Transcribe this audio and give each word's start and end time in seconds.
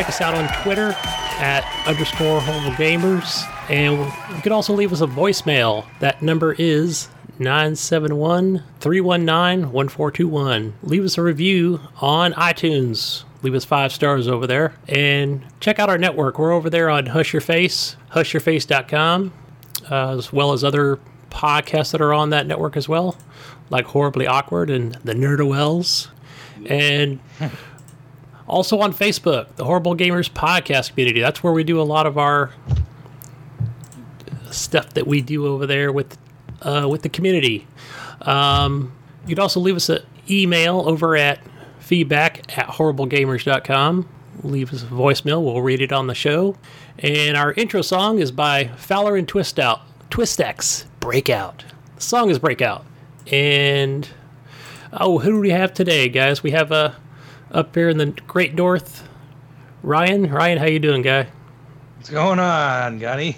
Check 0.00 0.08
us 0.08 0.22
out 0.22 0.32
on 0.32 0.48
Twitter 0.62 0.94
at 1.42 1.62
underscore 1.86 2.40
Horrible 2.40 2.70
Gamers, 2.70 3.44
and 3.68 3.98
you 4.34 4.40
can 4.40 4.50
also 4.50 4.72
leave 4.72 4.94
us 4.94 5.02
a 5.02 5.06
voicemail. 5.06 5.84
That 5.98 6.22
number 6.22 6.54
is 6.54 7.10
971 7.38 8.62
319 8.80 9.70
1421. 9.70 10.72
Leave 10.82 11.04
us 11.04 11.18
a 11.18 11.22
review 11.22 11.80
on 12.00 12.32
iTunes. 12.32 13.24
Leave 13.42 13.54
us 13.54 13.66
five 13.66 13.92
stars 13.92 14.26
over 14.26 14.46
there. 14.46 14.74
And 14.88 15.44
check 15.60 15.78
out 15.78 15.90
our 15.90 15.98
network. 15.98 16.38
We're 16.38 16.52
over 16.52 16.70
there 16.70 16.88
on 16.88 17.04
Hush 17.04 17.34
Your 17.34 17.42
Face, 17.42 17.96
hushyourface.com 18.12 19.34
uh, 19.90 20.16
as 20.16 20.32
well 20.32 20.54
as 20.54 20.64
other 20.64 20.98
podcasts 21.28 21.92
that 21.92 22.00
are 22.00 22.14
on 22.14 22.30
that 22.30 22.46
network 22.46 22.74
as 22.74 22.88
well, 22.88 23.18
like 23.68 23.84
Horribly 23.84 24.26
Awkward 24.26 24.70
and 24.70 24.94
the 25.04 25.12
Nerdowells. 25.12 26.08
And 26.64 27.20
also 28.50 28.80
on 28.80 28.92
Facebook, 28.92 29.54
the 29.54 29.64
Horrible 29.64 29.96
Gamers 29.96 30.30
Podcast 30.30 30.90
Community. 30.90 31.20
That's 31.20 31.42
where 31.42 31.52
we 31.52 31.64
do 31.64 31.80
a 31.80 31.82
lot 31.82 32.06
of 32.06 32.18
our 32.18 32.50
stuff 34.50 34.92
that 34.94 35.06
we 35.06 35.22
do 35.22 35.46
over 35.46 35.66
there 35.66 35.92
with 35.92 36.18
uh, 36.62 36.86
with 36.90 37.02
the 37.02 37.08
community. 37.08 37.66
Um, 38.22 38.92
you 39.26 39.34
can 39.34 39.42
also 39.42 39.60
leave 39.60 39.76
us 39.76 39.88
an 39.88 40.00
email 40.28 40.82
over 40.86 41.16
at 41.16 41.40
feedback 41.78 42.58
at 42.58 42.66
horriblegamers.com. 42.66 44.08
Leave 44.42 44.72
us 44.72 44.82
a 44.82 44.86
voicemail. 44.86 45.42
We'll 45.42 45.62
read 45.62 45.80
it 45.80 45.92
on 45.92 46.06
the 46.06 46.14
show. 46.14 46.56
And 46.98 47.36
our 47.36 47.52
intro 47.52 47.82
song 47.82 48.18
is 48.18 48.32
by 48.32 48.68
Fowler 48.76 49.16
and 49.16 49.26
Twist 49.28 49.58
Out. 49.58 49.80
Twistex 50.10 50.86
Breakout. 50.98 51.64
The 51.96 52.02
song 52.02 52.30
is 52.30 52.38
Breakout. 52.38 52.84
And 53.30 54.08
oh, 54.92 55.18
who 55.20 55.30
do 55.30 55.40
we 55.40 55.50
have 55.50 55.72
today, 55.72 56.08
guys? 56.08 56.42
We 56.42 56.50
have 56.50 56.72
uh, 56.72 56.92
up 57.50 57.74
here 57.74 57.88
in 57.88 57.98
the 57.98 58.06
Great 58.26 58.54
North, 58.54 59.08
Ryan. 59.82 60.30
Ryan, 60.30 60.58
how 60.58 60.66
you 60.66 60.78
doing, 60.78 61.02
guy? 61.02 61.28
What's 61.96 62.10
going 62.10 62.38
on, 62.38 62.98
Gunny? 62.98 63.36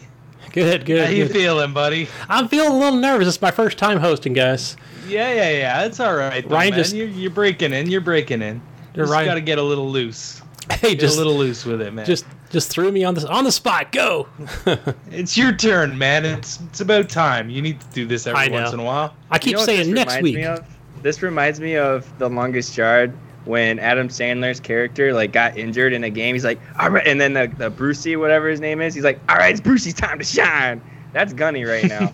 Good, 0.52 0.84
good. 0.84 1.04
How 1.06 1.10
you 1.10 1.24
good. 1.24 1.32
feeling, 1.32 1.72
buddy? 1.72 2.08
I'm 2.28 2.46
feeling 2.48 2.72
a 2.72 2.76
little 2.78 2.98
nervous. 2.98 3.26
It's 3.28 3.40
my 3.40 3.50
first 3.50 3.78
time 3.78 3.98
hosting, 3.98 4.34
guys. 4.34 4.76
Yeah, 5.08 5.32
yeah, 5.32 5.50
yeah. 5.50 5.84
It's 5.84 5.98
all 5.98 6.14
right. 6.14 6.46
Though, 6.46 6.54
Ryan 6.54 6.70
man. 6.70 6.78
just- 6.78 6.94
you're, 6.94 7.08
you're 7.08 7.30
breaking 7.30 7.72
in. 7.72 7.88
You're 7.90 8.00
breaking 8.02 8.42
in. 8.42 8.60
You're 8.94 9.04
just 9.06 9.12
Ryan- 9.12 9.28
got 9.28 9.34
to 9.34 9.40
get 9.40 9.58
a 9.58 9.62
little 9.62 9.90
loose. 9.90 10.40
Hey, 10.70 10.90
Get 10.90 11.00
just 11.00 11.16
a 11.16 11.18
little 11.18 11.34
loose 11.36 11.64
with 11.64 11.82
it, 11.82 11.92
man. 11.92 12.06
just 12.06 12.24
just 12.50 12.70
threw 12.70 12.90
me 12.92 13.02
on 13.02 13.14
the 13.14 13.28
on 13.28 13.42
the 13.42 13.50
spot. 13.50 13.90
Go. 13.90 14.28
it's 15.10 15.36
your 15.36 15.52
turn, 15.52 15.98
man. 15.98 16.24
It's 16.24 16.60
it's 16.60 16.80
about 16.80 17.08
time. 17.08 17.50
You 17.50 17.60
need 17.60 17.80
to 17.80 17.86
do 17.88 18.06
this 18.06 18.28
every 18.28 18.48
once 18.48 18.72
in 18.72 18.78
a 18.78 18.84
while. 18.84 19.14
I 19.30 19.38
keep 19.40 19.52
You 19.52 19.56
know 19.58 19.64
saying 19.64 19.92
next 19.92 20.22
week. 20.22 20.38
of? 20.44 20.64
This 21.02 21.20
reminds 21.20 21.58
me 21.60 21.76
of 21.76 22.16
The 22.18 22.28
Longest 22.28 22.76
Yard 22.76 23.12
when 23.44 23.78
Adam 23.78 24.08
Sandler's 24.08 24.60
character 24.60 25.12
like 25.12 25.32
got 25.32 25.56
injured 25.56 25.92
in 25.92 26.04
a 26.04 26.10
game. 26.10 26.34
He's 26.34 26.44
like, 26.44 26.60
all 26.78 26.90
right, 26.90 27.06
and 27.06 27.20
then 27.20 27.32
the, 27.32 27.52
the 27.58 27.70
Brucey, 27.70 28.16
whatever 28.16 28.48
his 28.48 28.60
name 28.60 28.80
is, 28.80 28.94
he's 28.94 29.04
like, 29.04 29.18
all 29.28 29.36
right, 29.36 29.52
it's 29.52 29.60
Brucey's 29.60 29.94
time 29.94 30.18
to 30.18 30.24
shine. 30.24 30.80
That's 31.12 31.32
Gunny 31.32 31.64
right 31.64 31.84
now. 31.84 32.12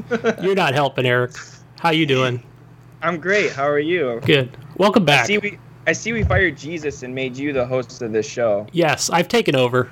You're 0.42 0.54
not 0.54 0.74
helping, 0.74 1.04
Eric. 1.06 1.32
How 1.78 1.90
you 1.90 2.06
doing? 2.06 2.42
I'm 3.02 3.20
great. 3.20 3.52
How 3.52 3.68
are 3.68 3.78
you? 3.78 4.20
Good. 4.24 4.56
Welcome 4.76 5.04
back. 5.04 5.14
I 5.14 5.18
back. 5.18 5.26
see 5.26 5.38
we 5.38 5.58
I 5.86 5.92
see 5.92 6.12
we 6.12 6.22
fired 6.22 6.56
Jesus 6.56 7.02
and 7.02 7.14
made 7.14 7.36
you 7.36 7.52
the 7.52 7.64
host 7.64 8.02
of 8.02 8.12
this 8.12 8.28
show. 8.28 8.66
Yes, 8.72 9.10
I've 9.10 9.28
taken 9.28 9.56
over. 9.56 9.88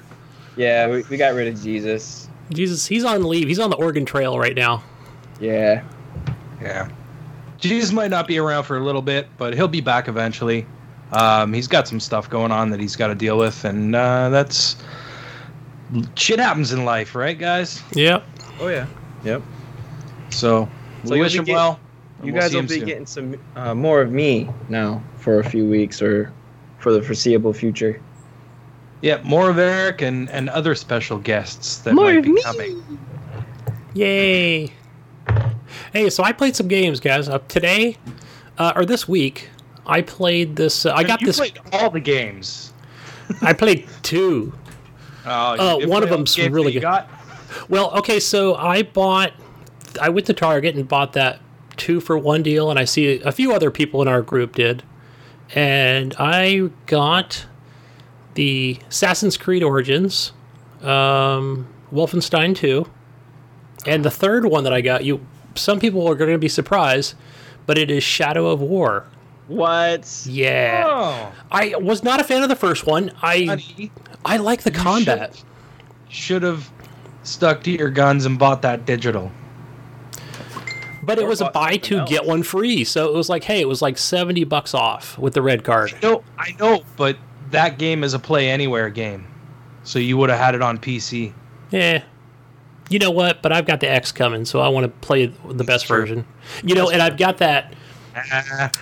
Yeah, 0.57 0.89
we, 0.89 1.03
we 1.05 1.17
got 1.17 1.35
rid 1.35 1.49
of 1.49 1.63
Jesus. 1.63 2.29
Jesus, 2.51 2.87
he's 2.87 3.05
on 3.05 3.25
leave. 3.25 3.49
He's 3.49 3.59
on 3.59 3.71
the 3.71 3.77
Oregon 3.77 4.05
Trail 4.05 4.39
right 4.39 4.55
now. 4.55 4.83
Yeah. 5.41 5.83
Yeah. 6.61 6.89
Jesus 7.59 7.93
might 7.93 8.11
not 8.11 8.27
be 8.27 8.39
around 8.39 8.65
for 8.65 8.77
a 8.77 8.85
little 8.85 9.03
bit, 9.03 9.29
but 9.39 9.55
he'll 9.55 9.69
be 9.69 9.81
back 9.81 10.09
eventually. 10.09 10.67
Um, 11.13 11.53
he's 11.53 11.69
got 11.69 11.87
some 11.87 12.01
stuff 12.01 12.29
going 12.29 12.51
on 12.53 12.71
that 12.71 12.81
he's 12.81 12.97
got 12.97 13.09
to 13.09 13.15
deal 13.15 13.39
with, 13.39 13.65
and 13.65 13.95
uh, 13.95 14.29
that's 14.31 14.77
shit 16.17 16.39
happens 16.41 16.73
in 16.73 16.85
life, 16.85 17.15
right, 17.15 17.39
guys? 17.39 17.83
Yep. 17.95 18.25
Oh 18.61 18.69
yeah. 18.69 18.87
Yep. 19.25 19.43
So, 20.31 20.69
So 21.05 21.11
we 21.11 21.17
you'll 21.17 21.25
wish 21.25 21.35
him 21.37 21.45
get- 21.45 21.55
well. 21.55 21.79
and 22.19 22.27
You 22.27 22.33
we'll 22.33 22.43
guys 22.43 22.55
will 22.55 22.63
be 22.63 22.69
soon. 22.69 22.85
getting 22.87 23.07
some 23.07 23.37
uh, 23.55 23.75
more 23.75 24.01
of 24.03 24.11
me 24.11 24.49
now 24.69 25.03
for 25.19 25.39
a 25.41 25.45
few 25.49 25.65
weeks 25.69 26.03
or 26.03 26.33
for 26.79 26.93
the 26.93 27.01
foreseeable 27.03 27.53
future. 27.53 28.01
Yeah, 29.03 29.21
more 29.23 29.51
of 29.51 29.59
Eric 29.59 30.03
and, 30.03 30.29
and 30.31 30.49
other 30.49 30.75
special 30.75 31.19
guests 31.19 31.79
that 31.79 31.95
More 31.95 32.07
might 32.07 32.17
of 32.19 32.25
be 32.25 32.33
me. 32.33 32.43
coming. 32.43 32.99
Yay. 33.95 34.73
Hey, 35.93 36.11
so 36.11 36.23
I 36.25 36.33
played 36.33 36.57
some 36.57 36.67
games, 36.69 36.99
guys. 37.01 37.29
Uh, 37.29 37.39
today, 37.49 37.97
uh, 38.59 38.73
or 38.75 38.85
this 38.87 39.07
week, 39.07 39.51
I 39.87 40.03
played 40.03 40.57
this. 40.57 40.87
Uh, 40.87 40.95
I 40.95 41.05
got 41.05 41.21
you 41.21 41.27
this. 41.29 41.37
played 41.37 41.59
all 41.73 41.91
the 41.91 42.01
games. 42.01 42.73
I 43.43 43.53
played 43.53 43.89
two. 44.03 44.53
Oh, 45.29 45.81
you 45.81 45.87
Uh, 45.87 45.89
one 45.89 46.05
of 46.05 46.09
them's 46.09 46.37
the 46.37 46.49
really 46.51 46.73
you 46.73 46.79
good. 46.79 46.83
Got? 46.83 47.11
Well, 47.69 47.91
okay, 47.99 48.21
so 48.21 48.55
I 48.55 48.85
bought. 48.85 49.33
I 50.01 50.09
went 50.09 50.27
to 50.29 50.33
Target 50.33 50.77
and 50.77 50.87
bought 50.87 51.15
that 51.15 51.41
two 51.77 51.99
for 52.01 52.17
one 52.17 52.45
deal, 52.45 52.71
and 52.71 52.79
I 52.79 52.85
see 52.85 53.21
a 53.23 53.33
few 53.33 53.53
other 53.53 53.73
people 53.73 54.01
in 54.03 54.07
our 54.07 54.23
group 54.23 54.55
did. 54.55 54.85
And 55.53 56.15
I 56.19 56.71
got 56.87 57.47
the 58.35 58.79
Assassin's 58.89 59.37
Creed 59.37 59.63
Origins, 59.65 60.33
um, 60.83 61.67
Wolfenstein 61.93 62.55
2, 62.55 62.87
and 63.87 64.05
the 64.05 64.11
third 64.11 64.45
one 64.47 64.65
that 64.65 64.73
I 64.73 64.81
got, 64.81 65.05
you 65.05 65.27
some 65.55 65.81
people 65.81 66.07
are 66.09 66.15
going 66.15 66.33
to 66.33 66.39
be 66.39 66.49
surprised, 66.49 67.15
but 67.65 67.79
it 67.79 67.91
is 67.91 68.05
Shadow 68.05 68.47
of 68.49 68.61
War. 68.61 69.07
What? 69.49 70.27
Yeah. 70.27 70.85
Oh, 70.87 71.33
I 71.53 71.75
was 71.77 72.03
not 72.03 72.21
a 72.21 72.25
fan 72.25 72.43
of 72.43 72.49
the 72.49 72.57
first 72.57 72.87
one. 72.87 73.13
I 73.23 73.45
honey, 73.45 73.93
I 74.25 74.39
like 74.39 74.63
the 74.63 74.71
combat. 74.71 75.43
should 76.09 76.43
have 76.43 76.71
stuck 77.23 77.63
to 77.65 77.71
your 77.71 77.91
guns 77.91 78.27
and 78.27 78.39
bought 78.39 78.63
that 78.63 78.85
digital. 78.87 79.31
But 81.03 81.21
it 81.21 81.29
was 81.29 81.41
a 81.41 81.51
buy 81.51 81.77
two 81.77 81.99
else. 81.99 82.11
get 82.11 82.25
one 82.25 82.43
free, 82.43 82.83
so 82.83 83.07
it 83.07 83.15
was 83.15 83.29
like, 83.29 83.45
hey, 83.45 83.61
it 83.61 83.69
was 83.69 83.81
like 83.81 83.97
seventy 83.97 84.43
bucks 84.43 84.75
off 84.75 85.17
with 85.17 85.35
the 85.35 85.43
red 85.43 85.63
card. 85.63 85.95
No, 86.03 86.25
I 86.37 86.53
know, 86.59 86.83
but 86.97 87.17
that 87.51 87.79
game 87.79 88.03
is 88.03 88.13
a 88.15 88.19
play 88.19 88.51
anywhere 88.51 88.91
game, 88.91 89.29
so 89.85 90.01
you 90.01 90.17
would 90.17 90.31
have 90.31 90.41
had 90.41 90.57
it 90.57 90.63
on 90.63 90.79
PC. 90.79 91.33
Yeah. 91.71 92.03
You 92.89 92.99
know 92.99 93.11
what? 93.11 93.43
But 93.43 93.53
I've 93.53 93.67
got 93.67 93.81
the 93.81 93.91
X 93.91 94.11
coming, 94.13 94.45
so 94.45 94.61
I 94.61 94.69
want 94.69 94.85
to 94.85 95.07
play 95.07 95.27
the 95.27 95.65
best 95.65 95.87
version. 95.87 96.25
You 96.65 96.75
know, 96.75 96.91
and 96.91 97.03
I've 97.03 97.17
got 97.17 97.39
that 97.39 97.75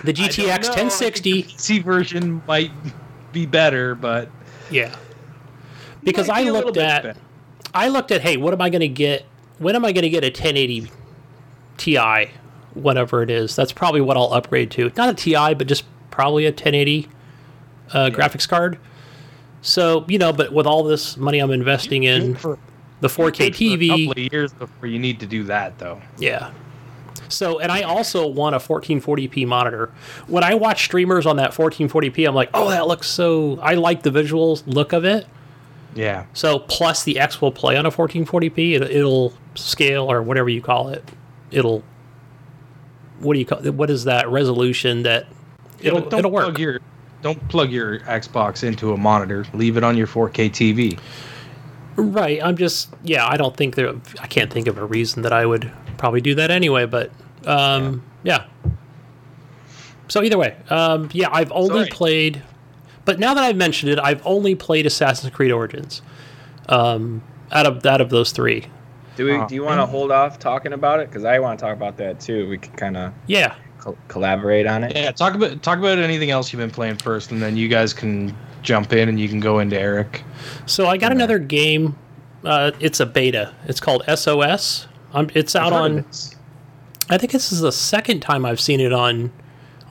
The 0.03 0.13
GTX 0.13 0.47
know. 0.47 0.53
I 0.53 0.57
think 0.57 0.91
1060. 0.91 1.31
the 1.31 1.43
PC 1.43 1.83
version 1.83 2.41
might 2.47 2.71
be 3.31 3.45
better, 3.45 3.95
but 3.95 4.29
Yeah. 4.71 4.95
Because 6.03 6.27
might 6.27 6.37
I 6.37 6.43
be 6.43 6.51
looked 6.51 6.77
at 6.77 7.03
better. 7.03 7.19
I 7.73 7.89
looked 7.89 8.11
at, 8.11 8.21
hey, 8.21 8.37
what 8.37 8.53
am 8.53 8.61
I 8.61 8.69
going 8.69 8.81
to 8.81 8.87
get? 8.87 9.25
When 9.57 9.75
am 9.75 9.83
I 9.83 9.91
going 9.91 10.03
to 10.03 10.09
get 10.09 10.23
a 10.23 10.27
1080 10.27 10.89
Ti, 11.77 12.31
whatever 12.73 13.21
it 13.21 13.29
is? 13.29 13.55
That's 13.55 13.73
probably 13.73 14.01
what 14.01 14.15
I'll 14.15 14.33
upgrade 14.33 14.71
to. 14.71 14.91
Not 14.95 15.09
a 15.09 15.13
Ti, 15.13 15.55
but 15.55 15.67
just 15.67 15.83
probably 16.11 16.45
a 16.45 16.51
1080 16.51 17.09
uh, 17.91 18.09
graphics 18.11 18.47
card. 18.47 18.79
So 19.61 20.05
you 20.07 20.19
know, 20.19 20.31
but 20.31 20.53
with 20.53 20.67
all 20.67 20.83
this 20.83 21.17
money 21.17 21.39
I'm 21.39 21.51
investing 21.51 22.03
in 22.03 22.35
for 22.35 22.57
the 23.01 23.07
4K 23.07 23.15
for 23.15 23.23
a 23.25 23.51
TV, 23.51 23.89
couple 23.89 24.11
of 24.11 24.33
years 24.33 24.53
before 24.53 24.87
you 24.87 24.99
need 24.99 25.19
to 25.19 25.25
do 25.25 25.43
that, 25.45 25.77
though. 25.79 26.01
yeah. 26.17 26.51
So, 27.35 27.59
and 27.59 27.71
I 27.71 27.81
also 27.81 28.27
want 28.27 28.55
a 28.55 28.59
1440p 28.59 29.45
monitor. 29.45 29.91
When 30.27 30.43
I 30.43 30.55
watch 30.55 30.85
streamers 30.85 31.25
on 31.25 31.35
that 31.37 31.51
1440p, 31.51 32.27
I'm 32.27 32.33
like, 32.33 32.49
oh, 32.53 32.69
that 32.69 32.87
looks 32.87 33.07
so. 33.07 33.59
I 33.61 33.73
like 33.73 34.03
the 34.03 34.09
visuals 34.09 34.63
look 34.65 34.93
of 34.93 35.03
it. 35.03 35.27
Yeah, 35.95 36.25
So 36.33 36.59
plus 36.59 37.03
the 37.03 37.19
X 37.19 37.41
will 37.41 37.53
play 37.53 37.77
on 37.77 37.85
a 37.85 37.91
1440p. 37.91 38.73
It, 38.73 38.81
it'll 38.83 39.33
scale 39.55 40.11
or 40.11 40.21
whatever 40.21 40.49
you 40.49 40.61
call 40.61 40.89
it. 40.89 41.09
It'll 41.51 41.83
what 43.19 43.33
do 43.33 43.39
you 43.39 43.45
call 43.45 43.61
what 43.71 43.89
is 43.89 44.03
that 44.03 44.29
resolution 44.29 45.03
that 45.03 45.25
it'll 45.79 46.01
don't 46.01 46.19
it'll 46.19 46.31
work. 46.31 46.43
Plug 46.43 46.59
your, 46.59 46.79
don't 47.21 47.47
plug 47.47 47.71
your 47.71 47.99
Xbox 48.01 48.63
into 48.63 48.91
a 48.91 48.97
monitor. 48.97 49.45
Leave 49.53 49.77
it 49.77 49.85
on 49.85 49.95
your 49.95 50.07
4K 50.07 50.49
TV. 50.51 50.99
Right. 51.95 52.43
I'm 52.43 52.57
just 52.57 52.89
yeah. 53.03 53.25
I 53.25 53.37
don't 53.37 53.55
think 53.55 53.75
there. 53.75 53.93
I 54.19 54.27
can't 54.27 54.51
think 54.51 54.67
of 54.67 54.77
a 54.77 54.85
reason 54.85 55.21
that 55.21 55.31
I 55.31 55.45
would 55.45 55.71
probably 55.97 56.19
do 56.19 56.35
that 56.35 56.51
anyway. 56.51 56.85
But 56.85 57.09
um, 57.45 58.03
yeah. 58.23 58.45
So 60.07 60.23
either 60.23 60.37
way, 60.37 60.55
um, 60.69 61.09
yeah, 61.13 61.29
I've 61.31 61.51
only 61.51 61.79
Sorry. 61.79 61.89
played. 61.89 62.43
But 63.05 63.19
now 63.19 63.33
that 63.33 63.43
I've 63.43 63.55
mentioned 63.55 63.91
it, 63.91 63.99
I've 63.99 64.25
only 64.25 64.55
played 64.55 64.85
Assassin's 64.85 65.33
Creed 65.33 65.51
Origins. 65.51 66.01
Um, 66.67 67.23
out 67.51 67.65
of 67.67 67.85
out 67.85 68.01
of 68.01 68.09
those 68.09 68.31
three, 68.31 68.65
Do 69.15 69.25
we? 69.25 69.33
Oh. 69.33 69.47
Do 69.47 69.53
you 69.55 69.63
want 69.63 69.79
to 69.79 69.85
hold 69.85 70.11
off 70.11 70.39
talking 70.39 70.73
about 70.73 70.99
it? 70.99 71.09
Because 71.09 71.23
I 71.23 71.39
want 71.39 71.59
to 71.59 71.65
talk 71.65 71.75
about 71.75 71.97
that 71.97 72.19
too. 72.19 72.49
We 72.49 72.57
could 72.57 72.75
kind 72.75 72.97
of 72.97 73.13
yeah. 73.27 73.55
co- 73.79 73.97
collaborate 74.07 74.65
on 74.65 74.83
it. 74.83 74.95
Yeah, 74.95 75.11
talk 75.11 75.35
about 75.35 75.61
talk 75.61 75.77
about 75.77 75.99
anything 75.99 76.31
else 76.31 76.51
you've 76.51 76.59
been 76.59 76.71
playing 76.71 76.97
first, 76.97 77.31
and 77.31 77.41
then 77.41 77.55
you 77.55 77.67
guys 77.67 77.93
can 77.93 78.35
jump 78.63 78.93
in 78.93 79.09
and 79.09 79.19
you 79.19 79.29
can 79.29 79.39
go 79.39 79.59
into 79.59 79.79
Eric. 79.79 80.23
So 80.65 80.87
I 80.87 80.97
got 80.97 81.11
another 81.11 81.37
game. 81.37 81.95
Uh, 82.43 82.71
it's 82.79 82.99
a 82.99 83.05
beta. 83.05 83.53
It's 83.65 83.79
called 83.79 84.03
SOS. 84.13 84.87
Um, 85.13 85.29
it's 85.33 85.55
out 85.55 85.71
I've 85.71 85.73
heard 85.73 85.91
of 85.91 85.97
on. 85.97 86.03
this. 86.03 86.34
I 87.09 87.17
think 87.17 87.31
this 87.31 87.51
is 87.51 87.61
the 87.61 87.71
second 87.71 88.21
time 88.21 88.45
I've 88.45 88.59
seen 88.59 88.79
it 88.79 88.93
on 88.93 89.31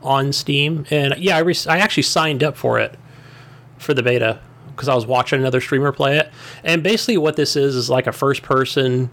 on 0.02 0.32
Steam, 0.32 0.84
and 0.90 1.14
yeah, 1.16 1.36
I 1.36 1.40
re- 1.40 1.56
I 1.68 1.78
actually 1.78 2.02
signed 2.02 2.42
up 2.42 2.56
for 2.56 2.78
it 2.78 2.98
for 3.78 3.94
the 3.94 4.02
beta 4.02 4.40
because 4.68 4.88
I 4.88 4.94
was 4.94 5.06
watching 5.06 5.40
another 5.40 5.60
streamer 5.60 5.92
play 5.92 6.18
it. 6.18 6.30
And 6.62 6.82
basically, 6.82 7.16
what 7.16 7.36
this 7.36 7.56
is 7.56 7.74
is 7.76 7.88
like 7.88 8.06
a 8.06 8.12
first 8.12 8.42
person 8.42 9.10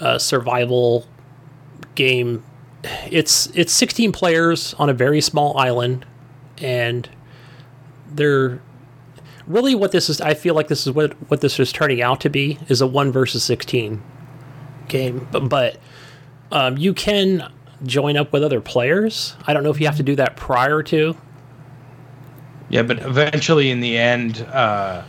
uh, 0.00 0.18
survival 0.18 1.06
game. 1.94 2.44
It's 3.10 3.48
it's 3.54 3.72
16 3.72 4.12
players 4.12 4.74
on 4.74 4.88
a 4.88 4.94
very 4.94 5.20
small 5.20 5.56
island, 5.58 6.06
and 6.58 7.08
they're 8.10 8.62
really 9.46 9.74
what 9.74 9.92
this 9.92 10.08
is. 10.08 10.20
I 10.20 10.34
feel 10.34 10.54
like 10.54 10.68
this 10.68 10.86
is 10.86 10.92
what 10.92 11.12
what 11.30 11.40
this 11.40 11.58
is 11.60 11.72
turning 11.72 12.00
out 12.00 12.20
to 12.22 12.30
be 12.30 12.58
is 12.68 12.80
a 12.80 12.86
one 12.86 13.12
versus 13.12 13.44
16 13.44 14.02
game, 14.88 15.28
but, 15.30 15.48
but 15.48 15.76
um, 16.52 16.76
you 16.78 16.94
can 16.94 17.50
join 17.84 18.16
up 18.16 18.32
with 18.32 18.42
other 18.42 18.60
players. 18.60 19.36
I 19.46 19.52
don't 19.52 19.62
know 19.62 19.70
if 19.70 19.80
you 19.80 19.86
have 19.86 19.96
to 19.98 20.02
do 20.02 20.16
that 20.16 20.36
prior 20.36 20.82
to. 20.84 21.16
Yeah, 22.70 22.82
but 22.82 22.98
eventually, 23.00 23.70
in 23.70 23.80
the 23.80 23.96
end, 23.96 24.42
uh, 24.52 25.02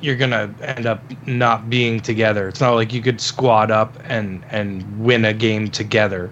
you're 0.00 0.16
gonna 0.16 0.52
end 0.60 0.84
up 0.86 1.00
not 1.26 1.70
being 1.70 2.00
together. 2.00 2.48
It's 2.48 2.60
not 2.60 2.74
like 2.74 2.92
you 2.92 3.00
could 3.00 3.20
squad 3.20 3.70
up 3.70 3.96
and 4.04 4.44
and 4.50 5.02
win 5.04 5.24
a 5.24 5.32
game 5.32 5.68
together. 5.68 6.30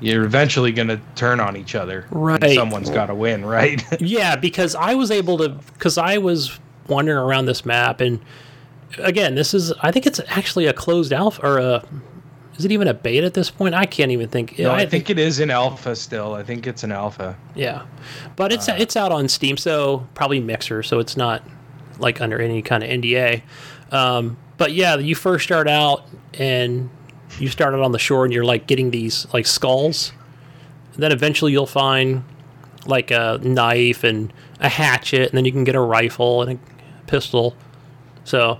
You're 0.00 0.24
eventually 0.24 0.70
gonna 0.70 1.00
turn 1.16 1.40
on 1.40 1.56
each 1.56 1.74
other. 1.74 2.06
and 2.10 2.12
Right. 2.12 2.54
someone's 2.54 2.90
got 2.90 3.06
to 3.06 3.14
win, 3.14 3.44
right? 3.44 3.82
Yeah, 4.00 4.36
because 4.36 4.74
I 4.76 4.94
was 4.94 5.10
able 5.10 5.38
to 5.38 5.48
because 5.48 5.98
I 5.98 6.18
was 6.18 6.58
wandering 6.86 7.18
around 7.18 7.46
this 7.46 7.64
map 7.66 8.00
and 8.00 8.20
again, 8.98 9.34
this 9.34 9.52
is 9.54 9.72
I 9.82 9.90
think 9.90 10.06
it's 10.06 10.20
actually 10.28 10.66
a 10.66 10.72
closed 10.72 11.12
alpha 11.12 11.44
or 11.44 11.58
a 11.58 11.84
is 12.58 12.64
it 12.64 12.72
even 12.72 12.88
a 12.88 12.94
beta 12.94 13.24
at 13.24 13.34
this 13.34 13.50
point? 13.50 13.74
I 13.74 13.86
can't 13.86 14.10
even 14.10 14.28
think. 14.28 14.58
no, 14.58 14.72
I 14.72 14.84
think 14.84 15.08
it 15.10 15.18
is 15.18 15.38
in 15.40 15.50
alpha 15.50 15.94
still. 15.96 16.34
I 16.34 16.42
think 16.42 16.66
it's 16.66 16.82
an 16.82 16.92
alpha. 16.92 17.36
yeah, 17.54 17.86
but 18.36 18.52
it's 18.52 18.68
it's 18.68 18.96
out 18.96 19.12
on 19.12 19.28
Steam, 19.28 19.56
so 19.56 20.06
probably 20.14 20.40
Mixer, 20.40 20.82
so 20.82 20.98
it's 20.98 21.16
not 21.16 21.42
like 21.98 22.20
under 22.20 22.40
any 22.40 22.60
kind 22.62 22.82
of 22.82 22.90
NDA. 22.90 23.42
Um, 23.92 24.36
but 24.56 24.72
yeah, 24.72 24.96
you 24.96 25.14
first 25.14 25.44
start 25.44 25.68
out 25.68 26.04
and 26.34 26.90
you 27.38 27.48
start 27.48 27.74
out 27.74 27.80
on 27.80 27.92
the 27.92 27.98
shore 27.98 28.24
and 28.24 28.34
you're 28.34 28.44
like 28.44 28.66
getting 28.66 28.90
these 28.90 29.26
like 29.32 29.46
skulls. 29.46 30.12
then 30.96 31.12
eventually 31.12 31.52
you'll 31.52 31.66
find 31.66 32.24
like 32.86 33.10
a 33.10 33.38
knife 33.42 34.02
and 34.02 34.32
a 34.60 34.68
hatchet, 34.68 35.28
and 35.28 35.38
then 35.38 35.44
you 35.44 35.52
can 35.52 35.64
get 35.64 35.76
a 35.76 35.80
rifle 35.80 36.42
and 36.42 36.58
a 36.58 37.06
pistol. 37.06 37.54
So, 38.24 38.58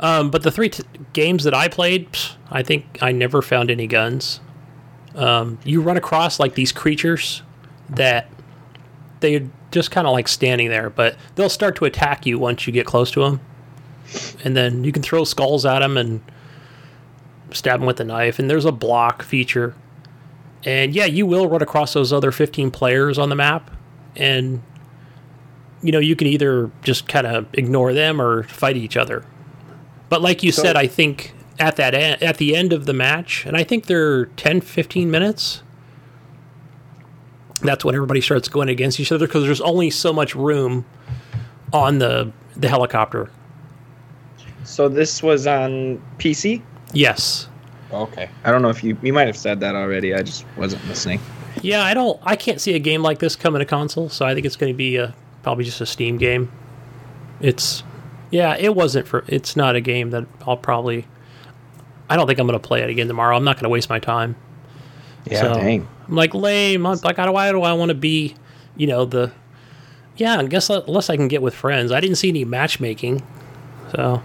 um, 0.00 0.30
but 0.30 0.42
the 0.42 0.50
three 0.50 0.68
t- 0.68 0.84
games 1.12 1.44
that 1.44 1.54
I 1.54 1.68
played, 1.68 2.12
psh, 2.12 2.34
I 2.50 2.62
think 2.62 2.98
I 3.00 3.12
never 3.12 3.42
found 3.42 3.70
any 3.70 3.86
guns. 3.86 4.40
Um, 5.14 5.58
you 5.64 5.80
run 5.82 5.96
across 5.96 6.38
like 6.38 6.54
these 6.54 6.72
creatures 6.72 7.42
that 7.90 8.28
they're 9.20 9.48
just 9.70 9.90
kind 9.90 10.06
of 10.06 10.12
like 10.12 10.28
standing 10.28 10.68
there, 10.68 10.90
but 10.90 11.16
they'll 11.34 11.48
start 11.48 11.76
to 11.76 11.84
attack 11.84 12.26
you 12.26 12.38
once 12.38 12.66
you 12.66 12.72
get 12.72 12.86
close 12.86 13.10
to 13.12 13.20
them. 13.20 13.40
And 14.44 14.56
then 14.56 14.84
you 14.84 14.92
can 14.92 15.02
throw 15.02 15.24
skulls 15.24 15.66
at 15.66 15.80
them 15.80 15.96
and 15.96 16.20
stab 17.52 17.80
them 17.80 17.86
with 17.86 18.00
a 18.00 18.04
knife. 18.04 18.38
And 18.38 18.48
there's 18.48 18.64
a 18.64 18.72
block 18.72 19.22
feature. 19.22 19.74
And 20.64 20.94
yeah, 20.94 21.04
you 21.04 21.26
will 21.26 21.48
run 21.48 21.62
across 21.62 21.92
those 21.92 22.12
other 22.12 22.32
15 22.32 22.70
players 22.70 23.18
on 23.18 23.28
the 23.28 23.36
map. 23.36 23.70
And, 24.16 24.62
you 25.82 25.92
know, 25.92 25.98
you 25.98 26.16
can 26.16 26.26
either 26.26 26.70
just 26.82 27.08
kind 27.08 27.26
of 27.26 27.46
ignore 27.52 27.92
them 27.92 28.20
or 28.20 28.44
fight 28.44 28.76
each 28.76 28.96
other. 28.96 29.24
But 30.08 30.22
like 30.22 30.42
you 30.42 30.52
So- 30.52 30.62
said, 30.62 30.76
I 30.76 30.86
think 30.86 31.34
at 31.58 31.76
that 31.76 31.94
en- 31.94 32.22
at 32.22 32.36
the 32.38 32.54
end 32.56 32.72
of 32.72 32.86
the 32.86 32.92
match, 32.92 33.44
and 33.46 33.56
I 33.56 33.64
think 33.64 33.86
they're 33.86 34.26
10, 34.26 34.60
15 34.60 35.10
minutes, 35.10 35.62
that's 37.62 37.84
when 37.84 37.94
everybody 37.94 38.20
starts 38.20 38.48
going 38.48 38.68
against 38.68 39.00
each 39.00 39.10
other 39.10 39.26
because 39.26 39.44
there's 39.44 39.60
only 39.60 39.90
so 39.90 40.12
much 40.12 40.34
room 40.34 40.84
on 41.72 41.98
the 41.98 42.30
the 42.56 42.68
helicopter. 42.68 43.30
So 44.64 44.88
this 44.88 45.22
was 45.22 45.46
on 45.46 46.00
PC. 46.18 46.62
Yes. 46.92 47.48
Okay. 47.92 48.28
I 48.44 48.50
don't 48.50 48.62
know 48.62 48.68
if 48.68 48.84
you 48.84 48.96
you 49.02 49.12
might 49.12 49.26
have 49.26 49.36
said 49.36 49.60
that 49.60 49.74
already. 49.74 50.14
I 50.14 50.22
just 50.22 50.44
wasn't 50.56 50.86
listening. 50.88 51.20
Yeah, 51.62 51.82
I 51.82 51.94
don't. 51.94 52.20
I 52.22 52.36
can't 52.36 52.60
see 52.60 52.74
a 52.74 52.78
game 52.78 53.02
like 53.02 53.18
this 53.18 53.34
coming 53.34 53.58
to 53.58 53.64
console, 53.64 54.08
so 54.08 54.24
I 54.24 54.34
think 54.34 54.46
it's 54.46 54.54
going 54.56 54.72
to 54.72 54.76
be 54.76 54.96
a 54.96 55.14
probably 55.42 55.64
just 55.64 55.80
a 55.80 55.86
Steam 55.86 56.16
game. 56.18 56.50
It's, 57.40 57.82
yeah, 58.30 58.56
it 58.58 58.74
wasn't 58.74 59.06
for. 59.06 59.24
It's 59.28 59.56
not 59.56 59.76
a 59.76 59.80
game 59.80 60.10
that 60.10 60.26
I'll 60.46 60.56
probably. 60.56 61.06
I 62.10 62.16
don't 62.16 62.26
think 62.26 62.38
I'm 62.38 62.46
going 62.46 62.58
to 62.58 62.66
play 62.66 62.82
it 62.82 62.90
again 62.90 63.06
tomorrow. 63.06 63.36
I'm 63.36 63.44
not 63.44 63.56
going 63.56 63.64
to 63.64 63.68
waste 63.68 63.90
my 63.90 63.98
time. 63.98 64.36
Yeah, 65.26 65.40
So- 65.40 65.54
Dang. 65.54 65.86
I'm 66.08 66.14
like 66.14 66.32
lame. 66.34 66.86
I'm 66.86 66.98
like, 67.02 67.18
why 67.18 67.52
do 67.52 67.62
I 67.62 67.74
want 67.74 67.90
to 67.90 67.94
be, 67.94 68.34
you 68.76 68.86
know, 68.86 69.04
the. 69.04 69.30
Yeah, 70.16 70.38
I 70.38 70.46
guess 70.46 70.70
unless 70.70 71.10
I 71.10 71.16
can 71.16 71.28
get 71.28 71.42
with 71.42 71.54
friends. 71.54 71.92
I 71.92 72.00
didn't 72.00 72.16
see 72.16 72.30
any 72.30 72.44
matchmaking, 72.44 73.22
so. 73.94 74.22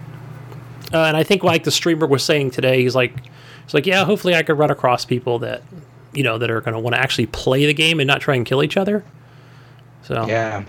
Uh, 0.92 1.04
and 1.04 1.16
I 1.16 1.22
think 1.24 1.42
like 1.44 1.64
the 1.64 1.70
streamer 1.70 2.06
was 2.06 2.22
saying 2.22 2.52
today, 2.52 2.82
he's 2.82 2.94
like, 2.94 3.14
he's 3.64 3.74
like, 3.74 3.86
yeah, 3.86 4.04
hopefully 4.04 4.34
I 4.34 4.42
could 4.42 4.58
run 4.58 4.70
across 4.70 5.04
people 5.04 5.40
that, 5.40 5.62
you 6.12 6.22
know, 6.22 6.38
that 6.38 6.50
are 6.50 6.60
going 6.60 6.74
to 6.74 6.78
want 6.80 6.94
to 6.94 7.00
actually 7.00 7.26
play 7.26 7.66
the 7.66 7.74
game 7.74 8.00
and 8.00 8.06
not 8.06 8.20
try 8.20 8.34
and 8.34 8.46
kill 8.46 8.62
each 8.62 8.76
other. 8.76 9.04
So 10.02 10.26
yeah. 10.26 10.64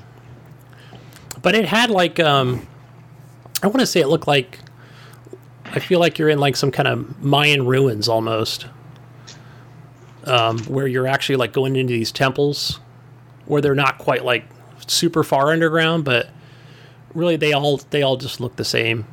but 1.42 1.56
it 1.56 1.66
had 1.66 1.90
like 1.90 2.20
um 2.20 2.66
i 3.66 3.68
don't 3.68 3.74
want 3.74 3.82
to 3.82 3.88
say 3.88 4.00
it 4.00 4.08
looked 4.08 4.28
like 4.28 4.60
i 5.66 5.80
feel 5.80 6.00
like 6.00 6.20
you're 6.20 6.30
in 6.30 6.40
like 6.40 6.56
some 6.56 6.72
kind 6.72 6.88
of 6.88 7.24
mayan 7.24 7.66
ruins 7.66 8.08
almost 8.08 8.68
um 10.26 10.60
where 10.66 10.86
you're 10.86 11.08
actually 11.08 11.36
like 11.36 11.52
going 11.52 11.76
into 11.76 11.92
these 11.92 12.12
temples 12.12 12.80
where 13.48 13.62
they're 13.62 13.74
not 13.74 13.98
quite 13.98 14.24
like 14.24 14.46
super 14.86 15.24
far 15.24 15.52
underground 15.52 16.06
but 16.06 16.30
really 17.16 17.36
they 17.36 17.54
all 17.54 17.78
they 17.90 18.04
all 18.04 18.18
just 18.18 18.40
look 18.40 18.56
the 18.56 18.66
same 18.66 19.06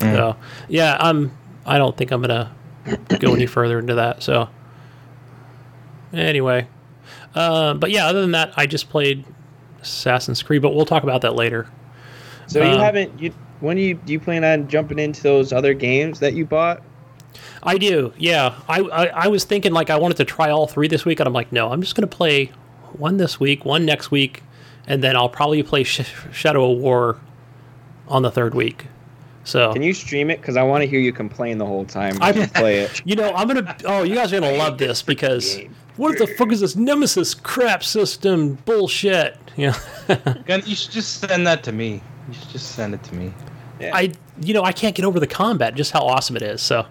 so 0.00 0.36
yeah 0.68 0.98
i'm 1.00 1.32
i 1.64 1.78
don't 1.78 1.96
think 1.96 2.10
i'm 2.10 2.20
gonna 2.20 2.52
go 3.18 3.34
any 3.34 3.46
further 3.46 3.78
into 3.78 3.94
that. 3.96 4.22
So 4.22 4.48
anyway, 6.12 6.66
uh, 7.34 7.74
but 7.74 7.90
yeah, 7.90 8.06
other 8.06 8.20
than 8.20 8.32
that, 8.32 8.52
I 8.56 8.66
just 8.66 8.90
played 8.90 9.24
Assassin's 9.80 10.42
Creed, 10.42 10.62
but 10.62 10.74
we'll 10.74 10.86
talk 10.86 11.02
about 11.02 11.22
that 11.22 11.34
later. 11.34 11.68
So 12.48 12.60
you 12.62 12.70
Um, 12.72 12.80
haven't 12.80 13.20
you 13.20 13.32
when 13.60 13.76
do 13.76 13.82
you 13.82 13.94
do 13.94 14.12
you 14.12 14.20
plan 14.20 14.42
on 14.44 14.68
jumping 14.68 14.98
into 14.98 15.22
those 15.22 15.52
other 15.52 15.72
games 15.74 16.18
that 16.20 16.34
you 16.34 16.44
bought? 16.44 16.82
I 17.62 17.76
do, 17.78 18.12
yeah. 18.16 18.54
I, 18.68 18.80
I 18.80 19.06
I 19.06 19.28
was 19.28 19.44
thinking 19.44 19.72
like 19.72 19.90
I 19.90 19.98
wanted 19.98 20.16
to 20.18 20.24
try 20.24 20.50
all 20.50 20.66
three 20.66 20.88
this 20.88 21.04
week, 21.04 21.20
and 21.20 21.26
I'm 21.26 21.32
like, 21.34 21.52
no, 21.52 21.70
I'm 21.72 21.80
just 21.82 21.94
gonna 21.94 22.06
play 22.06 22.46
one 22.94 23.16
this 23.18 23.38
week, 23.38 23.64
one 23.64 23.84
next 23.84 24.10
week, 24.10 24.42
and 24.86 25.02
then 25.04 25.14
I'll 25.16 25.28
probably 25.28 25.62
play 25.62 25.84
Sh- 25.84 26.10
Shadow 26.32 26.72
of 26.72 26.78
War 26.78 27.18
on 28.08 28.22
the 28.22 28.30
third 28.30 28.54
week. 28.54 28.86
So 29.44 29.72
Can 29.72 29.82
you 29.82 29.92
stream 29.94 30.30
it? 30.30 30.40
Because 30.40 30.56
I 30.56 30.62
want 30.62 30.82
to 30.82 30.86
hear 30.88 31.00
you 31.00 31.12
complain 31.12 31.58
the 31.58 31.66
whole 31.66 31.84
time. 31.84 32.16
I- 32.20 32.30
I 32.30 32.46
play 32.46 32.80
it. 32.80 33.02
You 33.06 33.16
know, 33.16 33.30
I'm 33.34 33.46
gonna. 33.48 33.76
Oh, 33.84 34.02
you 34.04 34.14
guys 34.14 34.32
are 34.32 34.40
gonna 34.40 34.56
love 34.56 34.78
this 34.78 35.02
because 35.02 35.58
what 35.96 36.16
the 36.18 36.26
fuck 36.26 36.52
is 36.52 36.60
this 36.60 36.76
Nemesis 36.76 37.34
crap 37.34 37.82
system 37.84 38.54
bullshit? 38.64 39.36
You 39.56 39.72
know, 39.72 40.16
Gun, 40.46 40.62
you 40.64 40.74
should 40.76 40.92
just 40.92 41.20
send 41.20 41.46
that 41.46 41.62
to 41.64 41.72
me. 41.72 42.00
You 42.28 42.34
should 42.34 42.48
just 42.50 42.72
send 42.72 42.94
it 42.94 43.02
to 43.04 43.14
me. 43.14 43.32
I, 43.80 44.12
you 44.42 44.54
know, 44.54 44.64
I 44.64 44.72
can't 44.72 44.94
get 44.94 45.04
over 45.04 45.20
the 45.20 45.26
combat, 45.26 45.74
just 45.74 45.92
how 45.92 46.00
awesome 46.00 46.36
it 46.36 46.42
is. 46.42 46.60
So 46.60 46.86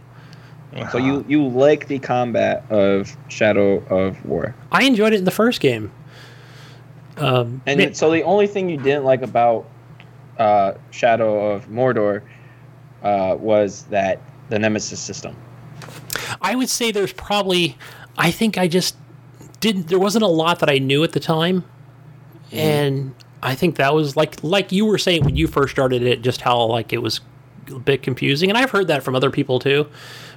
So 0.91 0.97
you 0.97 1.25
you 1.27 1.47
like 1.47 1.87
the 1.87 1.99
combat 1.99 2.63
of 2.69 3.15
Shadow 3.29 3.83
of 3.87 4.23
War, 4.25 4.55
I 4.71 4.83
enjoyed 4.83 5.13
it 5.13 5.17
in 5.17 5.25
the 5.25 5.31
first 5.31 5.59
game. 5.59 5.91
Um, 7.17 7.61
and 7.65 7.79
man, 7.79 7.93
so 7.93 8.11
the 8.11 8.23
only 8.23 8.47
thing 8.47 8.69
you 8.69 8.77
didn't 8.77 9.03
like 9.03 9.21
about 9.21 9.67
uh, 10.37 10.73
Shadow 10.91 11.51
of 11.51 11.67
Mordor 11.67 12.21
uh, 13.01 13.35
was 13.39 13.83
that 13.85 14.21
the 14.49 14.59
Nemesis 14.59 14.99
system. 14.99 15.35
I 16.41 16.55
would 16.55 16.69
say 16.69 16.91
there's 16.91 17.13
probably, 17.13 17.77
I 18.17 18.31
think 18.31 18.57
I 18.57 18.67
just 18.67 18.95
didn't. 19.59 19.87
There 19.87 19.99
wasn't 19.99 20.23
a 20.23 20.27
lot 20.27 20.59
that 20.59 20.69
I 20.69 20.77
knew 20.77 21.03
at 21.03 21.13
the 21.13 21.19
time, 21.19 21.63
and 22.51 23.15
I 23.47 23.55
think 23.55 23.77
that 23.77 23.93
was 23.93 24.15
like 24.17 24.43
like 24.43 24.71
you 24.73 24.85
were 24.85 24.97
saying 24.97 25.23
when 25.23 25.35
you 25.37 25.47
first 25.47 25.71
started 25.71 26.03
it, 26.03 26.21
just 26.21 26.41
how 26.41 26.61
like 26.65 26.91
it 26.91 27.01
was 27.01 27.21
a 27.71 27.79
bit 27.79 28.03
confusing, 28.03 28.49
and 28.49 28.57
I've 28.57 28.71
heard 28.71 28.87
that 28.89 29.03
from 29.03 29.15
other 29.15 29.31
people 29.31 29.57
too. 29.59 29.87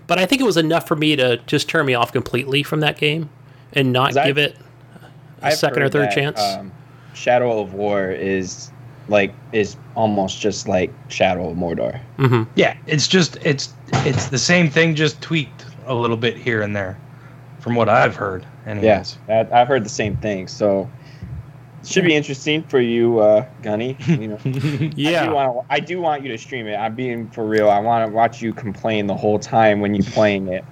But 0.07 0.19
I 0.19 0.27
think 0.27 0.41
it 0.41 0.45
was 0.45 0.57
enough 0.57 0.87
for 0.87 0.95
me 0.97 1.17
to 1.17 1.39
just 1.47 1.69
turn 1.69 1.87
me 1.87 1.95
off 1.95 2.13
completely 2.13 2.63
from 2.63 2.81
that 2.81 2.99
game 2.99 3.29
and 3.73 3.93
not 3.93 4.09
'Cause 4.11 4.17
I- 4.19 4.27
give 4.27 4.39
it 4.39 4.57
a 5.43 5.47
I've 5.47 5.55
second 5.55 5.83
or 5.83 5.89
third 5.89 6.11
that, 6.11 6.15
chance. 6.15 6.41
Um, 6.41 6.71
Shadow 7.15 7.61
of 7.61 7.75
War 7.75 8.11
is 8.13 8.71
like 9.09 9.33
is 9.53 9.77
almost 9.97 10.41
just 10.41 10.69
like 10.69 10.93
Shadow 11.09 11.51
of 11.51 11.57
Mordor. 11.57 11.99
Yeah, 12.55 12.75
it's 12.87 13.09
just 13.09 13.39
it's 13.43 13.73
it's 13.93 14.27
the 14.29 14.39
same 14.39 14.71
thing, 14.71 14.95
just 14.95 15.21
tweaked 15.21 15.67
a 15.89 15.95
little 15.95 16.17
bit 16.17 16.37
here 16.37 16.63
and 16.63 16.77
there, 16.77 16.97
from 17.59 17.75
what 17.75 17.89
I've 17.89 18.15
heard. 18.15 18.47
Anyways. 18.67 18.85
Yes, 19.29 19.49
I've 19.53 19.67
heard 19.67 19.85
the 19.85 19.89
same 19.89 20.15
thing. 20.19 20.47
So 20.47 20.89
it 21.00 21.00
should 21.85 22.05
be 22.05 22.15
interesting 22.15 22.63
for 22.65 22.81
you, 22.81 23.21
uh, 23.21 23.47
Gunny. 23.63 23.97
You 24.07 24.29
know, 24.29 24.39
I 24.45 24.49
do, 24.49 24.91
yeah, 24.97 25.31
want 25.31 25.67
I 25.71 25.81
do 25.81 26.01
want 26.01 26.23
you 26.23 26.31
to 26.31 26.39
stream 26.39 26.67
it. 26.67 26.77
I'm 26.77 26.95
being 26.95 27.29
for 27.31 27.47
real. 27.47 27.71
I 27.71 27.79
want 27.81 28.09
to 28.09 28.15
watch 28.15 28.43
you 28.43 28.53
complain 28.53 29.07
the 29.07 29.17
whole 29.17 29.39
time 29.39 29.81
when 29.81 29.95
you're 29.95 30.05
playing 30.05 30.49
it. 30.49 30.65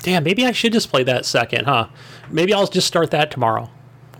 damn. 0.00 0.24
Maybe 0.24 0.46
I 0.46 0.52
should 0.52 0.72
just 0.72 0.90
play 0.90 1.02
that 1.04 1.26
second, 1.26 1.66
huh? 1.66 1.88
Maybe 2.30 2.54
I'll 2.54 2.66
just 2.66 2.86
start 2.86 3.10
that 3.10 3.30
tomorrow 3.30 3.70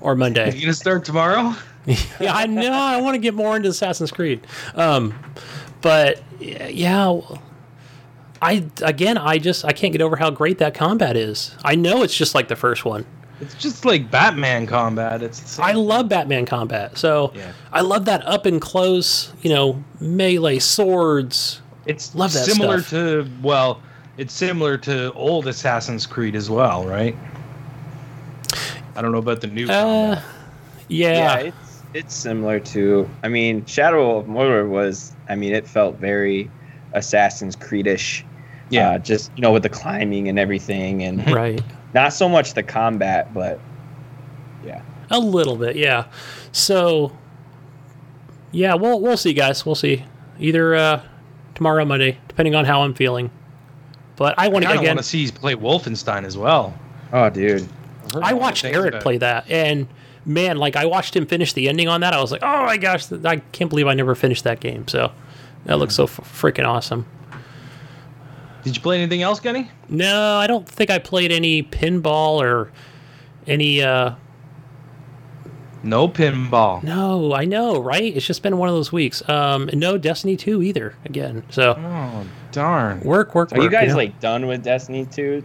or 0.01 0.15
Monday. 0.15 0.55
You 0.55 0.61
gonna 0.63 0.75
start 0.75 1.05
tomorrow? 1.05 1.55
yeah, 2.21 2.35
I 2.35 2.47
know. 2.47 2.73
I 2.73 3.01
want 3.01 3.15
to 3.15 3.19
get 3.19 3.35
more 3.35 3.57
into 3.57 3.71
Assassin's 3.71 4.11
Creed. 4.11 4.47
Um, 4.75 5.15
but 5.81 6.23
yeah, 6.41 7.21
I 8.43 8.67
again, 8.83 9.17
I 9.19 9.39
just 9.39 9.65
I 9.65 9.73
can't 9.73 9.93
get 9.93 10.03
over 10.03 10.17
how 10.17 10.31
great 10.31 10.59
that 10.59 10.75
combat 10.75 11.17
is. 11.17 11.57
I 11.65 11.75
know 11.75 12.03
it's 12.03 12.17
just 12.17 12.35
like 12.35 12.49
the 12.49 12.57
first 12.57 12.85
one. 12.85 13.07
It's 13.41 13.55
just 13.55 13.85
like 13.85 14.11
Batman 14.11 14.67
combat. 14.67 15.23
It's 15.23 15.57
the. 15.57 15.63
I 15.63 15.73
love 15.73 16.09
Batman 16.09 16.45
combat, 16.47 16.99
so 16.99 17.33
Yeah. 17.35 17.53
I 17.73 17.83
love 17.83 18.05
that 18.07 18.27
up 18.27 18.47
and 18.47 18.61
close, 18.61 19.33
you 19.43 19.51
know, 19.51 19.83
melee 20.01 20.59
swords. 20.59 21.61
it's 21.87 22.15
love 22.15 22.33
that 22.33 22.45
similar 22.45 22.79
stuff. 22.81 22.91
to 22.91 23.31
well, 23.43 23.81
it's 24.17 24.35
similar 24.35 24.77
to 24.79 25.13
old 25.13 25.47
Assassin's 25.47 26.05
Creed 26.07 26.35
as 26.35 26.51
well, 26.51 26.85
right? 26.85 27.17
I 28.97 29.03
don't 29.03 29.13
know 29.13 29.19
about 29.19 29.41
the 29.41 29.47
new. 29.47 29.67
Uh, 29.67 30.17
combat. 30.17 30.25
yeah, 30.89 31.13
Yeah, 31.13 31.39
it's 31.39 31.83
it's 31.95 32.15
similar 32.15 32.59
to. 32.61 33.09
I 33.23 33.29
mean, 33.29 33.65
Shadow 33.67 34.19
of 34.19 34.27
Mordor 34.27 34.69
was. 34.69 35.13
I 35.29 35.37
mean, 35.37 35.55
it 35.55 35.67
felt 35.69 35.97
very 35.99 36.51
Assassin's 36.95 37.55
Creedish. 37.55 38.25
Yeah. 38.71 38.91
uh, 38.91 38.99
just 38.99 39.31
you 39.37 39.43
know 39.43 39.53
with 39.53 39.63
the 39.63 39.69
climbing 39.71 40.29
and 40.29 40.39
everything, 40.39 41.03
and 41.05 41.25
right. 41.31 41.63
Not 41.95 42.13
so 42.13 42.29
much 42.29 42.55
the 42.55 42.63
combat, 42.63 43.33
but 43.33 43.61
yeah. 44.65 44.83
A 45.11 45.19
little 45.19 45.57
bit, 45.57 45.77
yeah. 45.77 46.07
So, 46.53 47.17
yeah, 48.53 48.75
we'll 48.75 49.01
we'll 49.01 49.17
see, 49.17 49.33
guys. 49.33 49.65
We'll 49.65 49.75
see. 49.75 50.05
Either 50.39 50.75
uh, 50.75 51.03
tomorrow, 51.55 51.83
or 51.83 51.87
Monday, 51.87 52.19
depending 52.29 52.55
on 52.55 52.65
how 52.65 52.83
I'm 52.83 52.95
feeling. 52.95 53.31
But 54.17 54.35
I 54.39 54.49
want 54.49 54.65
to 54.65 54.67
kind 54.67 54.79
of 54.79 54.83
again. 54.83 54.97
want 54.97 55.05
to 55.05 55.09
see 55.09 55.21
you 55.21 55.33
play 55.33 55.55
Wolfenstein 55.55 56.25
as 56.25 56.37
well. 56.37 56.79
Oh, 57.13 57.31
dude. 57.31 57.69
I've 58.15 58.23
I 58.23 58.33
watched 58.33 58.65
Eric 58.65 59.01
play 59.01 59.19
that, 59.19 59.51
and 59.51 59.87
man, 60.25 60.59
like 60.59 60.77
I 60.77 60.87
watched 60.87 61.15
him 61.15 61.27
finish 61.27 61.53
the 61.53 61.69
ending 61.69 61.89
on 61.89 62.01
that. 62.01 62.13
I 62.13 62.21
was 62.21 62.33
like, 62.33 62.43
oh 62.43 62.65
my 62.67 62.77
gosh, 62.77 63.11
I 63.13 63.37
can't 63.53 63.71
believe 63.71 63.87
I 63.87 63.95
never 63.95 64.15
finished 64.15 64.45
that 64.45 64.61
game. 64.61 64.87
So 64.89 65.13
that 65.65 65.79
looks 65.79 65.95
so 65.95 66.05
f- 66.05 66.21
freaking 66.21 66.67
awesome. 66.67 67.07
Did 68.69 68.77
you 68.77 68.83
play 68.83 68.99
anything 69.01 69.23
else, 69.23 69.41
Gunny? 69.41 69.71
No, 69.89 70.37
I 70.37 70.47
don't 70.47 70.69
think 70.69 70.91
I 70.91 70.99
played 70.99 71.33
any 71.33 71.63
pinball 71.63 72.39
or 72.43 72.71
any. 73.47 73.83
uh 73.83 74.13
No 75.83 76.09
pinball. 76.09 76.83
No, 76.83 77.33
I 77.35 77.45
know, 77.45 77.81
right? 77.81 78.15
It's 78.17 78.27
just 78.27 78.43
been 78.43 78.59
one 78.59 78.69
of 78.69 78.75
those 78.75 78.93
weeks. 78.93 79.27
Um, 79.29 79.71
no 79.73 79.97
Destiny 79.97 80.37
two 80.37 80.63
either. 80.63 80.95
Again, 81.05 81.45
so 81.51 81.77
Oh 81.79 82.27
darn! 82.53 83.01
work, 83.01 83.35
work, 83.35 83.53
Are 83.53 83.57
work. 83.57 83.65
you 83.65 83.71
guys 83.71 83.91
know? 83.91 83.97
like 83.97 84.21
done 84.21 84.47
with 84.47 84.63
Destiny 84.63 85.07
2? 85.07 85.43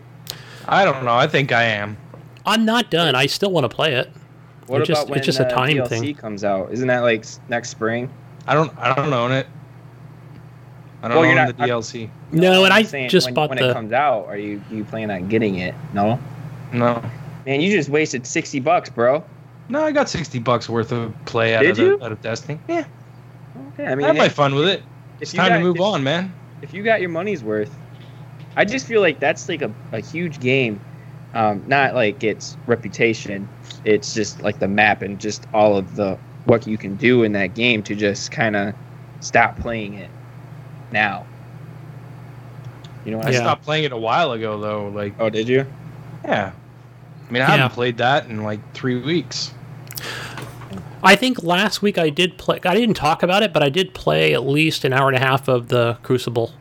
I 0.67 0.83
don't 0.85 1.03
know. 1.05 1.13
I 1.13 1.27
think 1.27 1.51
I 1.51 1.63
am. 1.63 1.97
I'm 2.45 2.65
not 2.65 2.89
done. 2.91 3.15
I 3.15 3.25
still 3.27 3.51
want 3.51 3.63
to 3.69 3.73
play 3.73 3.93
it. 3.95 4.11
What 4.67 4.81
It's 4.81 4.89
about 4.89 4.97
just- 4.99 5.09
when 5.09 5.17
it's 5.19 5.25
just 5.25 5.39
a 5.39 5.45
uh, 5.47 5.49
time 5.49 5.75
DLC 5.77 5.87
thing. 5.87 6.15
comes 6.15 6.43
out? 6.43 6.71
Isn't 6.71 6.87
that 6.87 6.99
like 7.03 7.25
next 7.49 7.69
spring? 7.69 8.09
I 8.47 8.53
don't. 8.53 8.71
I 8.77 8.93
don't 8.93 9.13
own 9.13 9.31
it. 9.31 9.47
I 11.01 11.07
don't 11.09 11.17
Well, 11.17 11.25
you're 11.25 11.39
own 11.39 11.47
not- 11.47 11.57
the 11.57 11.63
DLC. 11.63 12.09
No, 12.33 12.63
and 12.65 12.73
I'm 12.73 12.85
saying 12.85 13.09
just 13.09 13.27
when, 13.27 13.33
bought 13.33 13.49
when 13.49 13.57
the. 13.59 13.69
it 13.69 13.73
comes 13.73 13.91
out. 13.91 14.25
Are 14.25 14.37
you 14.37 14.61
you 14.71 14.83
plan 14.83 15.11
on 15.11 15.27
getting 15.29 15.55
it? 15.55 15.75
No. 15.93 16.19
No. 16.71 17.01
Man, 17.45 17.61
you 17.61 17.71
just 17.71 17.89
wasted 17.89 18.25
sixty 18.25 18.59
bucks, 18.59 18.89
bro. 18.89 19.23
No, 19.69 19.83
I 19.85 19.91
got 19.91 20.09
sixty 20.09 20.39
bucks 20.39 20.67
worth 20.69 20.91
of 20.91 21.13
play 21.25 21.55
out 21.55 21.61
Did 21.61 21.71
of 21.71 21.77
you? 21.79 21.97
The, 21.97 22.05
out 22.05 22.11
of 22.11 22.21
Destiny. 22.21 22.59
Yeah, 22.67 22.85
Okay, 23.73 23.85
I 23.85 23.91
I 23.91 23.95
mean, 23.95 24.05
had 24.07 24.17
my 24.17 24.25
if, 24.25 24.33
fun 24.33 24.55
with 24.55 24.67
it. 24.67 24.83
It's 25.21 25.31
time 25.33 25.49
got- 25.49 25.57
to 25.57 25.63
move 25.63 25.75
if- 25.77 25.81
on, 25.81 26.03
man. 26.03 26.33
If 26.61 26.73
you 26.73 26.81
got 26.83 27.01
your 27.01 27.09
money's 27.09 27.43
worth, 27.43 27.75
I 28.55 28.63
just 28.65 28.87
feel 28.87 29.01
like 29.01 29.19
that's 29.19 29.49
like 29.49 29.61
a, 29.61 29.71
a 29.91 29.99
huge 29.99 30.39
game. 30.39 30.79
Um, 31.33 31.63
not 31.67 31.93
like 31.95 32.23
its 32.23 32.55
reputation. 32.67 33.49
It's 33.83 34.13
just 34.13 34.41
like 34.41 34.59
the 34.59 34.67
map 34.67 35.01
and 35.01 35.19
just 35.19 35.45
all 35.53 35.75
of 35.77 35.95
the 35.97 36.17
what 36.45 36.65
you 36.67 36.77
can 36.77 36.95
do 36.95 37.23
in 37.23 37.31
that 37.33 37.53
game 37.55 37.83
to 37.83 37.95
just 37.95 38.31
kind 38.31 38.55
of 38.55 38.73
stop 39.19 39.57
playing 39.59 39.95
it 39.95 40.09
now. 40.91 41.25
You 43.05 43.11
know 43.11 43.17
what 43.17 43.27
I 43.27 43.29
I 43.29 43.31
Yeah. 43.31 43.37
mean? 43.39 43.45
stopped 43.47 43.63
playing 43.63 43.83
it 43.85 43.91
a 43.91 43.97
while 43.97 44.31
ago, 44.31 44.59
though. 44.59 44.87
Like, 44.89 45.13
Oh, 45.19 45.29
did 45.29 45.47
you? 45.47 45.65
yeah. 46.25 46.51
I 47.29 47.31
mean, 47.31 47.41
I 47.41 47.45
Yeah. 47.45 47.51
haven't 47.57 47.73
played 47.73 47.97
that 47.97 48.27
in 48.27 48.43
like 48.43 48.59
three 48.73 49.01
weeks. 49.01 49.53
I 51.05 51.15
think 51.17 51.43
last 51.43 51.81
week 51.81 51.97
I 51.97 52.09
did 52.09 52.37
play. 52.37 52.59
I 52.63 52.75
didn't 52.75 52.95
talk 52.95 53.23
about 53.23 53.43
it, 53.43 53.51
but 53.51 53.61
I 53.61 53.69
did 53.69 53.93
play 53.93 54.33
at 54.33 54.45
least 54.47 54.85
an 54.85 54.93
hour 54.93 55.09
and 55.09 55.17
a 55.17 55.19
half 55.19 55.49
of 55.49 55.67
the 55.67 55.97
Crucible. 56.01 56.53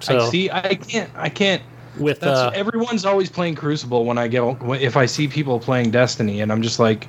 So 0.00 0.18
I 0.26 0.30
see. 0.30 0.50
I 0.50 0.74
can't. 0.74 1.10
I 1.16 1.28
can't. 1.28 1.62
with 1.96 2.20
That's 2.20 2.40
uh, 2.40 2.50
everyone's 2.54 3.04
always 3.04 3.30
playing 3.30 3.54
Crucible 3.54 4.04
when 4.04 4.18
I 4.18 4.26
get 4.28 4.42
if 4.82 4.96
I 4.96 5.06
see 5.06 5.28
people 5.28 5.60
playing 5.60 5.90
Destiny, 5.92 6.40
and 6.40 6.50
I'm 6.50 6.60
just 6.60 6.78
like, 6.78 7.06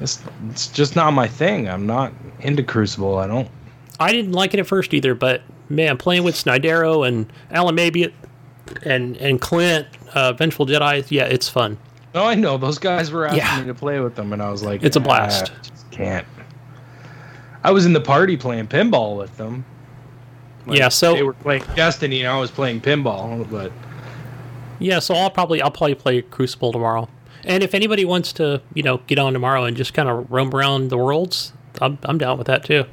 it's, 0.00 0.22
it's 0.50 0.68
just 0.68 0.96
not 0.96 1.12
my 1.12 1.28
thing. 1.28 1.68
I'm 1.68 1.86
not 1.86 2.12
into 2.40 2.62
Crucible. 2.62 3.18
I 3.18 3.26
don't. 3.26 3.48
I 4.00 4.12
didn't 4.12 4.32
like 4.32 4.54
it 4.54 4.60
at 4.60 4.66
first 4.66 4.94
either, 4.94 5.14
but 5.14 5.42
man, 5.68 5.96
playing 5.96 6.24
with 6.24 6.34
Snydero 6.34 7.06
and 7.06 7.30
Alan 7.50 7.76
Mabiot 7.76 8.12
and 8.84 9.16
and 9.18 9.40
Clint, 9.40 9.86
uh, 10.14 10.32
Vengeful 10.32 10.66
Jedi, 10.66 11.04
yeah, 11.10 11.24
it's 11.24 11.48
fun. 11.48 11.78
No, 12.14 12.24
I 12.24 12.34
know 12.34 12.56
those 12.56 12.78
guys 12.78 13.10
were 13.10 13.26
asking 13.26 13.38
Yeah. 13.42 13.60
me 13.60 13.66
to 13.66 13.74
play 13.74 14.00
with 14.00 14.14
them, 14.14 14.32
and 14.32 14.42
I 14.42 14.50
was 14.50 14.62
like, 14.62 14.82
It's 14.82 14.96
a 14.96 15.00
"Ah, 15.00 15.04
blast." 15.04 15.52
I 15.52 15.68
just 15.68 15.90
can't. 15.90 16.26
I 17.62 17.70
was 17.72 17.84
in 17.84 17.92
the 17.92 18.00
party 18.00 18.36
playing 18.36 18.68
pinball 18.68 19.16
with 19.16 19.36
them. 19.36 19.64
Yeah, 20.68 20.88
so- 20.88 21.14
they 21.14 21.22
were 21.22 21.32
playing 21.34 21.62
Destiny, 21.74 22.20
and 22.20 22.28
I 22.28 22.38
was 22.40 22.50
playing 22.50 22.80
pinball. 22.80 23.48
But 23.50 23.70
Yeah, 24.78 24.98
so 24.98 25.14
I'll 25.14 25.30
probably 25.30 25.60
I'll 25.62 25.70
probably 25.70 25.94
play 25.94 26.22
Crucible 26.22 26.72
tomorrow. 26.72 27.08
And 27.44 27.62
if 27.62 27.74
anybody 27.74 28.04
wants 28.04 28.32
to, 28.34 28.60
you 28.74 28.82
know, 28.82 28.98
get 29.06 29.18
on 29.20 29.32
tomorrow 29.32 29.64
and 29.64 29.76
just 29.76 29.94
kind 29.94 30.08
of 30.08 30.28
roam 30.30 30.52
around 30.54 30.88
the 30.90 30.96
worlds, 30.98 31.52
I'm 31.80 31.98
I'm 32.04 32.18
down 32.18 32.38
with 32.38 32.46
that 32.48 32.64
too. 32.64 32.84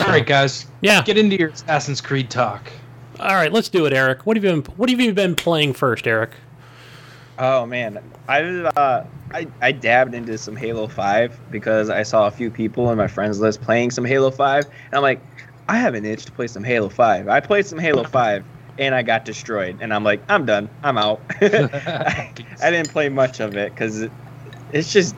All 0.00 0.06
right, 0.06 0.26
guys, 0.26 0.66
Yeah. 0.80 1.02
get 1.02 1.16
into 1.18 1.36
your 1.38 1.48
Assassin's 1.50 2.00
Creed 2.00 2.30
talk. 2.30 2.70
All 3.20 3.34
right, 3.34 3.52
let's 3.52 3.68
do 3.68 3.84
it, 3.86 3.92
Eric. 3.92 4.26
What 4.26 4.36
have 4.36 4.44
you 4.44 4.50
been 4.62 4.72
What 4.76 4.88
have 4.90 5.00
you 5.00 5.12
been 5.12 5.34
playing 5.34 5.72
first, 5.74 6.06
Eric? 6.06 6.30
Oh 7.38 7.66
man, 7.66 7.98
I 8.28 8.42
uh, 8.42 9.04
I 9.32 9.46
I 9.60 9.72
dabbed 9.72 10.14
into 10.14 10.36
some 10.38 10.56
Halo 10.56 10.88
Five 10.88 11.38
because 11.50 11.88
I 11.90 12.02
saw 12.02 12.26
a 12.26 12.30
few 12.30 12.50
people 12.50 12.90
in 12.90 12.98
my 12.98 13.06
friends 13.08 13.40
list 13.40 13.60
playing 13.60 13.90
some 13.92 14.04
Halo 14.04 14.30
Five, 14.30 14.64
and 14.66 14.94
I'm 14.94 15.02
like, 15.02 15.20
I 15.68 15.76
have 15.78 15.94
an 15.94 16.04
itch 16.04 16.24
to 16.26 16.32
play 16.32 16.46
some 16.48 16.64
Halo 16.64 16.88
Five. 16.88 17.28
I 17.28 17.40
played 17.40 17.66
some 17.66 17.78
Halo 17.78 18.02
Five, 18.18 18.44
and 18.78 18.94
I 18.94 19.02
got 19.02 19.24
destroyed, 19.24 19.78
and 19.80 19.92
I'm 19.94 20.02
like, 20.04 20.20
I'm 20.28 20.46
done. 20.46 20.68
I'm 20.82 20.98
out. 20.98 21.20
I, 21.40 22.32
I 22.62 22.70
didn't 22.70 22.90
play 22.90 23.08
much 23.08 23.38
of 23.40 23.56
it 23.56 23.72
because 23.72 24.02
it, 24.02 24.12
it's 24.72 24.92
just 24.92 25.14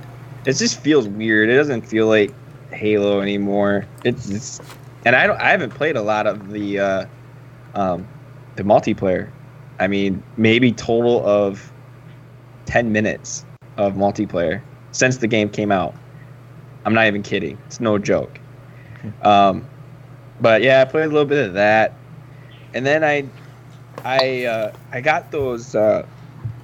it 0.46 0.54
just 0.54 0.78
feels 0.80 1.08
weird. 1.08 1.48
It 1.48 1.56
doesn't 1.56 1.82
feel 1.82 2.06
like 2.06 2.32
Halo 2.72 3.20
anymore. 3.20 3.86
It's, 4.04 4.60
and 5.04 5.16
I 5.16 5.26
don't 5.26 5.40
I 5.40 5.50
haven't 5.50 5.70
played 5.70 5.96
a 5.96 6.02
lot 6.02 6.26
of 6.26 6.50
the 6.50 6.78
uh, 6.78 7.06
um, 7.74 8.06
the 8.56 8.62
multiplayer. 8.62 9.30
I 9.78 9.88
mean, 9.88 10.22
maybe 10.36 10.72
total 10.72 11.26
of 11.26 11.72
10 12.66 12.92
minutes 12.92 13.46
of 13.78 13.94
multiplayer 13.94 14.60
since 14.92 15.16
the 15.16 15.26
game 15.26 15.48
came 15.48 15.72
out. 15.72 15.94
I'm 16.84 16.94
not 16.94 17.06
even 17.06 17.22
kidding. 17.22 17.58
It's 17.66 17.80
no 17.80 17.98
joke. 17.98 18.38
Um, 19.22 19.66
but 20.40 20.62
yeah, 20.62 20.82
I 20.82 20.84
played 20.84 21.04
a 21.04 21.08
little 21.08 21.24
bit 21.24 21.46
of 21.46 21.54
that, 21.54 21.94
and 22.74 22.84
then 22.84 23.02
I, 23.04 23.26
I, 24.04 24.44
uh, 24.44 24.72
I 24.92 25.00
got 25.00 25.30
those. 25.30 25.74
Uh, 25.74 26.06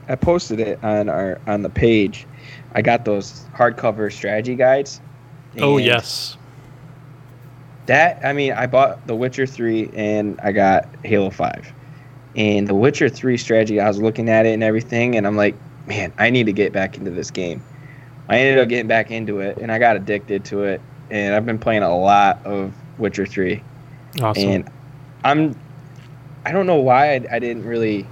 I 0.09 0.15
posted 0.15 0.61
it 0.61 0.83
on 0.85 1.09
our 1.09 1.41
on 1.47 1.63
the 1.63 1.71
page. 1.71 2.27
I 2.75 2.83
got 2.83 3.05
those 3.05 3.45
hardcover 3.55 4.13
strategy 4.13 4.55
guides. 4.55 5.01
Oh 5.61 5.79
yes. 5.79 6.37
That 7.87 8.25
I 8.25 8.33
mean, 8.33 8.53
I 8.53 8.67
bought 8.67 9.07
The 9.07 9.15
Witcher 9.15 9.47
three 9.47 9.91
and 9.95 10.41
I 10.41 10.53
got 10.53 10.89
Halo 11.05 11.31
five, 11.31 11.73
and 12.35 12.67
The 12.67 12.75
Witcher 12.75 13.09
three 13.09 13.37
strategy. 13.37 13.81
I 13.81 13.89
was 13.89 14.01
looking 14.01 14.29
at 14.29 14.47
it 14.47 14.55
and 14.55 14.63
everything, 14.63 15.17
and 15.17 15.27
I'm 15.27 15.37
like, 15.37 15.55
man, 15.87 16.13
I 16.19 16.31
need 16.31 16.47
to 16.47 16.53
get 16.53 16.73
back 16.73 16.97
into 16.99 17.11
this 17.11 17.31
game. 17.31 17.63
I 18.29 18.39
ended 18.39 18.59
up 18.59 18.69
getting 18.69 18.89
back 18.89 19.13
into 19.13 19.39
it, 19.39 19.59
and 19.59 19.71
I 19.71 19.79
got 19.79 19.95
addicted 19.95 20.45
to 20.47 20.65
it, 20.65 20.81
and 21.11 21.35
I've 21.35 21.47
been 21.47 21.59
playing 21.61 21.85
a 21.85 21.97
lot 21.97 22.45
of 22.45 22.75
Witcher 22.99 23.25
three, 23.25 23.63
Awesome. 24.21 24.43
and 24.49 24.71
I'm, 25.23 25.61
I 26.45 26.51
don't 26.51 26.67
know 26.67 26.81
why 26.81 27.13
I, 27.15 27.25
I 27.31 27.39
didn't 27.39 27.65
really 27.65 28.05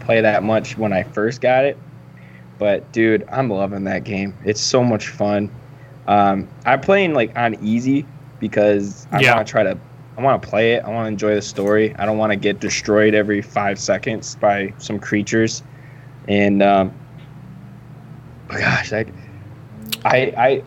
play 0.00 0.22
that 0.22 0.42
much 0.42 0.78
when 0.78 0.94
I 0.94 1.02
first 1.02 1.42
got 1.42 1.66
it, 1.66 1.76
but 2.58 2.90
dude, 2.92 3.28
I'm 3.30 3.50
loving 3.50 3.84
that 3.84 4.04
game. 4.04 4.34
It's 4.44 4.60
so 4.60 4.82
much 4.82 5.08
fun. 5.08 5.50
Um, 6.06 6.48
I'm 6.64 6.80
playing 6.80 7.14
like 7.14 7.36
on 7.36 7.54
easy 7.64 8.04
because 8.40 9.06
I 9.12 9.20
Yeah. 9.20 9.34
want 9.34 9.46
to 9.46 9.50
try 9.50 9.62
to. 9.62 9.78
I 10.18 10.20
want 10.22 10.42
to 10.42 10.48
play 10.48 10.74
it. 10.74 10.84
I 10.84 10.90
want 10.90 11.04
to 11.06 11.08
enjoy 11.08 11.34
the 11.34 11.42
story. 11.42 11.94
I 11.96 12.04
don't 12.04 12.18
want 12.18 12.32
to 12.32 12.36
get 12.36 12.60
destroyed 12.60 13.14
every 13.14 13.40
five 13.40 13.78
seconds 13.78 14.34
by 14.36 14.72
some 14.78 14.98
creatures. 14.98 15.62
And 16.28 16.62
um, 16.62 16.92
oh 18.50 18.58
gosh, 18.58 18.92
I, 18.92 19.06
I, 20.04 20.16
I, 20.36 20.62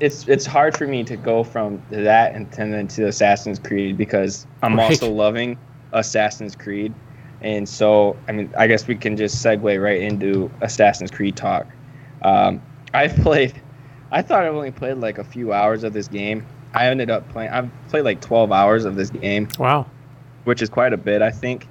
it's 0.00 0.26
it's 0.28 0.46
hard 0.46 0.76
for 0.76 0.86
me 0.86 1.04
to 1.04 1.16
go 1.16 1.44
from 1.44 1.82
that 1.90 2.34
and 2.34 2.50
then 2.52 2.88
to 2.88 3.08
Assassin's 3.08 3.58
Creed 3.58 3.98
because 3.98 4.46
I'm 4.62 4.78
Right. 4.78 4.84
also 4.84 5.10
loving 5.12 5.58
Assassin's 5.92 6.54
Creed, 6.56 6.94
and 7.42 7.68
so 7.68 8.16
I 8.28 8.32
mean 8.32 8.50
I 8.56 8.66
guess 8.66 8.86
we 8.86 8.94
can 8.94 9.16
just 9.16 9.44
segue 9.44 9.82
right 9.82 10.00
into 10.00 10.50
Assassin's 10.60 11.10
Creed 11.10 11.36
talk. 11.36 11.66
Um, 12.22 12.60
I've 12.94 13.14
played, 13.22 13.60
I 14.10 14.22
thought 14.22 14.44
I've 14.44 14.54
only 14.54 14.70
played 14.70 14.98
like 14.98 15.18
a 15.18 15.24
few 15.24 15.52
hours 15.52 15.84
of 15.84 15.92
this 15.92 16.08
game. 16.08 16.46
I 16.74 16.88
ended 16.88 17.10
up 17.10 17.28
playing. 17.28 17.50
I've 17.50 17.70
played 17.88 18.02
like 18.02 18.20
12 18.20 18.52
hours 18.52 18.84
of 18.84 18.96
this 18.96 19.10
game, 19.10 19.48
wow. 19.58 19.86
which 20.44 20.62
is 20.62 20.68
quite 20.68 20.92
a 20.92 20.96
bit, 20.96 21.22
I 21.22 21.30
think. 21.30 21.66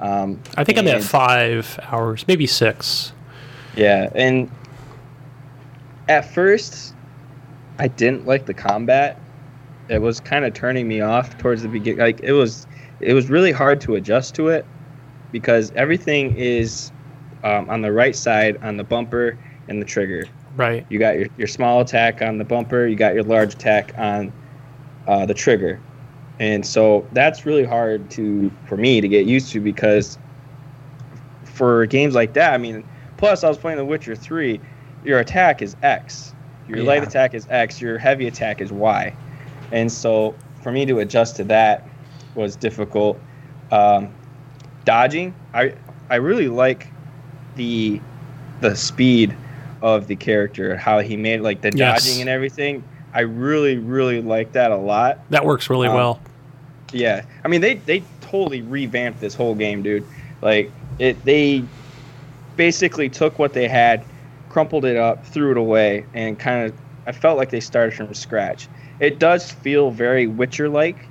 Um, 0.00 0.40
I 0.56 0.64
think 0.64 0.78
I'm 0.78 0.88
at 0.88 1.02
five 1.02 1.78
hours, 1.84 2.26
maybe 2.26 2.46
six. 2.46 3.12
Yeah, 3.76 4.10
and 4.14 4.50
at 6.08 6.32
first, 6.32 6.94
I 7.78 7.88
didn't 7.88 8.26
like 8.26 8.46
the 8.46 8.54
combat. 8.54 9.18
It 9.88 10.00
was 10.00 10.20
kind 10.20 10.44
of 10.44 10.54
turning 10.54 10.88
me 10.88 11.00
off 11.00 11.38
towards 11.38 11.62
the 11.62 11.68
beginning. 11.68 12.00
Like 12.00 12.20
it 12.20 12.32
was, 12.32 12.66
it 13.00 13.14
was 13.14 13.30
really 13.30 13.52
hard 13.52 13.80
to 13.82 13.94
adjust 13.94 14.34
to 14.36 14.48
it 14.48 14.66
because 15.30 15.72
everything 15.72 16.36
is 16.36 16.92
um, 17.44 17.68
on 17.70 17.80
the 17.80 17.92
right 17.92 18.14
side 18.14 18.56
on 18.62 18.76
the 18.76 18.84
bumper 18.84 19.38
and 19.68 19.80
the 19.80 19.86
trigger. 19.86 20.24
Right. 20.56 20.84
You 20.88 20.98
got 20.98 21.18
your, 21.18 21.28
your 21.38 21.46
small 21.46 21.80
attack 21.80 22.20
on 22.20 22.38
the 22.38 22.44
bumper. 22.44 22.86
You 22.86 22.96
got 22.96 23.14
your 23.14 23.22
large 23.22 23.54
attack 23.54 23.94
on 23.96 24.32
uh, 25.06 25.24
the 25.24 25.34
trigger, 25.34 25.80
and 26.38 26.64
so 26.64 27.06
that's 27.12 27.46
really 27.46 27.64
hard 27.64 28.10
to 28.12 28.50
for 28.66 28.76
me 28.76 29.00
to 29.00 29.08
get 29.08 29.26
used 29.26 29.50
to 29.52 29.60
because 29.60 30.18
for 31.44 31.86
games 31.86 32.14
like 32.14 32.34
that, 32.34 32.52
I 32.52 32.58
mean, 32.58 32.84
plus 33.16 33.44
I 33.44 33.48
was 33.48 33.58
playing 33.58 33.78
The 33.78 33.84
Witcher 33.84 34.14
Three. 34.14 34.60
Your 35.04 35.20
attack 35.20 35.62
is 35.62 35.74
X. 35.82 36.34
Your 36.68 36.84
light 36.84 37.02
attack 37.02 37.34
is 37.34 37.46
X. 37.50 37.80
Your 37.80 37.98
heavy 37.98 38.26
attack 38.26 38.60
is 38.60 38.72
Y, 38.72 39.14
and 39.72 39.90
so 39.90 40.34
for 40.62 40.70
me 40.70 40.84
to 40.86 40.98
adjust 40.98 41.36
to 41.36 41.44
that 41.44 41.88
was 42.34 42.56
difficult. 42.56 43.18
Um, 43.70 44.12
dodging, 44.84 45.34
I 45.54 45.74
I 46.10 46.16
really 46.16 46.48
like 46.48 46.88
the 47.56 48.00
the 48.60 48.76
speed 48.76 49.36
of 49.82 50.06
the 50.06 50.16
character, 50.16 50.76
how 50.76 51.00
he 51.00 51.16
made 51.16 51.40
like 51.40 51.60
the 51.60 51.70
Yes. 51.74 52.04
dodging 52.04 52.20
and 52.22 52.30
everything. 52.30 52.82
I 53.12 53.20
really, 53.20 53.76
really 53.76 54.22
like 54.22 54.52
that 54.52 54.70
a 54.70 54.76
lot. 54.76 55.18
That 55.30 55.44
works 55.44 55.68
really 55.68 55.88
Um, 55.88 55.94
well. 55.94 56.20
Yeah, 56.92 57.22
I 57.44 57.48
mean 57.48 57.60
they 57.60 57.74
they 57.74 58.02
totally 58.20 58.62
revamped 58.62 59.20
this 59.20 59.34
whole 59.34 59.54
game, 59.54 59.82
dude. 59.82 60.04
Like 60.40 60.70
it, 60.98 61.22
they 61.24 61.64
basically 62.56 63.08
took 63.08 63.38
what 63.38 63.52
they 63.52 63.68
had, 63.68 64.04
crumpled 64.48 64.84
it 64.84 64.96
up, 64.96 65.24
threw 65.26 65.50
it 65.50 65.56
away, 65.56 66.06
and 66.14 66.38
kind 66.38 66.66
of. 66.70 66.74
I 67.06 67.12
felt 67.12 67.36
like 67.36 67.50
they 67.50 67.60
started 67.60 67.94
from 67.94 68.14
scratch. 68.14 68.68
It 69.00 69.18
does 69.18 69.50
feel 69.50 69.90
very 69.90 70.28
Witcher-like 70.28 71.08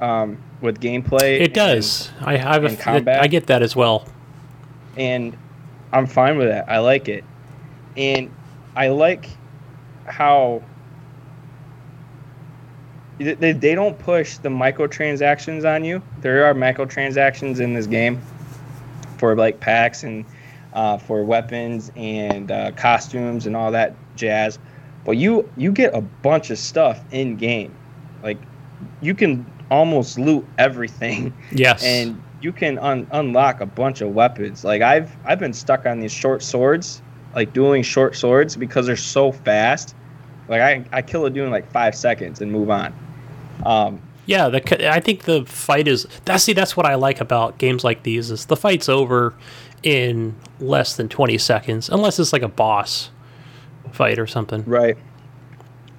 um, 0.00 0.38
with 0.62 0.80
gameplay. 0.80 1.38
It 1.40 1.52
does. 1.52 2.10
I 2.22 2.36
have 2.36 2.64
a, 2.64 2.74
combat. 2.76 3.20
I 3.22 3.26
get 3.26 3.48
that 3.48 3.60
as 3.62 3.76
well. 3.76 4.08
and 4.96 5.36
I'm 5.92 6.06
fine 6.06 6.38
with 6.38 6.48
that. 6.48 6.68
I 6.70 6.78
like 6.78 7.08
it, 7.10 7.24
and 7.96 8.30
I 8.76 8.88
like 8.88 9.28
how 10.06 10.62
they, 13.18 13.52
they, 13.52 13.74
don't 13.74 13.98
push 13.98 14.38
the 14.38 14.48
microtransactions 14.48 15.64
on 15.64 15.84
you. 15.84 16.02
There 16.20 16.44
are 16.46 16.54
microtransactions 16.54 17.60
in 17.60 17.72
this 17.72 17.86
game 17.86 18.20
for 19.18 19.36
like 19.36 19.60
packs 19.60 20.02
and 20.02 20.24
uh, 20.72 20.98
for 20.98 21.24
weapons 21.24 21.92
and 21.94 22.50
uh, 22.50 22.72
costumes 22.72 23.46
and 23.46 23.54
all 23.54 23.70
that 23.70 23.94
jazz, 24.16 24.58
but 25.04 25.12
you 25.12 25.48
you 25.56 25.70
get 25.70 25.94
a 25.94 26.00
bunch 26.00 26.50
of 26.50 26.58
stuff 26.58 27.02
in 27.12 27.36
game. 27.36 27.74
Like 28.22 28.38
you 29.00 29.14
can 29.14 29.46
almost 29.70 30.18
loot 30.18 30.44
everything 30.58 31.32
Yes. 31.52 31.82
and 31.84 32.20
you 32.40 32.52
can 32.52 32.78
un- 32.78 33.06
unlock 33.12 33.60
a 33.60 33.66
bunch 33.66 34.00
of 34.00 34.14
weapons. 34.14 34.64
Like 34.64 34.82
I've 34.82 35.16
I've 35.24 35.38
been 35.38 35.52
stuck 35.52 35.86
on 35.86 36.00
these 36.00 36.12
short 36.12 36.42
swords, 36.42 37.00
like 37.34 37.52
dueling 37.52 37.82
short 37.82 38.16
swords 38.16 38.56
because 38.56 38.86
they're 38.86 38.96
so 38.96 39.32
fast. 39.32 39.94
Like 40.48 40.60
I 40.60 40.84
I 40.92 41.02
kill 41.02 41.26
a 41.26 41.30
dude 41.30 41.44
in 41.44 41.50
like 41.50 41.70
five 41.70 41.94
seconds 41.94 42.40
and 42.40 42.50
move 42.50 42.70
on. 42.70 42.94
Um, 43.64 44.00
Yeah, 44.26 44.48
the 44.48 44.92
I 44.92 45.00
think 45.00 45.24
the 45.24 45.44
fight 45.44 45.88
is 45.88 46.06
that's 46.24 46.44
see 46.44 46.52
that's 46.52 46.76
what 46.76 46.86
I 46.86 46.94
like 46.94 47.20
about 47.20 47.58
games 47.58 47.84
like 47.84 48.02
these 48.02 48.30
is 48.30 48.46
the 48.46 48.56
fight's 48.56 48.88
over 48.88 49.34
in 49.82 50.34
less 50.60 50.96
than 50.96 51.10
20 51.10 51.36
seconds 51.36 51.90
unless 51.90 52.18
it's 52.18 52.32
like 52.32 52.42
a 52.42 52.48
boss 52.48 53.10
fight 53.92 54.18
or 54.18 54.26
something. 54.26 54.64
right. 54.64 54.96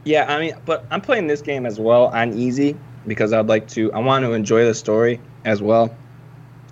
Yeah, 0.04 0.32
I 0.32 0.40
mean, 0.40 0.56
but 0.66 0.86
I'm 0.92 1.02
playing 1.02 1.26
this 1.26 1.42
game 1.42 1.66
as 1.66 1.80
well 1.80 2.08
on 2.08 2.38
easy 2.38 2.78
because 3.08 3.34
I'd 3.34 3.48
like 3.48 3.68
to. 3.70 3.92
I 3.92 4.00
want 4.00 4.24
to 4.24 4.34
enjoy 4.34 4.64
the 4.64 4.74
story 4.76 5.20
as 5.46 5.64
well, 5.64 5.96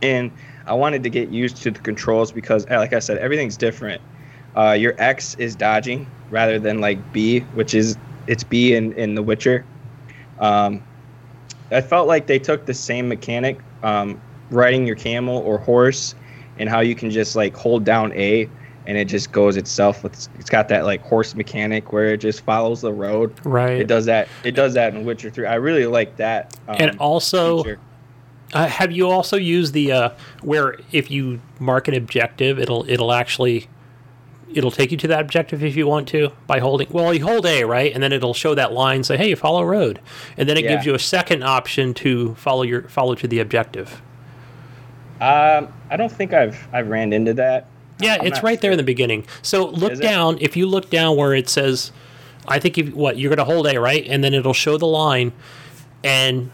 and 0.03 0.31
I 0.67 0.73
wanted 0.73 1.01
to 1.03 1.09
get 1.09 1.29
used 1.29 1.57
to 1.63 1.71
the 1.71 1.79
controls 1.79 2.31
because, 2.31 2.67
like 2.69 2.93
I 2.93 2.99
said, 2.99 3.17
everything's 3.17 3.57
different. 3.57 4.01
Uh, 4.55 4.71
your 4.71 4.95
X 4.97 5.35
is 5.35 5.55
dodging 5.55 6.07
rather 6.29 6.59
than 6.59 6.79
like 6.79 7.11
B, 7.11 7.39
which 7.55 7.73
is 7.73 7.97
it's 8.27 8.43
B 8.43 8.75
in 8.75 8.93
in 8.93 9.15
The 9.15 9.23
Witcher. 9.23 9.65
Um, 10.39 10.83
I 11.71 11.81
felt 11.81 12.07
like 12.07 12.27
they 12.27 12.39
took 12.39 12.65
the 12.65 12.73
same 12.73 13.07
mechanic, 13.07 13.59
um, 13.81 14.21
riding 14.49 14.85
your 14.85 14.95
camel 14.95 15.37
or 15.39 15.57
horse, 15.57 16.15
and 16.59 16.69
how 16.69 16.81
you 16.81 16.95
can 16.95 17.09
just 17.09 17.35
like 17.35 17.55
hold 17.55 17.83
down 17.83 18.13
A 18.13 18.49
and 18.85 18.97
it 18.97 19.05
just 19.05 19.31
goes 19.31 19.57
itself. 19.57 20.03
It's, 20.05 20.29
it's 20.39 20.49
got 20.49 20.67
that 20.69 20.85
like 20.85 21.01
horse 21.01 21.35
mechanic 21.35 21.91
where 21.93 22.13
it 22.13 22.17
just 22.17 22.41
follows 22.41 22.81
the 22.81 22.93
road. 22.93 23.33
Right. 23.45 23.79
It 23.79 23.87
does 23.87 24.05
that. 24.05 24.27
It 24.43 24.51
does 24.51 24.73
that 24.73 24.93
in 24.93 25.05
Witcher 25.05 25.29
Three. 25.29 25.45
I 25.45 25.55
really 25.55 25.85
like 25.85 26.17
that. 26.17 26.57
Um, 26.67 26.75
and 26.79 26.97
also. 26.99 27.63
Uh, 28.53 28.67
have 28.67 28.91
you 28.91 29.09
also 29.09 29.35
used 29.35 29.73
the 29.73 29.91
uh, 29.91 30.09
where 30.43 30.77
if 30.91 31.09
you 31.09 31.41
mark 31.59 31.87
an 31.87 31.95
objective, 31.95 32.59
it'll 32.59 32.87
it'll 32.87 33.11
actually 33.11 33.67
it'll 34.55 34.71
take 34.71 34.91
you 34.91 34.97
to 34.97 35.07
that 35.07 35.21
objective 35.21 35.63
if 35.63 35.75
you 35.75 35.87
want 35.87 36.07
to 36.09 36.31
by 36.47 36.59
holding. 36.59 36.87
Well, 36.91 37.13
you 37.13 37.25
hold 37.25 37.45
A 37.45 37.63
right, 37.63 37.93
and 37.93 38.01
then 38.01 38.11
it'll 38.11 38.33
show 38.33 38.55
that 38.55 38.73
line 38.73 39.03
say, 39.03 39.17
"Hey, 39.17 39.35
follow 39.35 39.63
road," 39.63 39.99
and 40.37 40.47
then 40.49 40.57
it 40.57 40.63
gives 40.63 40.85
you 40.85 40.93
a 40.93 40.99
second 40.99 41.43
option 41.43 41.93
to 41.95 42.35
follow 42.35 42.63
your 42.63 42.83
follow 42.83 43.15
to 43.15 43.27
the 43.27 43.39
objective. 43.39 44.01
Um, 45.21 45.73
I 45.89 45.97
don't 45.97 46.11
think 46.11 46.33
I've 46.33 46.67
I've 46.73 46.89
ran 46.89 47.13
into 47.13 47.33
that. 47.35 47.67
Yeah, 47.99 48.17
I'm 48.19 48.27
it's 48.27 48.43
right 48.43 48.59
there 48.59 48.71
in 48.71 48.77
the 48.77 48.83
beginning. 48.83 49.25
So 49.41 49.67
look 49.67 49.99
down. 49.99 50.37
If 50.41 50.57
you 50.57 50.65
look 50.65 50.89
down 50.89 51.15
where 51.15 51.33
it 51.33 51.47
says, 51.47 51.91
I 52.47 52.59
think 52.59 52.77
if 52.77 52.93
what 52.93 53.17
you're 53.17 53.29
going 53.29 53.45
to 53.45 53.51
hold 53.51 53.67
A 53.67 53.77
right, 53.79 54.05
and 54.07 54.23
then 54.23 54.33
it'll 54.33 54.53
show 54.53 54.77
the 54.77 54.87
line, 54.87 55.31
and 56.03 56.51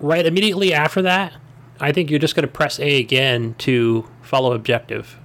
right 0.00 0.24
immediately 0.24 0.72
after 0.72 1.02
that, 1.02 1.34
I 1.80 1.92
think 1.92 2.10
you're 2.10 2.20
just 2.20 2.34
going 2.34 2.46
to 2.46 2.52
press 2.52 2.78
A 2.80 2.98
again 3.00 3.54
to 3.58 4.08
follow 4.22 4.52
objective, 4.52 5.18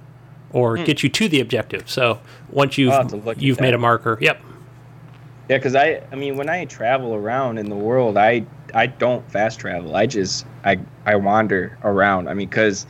or 0.57 0.75
hmm. 0.75 0.83
get 0.83 1.03
you 1.03 1.09
to 1.09 1.29
the 1.29 1.39
objective. 1.39 1.89
So 1.89 2.19
once 2.49 2.77
you've. 2.77 2.91
I'll 2.91 3.03
have 3.03 3.07
to 3.09 3.17
look 3.17 3.37
at 3.37 3.43
you've 3.43 3.61
made 3.61 3.67
that. 3.67 3.75
a 3.75 3.79
marker. 3.79 4.17
Yep. 4.19 4.41
Yeah, 5.49 5.57
because 5.57 5.75
I 5.75 6.01
I 6.11 6.15
mean 6.15 6.35
when 6.35 6.49
I 6.49 6.65
travel 6.65 7.13
around 7.13 7.57
in 7.57 7.69
the 7.69 7.75
world, 7.75 8.17
I 8.17 8.45
I 8.73 8.87
don't 8.87 9.29
fast 9.31 9.59
travel. 9.59 9.95
I 9.95 10.07
just 10.07 10.45
I 10.65 10.79
I 11.05 11.15
wander 11.15 11.77
around. 11.83 12.27
I 12.27 12.33
mean, 12.33 12.49
because 12.49 12.85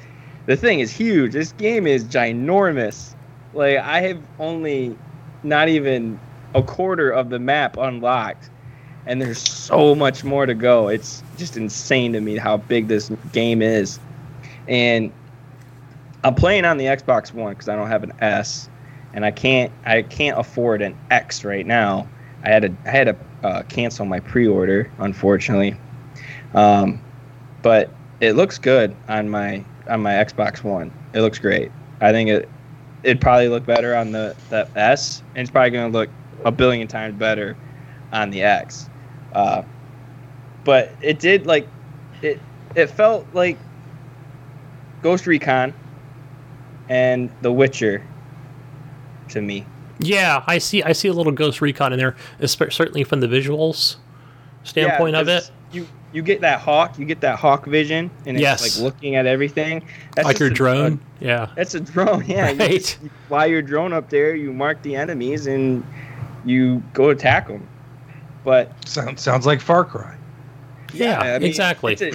the 0.45 0.55
thing 0.55 0.79
is 0.79 0.91
huge. 0.91 1.33
This 1.33 1.51
game 1.51 1.85
is 1.85 2.05
ginormous. 2.05 3.13
Like 3.53 3.77
I 3.77 4.01
have 4.01 4.21
only 4.39 4.97
not 5.43 5.67
even 5.67 6.19
a 6.55 6.63
quarter 6.63 7.11
of 7.11 7.29
the 7.29 7.37
map 7.37 7.77
unlocked, 7.77 8.49
and 9.05 9.21
there's 9.21 9.39
so 9.39 9.93
much 9.93 10.23
more 10.23 10.45
to 10.45 10.55
go. 10.55 10.87
It's 10.87 11.21
just 11.37 11.57
insane 11.57 12.13
to 12.13 12.21
me 12.21 12.37
how 12.37 12.57
big 12.57 12.87
this 12.87 13.11
game 13.33 13.61
is, 13.61 13.99
and 14.67 15.11
I'm 16.27 16.35
playing 16.35 16.65
on 16.65 16.75
the 16.75 16.85
Xbox 16.85 17.33
One 17.33 17.53
because 17.53 17.69
I 17.69 17.75
don't 17.77 17.87
have 17.87 18.03
an 18.03 18.11
S, 18.19 18.69
and 19.13 19.23
I 19.23 19.31
can't 19.31 19.71
I 19.85 20.01
can't 20.01 20.37
afford 20.37 20.81
an 20.81 20.97
X 21.09 21.45
right 21.45 21.65
now. 21.65 22.05
I 22.43 22.49
had 22.49 22.63
to 22.63 22.75
I 22.85 22.89
had 22.89 23.03
to 23.05 23.15
uh, 23.47 23.63
cancel 23.63 24.05
my 24.05 24.19
pre-order, 24.19 24.91
unfortunately. 24.99 25.77
Um, 26.53 27.01
but 27.61 27.91
it 28.19 28.33
looks 28.33 28.57
good 28.57 28.93
on 29.07 29.29
my 29.29 29.63
on 29.87 30.01
my 30.01 30.15
Xbox 30.15 30.65
One. 30.65 30.91
It 31.13 31.21
looks 31.21 31.39
great. 31.39 31.71
I 32.01 32.11
think 32.11 32.29
it 32.29 32.49
it'd 33.03 33.21
probably 33.21 33.47
look 33.47 33.65
better 33.65 33.95
on 33.95 34.11
the 34.11 34.35
the 34.49 34.67
S, 34.75 35.23
and 35.33 35.43
it's 35.43 35.51
probably 35.51 35.71
gonna 35.71 35.93
look 35.93 36.09
a 36.43 36.51
billion 36.51 36.89
times 36.89 37.15
better 37.17 37.55
on 38.11 38.31
the 38.31 38.43
X. 38.43 38.89
Uh, 39.31 39.61
but 40.65 40.91
it 41.01 41.19
did 41.19 41.45
like 41.45 41.69
it 42.21 42.41
it 42.75 42.87
felt 42.87 43.25
like 43.31 43.57
Ghost 45.01 45.25
Recon 45.25 45.73
and 46.89 47.29
The 47.41 47.51
Witcher 47.51 48.03
to 49.29 49.41
me. 49.41 49.65
Yeah, 49.99 50.43
I 50.47 50.57
see. 50.59 50.83
I 50.83 50.91
see 50.93 51.07
a 51.07 51.13
little 51.13 51.31
Ghost 51.31 51.59
Recon 51.61 51.91
in 51.93 51.99
there, 51.99 52.15
espe- 52.39 52.71
certainly 52.71 53.03
from 53.03 53.19
the 53.19 53.27
visuals 53.27 53.95
standpoint 54.63 55.15
of 55.15 55.25
because 55.25 55.47
it. 55.47 55.51
You 55.71 55.87
you 56.13 56.21
get 56.21 56.41
that 56.41 56.59
hawk, 56.61 56.97
you 56.99 57.05
get 57.05 57.19
that 57.21 57.37
hawk 57.39 57.65
vision, 57.65 58.09
and 58.25 58.37
it's 58.37 58.41
Yes. 58.41 58.61
like 58.79 58.83
looking 58.83 59.15
at 59.15 59.25
everything. 59.25 59.83
That's 60.15 60.25
Like 60.25 60.35
just 60.35 60.39
your 60.39 60.51
a- 60.51 60.53
drone. 60.53 60.99
yeah. 61.19 61.51
a- 61.51 61.55
that's 61.55 61.73
a 61.75 61.79
drone, 61.79 62.23
yeah. 62.27 62.51
You 62.51 62.59
Right. 62.59 62.71
just- 62.73 63.01
you 63.03 63.09
fly 63.27 63.45
your 63.47 63.61
drone 63.61 63.91
up 63.91 64.09
there, 64.09 64.35
you 64.35 64.53
mark 64.53 64.81
the 64.83 64.95
enemies, 64.95 65.47
and 65.47 65.83
you 66.45 66.81
go 66.93 67.09
attack 67.09 67.47
them. 67.47 67.67
But 68.45 68.71
Sounds 68.87 69.21
sounds 69.21 69.45
like 69.45 69.59
Far 69.59 69.83
Cry. 69.83 70.15
Yeah, 70.93 71.19
I 71.19 71.39
mean, 71.39 71.49
exactly. 71.49 71.93
It's, 71.93 72.01
a, 72.01 72.11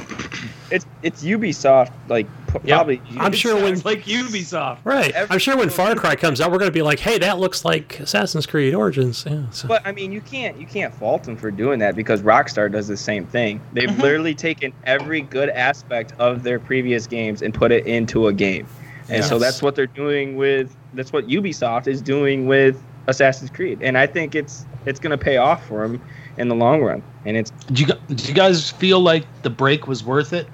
it's 0.70 0.86
it's 1.02 1.22
Ubisoft, 1.24 1.90
like 2.08 2.26
p- 2.52 2.68
Yep. 2.68 3.00
I'm 3.18 3.32
sure 3.32 3.54
when 3.56 3.80
like 3.80 4.04
Ubisoft. 4.04 4.78
right, 4.84 5.10
every 5.12 5.32
I'm 5.32 5.38
sure 5.38 5.56
when 5.56 5.70
Far 5.70 5.94
Cry 5.94 6.14
comes 6.16 6.40
out, 6.40 6.50
we're 6.50 6.58
going 6.58 6.70
to 6.70 6.74
be 6.74 6.82
like, 6.82 6.98
"Hey, 7.00 7.18
that 7.18 7.38
looks 7.38 7.64
like 7.64 7.98
Assassin's 8.00 8.46
Creed 8.46 8.74
Origins." 8.74 9.24
Yeah, 9.28 9.48
so. 9.50 9.68
But 9.68 9.86
I 9.86 9.92
mean, 9.92 10.12
you 10.12 10.20
can't 10.20 10.58
you 10.60 10.66
can't 10.66 10.94
fault 10.94 11.24
them 11.24 11.36
for 11.36 11.50
doing 11.50 11.78
that 11.80 11.96
because 11.96 12.22
Rockstar 12.22 12.70
does 12.70 12.88
the 12.88 12.96
same 12.96 13.26
thing. 13.26 13.60
They've 13.72 13.88
Mm-hmm. 13.88 14.00
literally 14.00 14.34
taken 14.34 14.72
every 14.84 15.22
good 15.22 15.48
aspect 15.50 16.12
of 16.18 16.42
their 16.42 16.58
previous 16.58 17.06
games 17.06 17.42
and 17.42 17.52
put 17.52 17.72
it 17.72 17.86
into 17.86 18.28
a 18.28 18.32
game, 18.32 18.66
and 19.08 19.24
so 19.24 19.38
that's 19.38 19.62
what 19.62 19.74
they're 19.74 19.86
doing 19.86 20.36
with 20.36 20.74
that's 20.94 21.12
what 21.12 21.26
Ubisoft 21.26 21.86
is 21.86 22.00
doing 22.02 22.46
with 22.46 22.82
Assassin's 23.06 23.50
Creed, 23.50 23.78
and 23.82 23.96
I 23.98 24.06
think 24.06 24.34
it's 24.34 24.64
it's 24.86 25.00
gonna 25.00 25.18
pay 25.18 25.36
off 25.36 25.66
for 25.66 25.86
them 25.86 26.00
in 26.38 26.48
the 26.48 26.54
long 26.54 26.82
run. 26.82 27.02
And 27.24 27.36
it's 27.36 27.50
do 27.72 27.82
you, 27.82 27.86
gu- 27.88 27.98
did 28.08 28.26
you 28.28 28.34
guys 28.34 28.70
feel 28.70 28.98
like 29.00 29.24
the 29.42 29.50
break 29.50 29.86
was 29.86 30.02
worth 30.02 30.32
it? 30.32 30.46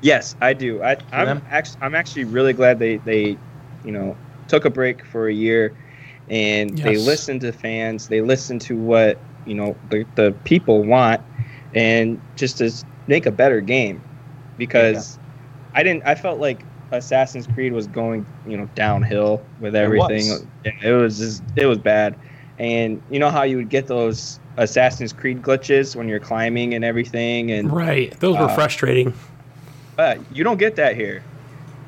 Yes, 0.00 0.34
I 0.40 0.52
do. 0.52 0.82
I 0.82 0.96
I'm 1.12 1.42
actually 1.50 1.78
I'm 1.82 1.94
actually 1.94 2.24
really 2.24 2.52
glad 2.52 2.78
they 2.78 2.96
they 2.98 3.36
you 3.84 3.92
know 3.92 4.16
took 4.48 4.64
a 4.64 4.70
break 4.70 5.04
for 5.06 5.28
a 5.28 5.32
year, 5.32 5.74
and 6.28 6.76
they 6.84 6.96
listened 6.98 7.40
to 7.42 7.52
fans. 7.52 8.08
They 8.08 8.20
listened 8.20 8.60
to 8.62 8.76
what 8.76 9.18
you 9.46 9.54
know 9.54 9.76
the 9.90 10.04
the 10.16 10.34
people 10.44 10.82
want, 10.84 11.20
and 11.74 12.20
just 12.36 12.58
to 12.58 12.70
make 13.06 13.26
a 13.26 13.30
better 13.32 13.60
game, 13.60 14.00
because 14.58 15.18
I 15.74 15.82
didn't. 15.82 16.04
I 16.06 16.14
felt 16.14 16.40
like 16.40 16.62
Assassin's 16.92 17.46
Creed 17.46 17.72
was 17.72 17.86
going 17.86 18.26
you 18.46 18.56
know 18.56 18.68
downhill 18.74 19.42
with 19.60 19.76
everything. 19.76 20.28
was. 20.30 20.44
It 20.64 20.92
was 20.92 21.18
just 21.18 21.42
it 21.56 21.66
was 21.66 21.78
bad, 21.78 22.16
and 22.58 23.00
you 23.10 23.18
know 23.18 23.30
how 23.30 23.42
you 23.42 23.56
would 23.56 23.68
get 23.70 23.86
those 23.86 24.40
Assassin's 24.56 25.12
Creed 25.12 25.42
glitches 25.42 25.96
when 25.96 26.08
you're 26.08 26.20
climbing 26.20 26.74
and 26.74 26.84
everything, 26.84 27.50
and 27.50 27.72
right, 27.72 28.12
those 28.20 28.36
were 28.36 28.44
Uh, 28.44 28.54
frustrating. 28.54 29.14
But 29.96 30.18
you 30.34 30.44
don't 30.44 30.58
get 30.58 30.76
that 30.76 30.96
here. 30.96 31.22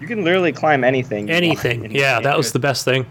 You 0.01 0.07
can 0.07 0.25
literally 0.25 0.53
climb 0.53 0.83
anything. 0.85 1.29
you 1.29 1.35
want 1.35 1.45
Anything. 1.45 1.91
Yeah, 1.95 2.21
that 2.21 2.37
was 2.37 2.53
the 2.53 2.59
best 2.59 2.85
thing. 2.85 3.07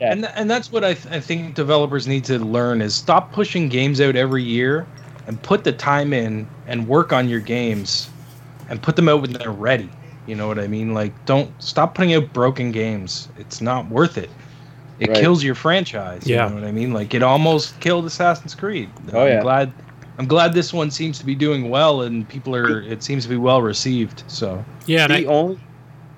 Yeah. 0.00 0.12
And 0.12 0.22
th- 0.22 0.32
and 0.36 0.50
that's 0.50 0.72
what 0.72 0.82
I, 0.82 0.94
th- 0.94 1.14
I 1.14 1.20
think 1.20 1.54
developers 1.54 2.08
need 2.08 2.24
to 2.24 2.38
learn 2.38 2.82
is 2.82 2.94
stop 2.94 3.32
pushing 3.32 3.68
games 3.68 4.00
out 4.00 4.16
every 4.16 4.42
year 4.42 4.86
and 5.28 5.40
put 5.42 5.62
the 5.62 5.72
time 5.72 6.12
in 6.12 6.48
and 6.66 6.88
work 6.88 7.12
on 7.12 7.28
your 7.28 7.38
games 7.38 8.10
and 8.68 8.82
put 8.82 8.96
them 8.96 9.08
out 9.08 9.22
when 9.22 9.32
they're 9.32 9.52
ready. 9.52 9.88
You 10.26 10.34
know 10.34 10.48
what 10.48 10.58
I 10.58 10.66
mean? 10.66 10.94
Like 10.94 11.12
don't 11.26 11.50
stop 11.62 11.94
putting 11.94 12.14
out 12.14 12.32
broken 12.32 12.72
games. 12.72 13.28
It's 13.38 13.60
not 13.60 13.88
worth 13.88 14.18
it. 14.18 14.30
It 14.98 15.08
Right. 15.10 15.18
kills 15.18 15.44
your 15.44 15.54
franchise. 15.54 16.26
Yeah. 16.26 16.44
You 16.48 16.54
know 16.56 16.60
what 16.60 16.68
I 16.68 16.72
mean? 16.72 16.92
Like 16.92 17.14
it 17.14 17.22
almost 17.22 17.78
killed 17.78 18.04
Assassin's 18.06 18.54
Creed. 18.56 18.90
Oh, 19.12 19.22
I'm 19.22 19.28
yeah. 19.28 19.42
glad 19.42 19.72
I'm 20.18 20.26
glad 20.26 20.52
this 20.52 20.72
one 20.72 20.90
seems 20.90 21.18
to 21.20 21.26
be 21.26 21.34
doing 21.34 21.68
well 21.70 22.02
and 22.02 22.28
people 22.28 22.54
are 22.54 22.82
it 22.82 23.02
seems 23.02 23.22
to 23.24 23.28
be 23.30 23.36
well 23.36 23.62
received. 23.62 24.24
So 24.28 24.64
Yeah, 24.86 25.06
the 25.08 25.26
I, 25.26 25.30
only 25.30 25.58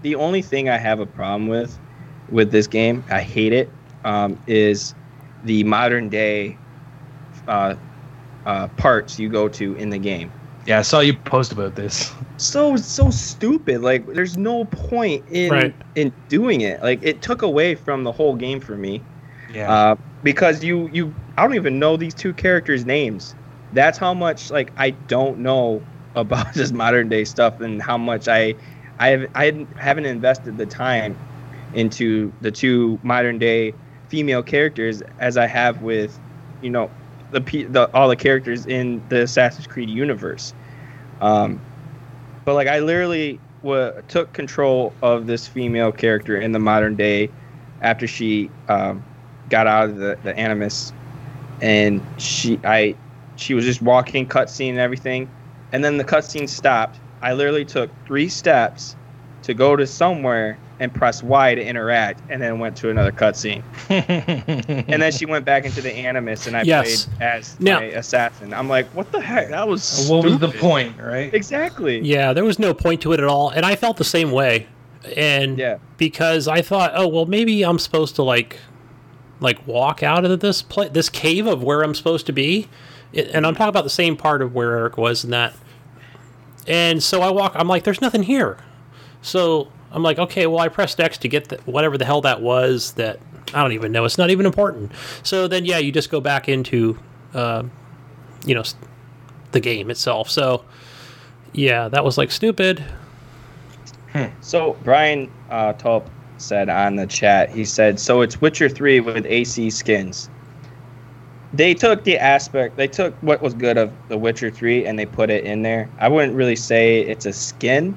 the 0.02 0.14
only 0.16 0.42
thing 0.42 0.68
I 0.68 0.76
have 0.76 1.00
a 1.00 1.06
problem 1.06 1.48
with 1.48 1.78
with 2.30 2.50
this 2.50 2.66
game, 2.66 3.04
I 3.10 3.20
hate 3.20 3.52
it, 3.52 3.70
um, 4.04 4.38
is 4.46 4.94
the 5.44 5.62
modern 5.64 6.08
day 6.08 6.56
uh, 7.46 7.74
uh, 8.46 8.66
parts 8.68 9.18
you 9.18 9.28
go 9.28 9.48
to 9.48 9.74
in 9.76 9.90
the 9.90 9.98
game. 9.98 10.30
yeah, 10.66 10.78
I 10.78 10.82
saw 10.82 11.00
you 11.00 11.14
post 11.14 11.52
about 11.52 11.74
this. 11.74 12.12
So 12.36 12.76
so 12.76 13.10
stupid. 13.10 13.80
Like 13.82 14.06
there's 14.06 14.36
no 14.36 14.64
point 14.64 15.24
in 15.30 15.52
Right. 15.52 15.74
in 15.94 16.12
doing 16.28 16.62
it. 16.62 16.82
Like 16.82 17.00
it 17.02 17.22
took 17.22 17.42
away 17.42 17.74
from 17.74 18.02
the 18.04 18.12
whole 18.12 18.34
game 18.34 18.60
for 18.60 18.76
me. 18.76 19.00
Yeah. 19.54 19.70
uh, 19.70 19.96
because 20.24 20.64
you 20.64 20.88
you 20.92 21.14
I 21.38 21.42
don't 21.42 21.54
even 21.54 21.78
know 21.78 21.96
these 21.96 22.14
two 22.14 22.32
characters' 22.32 22.84
names. 22.84 23.34
That's 23.74 23.98
how 23.98 24.14
much 24.14 24.50
like 24.50 24.72
I 24.76 24.90
don't 24.90 25.38
know 25.40 25.82
about 26.14 26.54
this 26.54 26.72
modern 26.72 27.08
day 27.08 27.24
stuff 27.24 27.60
and 27.60 27.82
how 27.82 27.98
much 27.98 28.28
I 28.28 28.54
I 28.98 29.08
have 29.08 29.30
I 29.34 29.66
haven't 29.76 30.06
invested 30.06 30.56
the 30.56 30.66
time 30.66 31.16
into 31.74 32.32
the 32.40 32.50
two 32.50 32.98
modern 33.02 33.38
day 33.38 33.74
female 34.08 34.42
characters 34.42 35.02
as 35.18 35.36
I 35.36 35.46
have 35.46 35.82
with 35.82 36.18
you 36.62 36.70
know 36.70 36.90
the, 37.32 37.40
the 37.40 37.90
all 37.92 38.08
the 38.08 38.16
characters 38.16 38.66
in 38.66 39.02
the 39.08 39.22
Assassin's 39.22 39.66
Creed 39.66 39.90
universe. 39.90 40.54
Um, 41.20 41.60
but 42.44 42.54
like 42.54 42.68
I 42.68 42.78
literally 42.80 43.40
wa 43.62 43.90
took 44.08 44.32
control 44.32 44.92
of 45.02 45.26
this 45.26 45.48
female 45.48 45.90
character 45.90 46.36
in 46.40 46.52
the 46.52 46.58
modern 46.58 46.94
day 46.94 47.30
after 47.80 48.06
she 48.06 48.50
um, 48.68 49.02
got 49.48 49.66
out 49.66 49.90
of 49.90 49.96
the, 49.96 50.18
the 50.22 50.36
animus 50.36 50.92
and 51.60 52.00
she 52.18 52.58
I 52.64 52.94
she 53.36 53.54
was 53.54 53.64
just 53.64 53.82
walking 53.82 54.26
cutscene 54.26 54.70
and 54.70 54.78
everything 54.78 55.28
and 55.72 55.84
then 55.84 55.96
the 55.96 56.04
cutscene 56.04 56.48
stopped 56.48 56.98
I 57.22 57.32
literally 57.32 57.64
took 57.64 57.90
three 58.06 58.28
steps 58.28 58.96
to 59.42 59.54
go 59.54 59.76
to 59.76 59.86
somewhere 59.86 60.58
and 60.80 60.92
press 60.92 61.22
Y 61.22 61.54
to 61.54 61.64
interact 61.64 62.20
and 62.28 62.42
then 62.42 62.58
went 62.58 62.76
to 62.78 62.90
another 62.90 63.12
cutscene 63.12 63.62
and 63.88 65.02
then 65.02 65.12
she 65.12 65.26
went 65.26 65.44
back 65.44 65.64
into 65.64 65.80
the 65.80 65.92
animus 65.92 66.46
and 66.46 66.56
I 66.56 66.62
Yes. 66.62 67.06
played 67.06 67.22
as 67.22 67.60
Now- 67.60 67.78
my 67.80 67.84
assassin 67.86 68.52
I'm 68.52 68.68
like 68.68 68.86
what 68.94 69.10
the 69.12 69.20
heck 69.20 69.48
that 69.50 69.66
was 69.68 70.06
what 70.08 70.24
was 70.24 70.38
the 70.38 70.48
point, 70.48 70.96
right? 71.00 71.32
exactly 71.32 72.00
yeah, 72.00 72.32
there 72.32 72.44
was 72.44 72.58
no 72.58 72.74
point 72.74 73.00
to 73.02 73.12
it 73.12 73.20
at 73.20 73.26
all, 73.26 73.50
and 73.50 73.64
I 73.64 73.76
felt 73.76 73.96
the 73.96 74.04
same 74.04 74.30
way. 74.30 74.66
And 75.16 75.58
Yeah. 75.58 75.76
because 75.98 76.48
I 76.48 76.62
thought, 76.62 76.92
oh 76.94 77.06
well, 77.08 77.26
maybe 77.26 77.62
I'm 77.62 77.78
supposed 77.78 78.16
to 78.16 78.22
like, 78.22 78.58
like 79.40 79.66
walk 79.66 80.02
out 80.02 80.24
of 80.24 80.40
this 80.40 80.62
pla 80.62 80.88
this 80.88 81.08
cave 81.08 81.46
of 81.46 81.62
where 81.62 81.82
I'm 81.82 81.94
supposed 81.94 82.26
to 82.26 82.32
be, 82.32 82.60
It- 82.60 82.68
and 83.14 83.46
I'm 83.46 83.54
talking 83.54 83.68
about 83.68 83.84
the 83.84 83.90
same 83.90 84.16
part 84.16 84.42
of 84.42 84.54
where 84.54 84.76
Eric 84.76 84.96
was 84.96 85.24
in 85.24 85.30
that. 85.30 85.54
And 86.66 87.02
so 87.02 87.20
I 87.20 87.30
walk. 87.30 87.52
I'm 87.54 87.68
like, 87.68 87.84
there's 87.84 88.00
nothing 88.00 88.22
here. 88.22 88.58
So 89.22 89.70
I'm 89.92 90.02
like, 90.02 90.18
okay, 90.18 90.46
well, 90.46 90.60
I 90.60 90.68
pressed 90.68 91.00
X 91.00 91.18
to 91.18 91.28
get 91.28 91.48
the, 91.48 91.56
whatever 91.66 91.98
the 91.98 92.04
hell 92.04 92.20
that 92.22 92.40
was. 92.40 92.92
That 92.92 93.20
I 93.52 93.62
don't 93.62 93.72
even 93.72 93.92
know. 93.92 94.04
It's 94.04 94.18
not 94.18 94.30
even 94.30 94.46
important. 94.46 94.92
So 95.22 95.46
then, 95.46 95.64
yeah, 95.64 95.78
you 95.78 95.92
just 95.92 96.10
go 96.10 96.20
back 96.20 96.48
into, 96.48 96.98
uh, 97.34 97.64
you 98.44 98.54
know, 98.54 98.64
the 99.52 99.60
game 99.60 99.90
itself. 99.90 100.30
So 100.30 100.64
yeah, 101.52 101.88
that 101.88 102.04
was 102.04 102.18
like 102.18 102.30
stupid. 102.30 102.84
So 104.40 104.76
Brian 104.84 105.30
uh, 105.50 105.72
Tulp 105.74 106.08
said 106.38 106.68
on 106.68 106.96
the 106.96 107.06
chat, 107.06 107.50
he 107.50 107.64
said, 107.64 107.98
"So 107.98 108.20
it's 108.20 108.40
Witcher 108.40 108.68
three 108.68 109.00
with 109.00 109.24
AC 109.26 109.70
skins." 109.70 110.28
They 111.54 111.72
took 111.72 112.02
the 112.02 112.18
aspect, 112.18 112.76
they 112.76 112.88
took 112.88 113.14
what 113.22 113.40
was 113.40 113.54
good 113.54 113.78
of 113.78 113.92
The 114.08 114.18
Witcher 114.18 114.50
three, 114.50 114.86
and 114.86 114.98
they 114.98 115.06
put 115.06 115.30
it 115.30 115.44
in 115.44 115.62
there. 115.62 115.88
I 115.98 116.08
wouldn't 116.08 116.34
really 116.34 116.56
say 116.56 117.00
it's 117.02 117.26
a 117.26 117.32
skin, 117.32 117.96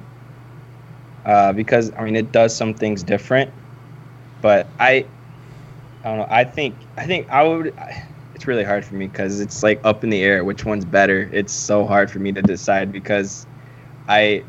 uh, 1.26 1.52
because 1.52 1.92
I 1.98 2.04
mean 2.04 2.14
it 2.14 2.30
does 2.30 2.56
some 2.56 2.72
things 2.72 3.02
different, 3.02 3.50
but 4.40 4.68
I, 4.78 5.04
I 6.04 6.04
don't 6.04 6.18
know. 6.18 6.26
I 6.30 6.44
think 6.44 6.76
I 6.96 7.04
think 7.06 7.28
I 7.30 7.42
would. 7.42 7.74
It's 8.34 8.46
really 8.46 8.62
hard 8.62 8.84
for 8.84 8.94
me 8.94 9.08
because 9.08 9.40
it's 9.40 9.64
like 9.64 9.80
up 9.82 10.04
in 10.04 10.10
the 10.10 10.22
air 10.22 10.44
which 10.44 10.64
one's 10.64 10.84
better. 10.84 11.28
It's 11.32 11.52
so 11.52 11.84
hard 11.84 12.08
for 12.08 12.20
me 12.20 12.30
to 12.30 12.42
decide 12.42 12.92
because 12.92 13.44
I 14.06 14.44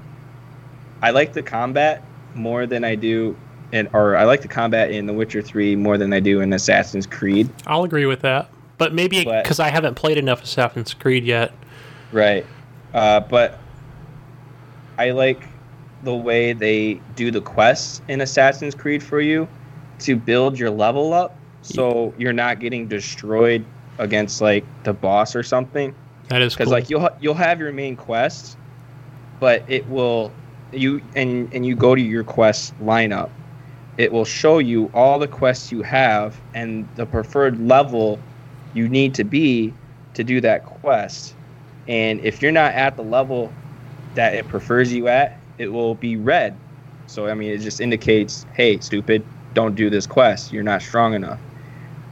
I 1.01 1.09
like 1.09 1.33
the 1.33 1.41
combat 1.41 2.03
more 2.35 2.67
than 2.67 2.83
I 2.83 2.93
do 2.93 3.35
in 3.71 3.89
or 3.93 4.15
I 4.15 4.25
like 4.25 4.41
the 4.41 4.47
combat 4.47 4.91
in 4.91 5.07
The 5.07 5.13
Witcher 5.13 5.41
3 5.41 5.75
more 5.75 5.97
than 5.97 6.13
I 6.13 6.19
do 6.19 6.41
in 6.41 6.53
Assassin's 6.53 7.07
Creed. 7.07 7.49
I'll 7.65 7.83
agree 7.83 8.05
with 8.05 8.21
that. 8.21 8.49
But 8.79 8.93
maybe 8.93 9.23
because 9.23 9.59
I 9.59 9.69
haven't 9.69 9.93
played 9.95 10.17
enough 10.17 10.41
Assassin's 10.41 10.95
Creed 10.95 11.25
yet. 11.25 11.53
Right. 12.11 12.45
Uh, 12.93 13.19
but 13.19 13.59
I 14.97 15.11
like 15.11 15.43
the 16.03 16.15
way 16.15 16.53
they 16.53 17.01
do 17.15 17.29
the 17.29 17.41
quests 17.41 18.01
in 18.07 18.21
Assassin's 18.21 18.73
Creed 18.73 19.03
for 19.03 19.21
you 19.21 19.47
to 19.99 20.15
build 20.15 20.57
your 20.57 20.71
level 20.71 21.13
up 21.13 21.37
so 21.61 22.13
you're 22.17 22.33
not 22.33 22.59
getting 22.59 22.87
destroyed 22.87 23.65
against 23.97 24.41
like 24.41 24.65
the 24.83 24.93
boss 24.93 25.35
or 25.35 25.43
something. 25.43 25.93
That 26.29 26.41
is 26.41 26.53
because 26.53 26.65
cool. 26.65 26.73
like 26.73 26.89
you'll 26.89 27.01
ha- 27.01 27.17
you'll 27.19 27.33
have 27.33 27.59
your 27.59 27.71
main 27.71 27.95
quest, 27.95 28.57
but 29.39 29.63
it 29.67 29.87
will 29.89 30.31
you 30.71 31.01
and 31.15 31.53
and 31.53 31.65
you 31.65 31.75
go 31.75 31.95
to 31.95 32.01
your 32.01 32.23
quest 32.23 32.79
lineup. 32.81 33.29
It 33.97 34.11
will 34.11 34.25
show 34.25 34.59
you 34.59 34.89
all 34.93 35.19
the 35.19 35.27
quests 35.27 35.71
you 35.71 35.81
have 35.81 36.39
and 36.53 36.87
the 36.95 37.05
preferred 37.05 37.59
level 37.59 38.19
you 38.73 38.87
need 38.87 39.13
to 39.15 39.23
be 39.23 39.73
to 40.13 40.23
do 40.23 40.41
that 40.41 40.65
quest. 40.65 41.35
And 41.87 42.19
if 42.21 42.41
you're 42.41 42.51
not 42.51 42.73
at 42.73 42.95
the 42.95 43.03
level 43.03 43.51
that 44.15 44.33
it 44.33 44.47
prefers 44.47 44.93
you 44.93 45.07
at, 45.07 45.39
it 45.57 45.71
will 45.71 45.95
be 45.95 46.15
red. 46.15 46.57
So 47.07 47.27
I 47.27 47.33
mean, 47.33 47.51
it 47.51 47.59
just 47.59 47.81
indicates, 47.81 48.45
hey, 48.53 48.79
stupid, 48.79 49.25
don't 49.53 49.75
do 49.75 49.89
this 49.89 50.05
quest. 50.05 50.53
You're 50.53 50.63
not 50.63 50.81
strong 50.81 51.13
enough. 51.13 51.39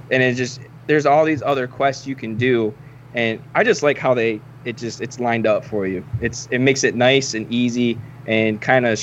And 0.10 0.24
it 0.24 0.36
just 0.36 0.60
there's 0.88 1.06
all 1.06 1.26
these 1.26 1.41
other 1.41 1.67
quests 1.67 2.08
you 2.08 2.15
can 2.15 2.36
do, 2.38 2.74
and 3.13 3.41
I 3.56 3.63
just 3.63 3.84
like 3.84 3.98
how 3.98 4.13
they 4.13 4.41
it 4.65 4.78
just 4.78 5.02
it's 5.02 5.20
lined 5.20 5.46
up 5.46 5.63
for 5.63 5.86
you. 5.86 6.04
It's 6.22 6.48
it 6.50 6.60
makes 6.60 6.84
it 6.84 6.96
nice 6.96 7.34
and 7.34 7.50
easy 7.52 8.00
and 8.26 8.60
kind 8.60 8.86
of 8.86 9.00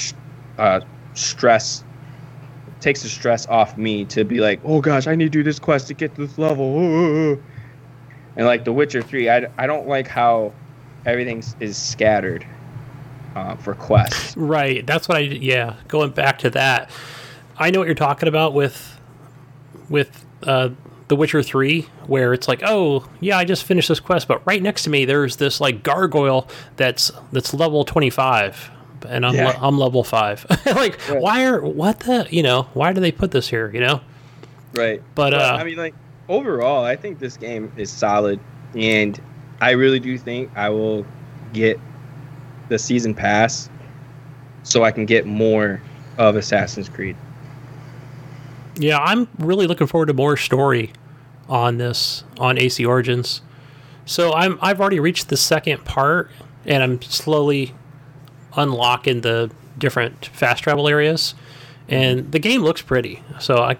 uh, 0.58 0.80
stress 1.14 1.83
takes 2.84 3.02
the 3.02 3.08
stress 3.08 3.46
off 3.46 3.78
me 3.78 4.04
to 4.04 4.24
be 4.24 4.40
like, 4.40 4.60
oh 4.62 4.80
gosh, 4.80 5.06
I 5.06 5.14
need 5.16 5.24
to 5.24 5.30
do 5.30 5.42
this 5.42 5.58
quest 5.58 5.88
to 5.88 5.94
get 5.94 6.14
to 6.14 6.26
this 6.26 6.38
level. 6.38 7.38
And 8.36 8.46
like 8.46 8.64
The 8.64 8.72
Witcher 8.72 9.00
Three, 9.00 9.30
I, 9.30 9.48
I 9.56 9.66
don't 9.66 9.88
like 9.88 10.06
how 10.06 10.52
everything 11.06 11.42
is 11.60 11.76
scattered 11.76 12.46
uh, 13.34 13.56
for 13.56 13.74
quests. 13.74 14.36
Right. 14.36 14.86
That's 14.86 15.08
what 15.08 15.18
I. 15.18 15.20
Yeah. 15.20 15.76
Going 15.88 16.10
back 16.10 16.40
to 16.40 16.50
that, 16.50 16.90
I 17.56 17.70
know 17.70 17.78
what 17.78 17.86
you're 17.86 17.94
talking 17.94 18.28
about 18.28 18.52
with 18.52 19.00
with 19.88 20.26
uh, 20.42 20.70
The 21.08 21.16
Witcher 21.16 21.42
Three, 21.42 21.82
where 22.06 22.34
it's 22.34 22.48
like, 22.48 22.62
oh 22.64 23.08
yeah, 23.20 23.38
I 23.38 23.44
just 23.44 23.64
finished 23.64 23.88
this 23.88 24.00
quest, 24.00 24.28
but 24.28 24.44
right 24.46 24.60
next 24.62 24.82
to 24.82 24.90
me 24.90 25.04
there's 25.04 25.36
this 25.36 25.60
like 25.60 25.82
gargoyle 25.82 26.48
that's 26.76 27.12
that's 27.32 27.54
level 27.54 27.84
25. 27.84 28.72
And 29.08 29.24
I'm, 29.26 29.34
Yeah. 29.34 29.48
le- 29.48 29.58
I'm 29.66 29.78
level 29.78 30.04
five. 30.04 30.44
like, 30.66 30.98
Right. 31.08 31.20
why 31.20 31.44
are 31.46 31.60
what 31.62 32.00
the 32.00 32.26
you 32.30 32.42
know 32.42 32.68
why 32.74 32.92
do 32.92 33.00
they 33.00 33.12
put 33.12 33.30
this 33.30 33.48
here? 33.48 33.70
You 33.72 33.80
know, 33.80 34.00
Right. 34.72 35.02
But, 35.14 35.34
uh, 35.34 35.56
I 35.60 35.64
mean, 35.64 35.76
like 35.76 35.94
overall, 36.28 36.84
I 36.84 36.96
think 36.96 37.18
this 37.18 37.36
game 37.36 37.70
is 37.76 37.90
solid, 37.90 38.40
and 38.74 39.20
I 39.60 39.70
really 39.72 40.00
do 40.00 40.18
think 40.18 40.50
I 40.56 40.68
will 40.70 41.06
get 41.52 41.78
the 42.68 42.78
season 42.78 43.14
pass 43.14 43.68
so 44.64 44.82
I 44.82 44.90
can 44.90 45.04
get 45.06 45.26
more 45.26 45.80
of 46.18 46.34
Assassin's 46.36 46.88
Creed. 46.88 47.16
Yeah, 48.76 48.98
I'm 48.98 49.28
really 49.38 49.66
looking 49.66 49.86
forward 49.86 50.06
to 50.06 50.14
more 50.14 50.36
story 50.36 50.92
on 51.48 51.78
this 51.78 52.24
on 52.38 52.58
AC 52.58 52.84
Origins. 52.84 53.42
So 54.06 54.32
I'm 54.32 54.58
I've 54.60 54.80
already 54.80 54.98
reached 55.00 55.28
the 55.28 55.36
second 55.36 55.84
part 55.84 56.30
and 56.66 56.82
I'm 56.82 57.00
slowly 57.02 57.74
unlocking 58.56 59.20
the 59.22 59.50
different 59.78 60.26
fast 60.26 60.62
travel 60.62 60.88
areas 60.88 61.34
and 61.88 62.30
the 62.32 62.38
game 62.38 62.62
looks 62.62 62.80
pretty. 62.82 63.22
So 63.40 63.56
I 63.58 63.76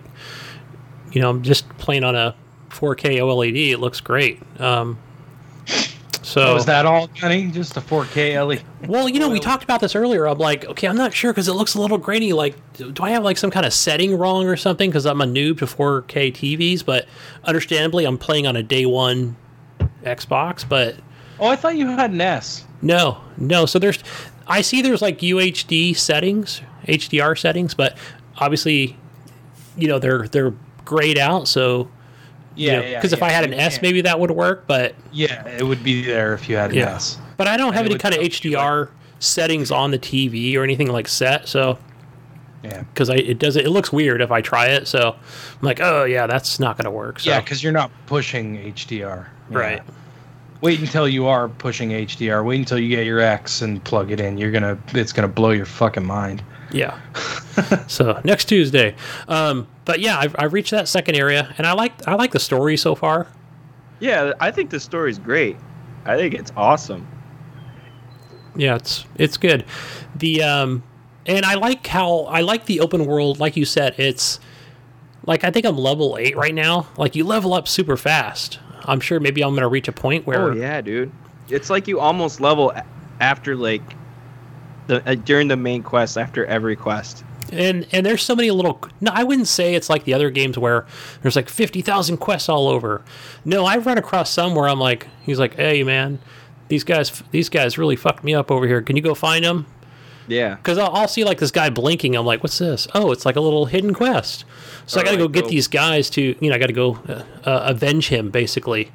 you 1.12 1.20
know, 1.20 1.30
I'm 1.30 1.42
just 1.42 1.68
playing 1.78 2.02
on 2.04 2.16
a 2.16 2.34
4K 2.70 3.18
OLED. 3.18 3.70
It 3.70 3.78
looks 3.78 4.00
great. 4.00 4.40
Um 4.60 4.98
so 6.22 6.54
Was 6.54 6.64
that 6.66 6.86
all, 6.86 7.06
Johnny? 7.08 7.50
Just 7.50 7.76
a 7.76 7.80
4K 7.82 8.34
LE? 8.46 8.88
well, 8.88 9.08
you 9.10 9.20
know, 9.20 9.28
we 9.28 9.38
talked 9.40 9.62
about 9.62 9.80
this 9.80 9.94
earlier. 9.94 10.26
I'm 10.26 10.38
like, 10.38 10.64
okay, 10.64 10.88
I'm 10.88 10.96
not 10.96 11.12
sure 11.12 11.32
because 11.32 11.48
it 11.48 11.52
looks 11.52 11.74
a 11.74 11.80
little 11.80 11.98
grainy. 11.98 12.32
Like, 12.32 12.56
do 12.72 12.94
I 13.02 13.10
have 13.10 13.22
like 13.22 13.36
some 13.36 13.50
kind 13.50 13.66
of 13.66 13.74
setting 13.74 14.16
wrong 14.16 14.46
or 14.46 14.56
something? 14.56 14.88
Because 14.88 15.04
I'm 15.04 15.20
a 15.20 15.26
noob 15.26 15.58
to 15.58 15.66
4K 15.66 16.32
TVs, 16.32 16.82
but 16.84 17.06
understandably, 17.44 18.06
I'm 18.06 18.16
playing 18.16 18.46
on 18.46 18.56
a 18.56 18.62
day 18.62 18.86
one 18.86 19.36
Xbox. 20.02 20.66
But 20.66 20.96
Oh, 21.38 21.48
I 21.48 21.56
thought 21.56 21.76
you 21.76 21.88
had 21.88 22.10
an 22.12 22.20
S. 22.22 22.64
no, 22.80 23.20
no. 23.36 23.66
So 23.66 23.78
there's, 23.78 23.98
I 24.46 24.60
see 24.60 24.82
there's 24.82 25.02
like 25.02 25.18
UHD 25.18 25.96
settings, 25.96 26.60
HDR 26.86 27.38
settings, 27.38 27.74
but 27.74 27.96
obviously, 28.38 28.96
you 29.76 29.88
know, 29.88 29.98
they're 29.98 30.28
they're 30.28 30.52
grayed 30.84 31.18
out. 31.18 31.48
So 31.48 31.88
Yeah, 32.56 32.94
because 32.94 33.12
if 33.12 33.22
I 33.22 33.30
had 33.30 33.44
an 33.44 33.54
S, 33.54 33.80
maybe 33.82 34.00
that 34.02 34.20
would 34.20 34.30
work. 34.30 34.66
But 34.66 34.94
Yeah, 35.12 35.46
it 35.48 35.62
would 35.64 35.82
be 35.82 36.04
there 36.04 36.34
if 36.34 36.48
you 36.48 36.56
had 36.56 36.70
an 36.70 36.76
Yeah. 36.76 36.94
S. 36.96 37.18
But 37.36 37.48
I 37.48 37.56
don't 37.56 37.72
have 37.72 37.86
it 37.86 37.90
any 37.90 37.98
kind 37.98 38.14
of 38.14 38.22
you, 38.22 38.28
HDR 38.28 38.88
settings 39.18 39.70
on 39.70 39.90
the 39.90 39.98
TV 39.98 40.54
or 40.56 40.62
anything 40.62 40.88
like 40.88 41.08
set. 41.08 41.48
So 41.48 41.78
Yeah. 42.62 42.82
because 42.82 43.10
I 43.10 43.14
it 43.16 43.38
does 43.38 43.56
it, 43.56 43.64
it 43.66 43.70
looks 43.70 43.92
weird 43.92 44.20
if 44.20 44.30
I 44.30 44.40
try 44.40 44.66
it. 44.66 44.86
So 44.86 45.16
I'm 45.16 45.62
like, 45.62 45.80
oh 45.80 46.04
yeah, 46.04 46.26
that's 46.26 46.60
not 46.60 46.76
gonna 46.76 46.90
work. 46.90 47.20
So. 47.20 47.30
Yeah, 47.30 47.40
because 47.40 47.62
you're 47.62 47.72
not 47.72 47.90
pushing 48.06 48.56
HDR. 48.56 49.26
Yeah. 49.50 49.58
right. 49.58 49.82
Wait 50.64 50.80
until 50.80 51.06
you 51.06 51.26
are 51.26 51.46
pushing 51.46 51.90
HDR. 51.90 52.42
Wait 52.42 52.56
until 52.58 52.78
you 52.78 52.88
get 52.88 53.04
your 53.04 53.20
X 53.20 53.60
and 53.60 53.84
plug 53.84 54.10
it 54.10 54.18
in. 54.18 54.38
You're 54.38 54.50
gonna, 54.50 54.78
it's 54.94 55.12
gonna 55.12 55.28
blow 55.28 55.50
your 55.50 55.66
fucking 55.66 56.06
mind. 56.06 56.42
Yeah. 56.72 56.98
so 57.86 58.18
next 58.24 58.46
Tuesday. 58.46 58.94
Um, 59.28 59.68
but 59.84 60.00
yeah, 60.00 60.18
I've, 60.18 60.34
I've 60.38 60.54
reached 60.54 60.70
that 60.70 60.88
second 60.88 61.16
area, 61.16 61.54
and 61.58 61.66
I 61.66 61.74
like 61.74 62.08
I 62.08 62.14
like 62.14 62.32
the 62.32 62.40
story 62.40 62.78
so 62.78 62.94
far. 62.94 63.26
Yeah, 64.00 64.32
I 64.40 64.50
think 64.50 64.70
the 64.70 64.80
story's 64.80 65.18
great. 65.18 65.58
I 66.06 66.16
think 66.16 66.32
it's 66.32 66.50
awesome. 66.56 67.06
Yeah, 68.56 68.76
it's 68.76 69.04
it's 69.16 69.36
good. 69.36 69.66
The 70.16 70.42
um, 70.44 70.82
and 71.26 71.44
I 71.44 71.56
like 71.56 71.86
how 71.86 72.20
I 72.20 72.40
like 72.40 72.64
the 72.64 72.80
open 72.80 73.04
world. 73.04 73.38
Like 73.38 73.54
you 73.54 73.66
said, 73.66 73.96
it's 73.98 74.40
like 75.26 75.44
I 75.44 75.50
think 75.50 75.66
I'm 75.66 75.76
level 75.76 76.16
eight 76.18 76.38
right 76.38 76.54
now. 76.54 76.86
Like 76.96 77.14
you 77.14 77.24
level 77.24 77.52
up 77.52 77.68
super 77.68 77.98
fast. 77.98 78.60
I'm 78.84 79.00
sure 79.00 79.20
maybe 79.20 79.42
I'm 79.42 79.54
gonna 79.54 79.68
reach 79.68 79.88
a 79.88 79.92
point 79.92 80.26
where 80.26 80.50
Oh 80.50 80.52
yeah, 80.54 80.80
dude. 80.80 81.10
It's 81.48 81.70
like 81.70 81.86
you 81.88 82.00
almost 82.00 82.40
level 82.40 82.72
after 83.20 83.54
like 83.56 83.82
the 84.86 85.08
uh, 85.08 85.14
during 85.14 85.48
the 85.48 85.56
main 85.56 85.82
quest 85.82 86.16
after 86.18 86.44
every 86.46 86.76
quest. 86.76 87.24
and 87.52 87.86
and 87.92 88.04
there's 88.04 88.22
so 88.22 88.34
many 88.34 88.50
little 88.50 88.80
no 89.02 89.10
i 89.14 89.22
wouldn't 89.22 89.46
say 89.46 89.74
it's 89.74 89.88
like 89.90 90.04
the 90.04 90.14
other 90.14 90.30
games 90.30 90.58
where 90.58 90.86
there's 91.22 91.36
like 91.36 91.48
50000 91.50 92.16
quests 92.16 92.48
all 92.48 92.68
over 92.68 93.02
no 93.44 93.66
i've 93.66 93.84
run 93.86 93.98
across 93.98 94.30
some 94.30 94.54
where 94.54 94.66
i'm 94.68 94.80
like 94.80 95.06
he's 95.22 95.38
like 95.38 95.54
hey 95.54 95.84
man 95.84 96.18
these 96.68 96.84
guys 96.84 97.22
these 97.30 97.50
guys 97.50 97.76
really 97.76 97.96
fucked 97.96 98.24
me 98.24 98.34
up 98.34 98.50
over 98.50 98.66
here 98.66 98.80
can 98.82 98.96
you 98.96 99.02
go 99.02 99.14
find 99.14 99.44
them 99.44 99.66
Yeah. 100.26 100.54
because 100.56 100.78
I'll, 100.78 100.90
I'll 100.92 101.08
see 101.08 101.24
like 101.24 101.38
this 101.38 101.50
guy 101.50 101.70
blinking. 101.70 102.16
I'm 102.16 102.24
like 102.26 102.42
what's 102.42 102.58
this? 102.58 102.88
Oh 102.94 103.12
it's 103.12 103.26
like 103.26 103.36
a 103.36 103.40
little 103.40 103.66
hidden 103.66 103.92
quest. 103.94 104.44
So 104.86 105.00
i 105.00 105.04
gotta 105.04 105.16
go 105.16 105.28
get 105.28 105.44
go- 105.44 105.50
these 105.50 105.68
guys 105.68 106.10
to 106.10 106.34
you 106.40 106.48
know 106.50 106.54
i 106.54 106.58
gotta 106.58 106.72
go 106.72 106.98
uh, 107.08 107.22
uh, 107.44 107.60
avenge 107.66 108.08
him 108.08 108.30
basically. 108.30 108.90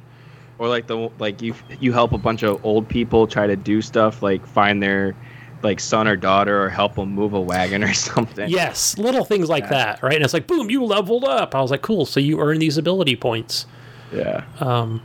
Or 0.58 0.68
like 0.68 0.86
the 0.86 1.10
like 1.18 1.40
you 1.40 1.54
you 1.80 1.92
help 1.92 2.12
a 2.12 2.18
bunch 2.18 2.42
of 2.42 2.64
old 2.64 2.88
people 2.88 3.26
try 3.26 3.46
to 3.46 3.56
do 3.56 3.80
stuff 3.80 4.22
like 4.22 4.44
find 4.46 4.82
their 4.82 5.14
like 5.62 5.78
son 5.80 6.08
or 6.08 6.16
daughter 6.16 6.62
or 6.62 6.68
help 6.68 6.94
them 6.94 7.10
move 7.10 7.32
a 7.34 7.40
wagon 7.40 7.84
or 7.84 7.92
something. 8.08 8.48
yes 8.48 8.96
little 8.98 9.24
things 9.24 9.48
like 9.48 9.68
that 9.68 10.02
right? 10.02 10.14
And 10.14 10.24
it's 10.24 10.34
like 10.34 10.46
boom 10.46 10.68
you 10.70 10.84
leveled 10.84 11.24
up. 11.24 11.54
I 11.54 11.60
was 11.60 11.70
like 11.70 11.82
cool 11.82 12.06
so 12.06 12.18
you 12.20 12.40
earn 12.40 12.58
these 12.58 12.76
ability 12.78 13.16
points. 13.16 13.66
Yeah. 14.12 14.44
um 14.58 15.02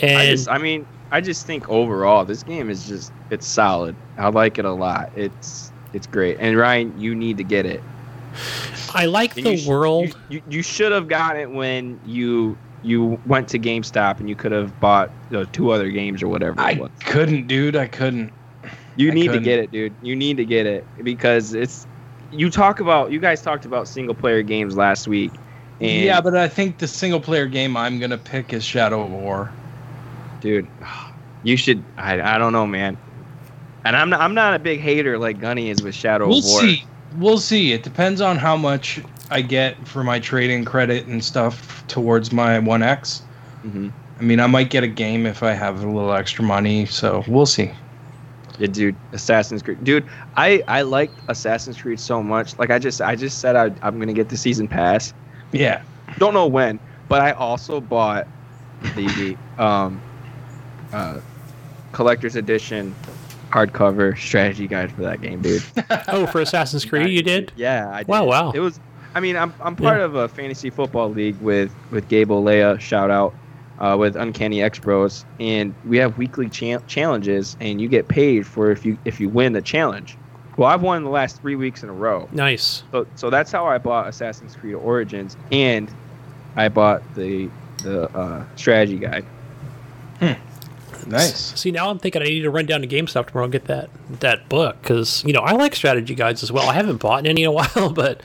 and 0.00 0.18
I 0.18 0.26
just 0.30 0.48
I 0.48 0.58
mean 0.58 0.86
I 1.10 1.20
just 1.20 1.46
think 1.46 1.68
overall 1.68 2.24
this 2.24 2.42
game 2.42 2.70
is 2.70 2.86
just 2.86 3.12
it's 3.30 3.46
solid. 3.46 3.94
I 4.18 4.28
like 4.28 4.58
it 4.58 4.64
a 4.64 4.72
lot. 4.72 5.10
It's 5.16 5.70
it's 5.92 6.06
great. 6.06 6.38
And 6.40 6.56
Ryan, 6.56 6.98
you 6.98 7.14
need 7.14 7.36
to 7.36 7.44
get 7.44 7.66
it. 7.66 7.82
I 8.92 9.06
like 9.06 9.36
And 9.36 9.46
the 9.46 9.50
you 9.52 9.58
sh- 9.58 9.66
world. 9.66 10.08
You, 10.08 10.14
you, 10.28 10.42
you 10.50 10.62
should 10.62 10.92
have 10.92 11.08
gotten 11.08 11.40
it 11.40 11.50
when 11.50 12.00
you 12.06 12.56
you 12.82 13.18
went 13.26 13.48
to 13.48 13.58
GameStop 13.58 14.20
and 14.20 14.28
you 14.28 14.36
could 14.36 14.52
have 14.52 14.78
bought 14.78 15.10
you 15.30 15.38
know, 15.38 15.44
two 15.46 15.70
other 15.70 15.90
games 15.90 16.22
or 16.22 16.28
whatever 16.28 16.60
it 16.60 16.64
I 16.64 16.74
was. 16.74 16.90
couldn't, 17.06 17.46
dude. 17.46 17.76
I 17.76 17.86
couldn't. 17.86 18.32
You 18.96 19.10
I 19.10 19.14
need 19.14 19.22
to 19.22 19.28
couldn't. 19.28 19.44
get 19.44 19.58
it, 19.58 19.70
dude. 19.72 19.94
You 20.02 20.14
need 20.14 20.36
to 20.36 20.44
get 20.44 20.66
it 20.66 20.84
because 21.02 21.54
it's. 21.54 21.86
You 22.32 22.50
talk 22.50 22.80
about. 22.80 23.12
You 23.12 23.20
guys 23.20 23.40
talked 23.42 23.64
about 23.64 23.86
single 23.88 24.14
player 24.14 24.42
games 24.42 24.76
last 24.76 25.06
week. 25.08 25.32
And 25.80 26.04
yeah, 26.04 26.20
but 26.20 26.36
I 26.36 26.48
think 26.48 26.78
the 26.78 26.86
single 26.88 27.20
player 27.20 27.46
game 27.46 27.76
I'm 27.76 27.98
gonna 27.98 28.18
pick 28.18 28.52
is 28.52 28.64
Shadow 28.64 29.02
of 29.02 29.10
War. 29.10 29.50
Dude, 30.44 30.68
you 31.42 31.56
should. 31.56 31.82
I, 31.96 32.20
I 32.20 32.38
don't 32.38 32.52
know, 32.52 32.66
man. 32.66 32.96
And 33.84 33.96
I'm 33.96 34.10
not. 34.10 34.20
I'm 34.20 34.34
not 34.34 34.54
a 34.54 34.58
big 34.58 34.78
hater 34.78 35.18
like 35.18 35.40
Gunny 35.40 35.70
is 35.70 35.82
with 35.82 35.94
Shadow 35.94 36.28
We'll 36.28 36.38
of 36.38 36.44
War. 36.44 36.60
see. 36.60 36.84
We'll 37.16 37.38
see. 37.38 37.72
It 37.72 37.82
depends 37.82 38.20
on 38.20 38.36
how 38.36 38.56
much 38.56 39.00
I 39.30 39.40
get 39.40 39.88
for 39.88 40.04
my 40.04 40.20
trading 40.20 40.64
credit 40.64 41.06
and 41.06 41.24
stuff 41.24 41.84
towards 41.88 42.30
my 42.32 42.58
One 42.60 42.82
X. 42.82 43.22
hmm 43.62 43.88
I 44.16 44.22
mean, 44.22 44.38
I 44.38 44.46
might 44.46 44.70
get 44.70 44.84
a 44.84 44.88
game 44.88 45.26
if 45.26 45.42
I 45.42 45.52
have 45.52 45.82
a 45.82 45.86
little 45.88 46.12
extra 46.12 46.44
money. 46.44 46.86
So 46.86 47.24
we'll 47.26 47.46
see. 47.46 47.72
Yeah, 48.60 48.68
dude, 48.68 48.94
Assassin's 49.12 49.62
Creed, 49.62 49.82
dude. 49.82 50.04
I 50.36 50.62
I 50.68 50.82
liked 50.82 51.18
Assassin's 51.28 51.80
Creed 51.80 51.98
so 51.98 52.22
much. 52.22 52.56
Like 52.58 52.70
I 52.70 52.78
just 52.78 53.00
I 53.00 53.16
just 53.16 53.38
said 53.40 53.56
I, 53.56 53.72
I'm 53.82 53.98
gonna 53.98 54.12
get 54.12 54.28
the 54.28 54.36
season 54.36 54.68
pass. 54.68 55.12
Yeah. 55.52 55.82
Don't 56.18 56.34
know 56.34 56.46
when, 56.46 56.78
but 57.08 57.20
I 57.22 57.32
also 57.32 57.80
bought 57.80 58.28
the 58.94 59.36
um 59.58 60.00
uh 60.94 61.20
collector's 61.92 62.36
edition 62.36 62.94
hardcover 63.50 64.18
strategy 64.18 64.66
guide 64.66 64.90
for 64.92 65.02
that 65.02 65.20
game, 65.20 65.40
dude. 65.40 65.62
Oh, 66.08 66.26
for 66.26 66.40
Assassin's 66.40 66.84
Creed, 66.84 67.08
you 67.10 67.22
did? 67.22 67.52
Yeah, 67.56 67.88
I 67.90 67.98
did. 67.98 68.08
Wow, 68.08 68.24
wow. 68.24 68.50
It 68.52 68.60
was. 68.60 68.80
I 69.14 69.20
mean, 69.20 69.36
I'm 69.36 69.54
I'm 69.62 69.76
part 69.76 70.00
of 70.00 70.14
a 70.16 70.28
fantasy 70.28 70.70
football 70.70 71.08
league 71.10 71.40
with 71.40 71.72
with 71.90 72.08
Gabe 72.08 72.30
Leia. 72.30 72.80
Shout 72.80 73.10
out. 73.10 73.34
Uh, 73.80 73.96
with 73.98 74.14
Uncanny 74.14 74.62
X 74.62 74.78
Bros, 74.78 75.24
and 75.40 75.74
we 75.84 75.96
have 75.96 76.16
weekly 76.16 76.48
cha- 76.48 76.78
challenges, 76.86 77.56
and 77.58 77.80
you 77.80 77.88
get 77.88 78.06
paid 78.06 78.46
for 78.46 78.70
if 78.70 78.86
you 78.86 78.96
if 79.04 79.18
you 79.18 79.28
win 79.28 79.52
the 79.52 79.60
challenge. 79.60 80.16
Well, 80.56 80.68
I've 80.68 80.80
won 80.82 81.02
the 81.02 81.10
last 81.10 81.40
three 81.40 81.56
weeks 81.56 81.82
in 81.82 81.88
a 81.88 81.92
row, 81.92 82.28
Nice. 82.30 82.84
so 82.92 83.04
so 83.16 83.30
that's 83.30 83.50
how 83.50 83.66
I 83.66 83.78
bought 83.78 84.06
Assassin's 84.08 84.54
Creed 84.54 84.76
Origins, 84.76 85.36
and 85.50 85.92
I 86.54 86.68
bought 86.68 87.02
the 87.16 87.50
the 87.82 88.04
uh, 88.16 88.44
strategy 88.54 88.96
guide. 88.98 89.24
Nice. 91.06 91.58
See, 91.58 91.70
now 91.70 91.90
I'm 91.90 91.98
thinking 91.98 92.22
I 92.22 92.26
need 92.26 92.42
to 92.42 92.50
run 92.50 92.66
down 92.66 92.80
to 92.82 92.86
GameStop 92.86 93.26
tomorrow 93.28 93.44
and 93.44 93.52
get 93.52 93.64
that 93.66 93.90
that 94.20 94.48
book 94.48 94.76
because 94.82 95.22
you 95.24 95.32
know 95.32 95.40
I 95.40 95.52
like 95.52 95.74
strategy 95.74 96.14
guides 96.14 96.42
as 96.42 96.50
well. 96.52 96.68
I 96.68 96.74
haven't 96.74 96.98
bought 96.98 97.26
any 97.26 97.42
in 97.42 97.48
a 97.48 97.52
while, 97.52 97.90
but 97.92 98.22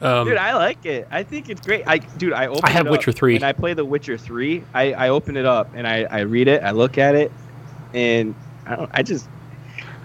um, 0.00 0.26
Dude, 0.26 0.36
I 0.36 0.54
like 0.54 0.84
it. 0.84 1.06
I 1.10 1.22
think 1.22 1.48
it's 1.48 1.60
great. 1.64 1.84
I 1.86 1.98
dude, 1.98 2.32
I 2.32 2.46
open 2.48 2.60
I 2.64 2.70
have 2.70 2.86
it 2.86 2.88
up, 2.88 2.92
Witcher 2.92 3.12
3. 3.12 3.36
and 3.36 3.44
I 3.44 3.52
play 3.52 3.72
The 3.74 3.84
Witcher 3.84 4.18
Three. 4.18 4.64
I 4.74 4.92
I 4.94 5.08
open 5.10 5.36
it 5.36 5.46
up 5.46 5.70
and 5.74 5.86
I 5.86 6.04
I 6.04 6.20
read 6.20 6.48
it. 6.48 6.62
I 6.62 6.72
look 6.72 6.98
at 6.98 7.14
it, 7.14 7.30
and 7.94 8.34
I 8.66 8.76
don't. 8.76 8.90
I 8.92 9.02
just 9.02 9.28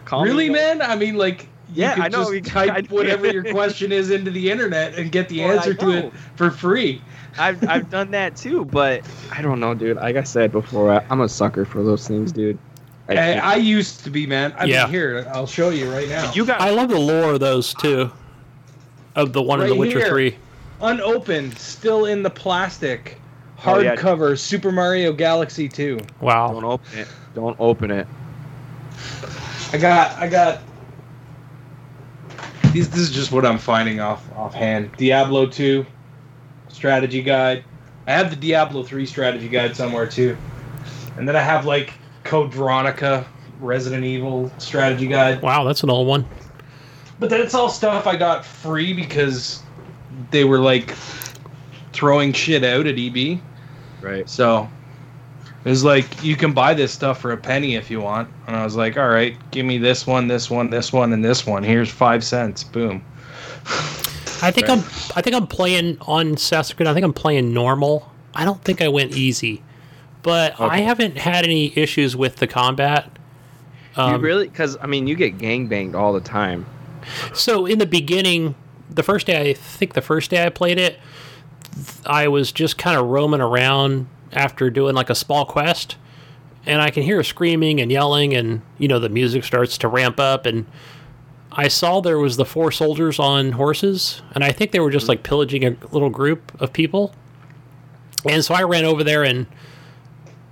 calm 0.06 0.24
Really, 0.24 0.50
me 0.50 0.56
man? 0.56 0.82
I 0.82 0.96
mean, 0.96 1.16
like, 1.16 1.44
you 1.44 1.48
Yeah, 1.74 1.96
could 1.96 2.04
I 2.04 2.08
know, 2.08 2.20
just 2.20 2.32
we- 2.32 2.42
type 2.42 2.72
I- 2.72 2.82
whatever 2.94 3.28
your 3.32 3.44
question 3.44 3.92
is 3.92 4.10
into 4.12 4.32
the 4.32 4.50
internet 4.50 4.96
and 4.96 5.12
get 5.12 5.30
the 5.30 5.42
Well, 5.42 5.58
answer 5.58 5.74
to 5.74 5.90
it 5.92 6.14
for 6.36 6.50
free. 6.52 7.02
I've 7.38 7.68
I've 7.68 7.90
done 7.92 8.12
that 8.12 8.36
too, 8.36 8.66
but 8.66 9.04
I 9.32 9.42
don't 9.42 9.60
know, 9.60 9.74
dude. 9.74 9.98
Like 9.98 10.16
I 10.16 10.24
said 10.24 10.52
before, 10.52 10.92
I, 10.94 11.06
I'm 11.10 11.22
a 11.22 11.30
sucker 11.30 11.66
for 11.66 11.84
those 11.84 12.08
things, 12.08 12.32
dude. 12.32 12.58
I 13.10 13.16
I, 13.16 13.32
I 13.34 13.56
used 13.56 14.04
to 14.06 14.10
be, 14.10 14.26
man. 14.26 14.54
I 14.58 14.66
Yeah. 14.66 14.84
mean, 14.84 14.92
here, 14.94 15.28
I'll 15.34 15.48
show 15.48 15.70
you 15.70 15.92
right 15.92 16.10
now. 16.10 16.32
you 16.34 16.46
got 16.46 16.60
I 16.62 16.72
love 16.72 16.90
the 16.90 17.00
lore 17.00 17.34
of 17.34 17.40
those 17.40 17.74
too. 17.76 18.12
Of 19.16 19.34
the 19.34 19.42
one 19.42 19.60
in 19.62 19.68
The 19.68 19.72
Right 19.74 19.80
Witcher 19.80 20.00
here. 20.00 20.10
Three. 20.10 20.38
Unopened, 20.82 21.58
still 21.58 22.06
in 22.06 22.22
the 22.22 22.30
plastic, 22.30 23.20
Oh, 23.66 23.80
yeah. 23.80 23.96
hardcover 23.96 24.38
Super 24.38 24.72
Mario 24.72 25.12
Galaxy 25.12 25.68
2. 25.68 26.00
Wow! 26.22 26.52
don't 26.54 26.64
open 26.64 27.00
it. 27.00 27.08
Don't 27.34 27.56
open 27.60 27.90
it. 27.90 28.06
I 29.74 29.78
got, 29.78 30.18
I 30.20 30.28
got. 30.28 30.60
These, 32.74 32.90
this 32.90 33.00
is 33.00 33.12
just 33.12 33.32
what 33.32 33.46
I'm 33.46 33.58
finding 33.58 34.00
off 34.00 34.24
offhand. 34.36 34.96
Diablo 34.98 35.46
2 35.46 35.86
strategy 36.70 37.22
guide. 37.22 37.64
I 38.06 38.12
have 38.14 38.30
the 38.30 38.36
Diablo 38.36 38.84
3 38.84 39.06
strategy 39.06 39.50
guide 39.50 39.76
somewhere 39.76 40.08
too, 40.08 40.38
and 41.18 41.28
then 41.28 41.36
I 41.36 41.42
have 41.42 41.66
like 41.66 41.94
Code 42.24 42.54
Veronica 42.54 43.26
Resident 43.60 44.04
Evil 44.04 44.52
strategy 44.60 45.08
guide. 45.08 45.42
Wow, 45.42 45.64
that's 45.64 45.84
an 45.84 45.90
old 45.90 46.08
one. 46.08 46.26
But 47.20 47.30
then 47.30 47.42
it's 47.42 47.54
all 47.54 47.70
stuff 47.70 48.06
I 48.06 48.16
got 48.16 48.46
free 48.46 48.94
because 48.94 49.64
they 50.32 50.44
were 50.44 50.60
like 50.60 50.94
throwing 51.94 52.34
shit 52.34 52.64
out 52.64 52.86
at 52.86 52.98
EB. 52.98 53.40
Right. 54.02 54.30
So 54.30 54.70
it 55.68 55.72
was 55.72 55.84
like 55.84 56.24
you 56.24 56.38
can 56.38 56.54
buy 56.54 56.74
this 56.74 56.94
stuff 56.94 57.20
for 57.20 57.34
a 57.34 57.38
penny 57.38 57.76
if 57.76 57.92
you 57.92 58.00
want. 58.00 58.30
And 58.48 58.56
I 58.56 58.64
was 58.64 58.78
like, 58.78 58.96
all 58.96 59.10
right, 59.10 59.36
give 59.52 59.66
me 59.66 59.78
this 59.78 60.08
one, 60.08 60.26
this 60.26 60.50
one, 60.50 60.70
this 60.70 60.94
one, 60.94 61.12
and 61.12 61.22
this 61.22 61.46
one. 61.46 61.62
Here's 61.62 61.90
five 61.90 62.24
cents. 62.24 62.64
Boom. 62.64 63.04
I 64.42 64.50
think 64.50 64.70
I'm. 64.70 64.80
I 65.18 65.22
think 65.22 65.36
I'm 65.36 65.46
playing 65.46 65.98
on 66.00 66.36
Assassin's 66.36 66.74
Creed. 66.74 66.88
I 66.88 66.94
think 66.94 67.04
I'm 67.04 67.12
playing 67.12 67.54
normal. 67.54 68.10
I 68.34 68.46
don't 68.46 68.64
think 68.64 68.82
I 68.82 68.88
went 68.88 69.18
easy, 69.18 69.62
but 70.24 70.58
I 70.58 70.78
haven't 70.78 71.18
had 71.18 71.44
any 71.44 71.78
issues 71.78 72.16
with 72.16 72.38
the 72.38 72.48
combat. 72.48 73.10
you 73.98 74.04
Um, 74.04 74.22
really? 74.22 74.48
Because 74.48 74.78
I 74.80 74.88
mean, 74.88 75.06
you 75.06 75.16
get 75.16 75.38
gang 75.38 75.68
banged 75.68 75.96
all 75.96 76.14
the 76.14 76.22
time. 76.22 76.66
So 77.34 77.66
in 77.66 77.80
the 77.80 77.86
beginning, 77.86 78.56
the 78.90 79.04
first 79.04 79.28
day 79.28 79.50
I 79.50 79.54
think 79.54 79.96
the 79.96 80.02
first 80.02 80.32
day 80.32 80.46
I 80.46 80.50
played 80.50 80.78
it, 80.78 80.98
I 82.06 82.30
was 82.30 82.54
just 82.54 82.78
kind 82.78 82.98
of 82.98 83.08
roaming 83.08 83.42
around 83.42 84.08
after 84.34 84.70
doing 84.70 84.96
like 84.96 85.10
a 85.10 85.16
small 85.16 85.46
quest, 85.46 85.98
and 86.66 86.82
I 86.82 86.90
can 86.90 87.04
hear 87.04 87.24
screaming 87.24 87.80
and 87.80 87.92
yelling, 87.92 88.34
and 88.34 88.62
you 88.78 88.88
know 88.88 89.00
the 89.00 89.10
music 89.10 89.44
starts 89.44 89.78
to 89.80 89.88
ramp 89.88 90.20
up, 90.20 90.46
and 90.46 90.66
I 91.52 91.68
saw 91.70 92.02
there 92.02 92.20
was 92.20 92.38
the 92.38 92.46
four 92.46 92.72
soldiers 92.72 93.20
on 93.20 93.54
horses, 93.54 94.22
and 94.34 94.44
I 94.44 94.52
think 94.52 94.72
they 94.72 94.80
were 94.80 94.92
just 94.92 95.08
like 95.08 95.24
pillaging 95.24 95.66
a 95.66 95.76
little 95.92 96.10
group 96.10 96.52
of 96.62 96.74
people, 96.74 97.14
and 98.30 98.44
so 98.44 98.54
I 98.54 98.64
ran 98.64 98.86
over 98.86 99.04
there 99.04 99.24
and 99.24 99.48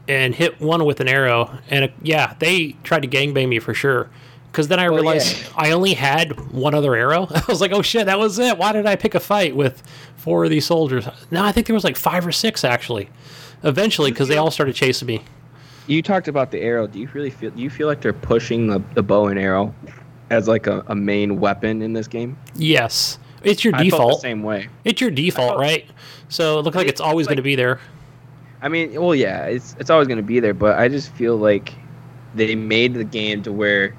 and 0.08 0.36
hit 0.36 0.62
one 0.62 0.86
with 0.86 1.00
an 1.00 1.08
arrow, 1.08 1.58
and 1.70 1.92
yeah, 2.02 2.36
they 2.40 2.76
tried 2.84 3.02
to 3.02 3.08
gangbang 3.08 3.50
me 3.50 3.60
for 3.60 3.74
sure. 3.74 4.10
Because 4.52 4.70
then 4.70 4.80
I 4.80 4.86
oh, 4.86 4.92
Well, 4.92 5.02
realized 5.02 5.38
yeah. 5.38 5.48
I 5.58 5.72
only 5.72 5.96
had 5.96 6.52
one 6.54 6.74
other 6.74 6.96
arrow. 6.96 7.28
I 7.36 7.44
was 7.48 7.60
like, 7.60 7.74
"Oh 7.74 7.82
shit, 7.82 8.06
that 8.06 8.18
was 8.18 8.40
it." 8.40 8.58
Why 8.58 8.72
did 8.72 8.86
I 8.86 8.96
pick 8.96 9.14
a 9.14 9.20
fight 9.20 9.54
with 9.56 9.84
four 10.16 10.46
of 10.46 10.50
these 10.50 10.66
soldiers? 10.66 11.08
No, 11.30 11.44
I 11.44 11.52
think 11.52 11.68
there 11.68 11.74
was 11.74 11.84
like 11.84 11.98
five 11.98 12.26
or 12.26 12.32
six 12.32 12.64
actually. 12.64 13.10
Eventually, 13.66 14.12
because 14.12 14.28
they 14.28 14.38
all 14.38 14.52
started 14.52 14.76
chasing 14.76 15.08
me. 15.08 15.24
You 15.88 16.02
talked 16.02 16.28
about 16.28 16.52
the 16.52 16.62
arrow. 16.62 16.88
Do 16.88 17.00
you 17.00 17.10
really 17.14 17.30
feel? 17.30 17.52
Do 17.52 17.62
you 17.62 17.70
feel 17.70 17.88
like 17.88 18.02
they're 18.02 18.14
pushing 18.14 18.68
the, 18.68 18.82
the 18.94 19.04
bow 19.04 19.28
and 19.28 19.40
arrow 19.40 19.74
as 20.30 20.48
like 20.48 20.68
a, 20.68 20.84
a 20.88 20.96
main 20.96 21.40
weapon 21.40 21.82
in 21.82 21.94
this 21.94 22.08
game? 22.08 22.38
Yes, 22.56 23.20
it's 23.44 23.64
your 23.64 23.76
I 23.76 23.84
default. 23.84 24.22
same 24.22 24.44
way. 24.44 24.70
It's 24.84 25.02
your 25.02 25.12
default, 25.12 25.50
felt- 25.50 25.60
right? 25.60 25.86
So 26.30 26.60
it 26.60 26.64
looks 26.64 26.76
like 26.78 26.88
It- 26.88 26.92
it's 26.92 27.02
always 27.02 27.26
it's 27.26 27.30
going 27.30 27.38
to 27.38 27.44
be 27.44 27.56
there. 27.56 27.80
I 28.62 28.70
mean, 28.70 29.00
well, 29.00 29.14
yeah, 29.14 29.46
it's 29.46 29.76
it's 29.80 29.90
always 29.90 30.08
going 30.08 30.18
to 30.18 30.24
be 30.24 30.40
there, 30.40 30.54
but 30.54 30.80
I 30.80 30.88
just 30.88 31.12
feel 31.14 31.36
like 31.38 31.74
they 32.34 32.56
made 32.56 32.94
the 32.94 33.04
game 33.04 33.44
to 33.44 33.52
where 33.52 33.96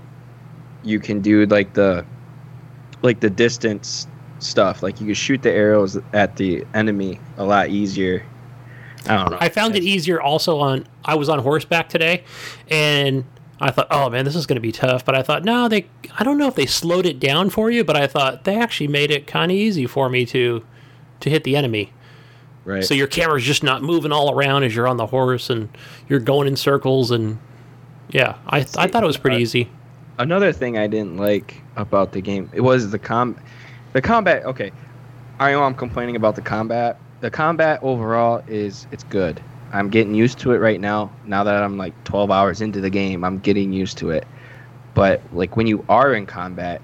you 0.83 0.99
can 1.01 1.21
do 1.21 1.47
like 1.47 1.75
the 1.75 2.05
like 3.03 3.21
the 3.21 3.31
distance 3.31 4.07
stuff. 4.39 4.83
Like 4.83 5.01
you 5.01 5.07
can 5.07 5.15
shoot 5.15 5.43
the 5.43 5.53
arrows 5.53 5.99
at 6.13 6.37
the 6.37 6.65
enemy 6.75 7.21
a 7.37 7.45
lot 7.45 7.69
easier. 7.69 8.25
I 9.09 9.17
don't 9.17 9.31
know. 9.31 9.39
I 9.41 9.49
found 9.49 9.77
it 9.77 9.83
easier 9.83 10.21
also 10.21 10.59
on. 10.59 10.87
I 11.05 11.15
was 11.15 11.29
on 11.29 11.39
horseback 11.39 11.89
today, 11.89 12.25
and 12.69 13.25
I 13.61 13.71
thought, 13.71 13.89
oh 13.91 14.11
man, 14.11 14.25
this 14.25 14.37
is 14.37 14.47
going 14.47 14.57
to 14.57 14.61
be 14.61 14.73
tough. 14.73 15.05
But 15.05 15.15
I 15.15 15.23
thought, 15.23 15.45
no, 15.45 15.69
they. 15.69 15.87
I 16.19 16.25
don't 16.25 16.39
know 16.39 16.49
if 16.49 16.55
they 16.55 16.67
slowed 16.67 17.07
it 17.07 17.19
down 17.21 17.51
for 17.51 17.71
you, 17.71 17.85
but 17.85 17.97
I 17.97 18.07
thought 18.07 18.45
they 18.45 18.57
actually 18.57 18.89
made 18.89 19.11
it 19.11 19.27
kind 19.27 19.51
of 19.51 19.57
easy 19.57 19.87
for 19.87 20.09
me 20.09 20.27
to 20.27 20.65
to 21.21 21.31
hit 21.31 21.45
the 21.45 21.57
enemy. 21.57 21.93
right. 22.65 22.85
So 22.85 22.95
your 22.95 23.07
camera's 23.07 23.45
just 23.45 23.63
not 23.63 23.83
moving 23.83 24.13
all 24.13 24.33
around 24.33 24.65
as 24.65 24.75
you're 24.75 24.89
on 24.89 24.97
the 24.97 25.07
horse, 25.07 25.51
and 25.51 25.69
you're 26.09 26.21
going 26.21 26.49
in 26.49 26.57
circles, 26.57 27.11
and 27.11 27.39
yeah, 28.11 28.37
I 28.47 28.59
I 28.77 28.87
thought 28.89 29.03
it 29.03 29.07
was 29.07 29.17
pretty 29.17 29.37
uh, 29.37 29.41
easy. 29.41 29.71
Another 30.19 30.53
thing 30.53 30.79
I 30.79 30.87
didn't 30.87 31.17
like 31.17 31.61
about 31.77 32.13
the 32.13 32.23
game 32.23 32.51
it 32.55 32.63
was 32.63 32.91
the 32.91 32.99
com 32.99 33.37
the 33.93 34.01
combat 34.01 34.45
okay. 34.47 34.73
I 35.39 35.53
know 35.53 35.63
I'm 35.65 35.75
complaining 35.75 36.17
about 36.17 36.35
the 36.35 36.41
combat. 36.41 36.99
The 37.27 37.31
combat 37.33 37.81
overall 37.83 38.41
is 38.47 38.87
it's 38.93 39.03
good. 39.03 39.43
I'm 39.73 39.91
getting 39.91 40.15
used 40.15 40.39
to 40.39 40.53
it 40.53 40.59
right 40.59 40.81
now. 40.81 41.11
Now 41.25 41.43
that 41.43 41.61
I'm 41.61 41.77
like 41.77 41.93
12 42.05 42.31
hours 42.31 42.61
into 42.61 42.81
the 42.81 42.89
game, 42.89 43.25
I'm 43.25 43.41
getting 43.41 43.73
used 43.73 43.99
to 43.99 44.11
it. 44.11 44.25
But 44.95 45.21
like 45.33 45.57
when 45.57 45.67
you 45.67 45.85
are 45.89 46.15
in 46.15 46.27
combat, 46.27 46.81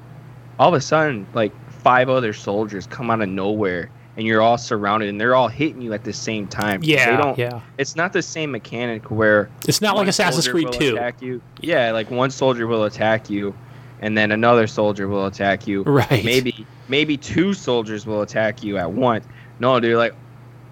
all 0.59 0.67
of 0.71 0.75
a 0.75 0.81
sudden 0.81 1.29
like 1.33 1.53
five 1.71 2.09
other 2.09 2.33
soldiers 2.33 2.89
come 2.89 3.09
out 3.09 3.23
of 3.23 3.29
nowhere 3.29 3.89
and 4.17 4.27
you're 4.27 4.43
all 4.43 4.59
surrounded 4.59 5.11
and 5.11 5.21
they're 5.21 5.37
all 5.37 5.47
hitting 5.47 5.81
you 5.81 5.93
at 5.93 6.03
the 6.03 6.13
same 6.13 6.49
time. 6.49 6.81
Yeah, 6.83 7.13
they 7.13 7.23
don't, 7.23 7.39
yeah. 7.39 7.61
It's 7.79 7.95
not 7.95 8.13
the 8.13 8.21
same 8.21 8.51
mechanic 8.51 9.13
where 9.13 9.49
It's 9.69 9.81
not 9.81 9.95
like 9.95 10.09
Assassin's 10.09 10.49
Creed 10.49 10.73
2. 10.73 10.97
Attack 10.97 11.23
you. 11.23 11.41
Yeah, 11.61 11.93
like 11.93 12.11
one 12.11 12.33
soldier 12.33 12.67
will 12.67 12.83
attack 12.83 13.31
you, 13.31 13.55
and 14.01 14.19
then 14.19 14.33
another 14.33 14.67
soldier 14.67 15.07
will 15.07 15.27
attack 15.27 15.69
you. 15.69 15.85
Right. 15.85 16.25
Maybe 16.25 16.67
maybe 16.89 17.17
two 17.17 17.55
soldiers 17.55 18.07
will 18.07 18.23
attack 18.23 18.65
you 18.65 18.77
at 18.77 18.91
once. 18.91 19.25
No, 19.61 19.79
dude, 19.79 19.97
like 19.97 20.15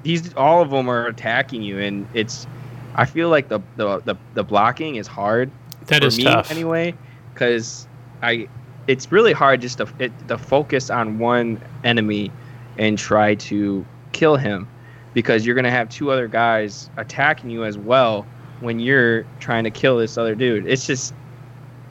these 0.03 0.35
all 0.35 0.63
of 0.63 0.71
them 0.71 0.89
are 0.89 1.07
attacking 1.07 1.63
you, 1.63 1.79
and 1.79 2.07
it's. 2.15 2.47
I 2.95 3.05
feel 3.05 3.29
like 3.29 3.49
the 3.49 3.61
the 3.77 4.01
the, 4.01 4.17
the 4.35 4.43
blocking 4.45 4.97
is 4.97 5.07
hard 5.07 5.51
That 5.87 6.03
for 6.03 6.09
is 6.09 6.19
me 6.19 6.25
tough. 6.25 6.51
anyway, 6.51 6.95
because 7.33 7.87
I 8.23 8.49
it's 8.87 9.13
really 9.13 9.33
hard 9.33 9.61
just 9.61 9.79
to 9.79 9.89
it, 9.99 10.13
to 10.29 10.37
focus 10.37 10.91
on 10.91 11.19
one 11.19 11.61
enemy 11.85 12.33
and 12.79 12.99
try 12.99 13.35
to 13.37 13.85
kill 14.13 14.37
him 14.37 14.67
because 15.15 15.47
you're 15.47 15.55
gonna 15.55 15.71
have 15.71 15.89
two 15.89 16.11
other 16.11 16.27
guys 16.27 16.91
attacking 16.97 17.51
you 17.51 17.65
as 17.65 17.79
well 17.79 18.27
when 18.61 18.81
you're 18.81 19.25
trying 19.39 19.65
to 19.65 19.71
kill 19.71 19.97
this 19.99 20.19
other 20.19 20.35
dude. 20.35 20.67
It's 20.67 20.87
just 20.87 21.15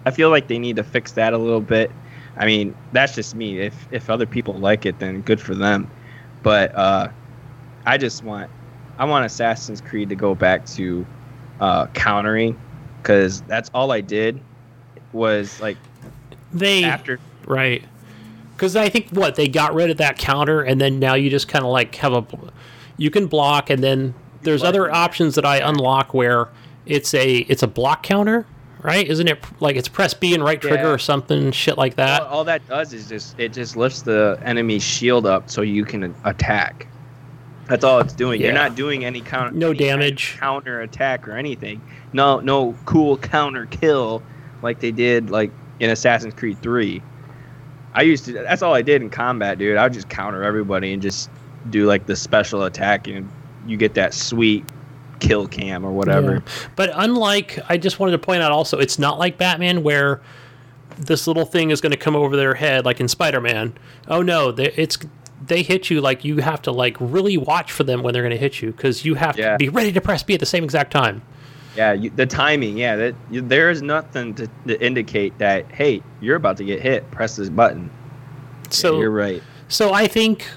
I 0.05 0.11
feel 0.11 0.29
like 0.29 0.47
they 0.47 0.59
need 0.59 0.75
to 0.75 0.83
fix 0.83 1.13
that 1.13 1.33
a 1.33 1.37
little 1.37 1.61
bit. 1.61 1.91
I 2.37 2.45
mean, 2.45 2.75
that's 2.91 3.15
just 3.15 3.35
me. 3.35 3.59
If 3.59 3.87
if 3.91 4.09
other 4.09 4.25
people 4.25 4.53
like 4.55 4.85
it, 4.85 4.99
then 4.99 5.21
good 5.21 5.39
for 5.39 5.55
them. 5.55 5.89
But 6.43 6.73
uh, 6.75 7.09
I 7.89 7.97
just 7.97 8.23
want 8.23 8.51
I 8.99 9.05
want 9.05 9.25
Assassin's 9.25 9.81
Creed 9.81 10.09
to 10.09 10.15
go 10.15 10.35
back 10.35 10.63
to 10.67 11.05
uh, 11.59 11.87
countering 11.87 12.59
because 13.01 13.41
that's 13.43 13.71
all 13.73 13.91
I 13.91 14.01
did 14.01 14.39
was 15.11 15.59
like 15.59 15.77
They 16.53 16.83
after 16.83 17.19
right 17.47 17.83
because 18.55 18.75
I 18.75 18.89
think 18.89 19.09
what 19.09 19.33
they 19.35 19.47
got 19.47 19.73
rid 19.73 19.89
of 19.89 19.97
that 19.97 20.17
counter, 20.19 20.61
and 20.61 20.79
then 20.79 20.99
now 20.99 21.15
you 21.15 21.29
just 21.29 21.47
kind 21.47 21.65
of 21.65 21.71
like 21.71 21.95
have 21.95 22.13
a 22.13 22.25
you 22.97 23.09
can 23.09 23.25
block, 23.25 23.69
and 23.71 23.81
then 23.83 24.13
there's 24.43 24.63
other 24.63 24.91
options 24.91 25.33
that 25.35 25.45
I 25.45 25.57
unlock 25.57 26.13
where 26.13 26.49
it's 26.85 27.13
a 27.13 27.37
it's 27.37 27.63
a 27.63 27.67
block 27.67 28.03
counter, 28.03 28.45
right? 28.81 29.07
Isn't 29.07 29.27
it 29.29 29.43
like 29.61 29.77
it's 29.77 29.87
press 29.87 30.13
B 30.13 30.35
and 30.35 30.43
right 30.43 30.61
trigger 30.61 30.83
Yeah. 30.83 30.89
or 30.91 30.97
something 30.99 31.51
shit 31.53 31.77
like 31.77 31.93
all, 31.93 32.05
that? 32.05 32.21
all 32.23 32.43
that 32.43 32.67
does 32.67 32.93
is 32.93 33.07
just 33.09 33.39
it 33.39 33.53
just 33.53 33.75
lifts 33.77 34.03
the 34.03 34.37
enemy's 34.43 34.83
shield 34.83 35.25
up 35.25 35.49
so 35.49 35.61
you 35.63 35.85
can 35.85 36.13
attack. 36.25 36.85
That's 37.69 37.83
all 37.83 37.99
it's 37.99 38.13
doing. 38.13 38.41
You're 38.41 38.51
not 38.51 38.75
doing 38.75 39.05
any 39.05 39.21
counter 39.21 39.51
No 39.51 39.69
any 39.69 39.77
kind 39.77 39.91
of 39.91 39.99
damage. 39.99 40.37
counter 40.39 40.81
attack 40.81 41.27
or 41.27 41.37
anything. 41.37 41.81
No 42.13 42.39
no 42.39 42.75
cool 42.85 43.17
counter 43.17 43.67
kill 43.67 44.23
like 44.61 44.79
they 44.79 44.91
did 44.91 45.29
like 45.29 45.51
in 45.79 45.89
Assassin's 45.89 46.33
Creed 46.33 46.61
3. 46.61 47.01
I 47.93 48.01
used 48.01 48.25
to 48.25 48.33
that's 48.33 48.61
all 48.61 48.73
I 48.73 48.81
did 48.81 49.01
in 49.01 49.09
combat, 49.09 49.57
dude. 49.57 49.77
I 49.77 49.83
would 49.83 49.93
just 49.93 50.09
counter 50.09 50.43
everybody 50.43 50.93
and 50.93 51.01
just 51.01 51.29
do 51.69 51.85
like 51.85 52.05
the 52.07 52.15
special 52.15 52.63
attack 52.63 53.07
and 53.07 53.29
you 53.67 53.77
get 53.77 53.93
that 53.93 54.13
sweet 54.13 54.65
kill 55.19 55.47
cam 55.47 55.85
or 55.85 55.91
whatever. 55.91 56.35
Yeah. 56.35 56.69
But 56.75 56.91
unlike, 56.93 57.59
I 57.69 57.77
just 57.77 57.99
wanted 57.99 58.13
to 58.13 58.19
point 58.19 58.41
out 58.41 58.51
also, 58.51 58.79
it's 58.79 58.97
not 58.97 59.19
like 59.19 59.37
Batman 59.37 59.83
where 59.83 60.21
this 60.97 61.27
little 61.27 61.45
thing 61.45 61.71
is 61.71 61.81
going 61.81 61.91
to 61.91 61.97
come 61.97 62.15
over 62.15 62.35
their 62.35 62.53
head 62.53 62.85
like 62.85 62.99
in 62.99 63.07
Spider-Man. 63.07 63.73
Oh 64.07 64.21
no, 64.21 64.51
they, 64.51 64.71
it's 64.71 64.97
they 65.45 65.63
hit 65.63 65.89
you 65.89 66.01
like 66.01 66.23
you 66.25 66.37
have 66.37 66.61
to 66.63 66.71
like 66.71 66.97
really 66.99 67.37
watch 67.37 67.71
for 67.71 67.83
them 67.83 68.03
when 68.03 68.13
they're 68.13 68.23
going 68.23 68.31
to 68.31 68.37
hit 68.37 68.61
you 68.61 68.71
because 68.71 69.05
you 69.05 69.15
have 69.15 69.37
Yeah. 69.37 69.53
to 69.53 69.57
be 69.57 69.69
ready 69.69 69.91
to 69.93 70.01
press 70.01 70.21
B 70.23 70.33
at 70.33 70.39
the 70.39 70.45
same 70.45 70.63
exact 70.63 70.91
time. 70.91 71.21
Yeah, 71.75 71.93
you, 71.93 72.09
the 72.09 72.25
timing. 72.25 72.77
Yeah, 72.77 72.95
that 72.97 73.15
you, 73.31 73.41
there 73.41 73.69
is 73.69 73.81
nothing 73.81 74.33
to, 74.35 74.49
to 74.67 74.81
indicate 74.85 75.37
that 75.37 75.71
hey, 75.71 76.03
you're 76.19 76.35
about 76.35 76.57
to 76.57 76.63
get 76.65 76.81
hit. 76.81 77.09
Press 77.11 77.35
this 77.37 77.49
button. 77.49 77.89
So 78.69 78.99
you're 78.99 79.11
right. 79.11 79.41
So 79.69 79.93
I 79.93 80.07
think 80.07 80.47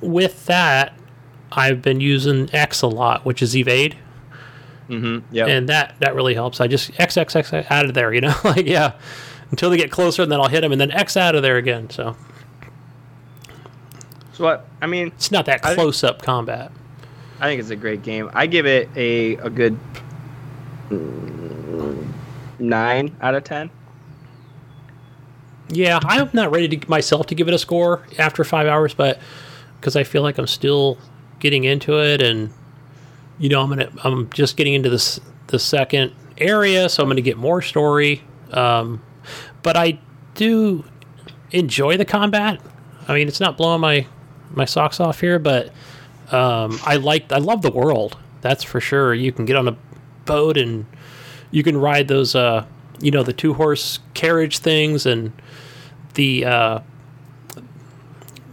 with 0.00 0.46
that, 0.46 0.94
I've 1.52 1.82
been 1.82 2.00
using 2.00 2.48
X 2.54 2.82
a 2.82 2.86
lot, 2.86 3.24
which 3.24 3.42
is 3.42 3.54
evade, 3.56 3.96
Mm-hmm. 4.88 5.34
Yeah. 5.34 5.46
and 5.46 5.68
that 5.70 5.94
that 6.00 6.14
really 6.14 6.34
helps. 6.34 6.60
I 6.60 6.66
just 6.66 6.98
X 7.00 7.16
X 7.16 7.34
X 7.36 7.52
out 7.52 7.86
of 7.86 7.94
there, 7.94 8.12
you 8.12 8.20
know, 8.20 8.34
like 8.44 8.66
yeah, 8.66 8.92
until 9.50 9.70
they 9.70 9.76
get 9.76 9.90
closer, 9.90 10.22
and 10.22 10.30
then 10.30 10.40
I'll 10.40 10.48
hit 10.48 10.60
them, 10.60 10.72
and 10.72 10.80
then 10.80 10.90
X 10.90 11.16
out 11.16 11.34
of 11.34 11.42
there 11.42 11.56
again. 11.56 11.88
So 11.90 12.16
so 14.34 14.44
what? 14.44 14.66
I 14.82 14.86
mean, 14.86 15.08
it's 15.08 15.30
not 15.30 15.46
that 15.46 15.64
I- 15.64 15.74
close 15.74 16.04
up 16.04 16.20
combat. 16.22 16.70
I 17.40 17.46
think 17.46 17.60
it's 17.60 17.70
a 17.70 17.76
great 17.76 18.02
game. 18.02 18.30
I 18.32 18.46
give 18.46 18.64
it 18.66 18.88
a 18.96 19.36
a 19.36 19.50
good 19.50 19.78
nine 22.58 23.14
out 23.20 23.34
of 23.34 23.44
ten. 23.44 23.70
Yeah, 25.68 25.98
I'm 26.04 26.30
not 26.32 26.50
ready 26.50 26.76
to 26.76 26.90
myself 26.90 27.26
to 27.26 27.34
give 27.34 27.48
it 27.48 27.54
a 27.54 27.58
score 27.58 28.02
after 28.18 28.44
five 28.44 28.66
hours, 28.66 28.94
but 28.94 29.18
because 29.80 29.96
I 29.96 30.04
feel 30.04 30.22
like 30.22 30.38
I'm 30.38 30.46
still 30.46 30.98
getting 31.40 31.64
into 31.64 31.98
it, 32.00 32.22
and 32.22 32.50
you 33.38 33.48
know, 33.48 33.60
I'm 33.62 33.68
gonna 33.68 33.90
I'm 34.04 34.30
just 34.30 34.56
getting 34.56 34.74
into 34.74 34.90
this 34.90 35.20
the 35.48 35.58
second 35.58 36.12
area, 36.38 36.88
so 36.88 37.02
I'm 37.02 37.08
gonna 37.08 37.20
get 37.20 37.36
more 37.36 37.62
story. 37.62 38.22
Um, 38.52 39.02
but 39.62 39.76
I 39.76 39.98
do 40.34 40.84
enjoy 41.50 41.96
the 41.96 42.04
combat. 42.04 42.60
I 43.08 43.14
mean, 43.14 43.28
it's 43.28 43.40
not 43.40 43.56
blowing 43.56 43.80
my 43.80 44.06
my 44.56 44.64
socks 44.64 45.00
off 45.00 45.20
here, 45.20 45.38
but 45.38 45.68
um, 46.30 46.78
I 46.84 46.96
like 46.96 47.30
I 47.32 47.38
love 47.38 47.62
the 47.62 47.70
world. 47.70 48.16
That's 48.40 48.62
for 48.64 48.80
sure. 48.80 49.14
You 49.14 49.32
can 49.32 49.44
get 49.44 49.56
on 49.56 49.68
a 49.68 49.76
boat 50.24 50.56
and 50.56 50.86
you 51.50 51.62
can 51.62 51.76
ride 51.76 52.08
those 52.08 52.34
uh, 52.34 52.66
you 53.00 53.10
know 53.10 53.22
the 53.22 53.32
two 53.32 53.54
horse 53.54 53.98
carriage 54.14 54.58
things 54.58 55.06
and 55.06 55.32
the 56.14 56.44
uh, 56.44 56.80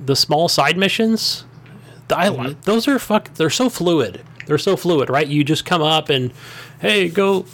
the 0.06 0.16
small 0.16 0.48
side 0.50 0.78
missions. 0.78 1.46
The, 2.08 2.18
I, 2.18 2.30
li- 2.30 2.58
Those 2.64 2.88
are 2.88 3.00
fuck. 3.00 3.34
They're 3.36 3.50
so 3.50 3.70
fluid. 3.70 4.22
They're 4.48 4.58
so 4.58 4.76
fluid, 4.76 5.10
right? 5.10 5.28
You 5.28 5.44
just 5.44 5.66
come 5.66 5.82
up 5.82 6.10
and 6.10 6.34
hey, 6.80 7.08
go. 7.10 7.46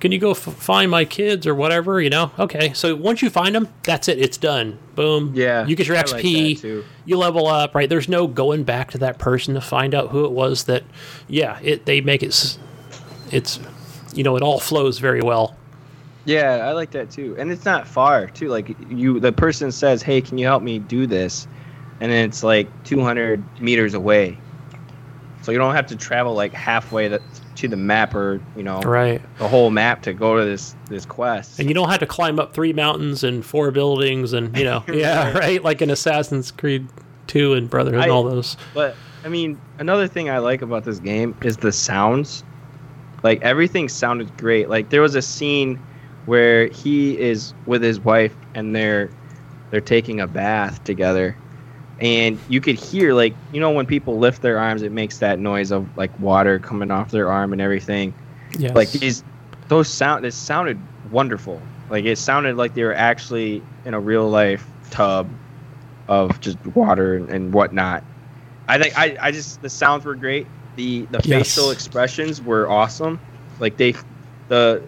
Can 0.00 0.12
you 0.12 0.18
go 0.18 0.30
f- 0.30 0.38
find 0.38 0.90
my 0.90 1.04
kids 1.04 1.46
or 1.46 1.54
whatever? 1.54 2.00
You 2.00 2.10
know. 2.10 2.30
Okay. 2.38 2.72
So 2.72 2.96
once 2.96 3.20
you 3.22 3.30
find 3.30 3.54
them, 3.54 3.68
that's 3.82 4.08
it. 4.08 4.18
It's 4.18 4.36
done. 4.38 4.78
Boom. 4.94 5.32
Yeah, 5.34 5.66
You 5.66 5.76
get 5.76 5.86
your 5.86 5.96
like 5.96 6.06
XP. 6.06 6.60
that 6.62 6.84
you 7.04 7.16
level 7.18 7.46
up. 7.46 7.74
Right. 7.74 7.88
There's 7.88 8.08
no 8.08 8.26
going 8.26 8.64
back 8.64 8.90
to 8.92 8.98
that 8.98 9.18
person 9.18 9.54
to 9.54 9.60
find 9.60 9.94
out 9.94 10.08
who 10.08 10.24
it 10.24 10.32
was. 10.32 10.64
That. 10.64 10.84
Yeah. 11.28 11.58
It. 11.62 11.84
They 11.86 12.00
make 12.00 12.22
it. 12.22 12.58
It's. 13.30 13.60
You 14.14 14.24
know. 14.24 14.36
It 14.36 14.42
all 14.42 14.58
flows 14.58 14.98
very 14.98 15.20
well. 15.20 15.56
Yeah, 16.26 16.66
I 16.68 16.72
like 16.72 16.90
that 16.90 17.10
too. 17.10 17.34
And 17.38 17.50
it's 17.50 17.64
not 17.64 17.88
far 17.88 18.26
too. 18.26 18.48
Like 18.48 18.76
you, 18.90 19.20
the 19.20 19.32
person 19.32 19.72
says, 19.72 20.02
"Hey, 20.02 20.20
can 20.20 20.36
you 20.38 20.46
help 20.46 20.62
me 20.62 20.78
do 20.78 21.06
this?" 21.06 21.46
And 22.00 22.12
then 22.12 22.28
it's 22.28 22.42
like 22.42 22.68
200 22.84 23.42
meters 23.60 23.94
away, 23.94 24.38
so 25.42 25.50
you 25.52 25.58
don't 25.58 25.74
have 25.74 25.86
to 25.88 25.96
travel 25.96 26.34
like 26.34 26.52
halfway 26.52 27.08
the, 27.08 27.22
to 27.60 27.68
the 27.68 27.76
map 27.76 28.14
or 28.14 28.40
you 28.56 28.62
know 28.62 28.80
Right. 28.80 29.20
the 29.38 29.48
whole 29.48 29.70
map 29.70 30.02
to 30.02 30.12
go 30.12 30.36
to 30.38 30.44
this 30.44 30.74
this 30.88 31.04
quest. 31.06 31.58
And 31.60 31.68
you 31.68 31.74
don't 31.74 31.88
have 31.88 32.00
to 32.00 32.06
climb 32.06 32.38
up 32.40 32.52
three 32.54 32.72
mountains 32.72 33.22
and 33.24 33.44
four 33.44 33.70
buildings 33.70 34.32
and 34.32 34.56
you 34.56 34.64
know 34.64 34.84
yeah 34.92 35.36
right 35.38 35.62
like 35.62 35.80
in 35.82 35.90
Assassin's 35.90 36.50
Creed 36.50 36.86
Two 37.26 37.54
and 37.54 37.70
Brotherhood 37.70 38.02
and 38.02 38.10
all 38.12 38.24
those. 38.24 38.56
But 38.74 38.96
I 39.24 39.28
mean, 39.28 39.60
another 39.78 40.08
thing 40.08 40.30
I 40.30 40.38
like 40.38 40.62
about 40.62 40.84
this 40.84 40.98
game 40.98 41.36
is 41.42 41.58
the 41.58 41.70
sounds. 41.72 42.42
Like 43.22 43.42
everything 43.42 43.88
sounded 43.88 44.34
great. 44.38 44.68
Like 44.68 44.88
there 44.90 45.02
was 45.02 45.14
a 45.14 45.22
scene 45.22 45.78
where 46.26 46.68
he 46.68 47.18
is 47.20 47.54
with 47.66 47.82
his 47.82 48.00
wife 48.00 48.34
and 48.54 48.74
they're 48.74 49.10
they're 49.70 49.80
taking 49.80 50.20
a 50.20 50.26
bath 50.26 50.82
together. 50.84 51.36
And 52.00 52.38
you 52.48 52.60
could 52.60 52.76
hear 52.76 53.12
like 53.12 53.34
you 53.52 53.60
know 53.60 53.70
when 53.70 53.86
people 53.86 54.18
lift 54.18 54.42
their 54.42 54.58
arms 54.58 54.82
it 54.82 54.92
makes 54.92 55.18
that 55.18 55.38
noise 55.38 55.70
of 55.70 55.96
like 55.98 56.18
water 56.18 56.58
coming 56.58 56.90
off 56.90 57.10
their 57.10 57.30
arm 57.30 57.52
and 57.52 57.60
everything. 57.60 58.14
Yes. 58.58 58.74
Like 58.74 58.90
these 58.92 59.22
those 59.68 59.88
sound 59.88 60.24
it 60.24 60.32
sounded 60.32 60.78
wonderful. 61.10 61.60
Like 61.90 62.04
it 62.04 62.16
sounded 62.16 62.56
like 62.56 62.74
they 62.74 62.84
were 62.84 62.94
actually 62.94 63.62
in 63.84 63.94
a 63.94 64.00
real 64.00 64.28
life 64.28 64.66
tub 64.90 65.28
of 66.08 66.40
just 66.40 66.58
water 66.74 67.16
and, 67.16 67.28
and 67.28 67.52
whatnot. 67.52 68.02
I 68.68 68.78
think 68.78 68.98
I, 68.98 69.16
I 69.20 69.30
just 69.30 69.60
the 69.62 69.68
sounds 69.70 70.04
were 70.04 70.14
great. 70.14 70.46
The 70.76 71.02
the 71.10 71.20
Yes. 71.24 71.54
facial 71.54 71.70
expressions 71.70 72.40
were 72.40 72.68
awesome. 72.68 73.18
Like 73.58 73.76
they 73.76 73.94
the 74.48 74.82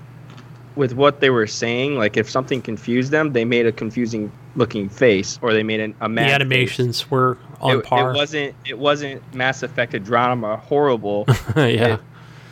with 0.76 0.94
what 0.94 1.20
they 1.20 1.30
were 1.30 1.46
saying, 1.46 1.96
like 1.96 2.16
if 2.16 2.30
something 2.30 2.62
confused 2.62 3.10
them, 3.10 3.32
they 3.32 3.44
made 3.44 3.66
a 3.66 3.72
confusing 3.72 4.32
looking 4.54 4.88
face 4.88 5.38
or 5.42 5.52
they 5.52 5.62
made 5.62 5.80
an, 5.80 5.94
a 6.00 6.04
the 6.04 6.08
mad 6.08 6.26
face. 6.26 6.34
animations 6.34 7.10
were 7.10 7.38
on 7.60 7.78
It, 7.78 7.84
par. 7.84 8.10
it 8.10 8.14
wasn't 8.16 8.54
it 8.66 8.78
wasn't 8.78 9.34
Mass 9.34 9.62
Effect 9.62 10.00
drama 10.04 10.56
horrible. 10.58 11.24
yeah. 11.56 11.98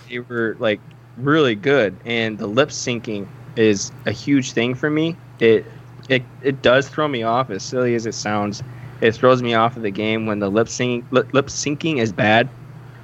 they 0.09 0.19
were 0.21 0.57
like 0.59 0.81
really 1.19 1.55
good 1.55 1.95
and 2.07 2.39
the 2.39 2.47
lip 2.47 2.71
syncing 2.71 3.27
is 3.57 3.93
a 4.07 4.13
huge 4.13 4.53
thing 4.53 4.75
for 4.75 4.89
me 4.89 5.15
it 5.41 5.65
it, 6.09 6.23
it 6.43 6.63
does 6.63 6.89
throw 6.89 7.07
me 7.07 7.23
off 7.23 7.51
as 7.51 7.63
silly 7.63 7.95
as 7.95 8.07
it 8.07 8.15
sounds 8.15 8.63
it 9.03 9.13
throws 9.15 9.43
me 9.43 9.53
off 9.55 9.77
of 9.77 9.83
the 9.83 9.91
game 9.91 10.27
when 10.27 10.39
the 10.39 10.49
lip 10.49 10.69
syncing 10.69 11.05
lip, 11.11 11.33
lip 11.35 11.47
syncing 11.49 11.99
is 11.99 12.13
bad 12.13 12.49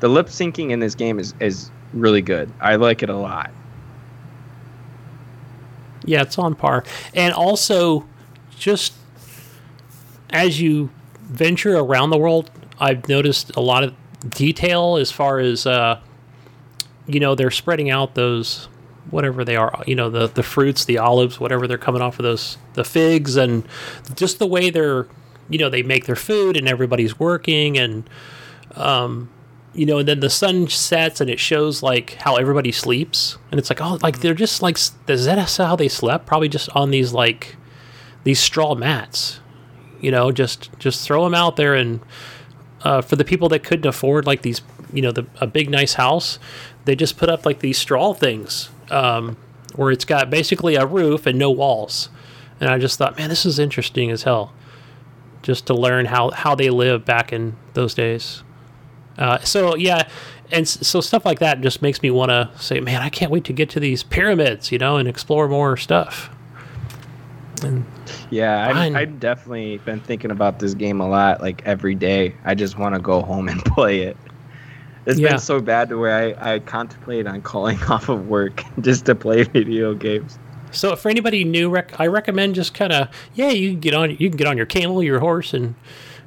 the 0.01 0.09
lip 0.09 0.29
syncing 0.29 0.71
in 0.71 0.81
this 0.81 0.95
game 0.95 1.19
is 1.19 1.35
is 1.41 1.71
really 1.93 2.23
good 2.23 2.51
i 2.61 2.77
like 2.77 3.03
it 3.03 3.11
a 3.11 3.17
lot 3.17 3.51
Yeah, 6.05 6.23
it's 6.23 6.39
on 6.39 6.55
par. 6.55 6.85
And 7.15 7.35
also, 7.35 8.07
just 8.59 8.95
as 10.31 10.61
you 10.61 10.91
venture 11.23 11.77
around 11.77 12.11
the 12.11 12.19
world, 12.19 12.51
I've 12.79 13.09
noticed 13.09 13.55
a 13.57 13.61
lot 13.61 13.85
of 13.85 13.95
detail 14.29 14.97
as 14.97 15.11
far 15.11 15.39
as, 15.39 15.67
uh, 15.67 16.01
you 17.07 17.21
know, 17.21 17.35
they're 17.35 17.51
spreading 17.51 17.91
out 17.91 18.15
those, 18.15 18.69
whatever 19.11 19.45
they 19.45 19.57
are, 19.57 19.83
you 19.87 19.95
know, 19.95 20.11
the, 20.11 20.27
the 20.27 20.43
fruits, 20.43 20.85
the 20.85 20.99
olives, 20.99 21.39
whatever 21.39 21.67
they're 21.67 21.79
coming 21.79 22.03
off 22.03 22.19
of 22.19 22.25
those, 22.25 22.59
the 22.75 22.85
figs, 22.85 23.37
and 23.37 23.67
just 24.15 24.39
the 24.39 24.47
way 24.47 24.71
they're, 24.71 25.07
you 25.49 25.59
know, 25.59 25.71
they 25.71 25.83
make 25.83 26.07
their 26.07 26.17
food 26.17 26.57
and 26.57 26.69
everybody's 26.69 27.19
working. 27.19 27.79
And, 27.79 28.09
um, 28.75 29.31
you 29.75 29.87
know, 29.87 29.99
and 29.99 30.09
then 30.09 30.21
the 30.21 30.31
sun 30.31 30.69
sets 30.69 31.21
and 31.21 31.31
it 31.31 31.39
shows 31.39 31.83
like 31.83 32.15
how 32.15 32.37
everybody 32.37 32.73
sleeps, 32.73 33.37
and 33.51 33.61
it's 33.61 33.71
like, 33.71 33.81
oh, 33.81 33.99
like 34.03 34.21
they're 34.21 34.35
just 34.35 34.63
like, 34.63 34.79
is 35.07 35.25
that 35.27 35.39
how 35.59 35.77
they 35.77 35.89
slept? 35.89 36.27
Probably 36.27 36.49
just 36.49 36.69
on 36.71 36.91
these 36.91 37.13
like 37.13 37.57
these 38.27 38.41
straw 38.41 38.75
mats, 38.75 39.39
you 40.01 40.11
know, 40.11 40.33
just 40.33 40.69
just 40.81 41.07
throw 41.07 41.23
them 41.23 41.33
out 41.33 41.55
there, 41.55 41.75
and 41.75 42.01
uh, 42.83 43.01
for 43.01 43.15
the 43.15 43.25
people 43.25 43.49
that 43.51 43.63
couldn't 43.63 43.87
afford 43.87 44.27
like 44.27 44.43
these, 44.43 44.63
you 44.93 45.01
know, 45.01 45.13
the 45.13 45.25
a 45.41 45.47
big 45.47 45.71
nice 45.71 45.95
house, 45.95 46.41
they 46.87 46.97
just 46.97 47.17
put 47.17 47.29
up 47.29 47.47
like 47.47 47.61
these 47.61 47.79
straw 47.79 48.13
things, 48.13 48.69
um, 48.91 49.37
where 49.77 49.93
it's 49.93 50.05
got 50.05 50.29
basically 50.29 50.75
a 50.75 50.85
roof 50.85 51.25
and 51.25 51.39
no 51.39 51.53
walls, 51.53 52.09
and 52.59 52.69
I 52.69 52.79
just 52.79 52.99
thought, 52.99 53.17
man, 53.17 53.29
this 53.29 53.47
is 53.47 53.61
interesting 53.61 54.11
as 54.11 54.25
hell, 54.25 54.53
just 55.43 55.69
to 55.69 55.75
learn 55.75 56.07
how 56.07 56.33
how 56.33 56.57
they 56.57 56.69
live 56.69 57.05
back 57.05 57.33
in 57.33 57.55
those 57.75 57.95
days. 57.95 58.43
Uh, 59.17 59.39
so 59.39 59.77
yeah, 59.77 60.09
and 60.51 60.67
so 60.67 61.01
stuff 61.01 61.25
like 61.25 61.39
that 61.39 61.61
just 61.61 61.81
makes 61.81 62.03
me 62.03 62.11
want 62.11 62.31
to 62.31 62.51
say, 62.59 62.81
man, 62.81 63.03
I 63.03 63.09
can't 63.09 63.31
wait 63.31 63.45
to 63.45 63.53
get 63.53 63.71
to 63.71 63.79
these 63.79 64.03
pyramids, 64.03 64.73
you 64.73 64.79
know, 64.79 64.97
and 64.97 65.07
explore 65.07 65.47
more 65.47 65.77
stuff. 65.77 66.29
And 67.65 67.85
Yeah, 68.31 68.69
I've, 68.69 68.95
I've 68.97 69.21
definitely 69.21 69.79
been 69.79 70.01
thinking 70.01 70.31
about 70.31 70.59
this 70.59 70.75
game 70.75 71.01
a 71.01 71.09
lot, 71.09 71.41
like 71.41 71.63
every 71.65 71.95
day. 71.95 72.35
I 72.45 72.55
just 72.55 72.79
want 72.79 72.95
to 72.95 73.01
go 73.01 73.23
home 73.23 73.49
and 73.49 73.65
play 73.65 74.01
it. 74.01 74.17
It's 75.07 75.19
Yeah. 75.19 75.31
been 75.31 75.39
so 75.39 75.61
bad 75.61 75.89
to 75.91 75.99
where 75.99 76.37
I, 76.39 76.55
I 76.55 76.59
contemplate 76.61 77.27
on 77.27 77.41
calling 77.43 77.81
off 77.89 78.09
of 78.09 78.29
work 78.29 78.63
just 78.81 79.07
to 79.07 79.15
play 79.15 79.45
video 79.45 79.95
games. 79.95 80.39
so 80.73 80.97
for 80.97 81.09
anybody 81.09 81.45
new, 81.45 81.71
rec- 81.71 82.01
I 82.01 82.07
recommend 82.09 82.55
just 82.57 82.75
kind 82.75 82.93
of 82.93 83.09
yeah, 83.35 83.51
you 83.51 83.71
can 83.73 83.81
get 83.81 83.95
on 83.95 84.11
you 84.11 84.29
can 84.29 84.37
get 84.37 84.47
on 84.49 84.57
your 84.57 84.67
camel, 84.67 85.03
your 85.03 85.21
horse, 85.21 85.55
and 85.55 85.75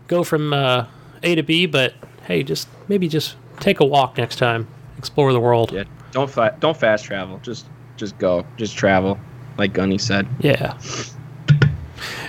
go 0.08 0.24
from 0.24 0.54
uh, 0.54 0.86
A 1.24 1.36
to 1.36 1.44
B. 1.44 1.66
But 1.66 1.94
hey, 2.26 2.42
just 2.44 2.68
maybe 2.88 3.08
just 3.10 3.36
take 3.60 3.82
a 3.82 3.86
walk 3.86 4.18
next 4.18 4.38
time, 4.38 4.66
explore 4.98 5.34
the 5.34 5.40
world. 5.42 5.74
Yeah, 5.74 5.84
don't 6.12 6.30
fa- 6.32 6.56
don't 6.62 6.78
fast 6.78 7.04
travel. 7.04 7.40
Just 7.44 7.66
just 7.98 8.18
go. 8.18 8.46
Just 8.56 8.78
travel, 8.78 9.20
like 9.58 9.74
Gunny 9.74 9.98
said. 9.98 10.26
Yeah. 10.40 10.78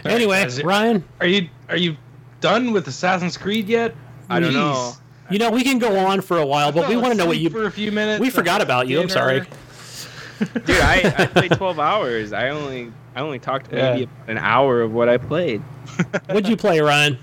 Anyway, 0.04 0.42
guys, 0.42 0.62
Ryan, 0.62 1.04
Are 1.20 1.26
you 1.26 1.48
are 1.68 1.76
you 1.76 1.96
done 2.40 2.72
with 2.72 2.88
Assassin's 2.88 3.36
Creed 3.36 3.68
yet? 3.68 3.94
I 4.28 4.40
don't 4.40 4.50
Jeez. 4.52 4.54
know. 4.54 4.92
you 5.30 5.38
know 5.38 5.50
we 5.50 5.62
can 5.62 5.78
go 5.78 5.98
on 5.98 6.20
for 6.20 6.38
a 6.38 6.46
while, 6.46 6.72
but 6.72 6.88
we 6.88 6.96
want 6.96 7.12
to 7.12 7.14
know 7.18 7.26
what 7.26 7.36
asleep 7.36 7.52
you. 7.52 7.58
for 7.60 7.66
a 7.66 7.70
few 7.70 7.92
minutes. 7.92 8.20
We 8.20 8.30
forgot 8.30 8.60
about 8.62 8.88
you. 8.88 9.00
I'm 9.00 9.08
sorry. 9.08 9.40
Dude, 10.40 10.70
I, 10.70 11.14
I 11.18 11.26
played 11.26 11.52
12 11.52 11.78
hours. 11.78 12.32
I 12.32 12.48
only 12.48 12.90
I 13.14 13.20
only 13.20 13.38
talked 13.38 13.70
Yeah. 13.72 13.92
maybe 13.94 14.08
an 14.26 14.38
hour 14.38 14.80
of 14.80 14.92
what 14.92 15.08
I 15.08 15.18
played. 15.18 15.60
What'd 16.26 16.48
you 16.48 16.56
play, 16.56 16.80
Ryan? 16.80 17.18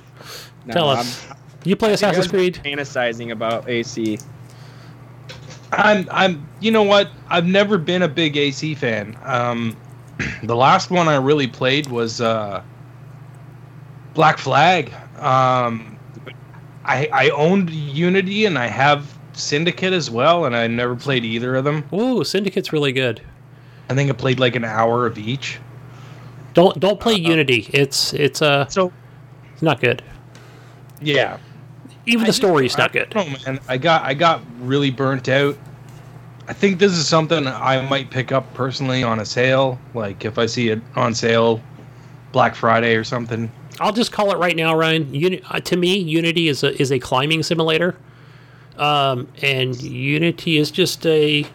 No, 0.65 0.73
Tell 0.73 0.89
I'm 0.89 0.99
us. 0.99 1.25
You 1.63 1.75
play 1.75 1.93
Assassin's 1.93 2.27
Creed? 2.27 2.61
fantasizing 2.63 3.31
about 3.31 3.67
AC. 3.67 4.19
I'm 5.71 6.07
I'm 6.11 6.47
you 6.59 6.71
know 6.71 6.83
what? 6.83 7.09
I've 7.29 7.45
never 7.45 7.77
been 7.77 8.03
a 8.03 8.07
big 8.07 8.37
AC 8.37 8.75
fan. 8.75 9.17
Um 9.23 9.75
the 10.43 10.55
last 10.55 10.89
one 10.89 11.07
I 11.07 11.15
really 11.15 11.47
played 11.47 11.87
was 11.87 12.21
uh 12.21 12.61
Black 14.13 14.37
Flag. 14.37 14.91
Um 15.19 15.97
I 16.85 17.09
I 17.11 17.29
owned 17.29 17.69
Unity 17.69 18.45
and 18.45 18.57
I 18.57 18.67
have 18.67 19.13
Syndicate 19.33 19.93
as 19.93 20.09
well 20.09 20.45
and 20.45 20.55
I 20.55 20.67
never 20.67 20.95
played 20.95 21.23
either 21.23 21.55
of 21.55 21.63
them. 21.65 21.83
Ooh, 21.93 22.23
Syndicate's 22.23 22.73
really 22.73 22.91
good. 22.91 23.21
I 23.89 23.93
think 23.95 24.09
I 24.09 24.13
played 24.13 24.39
like 24.39 24.55
an 24.55 24.65
hour 24.65 25.05
of 25.05 25.17
each. 25.17 25.59
Don't 26.53 26.79
don't 26.79 26.99
play 26.99 27.13
Unity. 27.13 27.69
It's 27.73 28.13
it's 28.13 28.41
uh 28.41 28.67
So 28.67 28.91
it's 29.53 29.61
not 29.61 29.79
good. 29.79 30.01
yeah. 31.01 31.37
Even 32.05 32.23
I 32.23 32.27
the 32.27 32.33
story's 32.33 32.77
not 32.77 32.93
good. 32.93 33.13
know, 33.13 33.25
man. 33.45 33.59
I 33.67 33.77
got 33.77 34.01
I 34.03 34.13
got 34.13 34.41
really 34.61 34.89
burnt 34.91 35.27
out. 35.29 35.57
I 36.47 36.53
think 36.53 36.79
this 36.79 36.93
is 36.93 37.07
something 37.07 37.45
I 37.45 37.81
might 37.89 38.09
pick 38.09 38.31
up 38.31 38.51
personally 38.53 39.03
on 39.03 39.19
a 39.19 39.25
sale, 39.25 39.77
like 39.93 40.23
if 40.23 40.37
I 40.37 40.45
see 40.45 40.69
it 40.69 40.81
on 40.95 41.13
sale 41.13 41.61
Black 42.31 42.55
Friday 42.55 42.95
or 42.95 43.03
something. 43.03 43.51
I'll 43.79 43.91
just 43.93 44.11
call 44.11 44.31
it 44.31 44.37
right 44.37 44.55
now, 44.55 44.75
Ryan. 44.75 45.13
Uni- 45.13 45.41
uh, 45.49 45.59
to 45.59 45.75
me, 45.77 45.97
Unity 45.97 46.47
is 46.47 46.63
a 46.63 46.79
is 46.81 46.91
a 46.91 46.99
climbing 46.99 47.43
simulator, 47.43 47.95
um, 48.77 49.27
and 49.41 49.79
Unity 49.81 50.57
is 50.57 50.71
just 50.71 51.05
a 51.05 51.45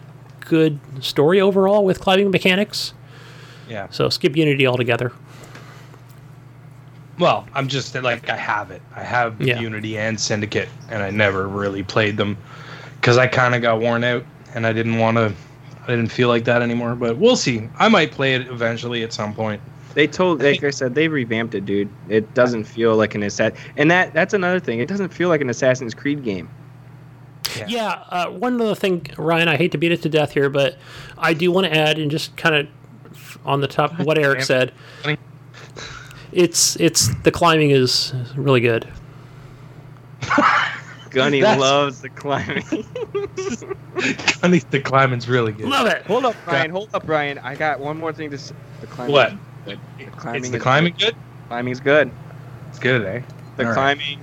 good 0.41 0.79
story 1.01 1.41
overall 1.41 1.83
with 1.83 1.99
climbing 1.99 2.29
mechanics. 2.31 2.93
Yeah. 3.67 3.87
So 3.89 4.09
skip 4.09 4.35
Unity 4.37 4.67
altogether. 4.67 5.11
Well, 7.19 7.47
I'm 7.53 7.67
just 7.67 7.95
like 7.95 8.29
I 8.29 8.35
have 8.37 8.71
it. 8.71 8.81
I 8.95 9.03
have 9.03 9.41
Yeah. 9.41 9.59
Unity 9.59 9.97
and 9.97 10.19
Syndicate, 10.19 10.69
and 10.89 11.01
I 11.03 11.09
never 11.09 11.47
really 11.47 11.83
played 11.83 12.15
them 12.17 12.37
because 13.01 13.17
I 13.17 13.27
kind 13.27 13.53
of 13.55 13.61
got 13.61 13.79
worn 13.79 14.03
out, 14.03 14.23
and 14.53 14.65
I 14.65 14.73
didn't 14.73 14.97
want 14.97 15.17
to. 15.17 15.33
I 15.83 15.87
didn't 15.87 16.09
feel 16.09 16.29
like 16.29 16.45
that 16.45 16.61
anymore. 16.61 16.95
But 16.95 17.17
we'll 17.17 17.35
see. 17.35 17.69
I 17.77 17.89
might 17.89 18.11
play 18.11 18.35
it 18.35 18.47
eventually 18.47 19.03
at 19.03 19.13
some 19.13 19.33
point. 19.33 19.61
They 19.93 20.07
told, 20.07 20.41
like 20.41 20.63
I 20.63 20.71
said, 20.71 20.95
they 20.95 21.07
revamped 21.07 21.53
it, 21.53 21.65
dude. 21.65 21.89
It 22.09 22.33
doesn't 22.33 22.63
feel 22.63 22.95
like 22.95 23.13
an 23.13 23.23
assassin, 23.23 23.57
and 23.77 23.91
that 23.91 24.13
that's 24.13 24.33
another 24.33 24.59
thing. 24.59 24.79
It 24.79 24.87
doesn't 24.87 25.09
feel 25.09 25.29
like 25.29 25.41
an 25.41 25.49
Assassin's 25.49 25.93
Creed 25.93 26.23
game. 26.23 26.49
Yeah. 27.55 27.65
Yeah, 27.67 27.89
uh, 28.09 28.29
one 28.31 28.59
other 28.59 28.73
thing, 28.73 29.05
Ryan. 29.17 29.47
I 29.47 29.57
hate 29.57 29.71
to 29.73 29.77
beat 29.77 29.91
it 29.91 30.01
to 30.03 30.09
death 30.09 30.31
here, 30.31 30.49
but 30.49 30.77
I 31.17 31.33
do 31.33 31.51
want 31.51 31.67
to 31.67 31.77
add 31.77 31.99
and 31.99 32.09
just 32.09 32.35
kind 32.37 32.55
of 32.55 32.67
on 33.45 33.61
the 33.61 33.67
top 33.67 33.99
of 33.99 34.05
what 34.05 34.17
Eric 34.17 34.41
said. 34.41 34.73
It's 36.31 36.75
it's 36.77 37.13
the 37.21 37.31
climbing 37.31 37.69
is 37.69 38.13
really 38.35 38.61
good. 38.61 38.87
Gunny 41.13 41.41
That's- 41.41 41.59
loves 41.59 42.01
the 42.01 42.09
climbing. 42.09 42.63
I 43.97 44.49
think 44.49 44.69
the 44.71 44.81
climbing's 44.81 45.29
really 45.29 45.51
good. 45.53 45.67
Love 45.67 45.87
it. 45.87 46.05
hold 46.05 46.25
up, 46.25 46.35
Brian. 46.45 46.71
Hold 46.71 46.89
up, 46.93 47.05
Brian. 47.05 47.37
I 47.39 47.55
got 47.55 47.79
one 47.79 47.97
more 47.97 48.11
thing 48.11 48.31
to 48.31 48.37
say. 48.37 48.55
The 48.81 48.87
climbing. 48.87 49.13
What? 49.13 49.33
The 49.65 49.77
It's 49.99 50.15
climbing. 50.15 50.51
the 50.51 50.57
is 50.57 50.63
climbing 50.63 50.93
good. 50.93 50.99
Good. 50.99 51.15
Climbing's 51.47 51.79
good. 51.79 52.11
It's 52.69 52.79
good, 52.79 53.05
eh? 53.05 53.21
The 53.57 53.63
All 53.63 53.69
right. 53.69 53.73
climbing, 53.75 54.19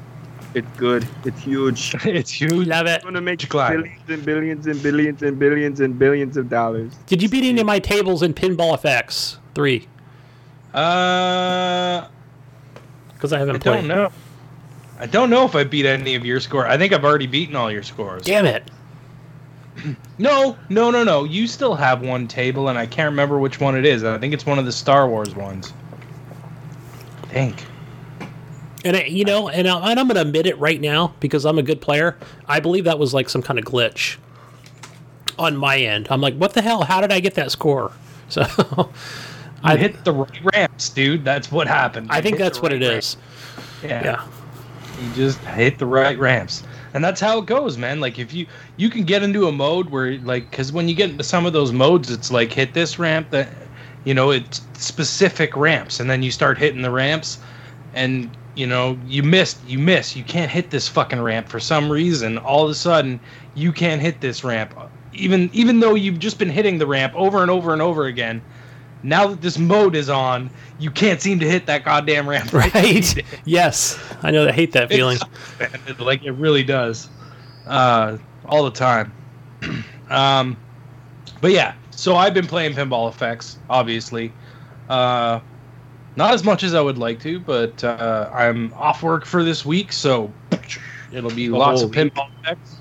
it's 0.55 0.69
good. 0.77 1.07
It's 1.25 1.41
huge. 1.41 1.95
it's 2.05 2.31
huge. 2.33 2.67
Love 2.67 2.87
it. 2.87 2.97
It's 2.97 3.05
gonna 3.05 3.21
make 3.21 3.49
Climb. 3.49 3.83
billions 3.83 4.09
and 4.09 4.25
billions 4.27 4.67
and 4.67 4.83
billions 4.83 5.23
and 5.23 5.39
billions 5.39 5.81
and 5.81 5.99
billions 5.99 6.37
of 6.37 6.49
dollars. 6.51 6.93
Did 7.07 7.23
you 7.23 7.29
beat 7.29 7.45
any 7.45 7.61
of 7.61 7.67
my 7.67 7.79
tables 7.79 8.23
in 8.23 8.35
Pinball 8.35 8.79
FX 8.81 9.37
three? 9.55 9.87
Uh, 10.75 12.07
Because 13.15 13.33
I 13.33 13.39
haven't 13.39 13.57
I 13.57 13.59
played. 13.61 13.75
don't 13.77 13.89
know. 13.89 14.13
I 15.01 15.07
don't 15.07 15.31
know 15.31 15.45
if 15.47 15.57
I 15.57 15.65
beat 15.65 15.87
any 15.87 16.15
of 16.15 16.25
your 16.27 16.39
score. 16.41 16.67
I 16.67 16.77
think 16.77 16.93
I've 16.93 17.05
already 17.05 17.27
beaten 17.27 17.57
all 17.57 17.71
your 17.73 17.83
scores. 17.83 18.23
Damn 18.23 18.47
it! 18.47 18.71
No, 20.19 20.59
no, 20.69 20.91
no, 20.91 21.03
no. 21.03 21.25
You 21.25 21.47
still 21.47 21.75
have 21.75 22.03
one 22.03 22.29
table, 22.29 22.69
and 22.69 22.79
I 22.79 22.85
can't 22.85 23.11
remember 23.11 23.39
which 23.39 23.59
one 23.61 23.75
it 23.75 23.87
is. 23.87 24.05
I 24.05 24.19
think 24.19 24.35
it's 24.35 24.45
one 24.45 24.59
of 24.59 24.67
the 24.67 24.73
Star 24.73 25.09
Wars 25.09 25.35
ones. 25.35 25.73
I 27.23 27.27
think. 27.29 27.65
And 28.85 28.95
I, 28.99 29.05
you 29.05 29.25
know, 29.25 29.49
and, 29.49 29.67
I, 29.67 29.91
and 29.91 29.99
I'm 29.99 30.07
going 30.07 30.17
to 30.17 30.21
admit 30.21 30.45
it 30.47 30.59
right 30.59 30.79
now 30.79 31.15
because 31.21 31.47
I'm 31.47 31.59
a 31.59 31.63
good 31.63 31.81
player. 31.81 32.19
I 32.47 32.61
believe 32.61 32.85
that 32.85 32.99
was 32.99 33.15
like 33.15 33.31
some 33.31 33.41
kind 33.41 33.59
of 33.59 33.65
glitch 33.65 34.19
on 35.39 35.57
my 35.57 35.79
end. 35.79 36.09
I'm 36.11 36.21
like, 36.21 36.35
what 36.35 36.53
the 36.53 36.61
hell? 36.61 36.83
How 36.83 37.01
did 37.01 37.11
I 37.13 37.21
get 37.21 37.35
that 37.37 37.51
score? 37.51 37.93
So 38.29 38.43
I 39.65 39.73
I 39.73 39.77
hit 39.79 40.05
the 40.05 40.13
right 40.13 40.45
ramps, 40.55 40.91
dude. 40.91 41.25
That's 41.25 41.51
what 41.51 41.67
happened. 41.67 42.09
I 42.13 42.19
You 42.19 42.23
think 42.23 42.37
that's 42.39 42.61
what 42.61 42.71
right 42.73 42.81
it 42.83 42.87
ramps. 42.89 43.17
is. 43.83 43.89
Yeah. 43.91 44.05
Yeah. 44.05 44.27
You 45.01 45.11
just 45.11 45.45
hit 45.47 45.79
the 45.79 45.87
right 45.87 46.19
ramps. 46.19 46.63
And 46.95 47.03
that's 47.05 47.21
how 47.21 47.39
it 47.39 47.47
goes, 47.47 47.79
man. 47.79 48.01
Like 48.01 48.19
if 48.19 48.33
you 48.35 48.47
you 48.77 48.91
can 48.91 49.05
get 49.05 49.23
into 49.23 49.49
a 49.49 49.53
mode 49.53 49.91
where 49.91 50.19
like 50.21 50.53
cuz 50.53 50.73
when 50.73 50.89
you 50.89 50.95
get 50.95 51.11
into 51.11 51.25
some 51.25 51.47
of 51.47 51.53
those 51.55 51.73
modes 51.73 52.11
it's 52.11 52.31
like 52.31 52.53
hit 52.53 52.75
this 52.75 52.99
ramp 52.99 53.31
that 53.31 53.71
you 54.05 54.15
know, 54.15 54.31
it's 54.31 54.63
specific 54.75 55.57
ramps 55.57 56.01
and 56.01 56.11
then 56.11 56.23
you 56.23 56.31
start 56.31 56.59
hitting 56.59 56.83
the 56.83 56.91
ramps 56.91 57.39
and 57.95 58.37
you 58.55 58.67
know, 58.67 58.99
you 59.05 59.23
missed, 59.23 59.65
you 59.65 59.79
miss. 59.79 60.17
You 60.17 60.25
can't 60.25 60.51
hit 60.51 60.71
this 60.71 60.89
fucking 60.89 61.23
ramp 61.23 61.49
for 61.49 61.61
some 61.61 61.91
reason. 61.91 62.39
All 62.39 62.65
of 62.65 62.71
a 62.71 62.75
sudden, 62.75 63.21
you 63.55 63.73
can't 63.73 64.03
hit 64.03 64.21
this 64.21 64.45
ramp 64.45 64.75
even 65.13 65.51
even 65.55 65.81
though 65.81 65.95
you've 65.95 66.19
just 66.19 66.39
been 66.39 66.51
hitting 66.51 66.79
the 66.79 66.87
ramp 66.87 67.15
over 67.17 67.43
and 67.43 67.51
over 67.51 67.73
and 67.73 67.83
over 67.83 68.05
again. 68.07 68.45
Now 69.03 69.29
that 69.29 69.41
this 69.41 69.59
mode 69.59 69.95
is 69.97 70.11
on, 70.11 70.51
you 70.79 70.91
can't 70.91 71.21
seem 71.21 71.39
to 71.41 71.49
hit 71.49 71.67
that 71.67 71.85
goddamn 71.85 72.29
ramp. 72.29 72.53
Right? 72.61 73.25
yes. 73.45 73.99
I 74.23 74.31
know. 74.31 74.49
I 74.49 74.53
hate 74.53 74.73
that 74.73 74.89
feeling. 74.89 75.19
It- 75.59 75.99
like 76.01 76.25
it 76.25 76.33
really 76.33 76.63
does, 76.63 77.09
uh, 77.67 78.19
all 78.47 78.65
the 78.65 78.71
time. 78.71 79.13
um, 80.11 80.57
but 81.41 81.53
yeah, 81.53 81.75
so 81.91 82.17
I've 82.17 82.35
been 82.35 82.47
playing 82.47 82.75
Pinball 82.75 83.09
Effects, 83.09 83.59
obviously. 83.69 84.33
Uh, 84.89 85.41
not 86.17 86.35
as 86.35 86.45
much 86.45 86.63
as 86.65 86.75
I 86.75 86.81
would 86.81 86.99
like 86.99 87.21
to, 87.21 87.41
but 87.41 87.83
uh, 87.85 88.29
I'm 88.33 88.73
off 88.75 89.03
work 89.03 89.25
for 89.25 89.43
this 89.45 89.65
week, 89.65 89.93
so 89.93 90.33
it'll 91.13 91.31
be 91.31 91.49
lots 91.49 91.81
whole 91.81 91.91
of 91.91 91.95
Pinball 91.95 92.29
Effects. 92.43 92.77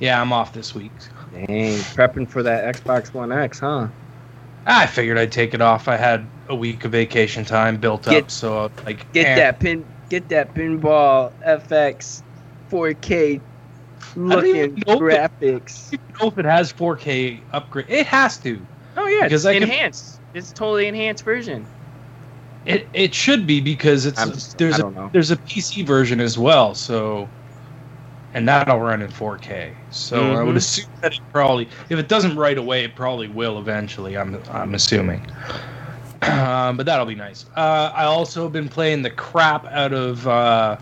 Yeah, 0.00 0.20
I'm 0.20 0.32
off 0.32 0.52
this 0.52 0.74
week. 0.74 0.92
Dang, 1.32 1.78
prepping 1.78 2.28
for 2.28 2.42
that 2.42 2.76
Xbox 2.76 3.14
One 3.14 3.32
X, 3.32 3.60
huh? 3.60 3.88
I 4.66 4.86
figured 4.86 5.18
I'd 5.18 5.32
take 5.32 5.54
it 5.54 5.60
off. 5.60 5.88
I 5.88 5.96
had 5.96 6.24
a 6.48 6.54
week 6.54 6.84
of 6.84 6.92
vacation 6.92 7.44
time 7.44 7.76
built 7.76 8.04
Get- 8.04 8.24
up, 8.24 8.30
so 8.30 8.70
like 8.86 9.10
Get 9.12 9.26
eh, 9.26 9.34
that 9.36 9.60
pin, 9.60 9.84
get 10.08 10.28
that 10.30 10.54
pinball 10.54 11.32
FX 11.46 12.22
4K 12.70 13.40
looking 14.16 14.56
even 14.56 14.74
know 14.86 14.94
if 14.94 15.14
it- 15.14 15.30
graphics. 15.40 15.92
I 15.92 15.96
don't 15.96 16.20
know 16.22 16.28
if 16.28 16.38
it 16.38 16.44
has 16.44 16.72
4K 16.72 17.40
upgrade. 17.52 17.86
It 17.88 18.06
has 18.06 18.38
to. 18.38 18.60
Oh 18.96 19.06
yeah, 19.06 19.24
Because 19.24 19.44
it's 19.44 19.48
I 19.50 19.54
can- 19.54 19.62
enhanced. 19.64 20.20
It's 20.34 20.52
totally 20.52 20.86
enhanced 20.88 21.24
version. 21.24 21.66
It 22.66 22.88
it 22.94 23.14
should 23.14 23.46
be 23.46 23.60
because 23.60 24.06
it's 24.06 24.18
I'm 24.18 24.32
there's 24.56 24.78
a 24.78 24.90
know. 24.90 25.10
there's 25.12 25.30
a 25.30 25.36
PC 25.36 25.84
version 25.86 26.18
as 26.20 26.38
well. 26.38 26.74
So, 26.74 27.28
and 28.34 28.46
that'll 28.48 28.80
run 28.80 29.00
in 29.02 29.08
4K. 29.10 29.70
So 29.90 30.34
I 30.34 30.42
would 30.42 30.54
Mhm. 30.54 30.58
assume 30.58 30.86
that 31.00 31.14
it 31.14 31.20
probably, 31.32 31.68
if 31.88 31.98
it 31.98 32.08
doesn't 32.08 32.36
right 32.36 32.58
away, 32.58 32.84
it 32.84 32.94
probably 32.94 33.28
will 33.28 33.58
eventually. 33.58 34.16
I'm 34.18 34.40
I'm 34.52 34.74
assuming. 34.74 35.24
Um, 36.22 36.76
but 36.76 36.86
that'll 36.86 37.06
be 37.06 37.14
nice. 37.14 37.44
Uh, 37.56 37.92
I 37.94 38.04
also 38.04 38.44
have 38.44 38.52
been 38.52 38.68
playing 38.68 39.02
the 39.02 39.10
crap 39.10 39.66
out 39.66 39.92
of 39.92 40.26
uh, 40.26 40.76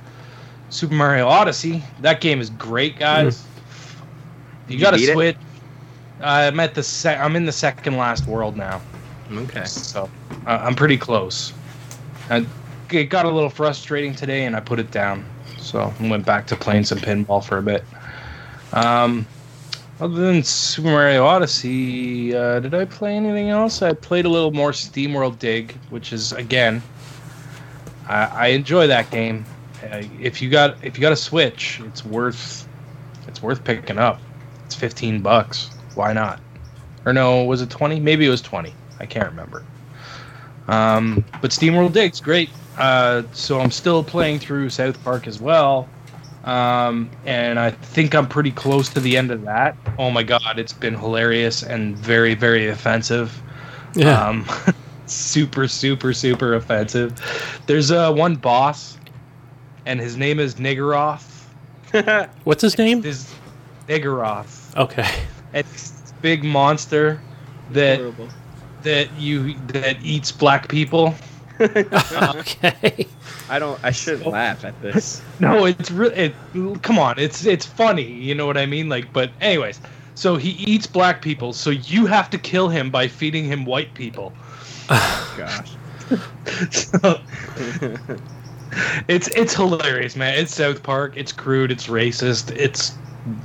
Super 0.70 0.94
Mario 0.94 1.26
Odyssey. 1.26 1.82
That 2.00 2.20
game 2.20 2.40
is 2.40 2.48
great, 2.50 2.98
guys. 2.98 3.44
You 4.68 4.76
Did 4.76 4.82
got 4.82 4.90
to 4.92 5.00
you 5.00 5.06
beat 5.06 5.10
it? 5.10 5.14
switch. 5.14 5.36
I'm 6.22 6.60
at 6.60 6.74
the 6.74 6.82
sec- 6.82 7.18
I'm 7.18 7.34
in 7.34 7.44
the 7.44 7.52
second 7.52 7.96
last 7.96 8.26
world 8.26 8.56
now. 8.56 8.80
Okay. 9.32 9.64
So 9.64 10.08
uh, 10.46 10.60
I'm 10.62 10.76
pretty 10.76 10.96
close. 10.96 11.52
And 12.30 12.46
it 12.90 13.04
got 13.06 13.24
a 13.24 13.28
little 13.30 13.50
frustrating 13.50 14.14
today, 14.14 14.44
and 14.44 14.54
I 14.54 14.60
put 14.60 14.78
it 14.78 14.90
down. 14.92 15.24
So 15.62 15.92
I 15.98 16.08
went 16.08 16.26
back 16.26 16.46
to 16.48 16.56
playing 16.56 16.84
some 16.84 16.98
pinball 16.98 17.42
for 17.42 17.58
a 17.58 17.62
bit. 17.62 17.84
Um, 18.72 19.26
other 20.00 20.14
than 20.14 20.42
Super 20.42 20.88
Mario 20.88 21.24
Odyssey, 21.24 22.34
uh, 22.34 22.58
did 22.60 22.74
I 22.74 22.84
play 22.84 23.14
anything 23.16 23.50
else? 23.50 23.82
I 23.82 23.92
played 23.92 24.24
a 24.24 24.28
little 24.28 24.50
more 24.50 24.72
SteamWorld 24.72 25.38
Dig, 25.38 25.72
which 25.90 26.12
is 26.12 26.32
again, 26.32 26.82
I, 28.08 28.24
I 28.24 28.46
enjoy 28.48 28.88
that 28.88 29.10
game. 29.10 29.44
Uh, 29.84 30.02
if 30.20 30.42
you 30.42 30.50
got 30.50 30.82
if 30.84 30.96
you 30.96 31.02
got 31.02 31.12
a 31.12 31.16
Switch, 31.16 31.80
it's 31.86 32.04
worth 32.04 32.66
it's 33.28 33.40
worth 33.40 33.62
picking 33.62 33.98
up. 33.98 34.20
It's 34.66 34.74
15 34.74 35.22
bucks. 35.22 35.70
Why 35.94 36.12
not? 36.12 36.40
Or 37.04 37.12
no, 37.12 37.44
was 37.44 37.62
it 37.62 37.70
20? 37.70 38.00
Maybe 38.00 38.26
it 38.26 38.30
was 38.30 38.42
20. 38.42 38.72
I 38.98 39.06
can't 39.06 39.28
remember. 39.28 39.64
Um, 40.68 41.24
but 41.40 41.50
SteamWorld 41.50 41.92
Dig's 41.92 42.20
great. 42.20 42.50
Uh, 42.78 43.22
so 43.32 43.60
I'm 43.60 43.70
still 43.70 44.02
playing 44.02 44.38
through 44.38 44.70
South 44.70 45.02
Park 45.04 45.26
as 45.26 45.40
well. 45.40 45.88
Um, 46.44 47.08
and 47.24 47.58
I 47.58 47.70
think 47.70 48.14
I'm 48.14 48.26
pretty 48.26 48.50
close 48.50 48.88
to 48.90 49.00
the 49.00 49.16
end 49.16 49.30
of 49.30 49.42
that. 49.42 49.76
Oh 49.98 50.10
my 50.10 50.22
god, 50.22 50.58
it's 50.58 50.72
been 50.72 50.94
hilarious 50.94 51.62
and 51.62 51.96
very, 51.96 52.34
very 52.34 52.68
offensive. 52.68 53.40
Yeah. 53.94 54.20
Um, 54.26 54.46
super, 55.06 55.68
super, 55.68 56.12
super 56.12 56.54
offensive. 56.54 57.20
There's 57.66 57.90
uh, 57.90 58.12
one 58.12 58.36
boss, 58.36 58.98
and 59.86 60.00
his 60.00 60.16
name 60.16 60.40
is 60.40 60.56
Niggeroth. 60.56 61.28
What's 62.44 62.62
his 62.62 62.76
name? 62.78 63.02
This 63.02 63.32
Niggeroth. 63.88 64.76
Okay. 64.76 65.08
It's 65.52 65.70
this 65.90 66.12
big 66.22 66.42
monster 66.42 67.20
that 67.70 68.00
that 68.82 69.12
you 69.18 69.54
that 69.68 70.02
eats 70.02 70.32
black 70.32 70.68
people. 70.68 71.14
okay. 72.36 73.06
I 73.48 73.58
don't. 73.58 73.82
I 73.84 73.90
shouldn't 73.90 74.26
laugh 74.26 74.64
at 74.64 74.80
this. 74.82 75.22
No, 75.40 75.64
it's 75.64 75.90
really. 75.90 76.14
It, 76.14 76.82
come 76.82 76.98
on, 76.98 77.18
it's 77.18 77.44
it's 77.44 77.66
funny. 77.66 78.04
You 78.06 78.34
know 78.34 78.46
what 78.46 78.56
I 78.56 78.66
mean? 78.66 78.88
Like, 78.88 79.12
but 79.12 79.30
anyways, 79.40 79.80
so 80.14 80.36
he 80.36 80.50
eats 80.50 80.86
black 80.86 81.20
people. 81.20 81.52
So 81.52 81.70
you 81.70 82.06
have 82.06 82.30
to 82.30 82.38
kill 82.38 82.68
him 82.68 82.90
by 82.90 83.08
feeding 83.08 83.44
him 83.44 83.64
white 83.64 83.92
people. 83.94 84.32
Oh, 84.88 85.34
gosh. 85.36 85.72
So, 86.70 87.20
it's 89.08 89.28
it's 89.28 89.54
hilarious, 89.54 90.16
man. 90.16 90.38
It's 90.38 90.54
South 90.54 90.82
Park. 90.82 91.14
It's 91.16 91.32
crude. 91.32 91.70
It's 91.70 91.86
racist. 91.86 92.54
It's 92.56 92.92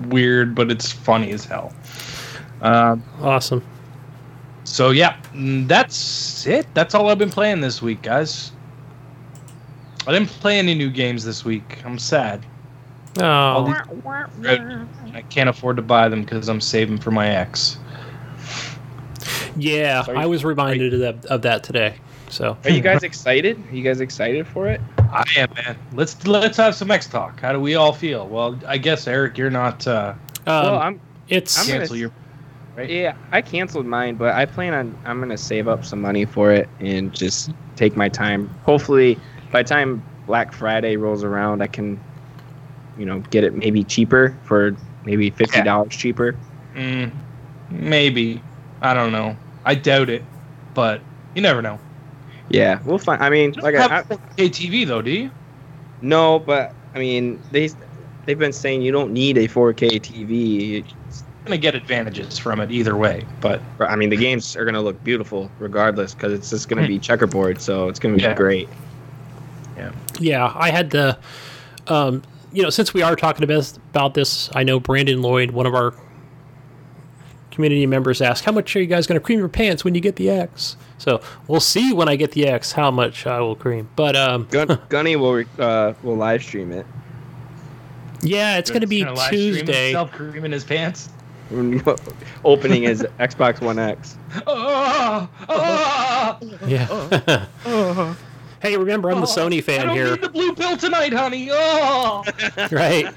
weird, 0.07 0.55
but 0.55 0.72
it's 0.72 0.91
funny 0.91 1.32
as 1.32 1.45
hell. 1.45 1.74
Um, 2.61 3.03
Awesome. 3.22 3.63
So 4.68 4.91
yeah, 4.91 5.15
mm, 5.34 5.68
that's 5.68 6.45
it. 6.45 6.68
That's 6.74 6.93
all 6.93 7.09
I've 7.09 7.18
been 7.18 7.32
playing 7.32 7.61
this 7.61 7.82
week, 7.82 8.01
guys. 8.01 8.51
I 10.05 10.11
didn't 10.11 10.28
play 10.30 10.59
any 10.59 10.76
new 10.76 10.89
games 10.89 11.24
this 11.24 11.43
week. 11.45 11.82
I'm 11.86 11.97
sad. 11.97 12.45
Oh. 13.20 13.65
these- 13.65 14.57
I 15.13 15.22
can't 15.30 15.49
afford 15.49 15.78
to 15.78 15.82
buy 15.82 16.07
them 16.09 16.22
because 16.22 16.49
I'm 16.49 16.61
saving 16.61 16.97
for 16.99 17.11
my 17.11 17.28
ex. 17.30 17.78
Yeah, 19.55 20.03
Sorry. 20.03 20.18
I 20.18 20.26
was 20.26 20.45
reminded 20.45 20.93
of 20.93 20.99
that, 20.99 21.26
of 21.26 21.41
that 21.41 21.63
today. 21.63 21.95
So 22.30 22.57
Are 22.63 22.70
you 22.70 22.82
guys 22.82 23.03
excited? 23.03 23.57
Are 23.72 23.76
you 23.76 23.84
guys 23.84 24.01
excited 24.01 24.45
for 24.47 24.68
it? 24.68 24.82
I 24.99 25.24
am, 25.38 25.49
man. 25.55 25.78
Let's 25.93 26.28
let's 26.28 26.57
have 26.57 26.76
some 26.76 26.91
X 26.91 27.07
talk. 27.07 27.39
How 27.39 27.53
do 27.53 27.59
we 27.59 27.76
all 27.76 27.93
feel? 27.93 28.28
Well, 28.28 28.59
I 28.68 28.78
guess 28.78 29.07
Eric, 29.07 29.38
you're 29.38 29.49
not. 29.49 29.88
Uh, 29.88 30.13
um, 30.45 30.63
well, 30.65 30.78
I'm. 30.80 31.01
it's 31.30 31.57
I'm 31.57 31.65
gonna 31.68 31.80
cancel 31.80 31.95
s- 31.95 31.99
your. 32.01 32.11
Right? 32.78 32.89
Yeah, 32.91 33.15
I 33.32 33.41
canceled 33.41 33.88
mine, 33.88 34.15
but 34.15 34.36
I 34.36 34.45
plan 34.45 34.73
on. 34.75 34.95
I'm 35.03 35.19
gonna 35.19 35.38
save 35.38 35.67
up 35.67 35.84
some 35.84 35.99
money 35.99 36.25
for 36.25 36.51
it 36.51 36.69
and 36.80 37.11
just 37.11 37.51
take 37.75 37.97
my 37.97 38.07
time. 38.07 38.49
Hopefully, 38.63 39.19
by 39.51 39.63
the 39.63 39.69
time 39.69 40.03
Black 40.28 40.53
Friday 40.53 40.95
rolls 40.95 41.23
around, 41.23 41.63
I 41.63 41.67
can, 41.67 41.99
you 42.95 43.05
know, 43.05 43.19
get 43.32 43.43
it 43.43 43.55
maybe 43.55 43.84
cheaper 43.84 44.38
for 44.43 44.75
maybe 45.05 45.32
fifty 45.32 45.63
dollars 45.63 45.95
cheaper. 45.95 46.36
Mm, 46.75 47.11
maybe. 47.71 48.39
I 48.84 48.93
don't 48.93 49.11
know. 49.11 49.36
I 49.65 49.73
doubt 49.73 50.11
it, 50.11 50.23
but 50.75 51.01
you 51.34 51.41
never 51.41 51.63
know. 51.63 51.80
Yeah, 52.49 52.80
we'll 52.86 52.99
find. 52.99 53.23
I 53.23 53.32
mean, 53.32 53.53
You 53.55 53.61
like 53.63 53.73
don't 53.73 53.89
I, 53.91 53.95
have 53.95 54.05
I 54.11 54.15
4K 54.15 54.49
TV 54.49 54.86
though, 54.86 55.01
do 55.01 55.09
you? 55.09 55.32
no, 55.99 56.38
but 56.38 56.75
I 56.93 56.99
mean 56.99 57.41
they 57.49 57.69
they've 58.25 58.38
been 58.38 58.53
saying 58.53 58.84
you 58.84 58.91
don't 58.91 59.13
need 59.13 59.38
a 59.39 59.47
4K 59.47 59.99
TV. 59.99 60.86
You're 61.47 61.55
gonna 61.55 61.61
get 61.61 61.75
advantages 61.75 62.37
from 62.37 62.59
it 62.59 62.71
either 62.71 62.97
way, 62.97 63.25
but 63.39 63.61
I 63.79 63.95
mean 63.95 64.09
the 64.09 64.17
games 64.17 64.57
are 64.57 64.65
gonna 64.65 64.81
look 64.81 65.01
beautiful 65.03 65.49
regardless 65.59 66.13
because 66.13 66.33
it's 66.33 66.49
just 66.49 66.67
gonna 66.67 66.85
be 66.85 66.99
checkerboard, 66.99 67.61
so 67.61 67.87
it's 67.87 67.99
gonna 67.99 68.15
be 68.17 68.21
Yeah. 68.23 68.33
great. 68.33 68.67
yeah, 69.77 69.91
Yeah, 70.19 70.51
I 70.55 70.71
had 70.71 70.89
the, 70.89 71.17
um, 71.87 72.21
you 72.51 72.63
know, 72.63 72.69
since 72.69 72.93
we 72.93 73.01
are 73.01 73.15
talking 73.15 73.43
about 73.45 73.71
about 73.93 74.13
this, 74.13 74.49
I 74.55 74.63
know 74.63 74.77
Brandon 74.79 75.21
Lloyd, 75.21 75.51
one 75.51 75.65
of 75.65 75.73
our 75.73 75.93
community 77.51 77.85
members, 77.85 78.21
asked, 78.21 78.43
"How 78.43 78.51
much 78.51 78.75
are 78.75 78.81
you 78.81 78.85
guys 78.87 79.07
going 79.07 79.19
to 79.19 79.23
cream 79.23 79.39
your 79.39 79.47
pants 79.47 79.85
when 79.85 79.95
you 79.95 80.01
get 80.01 80.17
the 80.17 80.29
X?" 80.29 80.75
So 80.97 81.21
we'll 81.47 81.59
see 81.61 81.93
when 81.93 82.09
I 82.09 82.15
get 82.17 82.31
the 82.31 82.45
X 82.47 82.73
how 82.73 82.91
much 82.91 83.25
I 83.25 83.39
will 83.39 83.55
cream. 83.55 83.87
But 83.95 84.15
um, 84.17 84.47
Gun, 84.51 84.79
Gunny 84.89 85.15
will 85.15 85.33
re- 85.33 85.45
uh, 85.57 85.93
will 86.03 86.17
live 86.17 86.43
stream 86.43 86.71
it. 86.71 86.85
yeah, 88.21 88.57
it's 88.57 88.69
going 88.69 88.81
to 88.81 88.87
be 88.87 88.99
Gonna 89.03 89.13
live 89.15 89.27
stream 89.27 89.53
Tuesday. 89.53 89.85
himself 89.91 90.11
creaming 90.11 90.51
his 90.51 90.63
pants. 90.65 91.09
opening 92.45 92.83
his 92.83 93.03
Xbox 93.19 93.61
One 93.61 93.79
X. 93.79 94.17
Oh, 94.45 95.29
oh, 95.49 96.39
Yeah. 96.65 98.15
hey, 98.61 98.77
remember 98.77 99.09
I'm 99.09 99.21
the 99.21 99.27
oh, 99.27 99.29
Sony 99.29 99.63
fan 99.63 99.81
I 99.81 99.83
fan 99.83 99.87
don't 99.87 99.95
here, 99.95 100.11
need 100.11 100.21
the 100.21 100.29
blue 100.29 100.53
pill 100.55 100.77
tonight, 100.77 101.13
honey. 101.13 101.49
Oh, 101.51 102.23
right? 102.71 103.13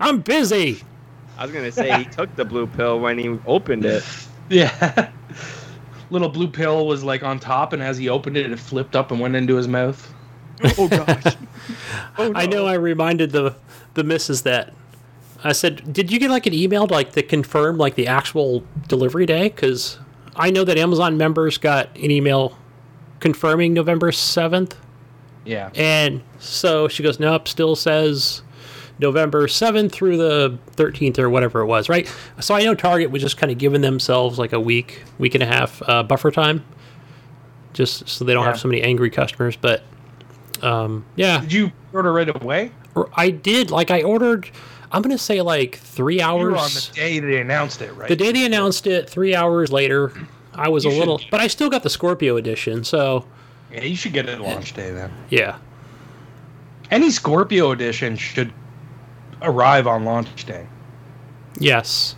I'm 0.00 0.20
busy. 0.20 0.82
I 1.36 1.44
was 1.44 1.52
gonna 1.52 1.72
say 1.72 1.96
he 1.98 2.04
took 2.04 2.34
the 2.36 2.44
blue 2.44 2.66
pill 2.66 3.00
when 3.00 3.18
he 3.18 3.38
opened 3.46 3.84
it. 3.84 4.04
yeah. 4.48 5.10
Little 6.10 6.28
blue 6.28 6.48
pill 6.48 6.86
was 6.86 7.04
like 7.04 7.22
on 7.22 7.38
top, 7.38 7.72
and 7.72 7.82
as 7.82 7.96
he 7.98 8.08
opened 8.08 8.36
it, 8.36 8.50
it 8.50 8.58
flipped 8.58 8.96
up 8.96 9.10
and 9.10 9.20
went 9.20 9.36
into 9.36 9.56
his 9.56 9.68
mouth. 9.68 10.12
Oh 10.76 10.88
gosh. 10.88 11.36
Oh, 12.16 12.32
I 12.34 12.46
know 12.46 12.66
I 12.66 12.74
reminded 12.74 13.30
the 13.30 13.54
the 13.94 14.02
missus 14.04 14.42
that 14.42 14.74
I 15.44 15.52
said, 15.52 15.92
"Did 15.92 16.10
you 16.10 16.18
get 16.18 16.30
like 16.30 16.46
an 16.46 16.54
email 16.54 16.86
to, 16.86 16.92
like 16.94 17.12
that 17.12 17.28
confirmed 17.28 17.78
like 17.78 17.94
the 17.94 18.06
actual 18.06 18.64
delivery 18.88 19.26
day?" 19.26 19.44
Because 19.48 19.98
I 20.36 20.50
know 20.50 20.64
that 20.64 20.76
Amazon 20.78 21.16
members 21.16 21.58
got 21.58 21.88
an 21.96 22.10
email 22.10 22.56
confirming 23.20 23.72
November 23.74 24.10
seventh, 24.12 24.76
Yeah. 25.44 25.70
and 25.74 26.22
so 26.38 26.88
she 26.88 27.02
goes, 27.02 27.18
"Nope, 27.20 27.46
still 27.48 27.76
says 27.76 28.42
November 29.00 29.46
seventh 29.48 29.92
through 29.92 30.16
the 30.16 30.58
thirteenth 30.72 31.18
or 31.18 31.30
whatever 31.30 31.60
it 31.60 31.66
was." 31.66 31.88
Right. 31.88 32.12
So 32.40 32.54
I 32.54 32.64
know 32.64 32.74
Target 32.74 33.10
was 33.12 33.22
just 33.22 33.36
kind 33.36 33.52
of 33.52 33.58
giving 33.58 33.80
themselves 33.80 34.38
like 34.38 34.52
a 34.52 34.60
week, 34.60 35.02
week 35.18 35.34
and 35.34 35.42
a 35.42 35.46
half 35.46 35.80
uh, 35.88 36.02
buffer 36.02 36.30
time, 36.32 36.64
just 37.72 38.08
so 38.08 38.24
they 38.24 38.34
don't 38.34 38.42
Yeah. 38.42 38.48
have 38.50 38.60
so 38.60 38.68
many 38.68 38.82
angry 38.82 39.10
customers. 39.10 39.56
But 39.56 39.82
um, 40.62 41.04
yeah, 41.14 41.40
Did 41.40 41.52
you 41.52 41.72
order 41.92 42.12
right 42.12 42.28
away? 42.42 42.72
I 43.16 43.30
did. 43.30 43.70
Like 43.70 43.92
I 43.92 44.02
ordered. 44.02 44.50
I'm 44.90 45.02
gonna 45.02 45.18
say 45.18 45.42
like 45.42 45.76
three 45.76 46.16
You 46.16 46.22
hours. 46.22 46.52
were 46.52 46.56
on 46.58 46.70
the 46.70 46.90
day 46.94 47.20
they 47.20 47.40
announced 47.40 47.82
it, 47.82 47.92
right? 47.94 48.08
the 48.08 48.16
day 48.16 48.32
they 48.32 48.44
announced 48.46 48.86
it, 48.86 49.08
three 49.08 49.34
hours 49.34 49.70
later, 49.72 50.12
I 50.54 50.68
was 50.68 50.84
You 50.84 50.90
a 50.90 50.92
little, 50.98 51.20
but 51.30 51.40
I 51.40 51.46
still 51.46 51.68
got 51.70 51.82
the 51.82 51.90
Scorpio 51.90 52.36
edition. 52.36 52.84
So 52.84 53.26
Yeah, 53.72 53.84
you 53.84 53.94
should 53.96 54.12
get 54.12 54.28
it 54.28 54.40
launch 54.40 54.72
day 54.74 54.90
then. 54.92 55.10
yeah, 55.30 55.56
Any 56.90 57.10
Scorpio 57.10 57.72
edition 57.72 58.16
should 58.16 58.52
arrive 59.42 59.86
on 59.86 60.04
launch 60.04 60.46
day. 60.46 60.66
yes, 61.58 62.16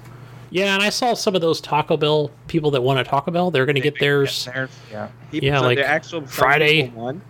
yeah. 0.51 0.75
And 0.75 0.83
I 0.83 0.91
saw 0.91 1.15
some 1.15 1.35
of 1.35 1.41
those 1.41 1.61
Taco 1.61 1.97
Bell 1.97 2.31
people 2.47 2.71
that 2.73 2.83
want 2.83 2.99
a 3.01 3.05
Taco 3.05 3.31
Bell. 3.31 3.51
They're 3.51 3.67
gonna 3.67 3.81
get 3.81 3.99
theirs. 3.99 4.49
Yeah. 4.91 5.09
People- 5.31 5.47
Yeah, 5.49 5.59
so 5.59 5.65
like 5.65 5.79
the 5.79 5.87
actual 5.87 6.27
Friday. 6.27 6.89
one. 6.91 7.23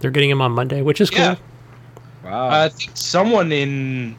They're 0.00 0.10
getting 0.10 0.30
them 0.30 0.40
on 0.40 0.52
Monday, 0.52 0.80
which 0.82 1.00
is 1.00 1.10
cool. 1.10 1.18
Yeah. 1.20 1.36
Wow. 2.24 2.46
Uh, 2.46 2.64
I 2.64 2.68
think 2.68 2.90
someone 2.94 3.50
in 3.52 4.16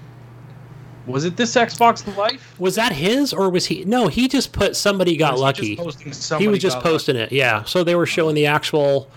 Was 1.08 1.26
it 1.26 1.38
this 1.38 1.56
Xbox 1.56 2.16
Life? 2.18 2.56
Was 2.60 2.76
that 2.76 2.92
his 2.92 3.34
or 3.34 3.50
was 3.50 3.66
he? 3.66 3.84
No, 3.86 4.08
he 4.08 4.28
just 4.28 4.52
put 4.52 4.76
somebody 4.76 5.18
got 5.18 5.34
Was 5.34 5.42
lucky. 5.42 5.76
just 5.76 6.02
posting 6.04 6.40
he 6.40 6.48
was 6.48 6.60
just 6.60 6.78
got 6.78 6.84
posting 6.84 7.16
it. 7.16 7.32
Yeah. 7.32 7.64
So 7.64 7.84
they 7.84 7.96
were 7.96 8.06
showing 8.06 8.36
the 8.36 8.46
actual 8.46 9.10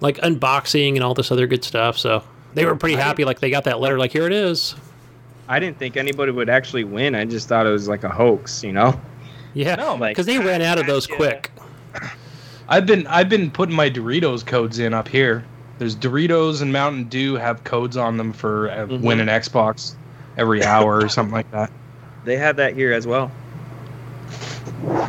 like 0.00 0.16
unboxing 0.18 0.94
and 0.94 1.02
all 1.04 1.14
this 1.14 1.30
other 1.30 1.46
good 1.46 1.62
stuff. 1.64 1.96
So 1.98 2.24
they 2.54 2.64
were 2.64 2.74
pretty 2.76 2.96
happy. 2.96 3.24
Like 3.24 3.40
they 3.40 3.50
got 3.50 3.64
that 3.64 3.78
letter. 3.80 3.98
Like 3.98 4.10
here 4.12 4.26
it 4.26 4.32
is. 4.32 4.74
I 5.48 5.60
didn't 5.60 5.78
think 5.78 5.96
anybody 5.96 6.32
would 6.32 6.48
actually 6.50 6.84
win. 6.84 7.14
I 7.14 7.24
just 7.24 7.48
thought 7.48 7.66
it 7.66 7.70
was 7.70 7.88
like 7.88 8.04
a 8.04 8.08
hoax, 8.08 8.62
you 8.64 8.72
know? 8.72 9.00
Yeah. 9.54 9.76
No, 9.76 9.94
like, 9.94 10.10
because 10.16 10.26
they 10.26 10.38
ran 10.38 10.60
out 10.60 10.78
of 10.78 10.86
those 10.86 11.06
gotcha. 11.06 11.16
quick. 11.16 11.50
I've 12.68 12.84
been 12.86 13.06
I've 13.06 13.28
been 13.28 13.50
putting 13.50 13.74
my 13.74 13.88
Doritos 13.88 14.44
codes 14.44 14.78
in 14.78 14.92
up 14.92 15.08
here. 15.08 15.44
There's 15.78 15.94
Doritos 15.96 16.60
and 16.62 16.72
Mountain 16.72 17.04
Dew 17.04 17.36
have 17.36 17.62
codes 17.64 17.96
on 17.96 18.16
them 18.16 18.32
for 18.32 18.70
uh, 18.70 18.86
Mhm. 18.86 19.00
win 19.00 19.20
an 19.20 19.28
Xbox 19.28 19.94
every 20.38 20.64
hour 20.64 20.96
or 21.02 21.08
something 21.08 21.34
like 21.34 21.50
that. 21.50 21.70
They 22.24 22.36
have 22.36 22.56
that 22.56 22.74
here 22.74 22.92
as 22.92 23.06
well. 23.06 23.30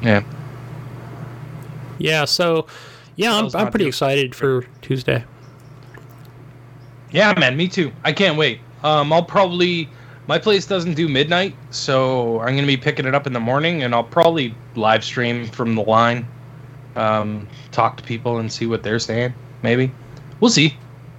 Yeah. 0.02 0.24
Yeah. 1.98 2.24
So 2.26 2.68
yeah, 3.18 3.36
I'm, 3.36 3.50
I'm 3.54 3.72
pretty 3.72 3.88
excited 3.88 4.34
for 4.34 4.66
Tuesday. 4.82 5.26
Yeah, 7.12 7.34
man, 7.38 7.58
me 7.58 7.68
too. 7.68 7.92
I 8.06 8.14
can't 8.14 8.38
wait. 8.38 8.62
Um, 8.84 9.12
I'll 9.12 9.24
probably 9.26 9.90
my 10.28 10.38
place 10.40 10.66
doesn't 10.66 10.94
do 10.94 11.10
midnight, 11.10 11.56
so 11.72 12.40
I'm 12.40 12.56
gonna 12.56 12.68
be 12.68 12.78
picking 12.78 13.06
it 13.06 13.16
up 13.16 13.28
in 13.28 13.34
the 13.34 13.40
morning, 13.40 13.84
and 13.84 13.94
I'll 13.94 14.04
probably 14.04 14.56
live 14.76 15.04
stream 15.04 15.48
from 15.48 15.76
the 15.76 15.82
line, 15.82 16.26
um, 16.96 17.48
talk 17.72 17.98
to 17.98 18.04
people 18.04 18.38
and 18.38 18.50
see 18.50 18.66
what 18.68 18.84
they're 18.84 19.00
saying. 19.00 19.34
Maybe 19.64 19.92
we'll 20.40 20.52
see. 20.52 20.78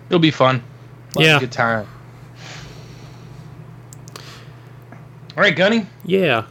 It'll 0.08 0.18
be 0.20 0.30
fun. 0.30 0.62
We'll 1.14 1.26
Yeah. 1.26 1.40
good 1.40 1.52
time. 1.52 1.86
All 5.40 5.44
right, 5.44 5.56
Gunny, 5.56 5.86
Yeah. 6.04 6.44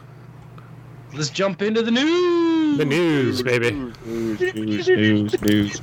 let's 1.14 1.30
jump 1.30 1.62
into 1.62 1.80
the 1.80 1.92
news. 1.92 2.76
The 2.76 2.84
news, 2.84 3.40
baby. 3.40 3.70
News, 3.70 4.40
news, 4.40 4.88
news, 4.88 5.42
news. 5.42 5.80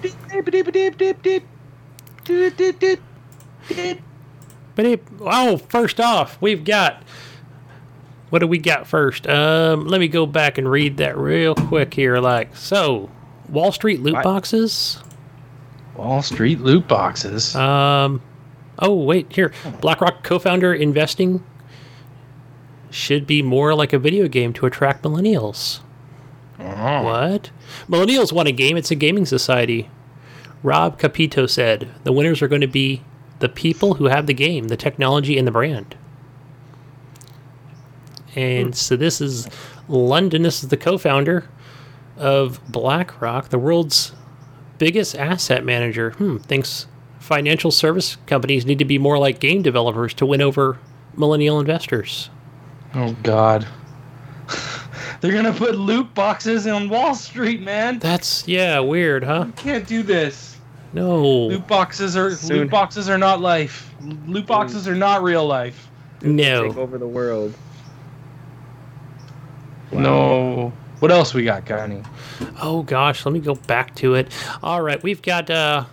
Oh, 5.21 5.55
first 5.69 6.01
off, 6.01 6.37
we've 6.41 6.65
got 6.65 7.01
what 8.29 8.39
do 8.39 8.47
we 8.47 8.57
got 8.57 8.85
first? 8.87 9.25
Um, 9.25 9.87
let 9.87 10.01
me 10.01 10.09
go 10.09 10.25
back 10.25 10.57
and 10.57 10.69
read 10.69 10.97
that 10.97 11.17
real 11.17 11.55
quick 11.55 11.93
here. 11.93 12.17
Like 12.17 12.57
so, 12.57 13.09
Wall 13.47 13.71
Street 13.71 14.01
loot 14.01 14.21
boxes. 14.21 15.01
Wall 15.95 16.21
Street 16.21 16.59
loot 16.59 16.89
boxes. 16.89 17.55
Um, 17.55 18.21
oh 18.79 18.95
wait, 18.95 19.31
here, 19.31 19.53
BlackRock 19.79 20.25
co-founder 20.25 20.73
investing 20.73 21.41
should 22.89 23.27
be 23.27 23.41
more 23.41 23.73
like 23.75 23.93
a 23.93 23.99
video 23.99 24.27
game 24.27 24.53
to 24.53 24.65
attract 24.65 25.03
millennials. 25.03 25.79
Oh. 26.59 27.03
What? 27.03 27.51
Millennials 27.87 28.31
want 28.31 28.47
a 28.47 28.51
game. 28.51 28.77
It's 28.77 28.91
a 28.91 28.95
gaming 28.95 29.25
society. 29.25 29.89
Rob 30.63 30.99
Kapito 30.99 31.49
said 31.49 31.89
the 32.03 32.11
winners 32.11 32.41
are 32.41 32.47
going 32.47 32.61
to 32.61 32.67
be 32.67 33.03
the 33.39 33.49
people 33.49 33.95
who 33.95 34.05
have 34.05 34.25
the 34.25 34.33
game, 34.33 34.69
the 34.69 34.77
technology, 34.77 35.37
and 35.37 35.47
the 35.47 35.51
brand. 35.51 35.95
And 38.35 38.75
so 38.75 38.95
this 38.95 39.21
is 39.21 39.47
London. 39.87 40.43
This 40.43 40.63
is 40.63 40.69
the 40.69 40.77
co 40.77 40.97
founder 40.97 41.47
of 42.17 42.59
BlackRock, 42.71 43.49
the 43.49 43.59
world's 43.59 44.13
biggest 44.77 45.15
asset 45.15 45.63
manager. 45.63 46.11
Hmm, 46.11 46.37
thinks 46.37 46.87
financial 47.19 47.71
service 47.71 48.17
companies 48.25 48.65
need 48.65 48.79
to 48.79 48.85
be 48.85 48.97
more 48.97 49.17
like 49.17 49.39
game 49.39 49.61
developers 49.61 50.13
to 50.15 50.25
win 50.25 50.41
over 50.41 50.79
millennial 51.15 51.59
investors. 51.59 52.29
Oh 52.95 53.15
God. 53.23 53.67
They're 55.21 55.33
gonna 55.33 55.53
put 55.53 55.75
loot 55.75 56.13
boxes 56.13 56.67
on 56.67 56.89
Wall 56.89 57.15
Street, 57.15 57.61
man. 57.61 57.99
That's, 57.99 58.47
yeah, 58.47 58.79
weird, 58.79 59.23
huh? 59.23 59.47
Can't 59.55 59.87
do 59.87 60.03
this. 60.03 60.57
No. 60.93 61.21
Loot 61.25 61.67
boxes 61.67 62.15
are 62.15 62.31
Soon. 62.35 62.57
loot 62.59 62.69
boxes 62.69 63.09
are 63.09 63.17
not 63.17 63.41
life. 63.41 63.93
Loot 64.25 64.45
boxes 64.45 64.87
are 64.87 64.95
not 64.95 65.23
real 65.23 65.45
life. 65.45 65.89
No. 66.21 66.67
Take 66.67 66.77
over 66.77 66.97
the 66.97 67.07
world. 67.07 67.53
No. 69.91 70.71
What 70.99 71.11
else 71.11 71.33
we 71.33 71.43
got, 71.43 71.65
Connie? 71.65 72.01
Oh 72.61 72.81
gosh, 72.83 73.25
let 73.25 73.33
me 73.33 73.39
go 73.39 73.55
back 73.55 73.95
to 73.95 74.15
it. 74.15 74.31
All 74.63 74.81
right, 74.81 75.01
we've 75.03 75.21
got 75.21 75.49
uh 75.49 75.85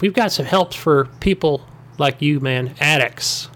we've 0.00 0.14
got 0.14 0.32
some 0.32 0.46
helps 0.46 0.76
for 0.76 1.06
people 1.20 1.66
like 1.98 2.22
you, 2.22 2.40
man, 2.40 2.74
addicts. 2.80 3.48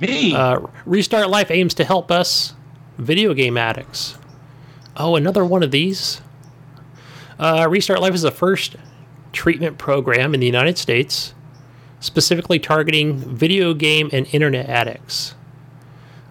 Me. 0.00 0.34
Uh, 0.34 0.60
Restart 0.86 1.28
Life 1.28 1.50
aims 1.50 1.74
to 1.74 1.84
help 1.84 2.10
us 2.10 2.54
video 2.98 3.34
game 3.34 3.56
addicts. 3.56 4.16
Oh, 4.96 5.16
another 5.16 5.44
one 5.44 5.62
of 5.62 5.70
these. 5.70 6.20
Uh, 7.38 7.66
Restart 7.68 8.00
Life 8.00 8.14
is 8.14 8.22
the 8.22 8.30
first 8.30 8.76
treatment 9.32 9.78
program 9.78 10.34
in 10.34 10.40
the 10.40 10.46
United 10.46 10.78
States 10.78 11.34
specifically 12.00 12.58
targeting 12.58 13.16
video 13.18 13.74
game 13.74 14.08
and 14.12 14.26
internet 14.32 14.68
addicts. 14.68 15.34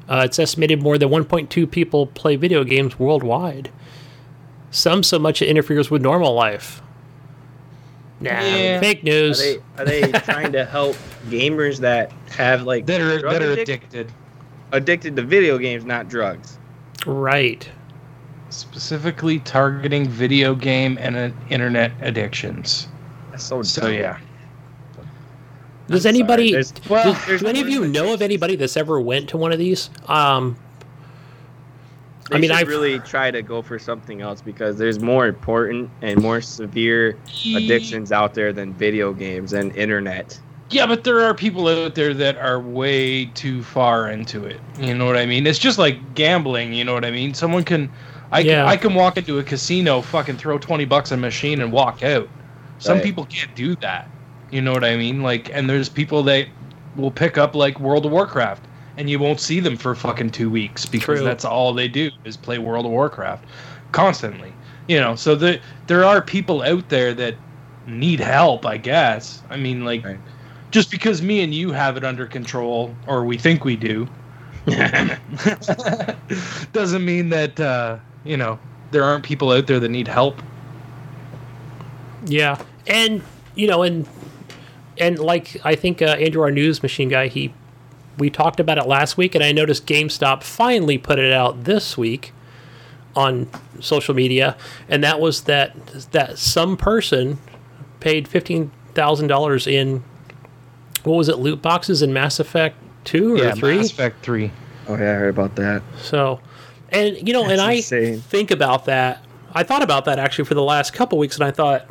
Uh, 0.10 0.24
it's 0.26 0.40
estimated 0.40 0.82
more 0.82 0.98
than 0.98 1.10
1.2 1.10 1.70
people 1.70 2.08
play 2.08 2.36
video 2.36 2.64
games 2.64 2.98
worldwide. 2.98 3.72
Some 4.72 5.04
so 5.04 5.20
much 5.20 5.42
it 5.42 5.48
interferes 5.48 5.92
with 5.92 6.02
normal 6.02 6.34
life. 6.34 6.82
Nah, 8.22 8.32
Yeah. 8.32 8.80
fake 8.80 9.02
Are 9.02 9.06
news. 9.06 9.40
they 9.40 9.58
are 9.78 9.86
they 9.86 10.12
trying 10.24 10.52
to 10.52 10.66
help 10.66 10.96
gamers 11.30 11.80
that 11.80 12.12
have 12.36 12.64
like 12.64 12.86
that 12.88 13.00
are 13.02 13.22
that 13.22 13.42
are 13.42 13.52
addicted. 13.54 14.12
addicted 14.72 15.16
to 15.16 15.22
video 15.22 15.58
games, 15.58 15.86
not 15.86 16.10
drugs? 16.10 16.58
Right. 17.06 17.68
Specifically 18.50 19.40
targeting 19.40 20.08
video 20.10 20.56
game 20.56 20.98
and 21.00 21.16
uh, 21.16 21.30
internet 21.50 21.92
addictions. 22.02 22.88
That's 23.32 23.44
so 23.44 23.62
So 23.62 23.82
dumb. 23.84 23.94
yeah. 23.94 24.18
Does 25.88 26.06
I'm 26.06 26.10
anybody? 26.16 26.52
there's- 26.52 26.72
do, 26.72 26.82
well, 26.90 27.14
do 27.14 27.20
there's 27.28 27.44
any 27.44 27.62
of 27.62 27.70
you 27.70 27.88
know 27.88 28.14
of 28.14 28.22
anybody 28.22 28.56
that's 28.56 28.78
ever 28.78 29.00
went 29.00 29.30
to 29.30 29.38
one 29.38 29.52
of 29.52 29.58
these? 29.60 29.90
Um, 30.08 30.56
They 32.30 32.36
I 32.36 32.40
mean, 32.40 32.52
I've 32.52 32.68
really 32.68 33.00
try 33.00 33.32
to 33.32 33.42
go 33.42 33.62
for 33.62 33.80
something 33.80 34.22
else 34.22 34.42
because 34.42 34.78
there's 34.78 35.00
more 35.00 35.28
important 35.28 35.90
and 36.02 36.22
more 36.22 36.42
severe 36.42 37.18
addictions 37.56 38.12
out 38.12 38.36
there 38.36 38.54
than 38.54 38.74
video 38.74 39.14
games 39.14 39.54
and 39.54 39.76
internet. 39.76 40.40
Yeah, 40.70 40.86
but 40.86 41.04
there 41.04 41.22
are 41.22 41.34
people 41.34 41.68
out 41.68 41.96
there 41.96 42.14
that 42.14 42.38
are 42.38 42.60
way 42.60 43.26
too 43.26 43.64
far 43.64 44.10
into 44.12 44.46
it. 44.46 44.60
You 44.80 44.94
know 44.94 45.08
what 45.08 45.18
I 45.18 45.26
mean? 45.26 45.48
It's 45.48 45.58
just 45.58 45.80
like 45.80 46.14
gambling. 46.14 46.74
You 46.74 46.84
know 46.84 46.94
what 46.94 47.04
I 47.04 47.10
mean? 47.10 47.34
Someone 47.34 47.64
can, 47.64 47.90
I 48.32 48.42
Yeah. 48.42 48.62
can, 48.62 48.68
I 48.68 48.78
can 48.78 48.94
walk 48.94 49.18
into 49.18 49.40
a 49.40 49.44
casino, 49.44 50.02
fucking 50.02 50.38
throw 50.38 50.60
twenty 50.60 50.86
bucks 50.86 51.12
on 51.12 51.18
a 51.18 51.22
machine 51.22 51.62
and 51.62 51.72
walk 51.72 52.04
out. 52.04 52.30
Some 52.78 52.98
Right. 52.98 53.04
people 53.04 53.26
can't 53.26 53.54
do 53.56 53.76
that. 53.78 54.08
You 54.52 54.62
know 54.62 54.72
what 54.72 54.84
I 54.84 54.96
mean? 54.96 55.24
Like, 55.24 55.50
and 55.52 55.68
there's 55.68 55.90
people 55.90 56.22
that 56.24 56.46
will 56.96 57.12
pick 57.12 57.40
up 57.40 57.56
like 57.56 57.80
World 57.80 58.06
of 58.06 58.12
Warcraft, 58.12 58.64
and 59.00 59.10
you 59.10 59.18
won't 59.18 59.40
see 59.40 59.60
them 59.62 59.78
for 59.78 59.96
fucking 59.96 60.30
two 60.30 60.50
weeks 60.50 60.86
because 60.86 61.20
True. 61.20 61.26
that's 61.26 61.46
all 61.46 61.74
they 61.74 61.88
do 61.88 62.12
is 62.26 62.38
play 62.38 62.60
World 62.60 62.86
of 62.86 62.92
Warcraft 62.92 63.46
constantly. 63.94 64.54
You 64.90 65.00
know, 65.00 65.16
so 65.16 65.36
the, 65.36 65.60
there 65.88 66.04
are 66.04 66.22
people 66.22 66.62
out 66.62 66.90
there 66.90 67.14
that 67.14 67.36
need 67.88 68.20
help. 68.20 68.66
I 68.66 68.78
guess. 68.78 69.42
I 69.50 69.56
mean, 69.58 69.86
like 69.86 70.04
Right. 70.06 70.20
just 70.72 70.92
because 70.92 71.22
me 71.22 71.42
and 71.42 71.56
you 71.56 71.72
have 71.72 71.96
it 71.98 72.04
under 72.04 72.26
control, 72.28 72.94
or 73.08 73.24
we 73.24 73.38
think 73.38 73.64
we 73.64 73.76
do, 73.78 74.08
doesn't 76.74 77.06
mean 77.06 77.30
that 77.30 77.60
uh, 77.60 77.98
you 78.26 78.38
know 78.38 78.60
there 78.92 79.04
aren't 79.04 79.24
people 79.24 79.52
out 79.52 79.68
there 79.68 79.80
that 79.80 79.90
need 79.90 80.08
help. 80.08 80.42
yeah, 82.26 82.62
and 82.88 83.22
you 83.56 83.68
know, 83.68 83.84
and 83.84 84.08
and 84.98 85.20
like 85.20 85.56
I 85.64 85.76
think 85.76 86.02
uh, 86.02 86.06
Andrew, 86.20 86.42
our 86.42 86.52
news 86.52 86.84
machine 86.84 87.10
guy, 87.10 87.28
he 87.28 87.54
we 88.20 88.30
talked 88.30 88.60
about 88.60 88.78
it 88.78 88.86
last 88.86 89.18
week, 89.18 89.34
and 89.34 89.44
I 89.44 89.52
noticed 89.52 89.88
GameStop 89.88 90.44
finally 90.44 90.98
put 90.98 91.18
it 91.20 91.34
out 91.34 91.64
this 91.64 91.98
week 91.98 92.34
on 93.16 93.50
social 93.80 94.14
media, 94.14 94.56
and 94.88 95.04
that 95.04 95.20
was 95.20 95.44
that 95.44 95.76
that 96.12 96.38
some 96.38 96.78
person 96.78 97.40
paid 98.00 98.28
fifteen 98.28 98.72
thousand 98.94 99.28
dollars 99.28 99.66
in 99.66 100.04
what 101.04 101.16
was 101.16 101.30
it, 101.30 101.38
loot 101.38 101.62
boxes 101.62 102.02
in 102.02 102.14
Mass 102.14 102.40
Effect 102.40 102.76
two 103.06 103.36
or 103.36 103.52
three? 103.54 103.78
Mass 103.78 103.92
Effect 103.92 104.22
three. 104.24 104.52
Oh 104.88 104.96
yeah, 104.96 105.12
I 105.12 105.16
heard 105.16 105.30
about 105.30 105.56
that. 105.56 105.82
So, 106.02 106.40
and 106.90 107.16
you 107.28 107.34
know, 107.34 107.42
and 107.44 107.52
That's 107.52 107.62
I 107.62 107.72
insane. 107.74 108.20
think 108.22 108.52
about 108.52 108.86
that. 108.86 109.24
I 109.54 109.64
thought 109.64 109.82
about 109.82 110.06
that 110.06 110.20
actually 110.20 110.46
for 110.46 110.54
the 110.54 110.64
last 110.64 110.94
couple 110.94 111.18
weeks, 111.18 111.36
and 111.36 111.44
I 111.44 111.52
thought, 111.52 111.88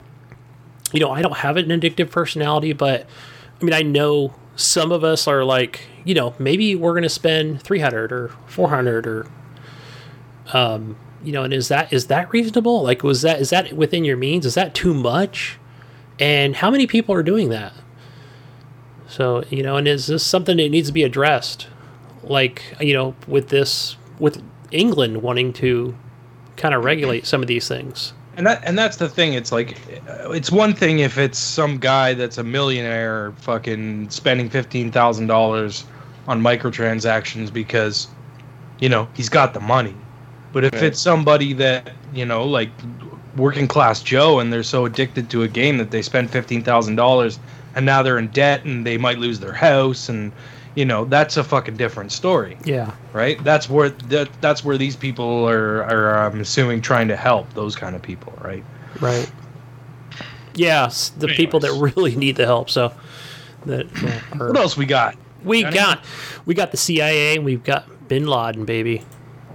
you 0.93 1.01
know, 1.01 1.11
I 1.11 1.23
don't 1.23 1.39
have 1.39 1.57
an 1.57 1.69
addictive 1.69 2.11
personality, 2.11 2.73
but 2.73 3.07
I 3.61 3.65
mean, 3.65 3.75
I 3.75 3.83
know 3.83 4.35
some 4.57 4.93
of 4.93 5.05
us 5.05 5.27
are 5.27 5.45
like, 5.45 5.81
you 6.09 6.15
know, 6.15 6.35
maybe 6.39 6.75
we're 6.75 6.93
going 6.93 7.03
to 7.03 7.09
spend 7.09 7.63
three 7.63 7.81
hundred 7.81 8.13
or 8.13 8.29
four 8.47 8.69
hundred 8.69 9.07
or, 9.07 9.27
um, 10.53 10.97
you 11.23 11.33
know, 11.33 11.43
and 11.43 11.53
is 11.53 11.69
that 11.69 11.93
is 11.93 12.07
that 12.07 12.33
reasonable? 12.33 12.83
Like, 12.83 13.03
was 13.03 13.23
that 13.23 13.41
is 13.41 13.51
that 13.51 13.73
within 13.75 14.05
your 14.05 14.17
means? 14.17 14.47
Is 14.47 14.55
that 14.55 14.75
too 14.75 14.95
much? 14.95 15.59
And 16.19 16.57
how 16.57 16.71
many 16.71 16.87
people 16.87 17.15
are 17.15 17.23
doing 17.23 17.51
that? 17.51 17.73
So, 19.07 19.45
you 19.51 19.63
know, 19.63 19.77
and 19.77 19.87
is 19.87 20.07
this 20.07 20.25
something 20.25 20.57
that 20.57 20.69
needs 20.71 20.89
to 20.89 20.93
be 20.93 21.03
addressed? 21.03 21.69
like 22.23 22.63
you 22.81 22.95
know, 22.95 23.15
with 23.27 23.49
this 23.49 23.97
with 24.19 24.43
England 24.71 25.23
wanting 25.23 25.53
to 25.55 25.97
kind 26.57 26.75
of 26.75 26.85
regulate 26.85 27.27
some 27.27 27.41
of 27.43 27.49
these 27.49 27.69
things. 27.69 28.13
And 28.37 28.47
that 28.47 28.63
and 28.65 28.79
that's 28.79 28.97
the 28.97 29.09
thing. 29.09 29.35
It's 29.35 29.51
like, 29.51 29.77
it's 30.31 30.51
one 30.51 30.73
thing 30.73 31.01
if 31.01 31.19
it's 31.19 31.39
some 31.39 31.79
guy 31.79 32.15
that's 32.15 32.39
a 32.39 32.45
millionaire, 32.45 33.33
fucking 33.39 34.11
spending 34.11 34.49
fifteen 34.49 34.93
thousand 34.93 35.27
dollars 35.27 35.85
on 36.29 36.41
microtransactions 36.41 37.53
because, 37.53 38.07
you 38.79 38.89
know, 38.89 39.09
he's 39.15 39.29
got 39.29 39.55
the 39.55 39.61
money. 39.61 39.95
But 40.53 40.65
if 40.65 40.75
Right. 40.75 40.85
it's 40.85 41.01
somebody 41.01 41.53
that 41.55 41.91
you 42.15 42.25
know, 42.25 42.45
like 42.45 42.71
working 43.37 43.67
class 43.69 44.03
Joe, 44.03 44.39
and 44.41 44.53
they're 44.53 44.63
so 44.63 44.85
addicted 44.87 45.29
to 45.31 45.43
a 45.43 45.49
game 45.49 45.77
that 45.79 45.91
they 45.91 46.01
spend 46.03 46.31
fifteen 46.31 46.63
thousand 46.63 46.97
dollars, 46.97 47.39
and 47.75 47.85
now 47.85 48.03
they're 48.03 48.19
in 48.19 48.29
debt, 48.29 48.65
and 48.65 48.87
they 48.87 48.97
might 48.97 49.19
lose 49.19 49.41
their 49.41 49.53
house, 49.53 50.09
and 50.09 50.33
you 50.75 50.85
know, 50.85 51.05
that's 51.07 51.37
a 51.37 51.43
fucking 51.43 51.77
different 51.77 52.13
story 52.13 52.57
Yeah. 52.65 52.93
right? 53.13 53.43
That's 53.43 53.69
where 53.69 53.89
that, 53.89 54.29
that's 54.41 54.65
where 54.65 54.79
these 54.79 54.95
people 54.97 55.49
are 55.49 55.83
are 55.85 56.27
I'm 56.27 56.41
assuming 56.41 56.83
trying 56.83 57.09
to 57.09 57.17
help 57.17 57.53
those 57.55 57.75
kind 57.77 57.97
of 57.97 58.03
people, 58.03 58.33
right? 58.43 58.63
Right. 59.01 59.29
Yes, 60.55 61.11
the 61.11 61.29
people 61.29 61.61
that 61.61 61.73
really 61.73 62.17
need 62.17 62.37
the 62.37 62.47
help. 62.47 62.71
So 62.71 62.93
that 63.67 63.87
well, 64.03 64.49
What 64.49 64.57
else 64.57 64.77
we 64.77 64.87
got? 64.87 65.17
We 65.45 65.63
Johnny? 65.63 65.75
got 65.77 66.05
we 66.47 66.55
got 66.55 66.71
the 66.71 66.77
CIA 66.77 67.37
and 67.37 67.45
we've 67.45 67.63
got 67.65 68.09
Bin 68.09 68.27
Laden, 68.27 68.65
baby. 68.65 69.03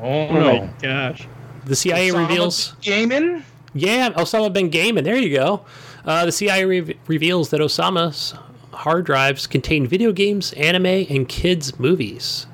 Oh, 0.02 0.28
Oh 0.28 0.34
no! 0.34 0.60
my 0.62 0.70
gosh. 0.82 1.28
The 1.66 1.76
CIA 1.76 2.10
Osama 2.10 2.28
reveals. 2.28 2.76
gaming. 2.82 3.44
Yeah, 3.74 4.10
Osama 4.12 4.52
bin 4.54 4.70
Laden. 4.70 5.04
There 5.04 5.16
you 5.16 5.36
go. 5.36 5.66
Uh, 6.06 6.26
the 6.26 6.32
CIA 6.32 6.66
re- 6.66 6.98
reveals 7.08 7.50
that 7.52 7.62
Osama's 7.62 8.34
hard 8.74 9.06
drives 9.06 9.48
contain 9.48 9.88
video 9.88 10.12
games, 10.12 10.52
anime, 10.54 10.86
and 11.10 11.28
kids' 11.30 11.80
movies. 11.80 12.46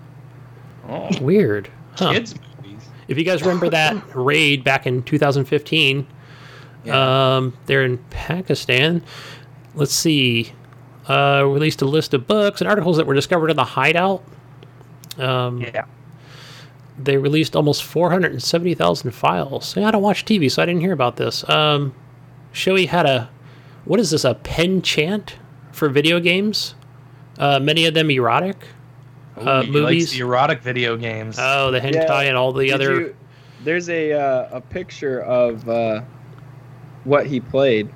Oh, 0.88 1.10
Weird. 1.22 1.70
Huh. 1.98 2.14
kids 2.14 2.36
movies. 2.64 2.88
If 3.08 3.18
you 3.18 3.24
guys 3.24 3.42
remember 3.42 3.70
that 3.72 4.02
raid 4.16 4.64
back 4.64 4.86
in 4.86 5.02
2015, 5.04 6.06
um, 6.92 7.58
they're 7.66 7.84
in 7.84 7.98
Pakistan. 8.12 9.04
Let's 9.76 9.94
see. 9.94 10.54
Uh, 11.10 11.44
released 11.46 11.82
a 11.82 11.86
list 11.86 12.14
of 12.14 12.28
books 12.28 12.62
and 12.62 12.70
articles 12.70 12.98
that 12.98 13.08
were 13.08 13.16
discovered 13.16 13.50
in 13.50 13.56
the 13.58 13.64
hideout. 13.64 14.24
Um, 15.18 15.60
Yeah. 15.62 15.86
they 17.02 17.18
released 17.18 17.56
almost 17.56 17.84
470,000 17.84 19.12
files. 19.12 19.76
Yeah, 19.76 19.88
I 19.88 19.92
don't 19.92 20.04
watch 20.04 20.24
TV, 20.26 20.50
so 20.52 20.62
I 20.62 20.66
didn't 20.68 20.82
hear 20.82 20.94
about 20.94 21.16
this. 21.16 21.48
Um, 21.50 21.94
Shoei 22.54 22.88
had 22.88 23.06
a, 23.06 23.30
what 23.86 24.00
is 24.00 24.12
this, 24.12 24.24
a 24.24 24.36
pen 24.36 24.82
chant 24.82 25.36
for 25.72 25.90
video 25.90 26.20
games? 26.20 26.76
Uh, 27.40 27.60
many 27.60 27.86
of 27.86 27.94
them 27.96 28.12
erotic. 28.12 28.58
Uh, 29.38 29.62
He 29.62 29.68
likes 29.72 29.72
movies. 29.72 30.12
the 30.12 30.20
erotic 30.20 30.62
video 30.62 30.96
games. 30.98 31.38
Oh, 31.40 31.72
the 31.72 31.80
hentai 31.80 31.94
Yeah. 32.06 32.22
and 32.22 32.38
all 32.38 32.52
the 32.52 32.66
Did 32.68 32.74
other. 32.76 33.00
you- 33.00 33.16
there's 33.64 33.90
a 33.90 34.14
uh, 34.14 34.48
a 34.54 34.62
picture 34.62 35.22
of 35.22 35.68
uh, 35.68 36.02
what 37.04 37.26
he 37.26 37.40
played 37.40 37.90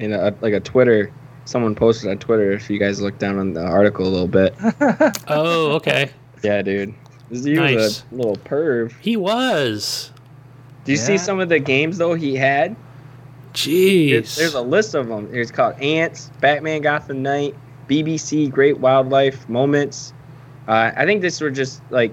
in 0.00 0.12
a, 0.12 0.34
like 0.40 0.52
a 0.54 0.60
Twitter. 0.60 1.10
Someone 1.46 1.74
posted 1.74 2.10
on 2.10 2.18
Twitter. 2.18 2.52
If 2.52 2.68
you 2.68 2.78
guys 2.78 3.00
look 3.00 3.18
down 3.18 3.38
on 3.38 3.54
the 3.54 3.64
article 3.64 4.06
a 4.06 4.10
little 4.10 4.28
bit. 4.28 4.54
Oh, 5.28 5.72
okay. 5.76 6.10
yeah, 6.42 6.60
dude. 6.62 6.94
He 7.30 7.54
Nice. 7.54 7.74
was 7.76 8.04
a 8.12 8.14
little 8.14 8.36
perv. 8.36 8.92
He 9.00 9.16
was. 9.16 10.12
Do 10.84 10.92
you 10.92 10.98
see 10.98 11.16
some 11.18 11.40
of 11.40 11.48
the 11.48 11.58
games 11.58 11.98
though 11.98 12.14
he 12.14 12.36
had? 12.36 12.76
Jeez. 13.54 14.10
There's, 14.10 14.36
there's 14.36 14.54
a 14.54 14.60
list 14.60 14.94
of 14.94 15.08
them. 15.08 15.28
It's 15.32 15.50
called 15.50 15.74
Ants, 15.80 16.30
Batman 16.40 16.82
Gotham 16.82 17.22
Knight, 17.22 17.54
BBC 17.88 18.50
Great 18.50 18.78
Wildlife 18.78 19.48
Moments. 19.48 20.12
Uh, 20.68 20.92
I 20.96 21.04
think 21.06 21.22
this 21.22 21.40
were 21.40 21.50
just 21.50 21.80
like 21.90 22.12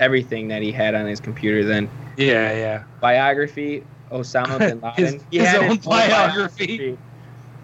everything 0.00 0.48
that 0.48 0.62
he 0.62 0.70
had 0.72 0.94
on 0.94 1.06
his 1.06 1.20
computer 1.20 1.64
then. 1.64 1.90
yeah, 2.16 2.52
yeah. 2.56 2.82
Biography, 3.00 3.82
Osama 4.12 4.58
bin 4.58 4.80
Laden. 4.80 4.94
His- 5.14 5.22
He 5.30 5.38
his 5.38 5.48
had 5.48 5.62
own 5.70 5.76
biography. 5.78 6.96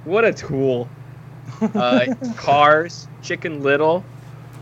What 0.05 0.24
a 0.24 0.32
tool. 0.32 0.88
Uh, 1.74 2.07
Cars, 2.36 3.07
Chicken 3.22 3.62
Little, 3.62 4.02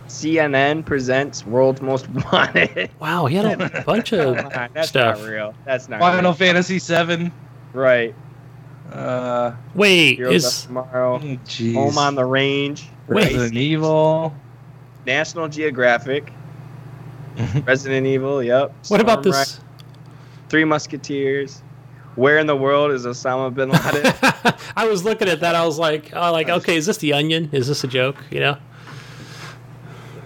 CNN 0.09 0.84
presents 0.84 1.47
World's 1.47 1.80
Most 1.80 2.09
Wanted. 2.09 2.90
wow, 3.01 3.26
he 3.26 3.36
had 3.36 3.61
a 3.61 3.82
bunch 3.86 4.12
of 4.12 4.34
that's 4.74 4.88
stuff. 4.90 5.20
not 5.20 5.28
real. 5.28 5.55
That's 5.64 5.88
not 5.88 6.01
Final 6.01 6.32
real. 6.32 6.34
Fantasy 6.34 6.78
Seven. 6.80 7.32
Right. 7.72 8.14
Uh, 8.93 9.53
Wait, 9.74 10.16
Heroes 10.16 10.45
is 10.45 10.59
of 10.61 10.66
Tomorrow. 10.66 11.20
oh. 11.22 11.72
Home 11.74 11.99
on 11.99 12.14
the 12.14 12.24
Range. 12.24 12.86
Wait. 13.09 13.32
Resident 13.32 13.57
Evil. 13.57 14.34
National 15.07 15.49
Geographic. 15.49 16.30
Resident 17.64 18.07
Evil, 18.07 18.43
yep. 18.43 18.74
what 18.88 19.01
about 19.01 19.22
this? 19.22 19.59
Ri- 19.59 19.84
Three 20.51 20.64
Musketeers. 20.64 21.62
Where 22.15 22.39
in 22.39 22.47
the 22.47 22.57
world 22.57 22.91
is 22.91 23.07
Osama 23.07 23.53
bin 23.55 23.71
Laden? 23.71 24.13
I 24.77 24.87
was 24.87 25.03
looking 25.05 25.29
at 25.29 25.41
that. 25.41 25.55
I 25.55 25.65
was 25.65 25.79
like, 25.79 26.11
oh, 26.15 26.31
like, 26.33 26.49
okay, 26.49 26.77
is 26.77 26.85
this 26.87 26.99
the 26.99 27.15
Onion? 27.15 27.49
Is 27.53 27.69
this 27.69 27.85
a 27.85 27.89
joke? 27.89 28.17
You 28.31 28.41
know? 28.41 28.57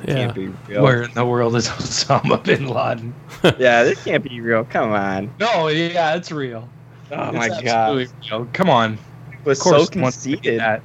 Yeah. 0.06 0.14
Can't 0.14 0.34
be 0.34 0.48
real. 0.68 0.82
Where 0.82 1.02
in 1.04 1.14
the 1.14 1.24
world 1.24 1.54
is 1.56 1.68
Osama 1.68 2.42
bin 2.42 2.68
Laden? 2.68 3.14
Yeah, 3.58 3.84
this 3.84 4.02
can't 4.02 4.24
be 4.24 4.40
real. 4.40 4.64
Come 4.64 4.90
on. 4.92 5.32
No, 5.38 5.68
yeah, 5.68 6.16
it's 6.16 6.32
real. 6.32 6.68
Oh 7.12 7.28
It's 7.28 7.36
my 7.36 7.62
god. 7.62 7.96
real. 7.96 8.46
Come 8.52 8.68
on. 8.70 8.98
Was 9.44 9.58
Of 9.60 9.64
course, 9.64 9.88
so 9.92 10.00
once 10.00 10.24
we 10.26 10.32
get 10.32 10.42
conceited. 10.42 10.60
that. 10.60 10.82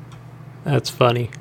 That's 0.64 0.90
funny. 0.92 1.32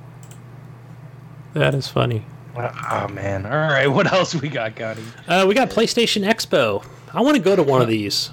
That 1.53 1.75
is 1.75 1.89
funny. 1.89 2.25
Oh 2.57 3.09
man! 3.09 3.45
All 3.45 3.53
right, 3.53 3.87
what 3.87 4.11
else 4.13 4.35
we 4.35 4.49
got, 4.49 4.75
Gotti? 4.75 5.03
Uh, 5.29 5.45
we 5.47 5.55
got 5.55 5.69
PlayStation 5.71 6.25
Expo. 6.27 6.85
I 7.13 7.21
want 7.21 7.37
to 7.37 7.43
go 7.43 7.55
to 7.57 7.63
one 7.63 7.83
of 7.83 7.89
these. 7.89 8.31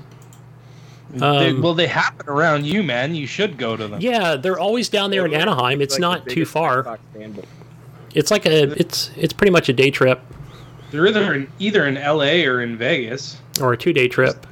They- 1.19 1.49
Um, 1.49 1.61
well, 1.61 1.73
they 1.73 1.87
happen 1.87 2.27
around 2.29 2.65
you, 2.65 2.83
man. 2.83 3.15
You 3.15 3.27
should 3.27 3.57
go 3.57 3.75
to 3.77 3.87
them. 3.87 3.99
Yeah, 4.01 4.35
they're 4.35 4.59
always 4.59 4.89
down 4.89 5.11
there 5.11 5.25
in 5.25 5.33
Anaheim. 5.33 5.81
It's 5.81 5.95
Like 5.95 6.01
not 6.01 6.27
too 6.27 6.45
far. 6.45 6.83
Xbox 6.83 6.97
fan, 7.13 7.31
but- 7.33 7.45
It's 8.15 8.31
like 8.31 8.45
a 8.45 8.71
it's 8.79 9.11
it's 9.15 9.33
pretty 9.33 9.51
much 9.51 9.69
a 9.69 9.73
day 9.73 9.91
trip 9.91 10.21
They're 10.91 11.05
either 11.07 11.33
in, 11.33 11.47
either 11.59 11.85
in 11.85 11.97
L.A. 11.97 12.45
or 12.45 12.61
in 12.61 12.77
Vegas. 12.77 13.37
or 13.61 13.73
a 13.73 13.77
two 13.77 13.93
day 13.93 14.07
trip. 14.07 14.47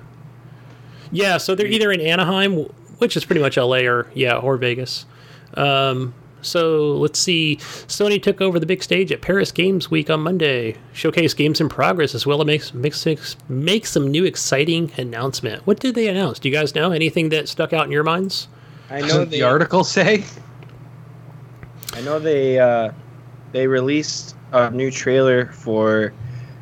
Yeah, 1.12 1.38
so 1.38 1.56
they're 1.56 1.68
either 1.68 1.92
in 1.92 2.02
Anaheim, 2.02 2.66
which 2.98 3.16
is 3.16 3.24
pretty 3.26 3.42
much 3.42 3.58
LA, 3.58 3.86
or 3.88 4.08
yeah, 4.14 4.36
or 4.36 4.58
Vegas. 4.58 5.06
Um, 5.54 6.14
so 6.46 6.94
let's 6.94 7.20
see. 7.20 7.58
Sony 7.58 8.22
took 8.22 8.42
over 8.42 8.60
the 8.60 8.66
big 8.66 8.84
stage 8.84 9.12
at 9.12 9.22
Paris 9.22 9.52
Games 9.52 9.90
Week 9.90 10.10
on 10.10 10.22
Monday. 10.22 10.76
Showcase 10.94 11.34
games 11.34 11.60
in 11.60 11.70
progress 11.70 12.16
as 12.16 12.26
well 12.26 12.42
as 12.42 12.48
makes 12.48 12.74
makes 12.74 13.36
make 13.50 13.86
some 13.86 14.10
new 14.10 14.26
exciting 14.26 14.92
announcement. 14.98 15.66
What 15.66 15.80
did 15.80 15.96
they 15.96 16.08
announce? 16.08 16.40
Do 16.40 16.50
you 16.50 16.56
guys 16.56 16.76
know 16.76 16.92
anything 16.92 17.30
that 17.30 17.50
stuck 17.50 17.74
out 17.74 17.86
in 17.86 17.92
your 17.92 18.04
minds? 18.04 18.48
I 18.90 19.02
know 19.02 19.08
Doesn't 19.08 19.30
the 19.32 19.44
article 19.44 19.84
say? 19.84 20.24
I 21.94 22.02
know 22.02 22.20
they 22.20 22.60
uh, 22.60 22.92
they 23.52 23.68
released 23.68 24.36
a 24.52 24.70
new 24.70 24.92
trailer 24.92 25.48
for 25.48 26.14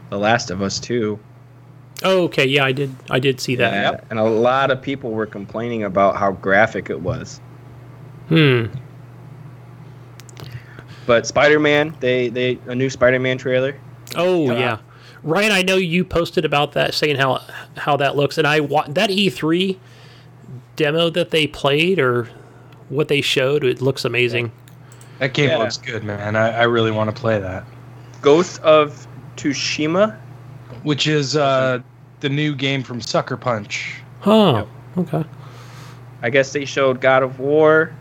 The 0.09 0.17
Last 0.17 0.51
of 0.51 0.61
Us 0.61 0.79
2. 0.79 1.19
Oh, 2.03 2.23
okay, 2.23 2.45
yeah, 2.45 2.65
I 2.65 2.71
did. 2.71 2.93
I 3.09 3.19
did 3.19 3.39
see 3.39 3.55
that. 3.55 3.73
Yeah, 3.73 4.01
and 4.09 4.19
a 4.19 4.23
lot 4.23 4.71
of 4.71 4.81
people 4.81 5.11
were 5.11 5.25
complaining 5.25 5.84
about 5.84 6.17
how 6.17 6.31
graphic 6.34 6.89
it 6.89 7.01
was. 7.01 7.39
Hmm. 8.29 8.65
But 11.05 11.27
Spider-Man, 11.27 11.95
they 11.99 12.29
they 12.29 12.57
a 12.67 12.75
new 12.75 12.89
Spider-Man 12.89 13.37
trailer. 13.37 13.75
Oh 14.15 14.45
Yeah. 14.51 14.59
yeah, 14.59 14.77
Ryan. 15.23 15.51
I 15.51 15.61
know 15.61 15.75
you 15.75 16.03
posted 16.05 16.45
about 16.45 16.73
that, 16.73 16.93
saying 16.93 17.17
how 17.17 17.41
how 17.77 17.97
that 17.97 18.15
looks, 18.15 18.37
and 18.37 18.47
I 18.47 18.59
wa- 18.61 18.85
that 18.89 19.09
E3 19.09 19.77
demo 20.75 21.09
that 21.09 21.31
they 21.31 21.47
played 21.47 21.99
or 21.99 22.29
what 22.89 23.07
they 23.07 23.21
showed. 23.21 23.63
It 23.63 23.81
looks 23.81 24.05
amazing. 24.05 24.51
That 25.19 25.33
game 25.33 25.49
Yeah. 25.49 25.57
looks 25.57 25.77
good, 25.77 26.03
man. 26.03 26.35
I, 26.35 26.49
I 26.59 26.63
really 26.63 26.91
want 26.91 27.13
to 27.13 27.19
play 27.19 27.39
that. 27.39 27.63
Ghost 28.21 28.61
of 28.63 29.07
Tsushima. 29.35 30.17
Which 30.83 31.07
is 31.07 31.37
uh, 31.37 31.79
the 32.19 32.27
new 32.29 32.55
game 32.55 32.83
from 32.83 32.99
Sucker 32.99 33.37
Punch. 33.37 33.95
Huh. 34.19 34.65
Okay. 34.97 35.23
I 36.21 36.29
guess 36.29 36.51
they 36.51 36.65
showed 36.65 36.99
God 36.99 37.23
of 37.23 37.39
War. 37.39 37.93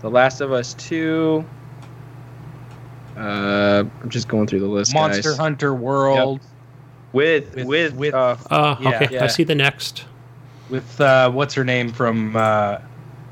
The 0.00 0.10
Last 0.10 0.40
of 0.40 0.52
Us 0.52 0.74
2. 0.74 1.44
Uh, 3.16 3.84
I'm 4.02 4.08
just 4.10 4.28
going 4.28 4.46
through 4.46 4.60
the 4.60 4.66
list, 4.68 4.94
Monster 4.94 5.30
guys. 5.30 5.38
Hunter 5.38 5.74
World 5.74 6.40
With 7.12 7.52
With- 7.56 7.66
with, 7.66 7.94
with- 7.94 8.14
uh, 8.14 8.36
Uh, 8.50 8.76
Yeah, 8.80 8.88
okay. 8.90 9.06
I 9.18 9.22
yeah. 9.22 9.26
see 9.26 9.42
the 9.44 9.54
next. 9.56 10.04
with 10.70 11.00
uh, 11.00 11.30
what's 11.30 11.54
her 11.54 11.64
name 11.64 11.90
from 11.92 12.36
uh, 12.36 12.78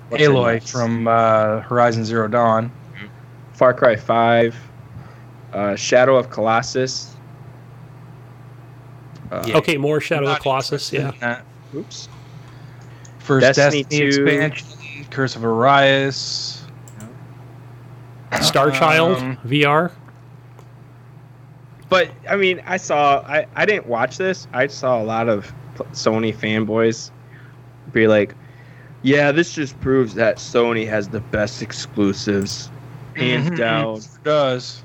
What's 0.09 0.23
Aloy 0.25 0.53
name? 0.55 0.61
from 0.62 1.07
uh, 1.09 1.61
Horizon 1.61 2.05
Zero 2.05 2.27
Dawn. 2.29 2.71
Far 3.53 3.73
Cry 3.75 3.95
5. 3.97 4.57
Uh, 5.53 5.77
Shadow 5.77 6.17
of 6.17 6.31
Colossus. 6.31 7.14
Uh, 9.31 9.45
Yeah. 9.47 9.57
Okay, 9.59 9.77
more 9.77 10.01
Shadow 10.01 10.29
of 10.31 10.41
Colossus. 10.41 10.93
Yeah. 10.93 11.01
interested 11.12 11.23
in 11.25 11.31
that. 11.31 11.45
Oops. 11.75 12.09
First 13.21 13.55
Destiny 13.57 13.83
Destiny, 13.85 14.11
2. 14.12 14.27
expansion, 14.27 14.67
Curse 15.11 15.37
of 15.37 15.43
Osiris. 15.45 16.63
Star 18.43 18.71
Child 18.71 19.19
Um, 19.19 19.37
VR. 19.47 19.91
but 21.89 22.11
I 22.29 22.37
mean, 22.37 22.61
I 22.67 22.77
saw. 22.77 23.21
I 23.27 23.47
I 23.55 23.65
didn't 23.65 23.87
watch 23.87 24.19
this. 24.19 24.47
I 24.53 24.67
saw 24.67 25.01
a 25.01 25.05
lot 25.05 25.29
of 25.29 25.53
Sony 25.93 26.35
fanboys 26.35 27.11
be 27.93 28.07
like, 28.09 28.35
"Yeah, 29.03 29.31
this 29.33 29.53
just 29.55 29.79
proves 29.81 30.15
that 30.15 30.37
Sony 30.37 30.87
has 30.89 31.09
the 31.09 31.21
best 31.21 31.63
exclusives, 31.63 32.69
hands 33.15 33.51
Mhm. 33.51 33.57
down." 33.57 33.97
It 33.99 34.09
does. 34.25 34.83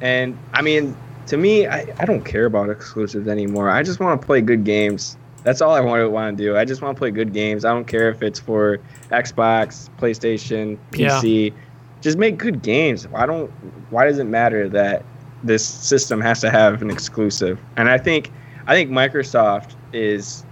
And 0.00 0.38
I 0.54 0.62
mean, 0.62 0.96
to 1.26 1.36
me, 1.36 1.66
I, 1.66 1.86
I 1.98 2.04
don't 2.04 2.24
care 2.24 2.46
about 2.46 2.70
exclusives 2.70 3.28
anymore. 3.28 3.68
I 3.70 3.82
just 3.82 4.00
want 4.00 4.20
to 4.20 4.26
play 4.26 4.40
good 4.40 4.64
games. 4.64 5.16
That's 5.44 5.60
all 5.60 5.72
I 5.72 5.80
want 5.80 6.00
to 6.00 6.08
want 6.08 6.36
to 6.36 6.44
do. 6.44 6.56
I 6.56 6.64
just 6.64 6.82
want 6.82 6.96
to 6.96 6.98
play 6.98 7.10
good 7.10 7.32
games. 7.32 7.64
I 7.64 7.72
don't 7.72 7.86
care 7.86 8.08
if 8.10 8.22
it's 8.22 8.38
for 8.38 8.78
Xbox, 9.10 9.90
PlayStation, 9.98 10.78
PC. 10.90 11.52
Just 12.00 12.18
make 12.18 12.38
good 12.38 12.62
games. 12.62 13.06
Why 13.08 13.26
don't? 13.26 13.48
Why 13.90 14.06
does 14.06 14.18
it 14.18 14.24
matter 14.24 14.68
that 14.68 15.04
this 15.42 15.64
system 15.64 16.20
has 16.20 16.40
to 16.40 16.50
have 16.50 16.82
an 16.82 16.90
exclusive? 16.90 17.58
And 17.76 17.88
I 17.88 17.98
think 17.98 18.30
I 18.66 18.74
think 18.74 18.90
Microsoft 18.90 19.74
is, 19.92 20.44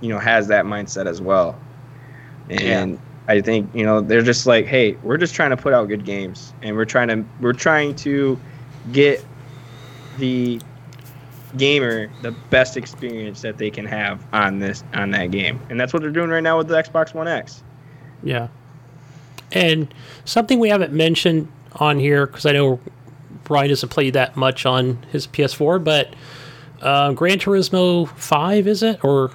you 0.00 0.08
know, 0.08 0.18
has 0.18 0.48
that 0.48 0.64
mindset 0.64 1.06
as 1.06 1.20
well. 1.20 1.58
And 2.50 2.98
I 3.26 3.40
think 3.40 3.74
you 3.74 3.84
know 3.84 4.00
they're 4.00 4.22
just 4.22 4.46
like, 4.46 4.66
hey, 4.66 4.92
we're 5.02 5.16
just 5.16 5.34
trying 5.34 5.50
to 5.50 5.56
put 5.56 5.72
out 5.72 5.88
good 5.88 6.04
games, 6.04 6.52
and 6.62 6.76
we're 6.76 6.84
trying 6.84 7.08
to 7.08 7.24
we're 7.40 7.52
trying 7.54 7.94
to 7.96 8.38
get 8.92 9.24
the 10.18 10.60
gamer 11.56 12.10
the 12.22 12.32
best 12.50 12.76
experience 12.76 13.40
that 13.42 13.58
they 13.58 13.70
can 13.70 13.84
have 13.86 14.24
on 14.32 14.58
this 14.58 14.82
on 14.94 15.10
that 15.10 15.30
game 15.30 15.60
and 15.70 15.78
that's 15.78 15.92
what 15.92 16.02
they're 16.02 16.10
doing 16.10 16.30
right 16.30 16.42
now 16.42 16.56
with 16.58 16.68
the 16.68 16.74
xbox 16.74 17.14
one 17.14 17.28
x 17.28 17.62
Yeah. 18.22 18.48
And 19.52 19.92
something 20.24 20.58
we 20.58 20.68
haven't 20.68 20.92
mentioned 20.92 21.48
on 21.74 21.98
here 22.00 22.26
because 22.26 22.44
I 22.46 22.52
know 22.52 22.80
Brian 23.44 23.68
doesn't 23.68 23.88
play 23.90 24.10
that 24.10 24.36
much 24.36 24.66
on 24.66 25.04
his 25.12 25.26
PS4, 25.28 25.84
but 25.84 26.14
uh, 26.80 27.12
Gran 27.12 27.38
Turismo 27.38 28.08
Five 28.16 28.66
is 28.66 28.82
it 28.82 29.04
or 29.04 29.30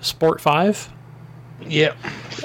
Sport 0.00 0.40
Five? 0.40 0.90
Yeah. 1.66 1.94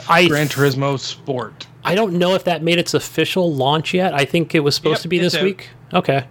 I 0.09 0.28
Gran 0.28 0.47
Turismo 0.47 0.97
Sport. 0.97 1.68
I 1.84 1.93
don't 1.93 2.14
know 2.14 2.34
if 2.34 2.45
that 2.45 2.64
made 2.64 2.80
its 2.80 2.93
official 2.95 3.53
launch 3.53 3.93
yet. 3.93 4.14
I 4.14 4.26
think 4.26 4.55
it 4.55 4.61
was 4.61 4.74
supposed 4.76 4.99
Yep, 4.99 5.01
to 5.03 5.07
be 5.09 5.20
this 5.20 5.36
out. 5.36 5.43
week. 5.43 5.70
Okay. 5.93 6.26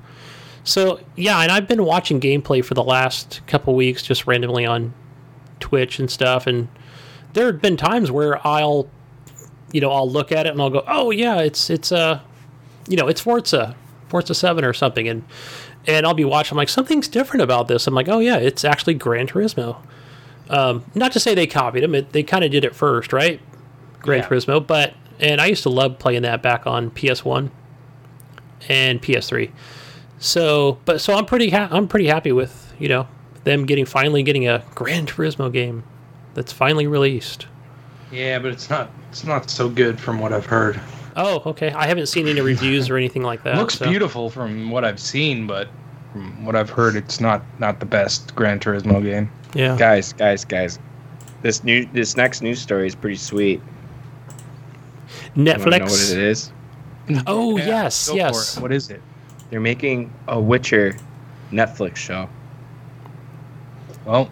So 0.65 1.01
yeah, 1.17 1.41
and 1.41 1.51
I've 1.51 1.67
been 1.67 1.85
watching 1.85 2.21
gameplay 2.21 2.65
for 2.65 2.75
the 2.75 2.85
last 2.85 3.41
couple 3.47 3.75
weeks, 3.75 4.03
just 4.03 4.27
randomly 4.27 4.65
on 4.65 4.95
Twitch 5.61 5.99
and 5.99 6.11
stuff. 6.11 6.47
And 6.47 6.69
there 7.33 7.47
have 7.47 7.61
been 7.61 7.77
times 7.77 8.11
where 8.11 8.45
I'll, 8.47 8.89
you 9.73 9.81
know, 9.81 9.91
I'll 9.91 10.09
look 10.09 10.31
at 10.33 10.47
it 10.47 10.51
and 10.51 10.61
I'll 10.61 10.71
go, 10.71 10.85
"Oh 10.87 11.11
yeah, 11.11 11.41
it's 11.41 11.71
it's 11.71 11.91
uh, 11.91 12.21
you 12.89 12.97
know, 12.97 13.09
it's 13.09 13.21
Forza, 13.21 13.75
Forza 14.09 14.35
Seven 14.35 14.65
or 14.65 14.73
something," 14.73 15.09
and 15.09 15.25
and 15.87 16.07
I'll 16.07 16.15
be 16.15 16.25
watching. 16.25 16.55
I'm 16.55 16.59
like, 16.59 16.69
something's 16.69 17.09
different 17.09 17.43
about 17.43 17.69
this. 17.69 17.87
I'm 17.87 17.95
like, 17.95 18.09
oh 18.09 18.21
yeah, 18.21 18.37
it's 18.37 18.65
actually 18.65 18.95
Gran 18.95 19.27
Turismo. 19.27 19.79
Um, 20.49 20.85
not 20.95 21.13
to 21.13 21.21
say 21.21 21.35
they 21.35 21.47
copied 21.47 21.83
them; 21.83 21.95
it, 21.95 22.13
they 22.13 22.23
kind 22.23 22.45
of 22.45 22.51
did 22.51 22.65
it 22.65 22.75
first, 22.75 23.13
right? 23.13 23.41
Gran 24.01 24.21
Yeah. 24.21 24.29
Turismo, 24.29 24.65
but 24.65 24.95
and 25.19 25.41
I 25.41 25.47
used 25.47 25.63
to 25.65 25.71
love 25.71 25.99
playing 25.99 26.23
that 26.23 26.43
back 26.43 26.67
on 26.67 26.91
PS1 26.91 27.51
and 28.69 29.01
PS3. 29.01 29.51
So, 30.23 30.79
but 30.85 31.01
so 31.01 31.15
I'm 31.15 31.27
pretty 31.27 31.51
ha- 31.51 31.67
I'm 31.73 31.89
pretty 31.89 32.07
happy 32.07 32.31
with 32.31 32.73
you 32.79 32.89
know 32.89 33.09
them 33.43 33.67
getting 33.67 33.85
finally 33.85 34.23
getting 34.23 34.47
a 34.49 34.63
Gran 34.77 35.05
Turismo 35.05 35.53
game 35.53 35.83
that's 36.35 36.53
finally 36.53 36.87
released. 36.87 37.47
Yeah, 38.13 38.39
but 38.39 38.53
it's 38.53 38.71
not 38.71 38.91
it's 39.11 39.25
not 39.25 39.51
so 39.51 39.69
good 39.69 39.99
from 40.01 40.21
what 40.21 40.33
I've 40.33 40.47
heard. 40.47 40.81
Oh, 41.17 41.43
okay. 41.47 41.73
I 41.73 41.87
haven't 41.89 42.07
seen 42.07 42.29
any 42.29 42.41
reviews 42.41 42.89
or 42.89 42.97
anything 42.97 43.23
like 43.25 43.43
that. 43.43 43.57
looks 43.57 43.75
so- 43.79 43.89
beautiful 43.89 44.31
from 44.31 44.71
what 44.71 44.85
I've 44.85 45.01
seen, 45.01 45.47
but 45.49 45.67
from 46.13 46.45
what 46.45 46.55
I've 46.55 46.71
heard, 46.71 46.95
it's 46.95 47.21
not 47.21 47.43
not 47.59 47.81
the 47.81 47.87
best 47.87 48.33
Gran 48.37 48.61
Turismo 48.61 49.03
game. 49.03 49.29
Yeah. 49.55 49.77
guys 49.77 50.13
guys 50.13 50.45
guys 50.45 50.79
this 51.43 51.65
new 51.65 51.85
this 51.93 52.17
next 52.17 52.43
news 52.43 52.61
story 52.63 52.87
is 52.87 52.95
pretty 52.95 53.17
sweet 53.17 53.61
You 55.35 55.43
know 55.45 55.53
what 55.55 55.61
Netflix. 55.69 56.13
it 56.13 56.19
is 56.19 56.53
Oh 57.27 57.57
Yeah, 57.59 57.67
yes, 57.67 58.07
go 58.07 58.13
for 58.13 58.17
yes. 58.19 58.57
it. 58.57 58.63
What 58.63 58.73
is 58.73 58.89
it? 58.89 59.03
They're 59.53 59.61
making 59.61 60.11
a 60.29 60.41
witcher 60.41 60.97
netflix 61.51 61.97
show. 61.97 62.27
Well, 64.07 64.31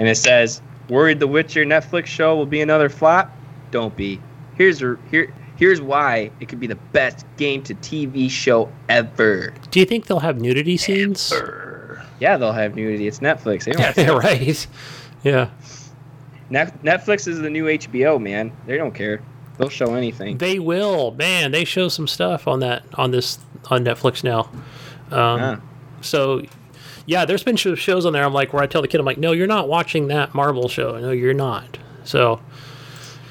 and 0.00 0.08
it 0.08 0.16
says 0.16 0.60
worried 0.88 1.20
the 1.20 1.28
witcher 1.28 1.64
netflix 1.64 2.06
show 2.06 2.34
will 2.34 2.44
be 2.44 2.60
another 2.60 2.88
flop? 2.88 3.30
Don't 3.70 3.96
be. 3.96 4.20
Here's 4.56 4.82
a, 4.82 4.98
here 5.12 5.32
here's 5.54 5.80
why 5.80 6.32
it 6.40 6.48
could 6.48 6.58
be 6.58 6.66
the 6.66 6.74
best 6.74 7.24
game 7.36 7.62
to 7.62 7.74
tv 7.76 8.28
show 8.28 8.68
ever. 8.88 9.54
Do 9.70 9.78
you 9.78 9.86
think 9.86 10.06
they'll 10.06 10.18
have 10.18 10.40
nudity 10.40 10.76
scenes? 10.76 11.32
yeah 12.18 12.36
they'll 12.36 12.50
have 12.50 12.74
nudity. 12.74 13.06
It's 13.06 13.20
netflix. 13.20 13.64
They 13.64 13.72
don't 13.72 13.96
yeah, 13.96 14.10
right. 14.12 14.66
Yeah. 15.22 15.50
Net- 16.50 16.82
netflix 16.82 17.28
is 17.28 17.38
the 17.38 17.48
new 17.48 17.66
hbo 17.66 18.20
man. 18.20 18.50
They 18.66 18.76
don't 18.76 18.92
care 18.92 19.20
they'll 19.62 19.70
show 19.70 19.94
anything 19.94 20.38
They 20.38 20.58
will. 20.58 21.12
Man, 21.12 21.52
they 21.52 21.64
show 21.64 21.88
some 21.88 22.06
stuff 22.06 22.46
on 22.46 22.60
that 22.60 22.84
on 22.94 23.10
this 23.10 23.38
on 23.70 23.84
Netflix 23.84 24.24
now. 24.24 24.50
Um, 25.10 25.40
Yeah. 25.40 25.60
So, 26.00 26.42
yeah, 27.06 27.24
there's 27.24 27.44
been 27.44 27.56
shows 27.56 28.04
on 28.06 28.12
there. 28.12 28.24
I'm 28.24 28.32
like, 28.32 28.52
where 28.52 28.62
I 28.62 28.66
tell 28.66 28.82
the 28.82 28.88
kid, 28.88 28.98
I'm 28.98 29.06
like, 29.06 29.18
no, 29.18 29.30
you're 29.32 29.46
not 29.46 29.68
watching 29.68 30.08
that 30.08 30.34
Marvel 30.34 30.68
show. 30.68 30.98
No, 30.98 31.10
you're 31.12 31.32
not. 31.34 31.78
So, 32.04 32.40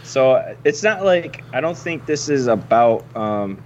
So 0.03 0.55
it's 0.63 0.83
not 0.83 1.03
like 1.03 1.43
I 1.53 1.59
don't 1.61 1.77
think 1.77 2.05
this 2.05 2.29
is 2.29 2.47
about 2.47 3.03
um, 3.15 3.61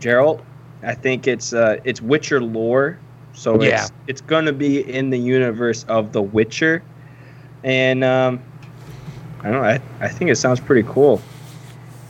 Geralt. 0.00 0.40
I 0.82 0.94
think 0.94 1.26
it's 1.26 1.52
uh, 1.52 1.78
it's 1.84 2.00
Witcher 2.00 2.40
lore. 2.40 2.98
So 3.32 3.60
Yeah. 3.60 3.82
it's 3.82 3.92
it's 4.06 4.20
gonna 4.20 4.52
be 4.52 4.80
in 4.92 5.10
the 5.10 5.18
universe 5.18 5.84
of 5.88 6.12
The 6.12 6.22
Witcher, 6.22 6.82
and 7.64 8.04
um, 8.04 8.40
I 9.40 9.50
don't 9.50 9.62
know. 9.62 9.68
I, 9.68 9.80
I 10.00 10.08
think 10.08 10.30
it 10.30 10.36
sounds 10.36 10.60
pretty 10.60 10.86
cool. 10.88 11.20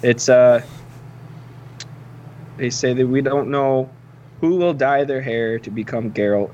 It's 0.04 0.28
uh, 0.28 0.60
they 2.58 2.68
say 2.68 2.92
that 2.92 3.06
we 3.06 3.22
don't 3.22 3.50
know 3.50 3.88
who 4.42 4.56
will 4.56 4.74
dye 4.74 5.02
their 5.04 5.22
hair 5.22 5.58
to 5.58 5.70
become 5.70 6.10
Geralt, 6.12 6.50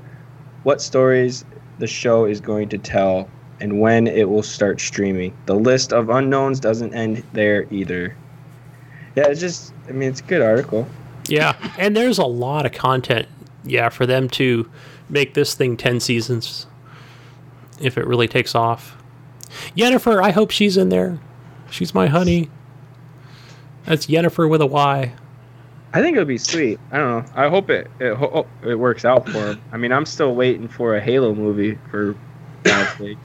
what 0.63 0.81
stories 0.81 1.43
the 1.77 1.85
show 1.85 2.23
is 2.23 2.39
going 2.39 2.69
to 2.69 2.77
tell, 2.77 3.29
and 3.59 3.81
when 3.81 4.07
it 4.07 4.29
will 4.29 4.41
start 4.41 4.79
streaming. 4.79 5.35
The 5.47 5.55
list 5.55 5.91
of 5.91 6.09
unknowns 6.09 6.61
doesn't 6.61 6.93
end 6.93 7.23
there 7.33 7.67
either. 7.71 8.15
Yeah, 9.17 9.27
it's 9.27 9.41
just, 9.41 9.73
I 9.89 9.91
mean, 9.91 10.07
it's 10.07 10.21
a 10.21 10.23
good 10.23 10.41
article. 10.41 10.87
yeah, 11.27 11.57
and 11.77 11.93
there's 11.93 12.19
a 12.19 12.25
lot 12.25 12.65
of 12.65 12.71
content. 12.71 13.27
Yeah, 13.65 13.89
for 13.89 14.05
them 14.05 14.29
to 14.29 14.69
make 15.09 15.33
this 15.33 15.55
thing 15.55 15.75
ten 15.75 15.99
seasons, 15.99 16.67
if 17.81 17.97
it 17.97 18.07
really 18.07 18.29
takes 18.29 18.55
off. 18.55 18.95
Jennifer, 19.75 20.21
I 20.21 20.31
hope 20.31 20.51
she's 20.51 20.77
in 20.77 20.87
there. 20.87 21.19
She's 21.69 21.93
my 21.93 22.07
honey. 22.07 22.49
That's 23.85 24.07
Yennefer 24.07 24.49
with 24.49 24.61
a 24.61 24.65
Y. 24.65 25.13
I 25.93 26.01
think 26.01 26.15
it'll 26.15 26.25
be 26.25 26.37
sweet. 26.37 26.79
I 26.91 26.97
don't 26.97 27.25
know. 27.25 27.31
I 27.35 27.49
hope 27.49 27.69
it 27.69 27.89
it, 27.99 28.15
ho- 28.15 28.45
oh, 28.63 28.67
it 28.67 28.75
works 28.75 29.03
out 29.03 29.27
for 29.27 29.51
him. 29.51 29.61
I 29.71 29.77
mean, 29.77 29.91
I'm 29.91 30.05
still 30.05 30.35
waiting 30.35 30.67
for 30.67 30.95
a 30.95 31.01
Halo 31.01 31.35
movie 31.35 31.77
for 31.89 32.15
God's 32.63 32.97
sake. 32.97 33.17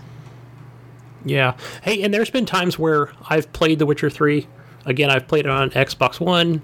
Yeah. 1.24 1.56
Hey, 1.82 2.02
and 2.02 2.12
there's 2.12 2.30
been 2.30 2.46
times 2.46 2.78
where 2.78 3.10
I've 3.28 3.52
played 3.52 3.78
The 3.78 3.86
Witcher 3.86 4.10
3. 4.10 4.46
Again, 4.84 5.10
I've 5.10 5.26
played 5.28 5.44
it 5.44 5.50
on 5.50 5.70
Xbox 5.70 6.20
One 6.20 6.62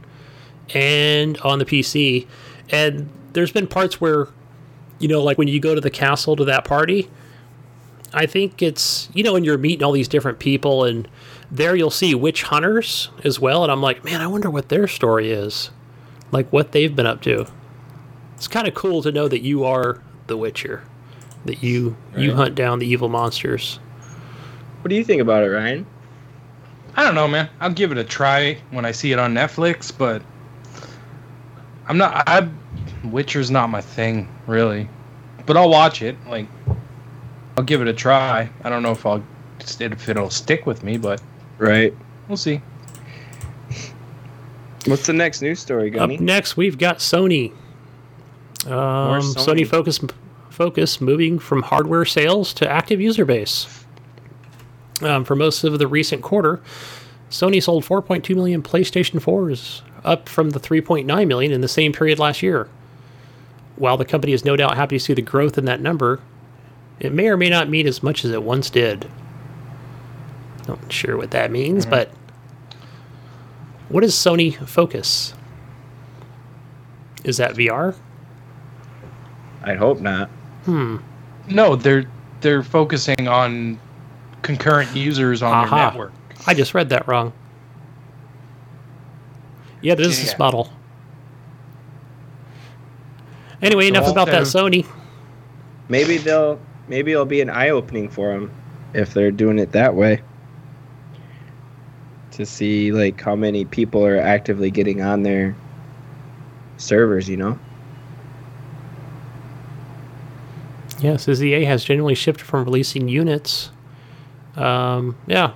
and 0.75 1.37
on 1.39 1.59
the 1.59 1.65
PC. 1.65 2.27
And 2.71 3.09
there's 3.33 3.53
been 3.53 3.67
parts 3.67 4.01
where, 4.01 4.29
you 4.99 5.09
know, 5.09 5.23
like 5.23 5.39
when 5.39 5.49
you 5.49 5.61
go 5.61 5.75
to 5.75 5.81
the 5.81 5.91
castle 5.91 6.37
to 6.37 6.45
that 6.47 6.65
party, 6.65 7.11
I 8.15 8.27
think 8.27 8.63
it's, 8.63 9.09
you 9.15 9.23
know, 9.23 9.37
and 9.37 9.45
you're 9.45 9.59
meeting 9.59 9.83
all 9.83 9.93
these 9.93 10.09
different 10.09 10.39
people, 10.39 10.85
and 10.85 11.09
there 11.53 11.77
you'll 11.77 11.91
see 11.91 12.15
witch 12.15 12.45
hunters 12.45 13.11
as 13.23 13.39
well. 13.39 13.63
And 13.63 13.71
I'm 13.71 13.83
like, 13.83 14.03
man, 14.05 14.23
I 14.23 14.27
wonder 14.27 14.51
what 14.51 14.71
their 14.71 14.89
story 14.89 15.31
is. 15.31 15.71
Like 16.33 16.51
what 16.51 16.73
they've 16.73 16.97
been 16.97 17.07
up 17.07 17.21
to. 17.23 17.47
It's 18.37 18.49
kind 18.49 18.67
of 18.67 18.75
cool 18.75 19.03
to 19.03 19.13
know 19.13 19.29
that 19.29 19.43
you 19.43 19.65
are 19.65 20.03
the 20.27 20.37
Witcher, 20.37 20.83
that 21.45 21.63
you 21.63 21.95
you 22.17 22.35
hunt 22.35 22.55
down 22.55 22.79
the 22.79 22.87
evil 22.87 23.09
monsters. 23.09 23.79
What 24.81 24.89
do 24.89 24.97
you 24.97 25.05
think 25.05 25.21
about 25.21 25.45
it, 25.45 25.51
Ryan? 25.51 25.87
I 26.97 27.05
don't 27.05 27.15
know, 27.15 27.29
man. 27.29 27.49
I'll 27.61 27.73
give 27.73 27.93
it 27.93 27.99
a 27.99 28.05
try 28.05 28.59
when 28.71 28.85
I 28.85 28.93
see 28.93 29.13
it 29.13 29.19
on 29.19 29.35
Netflix, 29.35 29.97
but 29.97 30.23
I'm 31.87 31.99
not. 31.99 32.25
I 32.27 32.49
Witcher's 33.05 33.51
not 33.51 33.69
my 33.69 33.81
thing, 33.81 34.27
really. 34.47 34.89
But 35.45 35.57
I'll 35.57 35.71
watch 35.71 36.03
it. 36.03 36.17
Like, 36.27 36.47
I'll 37.57 37.65
give 37.65 37.83
it 37.83 37.89
a 37.89 37.93
try. 37.93 38.49
I 38.65 38.71
don't 38.71 38.83
know 38.83 38.93
if 38.93 39.05
I'll 39.05 39.23
if 39.61 40.09
it'll 40.09 40.31
stick 40.31 40.67
with 40.67 40.83
me, 40.83 40.97
but 40.97 41.23
Right. 41.59 41.95
we'll 42.29 42.37
see. 42.37 42.61
What's 44.87 45.07
the 45.07 45.13
next 45.13 45.43
news 45.43 45.61
story, 45.61 45.91
Gunny? 45.91 46.17
Up 46.17 46.21
next, 46.21 46.57
we've 46.57 46.77
got 46.77 46.99
Sony. 46.99 47.53
Um, 48.67 49.21
Sony. 49.21 49.61
Sony. 49.61 49.67
focus 49.67 50.01
focus 50.51 51.01
moving 51.01 51.39
from 51.39 51.63
hardware 51.63 52.05
sales 52.05 52.53
to 52.55 52.69
active 52.69 53.01
user 53.01 53.25
base. 53.25 53.85
Um, 55.01 55.25
for 55.25 55.35
most 55.35 55.65
of 55.65 55.79
the 55.79 55.87
recent 55.87 56.23
quarter, 56.23 56.61
Sony 57.31 57.63
sold 57.63 57.85
4.2 57.85 58.35
million 58.35 58.63
PlayStation 58.63 59.21
4s, 59.21 59.83
up 60.05 60.29
from 60.29 60.51
the 60.51 60.61
3.9 60.61 61.27
million 61.27 61.53
in 61.53 61.61
the 61.61 61.69
same 61.69 61.93
period 61.93 62.19
last 62.19 62.43
year. 62.43 62.69
while 63.77 63.97
the 63.97 64.05
company 64.05 64.33
is 64.33 64.45
no 64.45 64.55
doubt 64.55 64.77
happy 64.77 64.97
to 64.99 65.05
see 65.05 65.15
the 65.15 65.23
growth 65.23 65.57
in 65.57 65.65
that 65.65 65.81
number, 65.81 66.21
it 67.01 67.13
may 67.13 67.27
or 67.29 67.37
may 67.37 67.49
not 67.49 67.69
mean 67.71 67.87
as 67.87 68.03
much 68.03 68.25
as 68.25 68.31
it 68.31 68.43
once 68.43 68.69
did. 68.71 69.09
Not 70.69 70.93
sure 70.93 71.17
what 71.17 71.31
that 71.33 71.51
means, 71.51 71.85
but 71.87 72.11
what 73.89 74.05
is 74.05 74.15
Sony 74.15 74.55
Focus? 74.69 75.35
Is 77.25 77.37
that 77.37 77.55
VR? 77.55 77.95
I'd 79.65 79.77
hope 79.79 80.01
not. 80.01 80.29
Hmm. 80.65 80.97
No, 81.49 81.77
they're 81.77 82.05
they're 82.41 82.63
focusing 82.63 83.29
on 83.29 83.79
concurrent 84.43 84.95
users 84.97 85.43
on 85.43 85.53
Aha. 85.53 85.77
their 85.77 85.87
network. 85.91 86.13
I 86.47 86.55
just 86.55 86.75
read 86.75 86.89
that 86.89 87.07
wrong. 87.07 87.33
Yeah, 89.81 89.95
the 89.95 90.03
business 90.05 90.33
Yeah. 90.33 90.37
model. 90.39 90.73
Anyway, 93.61 93.87
enough 93.87 94.05
Well, 94.05 94.13
about 94.13 94.27
that 94.29 94.43
Sony. 94.43 94.87
Maybe 95.89 96.19
they'll 96.19 96.59
maybe 96.89 97.13
it'll 97.13 97.25
be 97.25 97.41
an 97.41 97.51
eye 97.51 97.71
opening 97.71 98.09
for 98.09 98.33
them 98.33 98.51
if 98.95 99.15
they're 99.15 99.31
doing 99.31 99.59
it 99.59 99.73
that 99.73 99.95
way. 99.95 100.21
To 102.33 102.47
see 102.47 102.93
like 102.93 103.21
how 103.21 103.37
many 103.37 103.65
people 103.65 104.05
are 104.07 104.19
actively 104.19 104.71
getting 104.71 105.03
on 105.03 105.23
their 105.23 105.55
servers, 106.79 107.29
you 107.29 107.37
know. 107.37 107.59
Yeah, 111.01 111.17
says 111.17 111.43
EA 111.43 111.65
has 111.65 111.85
generally 111.85 112.15
shifted 112.15 112.45
from 112.45 112.65
releasing 112.65 113.09
units. 113.09 113.71
Um, 114.57 115.17
yeah. 115.27 115.55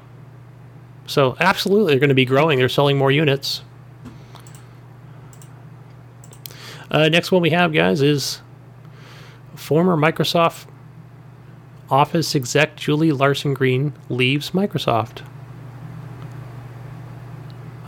So 1.07 1.37
absolutely, 1.39 1.93
they're 1.93 2.01
going 2.01 2.09
to 2.09 2.15
be 2.15 2.25
growing. 2.25 2.59
They're 2.59 2.69
selling 2.69 2.99
more 2.99 3.13
units. 3.13 3.63
Uh, 6.91 7.09
next 7.09 7.31
one 7.31 7.43
we 7.43 7.51
have, 7.51 7.73
guys, 7.73 8.01
is 8.03 8.41
former 9.55 9.97
Microsoft 9.97 10.67
Office 11.91 12.35
exec 12.35 12.77
Julie 12.77 13.13
Larson 13.13 13.55
Green 13.55 13.93
leaves 14.09 14.51
Microsoft. 14.51 15.25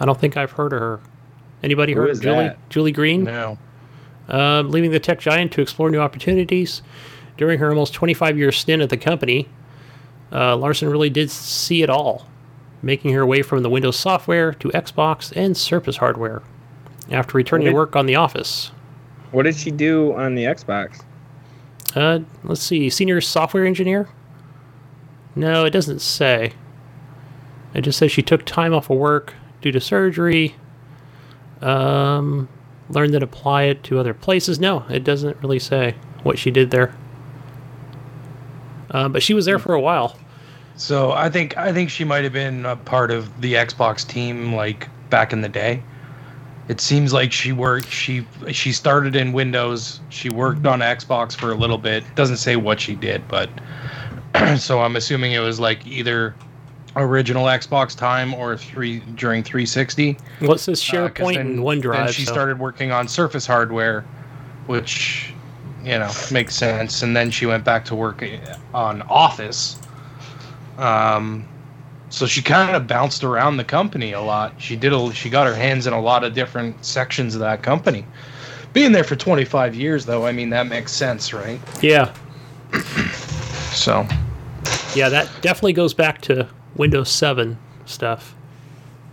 I 0.01 0.05
don't 0.05 0.19
think 0.19 0.37
I've 0.37 0.53
heard 0.53 0.73
of 0.73 0.81
her. 0.81 1.01
Anybody 1.63 1.93
Who 1.95 2.01
heard 2.01 2.11
of 2.11 2.21
Julie? 2.21 2.45
that? 2.45 2.71
Julie 2.71 2.93
Green? 2.93 3.25
No. 3.25 3.59
um, 4.29 4.71
leaving 4.71 4.91
the 4.93 5.01
tech 5.01 5.19
giant 5.19 5.53
to 5.53 5.61
explore 5.61 5.91
new 5.91 5.99
opportunities. 6.01 6.83
During 7.37 7.59
her 7.61 7.69
almost 7.71 7.95
25 7.95 8.37
year 8.39 8.53
stint 8.53 8.83
at 8.83 8.91
the 8.91 8.97
company, 8.97 9.49
uh, 10.33 10.57
Larson 10.57 10.89
really 10.89 11.11
did 11.11 11.31
see 11.31 11.83
it 11.83 11.91
all, 11.91 12.27
making 12.83 13.13
her 13.15 13.25
way 13.27 13.43
from 13.43 13.63
the 13.63 13.71
Windows 13.71 13.97
software 13.99 14.53
to 14.55 14.69
Xbox 14.71 15.33
and 15.37 15.57
Surface 15.57 15.97
hardware. 15.97 16.43
After 17.11 17.39
returning 17.39 17.67
to 17.69 17.73
work 17.73 17.97
on 17.97 18.07
The 18.07 18.17
Office, 18.17 18.71
What 19.31 19.45
did 19.45 19.57
she 19.57 19.71
do 19.71 20.13
on 20.15 20.35
the 20.35 20.45
Xbox? 20.45 21.01
uh, 21.97 22.21
let's 22.45 22.61
see, 22.61 22.91
senior 22.91 23.21
software 23.21 23.65
engineer. 23.65 24.09
No, 25.35 25.65
it 25.65 25.71
doesn't 25.71 26.01
say. 26.01 26.53
It 27.73 27.81
just 27.83 27.99
says 27.99 28.11
she 28.13 28.23
took 28.23 28.45
time 28.45 28.75
off 28.75 28.91
of 28.91 28.99
work 28.99 29.35
due 29.61 29.73
to 29.73 29.81
surgery. 29.81 30.55
Um, 31.61 32.49
learned 32.91 33.13
to 33.13 33.23
apply 33.23 33.65
it 33.65 33.83
to 33.85 33.99
other 33.99 34.15
places. 34.15 34.59
No, 34.59 34.85
it 34.89 35.05
doesn't 35.05 35.37
really 35.43 35.59
say 35.59 35.95
what 36.23 36.39
she 36.39 36.51
did 36.51 36.71
there. 36.71 36.95
Uh, 38.91 39.09
but 39.09 39.23
she 39.23 39.35
was 39.35 39.45
there 39.45 39.59
for 39.59 39.75
a 39.75 39.81
while. 39.81 40.17
So 40.77 41.11
I 41.11 41.29
think 41.29 41.57
I 41.57 41.73
think 41.73 41.91
she 41.91 42.05
might 42.05 42.25
have 42.25 42.33
been 42.33 42.65
a 42.65 42.77
part 42.77 43.11
of 43.11 43.41
the 43.41 43.55
Xbox 43.55 44.07
team 44.07 44.55
like 44.55 44.89
back 45.11 45.33
in 45.33 45.41
the 45.41 45.49
day. 45.49 45.83
It 46.69 46.81
seems 46.81 47.13
like 47.13 47.33
she 47.33 47.53
worked 47.53 47.91
she 47.91 48.25
she 48.53 48.73
started 48.73 49.17
in 49.17 49.33
Windows, 49.33 50.01
she 50.09 50.31
worked 50.31 50.67
on 50.67 50.81
Xbox 50.81 51.35
for 51.35 51.51
a 51.51 51.57
little 51.57 51.79
bit. 51.79 52.05
Doesn't 52.15 52.37
say 52.37 52.57
what 52.57 52.81
she 52.81 52.95
did, 52.95 53.27
but 53.27 53.51
so 54.57 54.81
I'm 54.81 54.95
assuming 54.95 55.33
it 55.33 55.41
was 55.41 55.59
like 55.59 55.85
either 55.87 56.35
original 56.97 57.47
Xbox 57.47 57.97
time 57.97 58.35
or 58.35 58.57
three 58.57 59.01
during 59.15 59.43
360. 59.43 60.17
Well, 60.41 60.53
this 60.55 60.69
Uh, 60.69 60.73
SharePoint 60.73 61.35
then- 61.35 61.47
and 61.47 61.59
OneDrive. 61.61 61.93
Then 62.07 62.13
she 62.13 62.25
so- 62.25 62.33
started 62.33 62.59
working 62.59 62.93
on 62.93 63.07
Surface 63.09 63.47
hardware, 63.47 64.05
which 64.67 65.33
you 65.85 65.99
know 65.99 66.11
makes 66.31 66.55
sense. 66.55 67.03
And 67.03 67.17
then 67.17 67.31
she 67.31 67.47
went 67.47 67.65
back 67.65 67.85
to 67.87 67.95
work 67.95 68.25
on 68.75 69.03
Office. 69.03 69.77
Um, 70.77 71.45
so 72.11 72.27
she 72.27 72.43
kind 72.43 72.75
of 72.75 72.87
bounced 72.87 73.23
around 73.25 73.57
the 73.59 73.65
company 73.65 74.13
a 74.13 74.21
lot. 74.21 74.55
She 74.59 74.77
did. 74.77 74.93
A, 74.93 75.13
she 75.13 75.29
got 75.31 75.47
her 75.47 75.55
hands 75.55 75.87
in 75.87 75.93
a 75.93 76.01
lot 76.01 76.25
of 76.25 76.35
different 76.35 76.85
sections 76.85 77.35
of 77.35 77.41
that 77.43 77.63
company. 77.63 78.05
Being 78.73 78.93
there 78.93 79.05
for 79.05 79.17
25 79.17 79.75
years, 79.75 80.05
though, 80.07 80.27
I 80.27 80.33
mean 80.33 80.51
that 80.51 80.67
makes 80.67 80.93
sense, 80.93 81.33
right? 81.33 81.59
Yeah, 81.81 82.11
So 83.73 84.07
yeah, 84.95 85.09
that 85.09 85.29
definitely 85.43 85.73
goes 85.73 85.95
back 85.95 86.21
to 86.23 86.47
Windows 86.77 87.11
7 87.11 87.59
stuff 87.87 88.35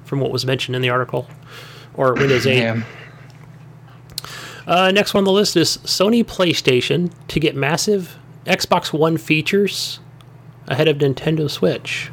from 0.04 0.20
what 0.20 0.32
was 0.32 0.46
mentioned 0.46 0.76
in 0.76 0.82
the 0.82 0.90
article, 0.90 1.28
or 1.96 2.14
Windows 2.14 2.46
8. 2.46 2.58
yeah. 2.58 2.84
Uh, 4.68 4.92
next 4.92 5.14
one 5.14 5.22
on 5.22 5.26
the 5.26 5.32
list 5.32 5.56
is 5.56 5.78
Sony 5.80 6.24
PlayStation 6.24 7.12
to 7.28 7.40
get 7.40 7.56
massive 7.56 8.18
Xbox 8.46 8.92
One 8.92 9.18
features 9.18 10.00
ahead 10.68 10.88
of 10.88 10.98
Nintendo 10.98 11.50
Switch. 11.50 12.10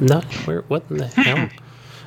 Not 0.00 0.24
where? 0.46 0.62
What 0.62 0.84
in 0.90 0.98
the 0.98 1.06
hell? 1.08 1.48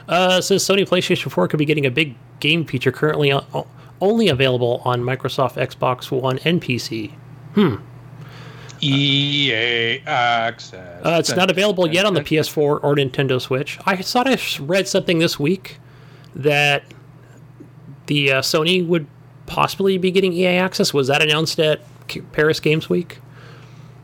Uh, 0.07 0.41
says 0.41 0.63
Sony 0.63 0.88
PlayStation 0.88 1.30
4 1.30 1.47
could 1.47 1.59
be 1.59 1.65
getting 1.65 1.86
a 1.86 1.91
big 1.91 2.15
game 2.39 2.65
feature 2.65 2.91
currently 2.91 3.32
o- 3.32 3.67
only 4.01 4.27
available 4.27 4.82
on 4.84 5.01
Microsoft 5.03 5.53
Xbox 5.53 6.09
One 6.09 6.39
and 6.39 6.59
PC. 6.59 7.11
EA 8.82 9.99
access. 10.05 11.05
Uh, 11.05 11.17
it's 11.19 11.36
not 11.36 11.49
available 11.51 11.88
yet 11.88 12.05
on 12.05 12.13
the 12.13 12.21
PS4 12.21 12.57
or 12.57 12.80
Nintendo 12.95 13.39
Switch. 13.41 13.80
I 13.86 13.95
thought 13.97 14.27
I 14.27 14.38
read 14.61 14.88
something 14.88 15.19
this 15.19 15.39
week 15.39 15.77
that 16.36 16.84
the 18.07 18.32
uh, 18.34 18.41
Sony 18.41 18.86
would 18.86 19.07
possibly 19.45 19.97
be 19.97 20.11
getting 20.11 20.34
EA 20.34 20.47
access. 20.57 20.93
Was 20.93 21.07
that 21.07 21.21
announced 21.21 21.59
at 21.59 21.82
Paris 22.32 22.59
Games 22.59 22.89
Week? 22.89 23.19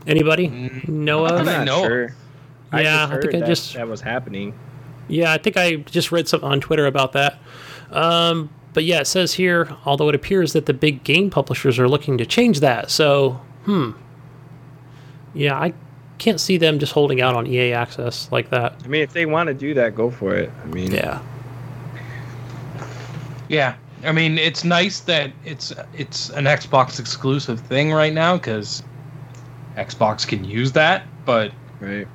Anybody 0.06 0.48
know 0.86 1.24
I 1.24 1.30
of? 1.30 1.40
I'm 1.40 1.46
not 1.46 1.64
know. 1.66 1.84
sure. 1.86 2.14
I 2.72 2.82
Yeah, 2.82 2.92
just 2.92 3.02
I 3.10 3.14
heard 3.14 3.22
think 3.22 3.34
I 3.34 3.40
that, 3.40 3.46
just- 3.46 3.74
that 3.74 3.88
was 3.88 4.00
happening. 4.00 4.54
Yeah, 5.08 5.32
I 5.32 5.38
think 5.38 5.56
I 5.56 5.76
just 5.76 6.10
read 6.10 6.26
something 6.26 6.48
on 6.48 6.60
Twitter 6.60 6.84
about 6.86 7.12
that. 7.12 7.38
Um, 7.92 8.50
but 8.74 8.82
yeah, 8.84 9.00
it 9.00 9.06
says 9.06 9.34
here, 9.34 9.68
although 9.84 10.08
it 10.08 10.14
appears 10.16 10.52
that 10.52 10.66
the 10.66 10.74
big 10.74 11.04
game 11.04 11.30
publishers 11.30 11.78
are 11.78 11.88
looking 11.88 12.18
to 12.18 12.26
change 12.26 12.58
that. 12.60 12.90
So, 12.90 13.40
hmm. 13.64 13.92
Yeah, 15.36 15.58
I 15.58 15.74
can't 16.18 16.40
see 16.40 16.56
them 16.56 16.78
just 16.78 16.92
holding 16.92 17.20
out 17.20 17.34
on 17.34 17.46
EA 17.46 17.72
access 17.72 18.30
like 18.32 18.50
that. 18.50 18.74
I 18.84 18.88
mean, 18.88 19.02
if 19.02 19.12
they 19.12 19.26
want 19.26 19.48
to 19.48 19.54
do 19.54 19.74
that, 19.74 19.94
go 19.94 20.10
for 20.10 20.34
it. 20.34 20.50
I 20.62 20.66
mean, 20.66 20.92
Yeah. 20.92 21.20
Yeah, 23.48 23.76
I 24.02 24.10
mean 24.10 24.38
it's 24.38 24.64
nice 24.64 25.00
that 25.00 25.30
it's 25.44 25.72
it's 25.94 26.30
an 26.30 26.46
Xbox 26.46 26.98
exclusive 26.98 27.60
thing 27.60 27.92
right 27.92 28.12
now 28.12 28.36
because 28.36 28.82
Xbox 29.76 30.26
can 30.26 30.44
use 30.44 30.72
that. 30.72 31.04
But 31.24 31.52
right. 31.80 32.08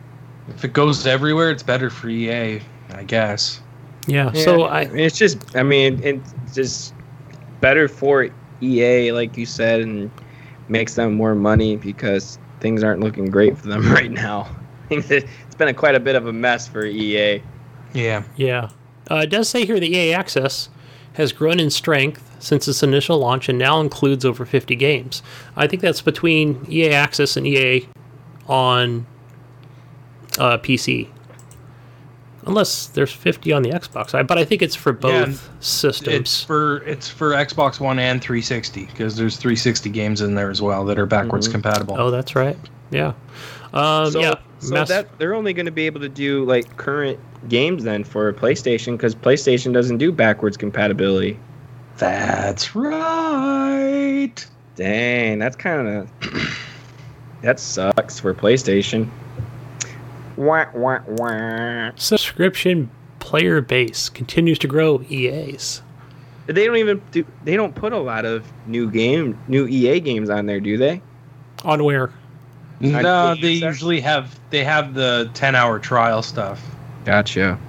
if 0.50 0.66
it 0.66 0.74
goes 0.74 1.06
everywhere, 1.08 1.52
it's 1.52 1.64
better 1.64 1.90
for 1.90 2.10
EA, 2.10 2.62
I 2.94 3.04
guess. 3.04 3.62
Yeah. 4.08 4.32
Yeah, 4.34 4.44
So 4.44 4.68
I, 4.68 4.88
mean, 4.88 5.00
it's 5.00 5.18
just, 5.18 5.56
I 5.56 5.64
mean, 5.64 6.02
it's 6.04 6.56
just 6.56 6.94
better 7.60 7.88
for 7.88 8.30
EA, 8.62 9.12
like 9.12 9.38
you 9.38 9.46
said, 9.46 9.82
and 9.82 10.12
makes 10.70 10.96
them 10.96 11.14
more 11.14 11.36
money 11.36 11.76
because 11.76 12.40
things 12.62 12.84
aren't 12.84 13.02
looking 13.02 13.30
great 13.30 13.58
for 13.58 13.68
them 13.68 13.92
right 13.92 14.12
now. 14.12 14.56
it's 14.90 15.56
been 15.56 15.68
a, 15.68 15.74
quite 15.74 15.96
a 15.96 16.00
bit 16.00 16.16
of 16.16 16.28
a 16.28 16.34
mess 16.34 16.68
for 16.68 16.86
EA. 16.86 17.42
Yeah. 17.94 18.24
Yeah. 18.36 18.70
Uh, 19.10 19.22
it 19.24 19.30
does 19.30 19.50
say 19.50 19.66
here 19.66 19.80
the 19.80 19.94
EA 19.94 20.14
Access 20.14 20.70
has 21.14 21.34
grown 21.34 21.60
in 21.60 21.70
strength 21.70 22.30
since 22.40 22.68
its 22.68 22.82
initial 22.82 23.20
launch 23.20 23.50
and 23.50 23.60
now 23.60 23.82
includes 23.82 24.24
over 24.24 24.46
50 24.46 24.76
games. 24.76 25.22
I 25.56 25.68
think 25.68 25.82
that's 25.82 26.02
between 26.02 26.66
EA 26.70 26.92
Access 26.92 27.36
and 27.36 27.46
EA 27.46 27.88
on 28.48 29.06
uh, 30.38 30.58
PC. 30.58 31.10
Unless 32.48 32.88
there's 32.88 33.12
50 33.12 33.52
on 33.54 33.62
the 33.62 33.70
Xbox, 33.70 34.16
I, 34.16 34.24
but 34.24 34.38
I 34.40 34.46
think 34.46 34.62
it's 34.64 34.76
for 34.76 34.92
both 34.92 35.12
Yeah, 35.46 35.60
systems. 35.60 36.16
It's 36.16 36.44
for 36.44 36.78
it's 36.84 37.08
for 37.08 37.32
Xbox 37.32 37.80
One 37.80 38.00
and 38.00 38.20
360 38.22 38.86
because 38.88 39.16
there's 39.16 39.38
360 39.38 39.90
games 39.92 40.22
in 40.22 40.34
there 40.34 40.50
as 40.50 40.62
well 40.62 40.84
that 40.86 40.98
are 40.98 41.06
backwards 41.06 41.48
compatible. 41.48 41.96
oh, 42.00 42.10
that's 42.10 42.36
right. 42.36 42.58
Yeah. 42.90 43.14
Um, 43.74 44.12
So, 44.12 44.20
yeah. 44.22 44.36
so 44.60 44.74
mass- 44.74 44.90
that 44.90 45.18
they're 45.20 45.36
only 45.36 45.54
going 45.54 45.68
to 45.68 45.72
be 45.72 45.86
able 45.86 46.02
to 46.02 46.10
do 46.10 46.44
like 46.46 46.78
current 46.78 47.20
games 47.48 47.84
then 47.84 48.04
for 48.04 48.34
PlayStation 48.34 48.94
because 48.94 49.14
PlayStation 49.16 49.72
doesn't 49.72 49.98
do 50.00 50.12
backwards 50.12 50.58
compatibility. 50.58 51.40
That's 51.98 52.76
right. 52.76 54.34
Dang, 54.76 55.38
that's 55.40 55.56
kind 55.56 55.88
of 55.88 56.10
that 57.44 57.60
sucks 57.60 58.20
for 58.20 58.34
PlayStation. 58.34 59.10
Wah, 60.38 60.66
wah, 60.74 61.00
wah. 61.08 61.92
subscription 61.96 62.90
player 63.20 63.62
base 63.62 64.10
continues 64.10 64.60
to 64.60 64.68
grow. 64.68 65.02
EA's. 65.10 65.82
They 66.48 66.66
don't 66.66 66.78
even 66.78 67.02
do. 67.12 67.26
They 67.44 67.56
don't 67.56 67.76
put 67.76 67.94
a 67.94 68.00
lot 68.00 68.26
of 68.26 68.46
new 68.68 68.90
game, 68.90 69.40
new 69.48 69.68
EA 69.68 70.00
games 70.00 70.30
on 70.30 70.46
there, 70.48 70.60
do 70.60 70.78
they? 70.78 71.02
On 71.64 71.84
where? 71.84 72.12
No, 72.80 73.36
Game 73.36 73.42
they 73.42 73.60
Pass? 73.60 73.74
usually 73.76 74.00
have 74.02 74.40
they 74.50 74.64
have 74.64 74.96
the 74.96 75.30
ten 75.36 75.54
hour 75.56 75.78
trial 75.78 76.24
stuff. 76.24 76.60
Gotcha. 77.06 77.60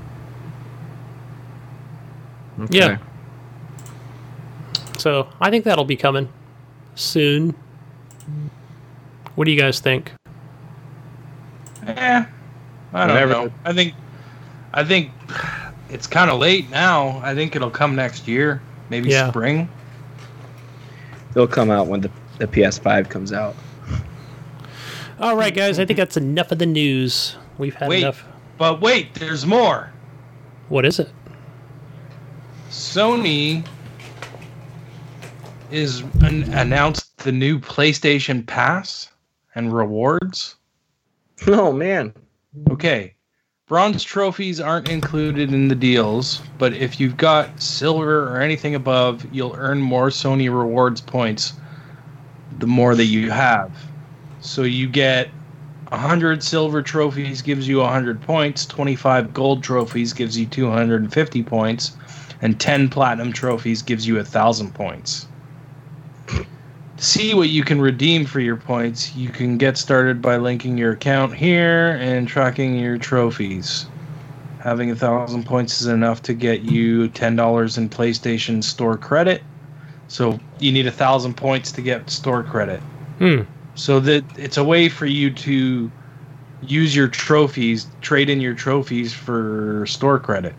Yeah. 2.70 2.98
So 4.98 5.28
I 5.40 5.50
think 5.50 5.64
that'll 5.64 5.84
be 5.84 5.96
coming 5.96 6.28
soon. 6.94 7.54
What 9.34 9.44
do 9.44 9.50
you 9.50 9.58
guys 9.60 9.80
think? 9.80 10.12
Eh, 11.86 12.24
I 12.92 13.06
don't 13.06 13.14
Whatever. 13.14 13.32
know. 13.32 13.52
I 13.64 13.72
think 13.72 13.94
I 14.74 14.84
think 14.84 15.10
it's 15.90 16.06
kind 16.06 16.30
of 16.30 16.38
late 16.38 16.70
now. 16.70 17.20
I 17.24 17.34
think 17.34 17.54
it'll 17.56 17.70
come 17.70 17.94
next 17.94 18.26
year, 18.28 18.60
maybe 18.90 19.08
Yeah. 19.10 19.28
spring. 19.30 19.68
It'll 21.30 21.46
come 21.46 21.70
out 21.70 21.86
when 21.86 22.00
the, 22.02 22.10
the 22.38 22.46
PS5 22.46 23.08
comes 23.08 23.32
out. 23.32 23.54
All 25.20 25.36
right, 25.36 25.54
guys. 25.54 25.78
I 25.78 25.84
think 25.86 25.96
that's 25.96 26.16
enough 26.16 26.52
of 26.52 26.58
the 26.58 26.66
news. 26.66 27.36
We've 27.58 27.74
had 27.74 27.88
Wait, 27.88 28.02
enough. 28.02 28.24
but 28.58 28.80
wait, 28.80 29.14
there's 29.14 29.46
more. 29.46 29.90
What 30.68 30.84
is 30.84 30.98
it? 30.98 31.08
Sony 32.70 33.64
is 35.70 36.00
an- 36.20 36.52
announced 36.54 37.16
the 37.18 37.32
new 37.32 37.58
PlayStation 37.58 38.46
Pass 38.46 39.10
and 39.54 39.72
rewards. 39.72 40.56
Oh 41.46 41.72
man. 41.72 42.12
Okay. 42.70 43.14
Bronze 43.66 44.04
trophies 44.04 44.60
aren't 44.60 44.90
included 44.90 45.54
in 45.54 45.68
the 45.68 45.74
deals, 45.74 46.42
but 46.58 46.74
if 46.74 47.00
you've 47.00 47.16
got 47.16 47.62
silver 47.62 48.28
or 48.28 48.40
anything 48.42 48.74
above, 48.74 49.24
you'll 49.32 49.54
earn 49.56 49.80
more 49.80 50.08
Sony 50.08 50.54
rewards 50.54 51.00
points 51.00 51.54
the 52.58 52.66
more 52.66 52.94
that 52.94 53.06
you 53.06 53.30
have. 53.30 53.72
So 54.40 54.64
you 54.64 54.88
get 54.88 55.28
100 55.88 56.42
silver 56.42 56.82
trophies 56.82 57.40
gives 57.40 57.66
you 57.66 57.78
100 57.78 58.20
points, 58.20 58.66
25 58.66 59.32
gold 59.32 59.62
trophies 59.62 60.12
gives 60.12 60.36
you 60.36 60.44
250 60.46 61.42
points, 61.44 61.96
and 62.42 62.60
10 62.60 62.88
platinum 62.90 63.32
trophies 63.32 63.80
gives 63.80 64.06
you 64.06 64.16
1000 64.16 64.74
points. 64.74 65.26
See 67.02 67.34
what 67.34 67.48
you 67.48 67.64
can 67.64 67.80
redeem 67.80 68.26
for 68.26 68.38
your 68.38 68.54
points, 68.56 69.12
you 69.16 69.28
can 69.28 69.58
get 69.58 69.76
started 69.76 70.22
by 70.22 70.36
linking 70.36 70.78
your 70.78 70.92
account 70.92 71.34
here 71.34 71.98
and 72.00 72.28
tracking 72.28 72.78
your 72.78 72.96
trophies. 72.96 73.86
Having 74.60 74.92
a 74.92 74.94
thousand 74.94 75.44
points 75.44 75.80
is 75.80 75.88
enough 75.88 76.22
to 76.22 76.32
get 76.32 76.60
you 76.60 77.08
ten 77.08 77.34
dollars 77.34 77.76
in 77.76 77.88
PlayStation 77.88 78.62
Store 78.62 78.96
credit. 78.96 79.42
So 80.06 80.38
you 80.60 80.70
need 80.70 80.86
a 80.86 80.92
thousand 80.92 81.36
points 81.36 81.72
to 81.72 81.82
get 81.82 82.08
store 82.08 82.44
credit. 82.44 82.78
Hmm. 83.18 83.40
So 83.74 83.98
that 83.98 84.22
it's 84.38 84.56
a 84.56 84.62
way 84.62 84.88
for 84.88 85.06
you 85.06 85.32
to 85.32 85.90
use 86.62 86.94
your 86.94 87.08
trophies, 87.08 87.88
trade 88.00 88.30
in 88.30 88.40
your 88.40 88.54
trophies 88.54 89.12
for 89.12 89.84
store 89.88 90.20
credit 90.20 90.54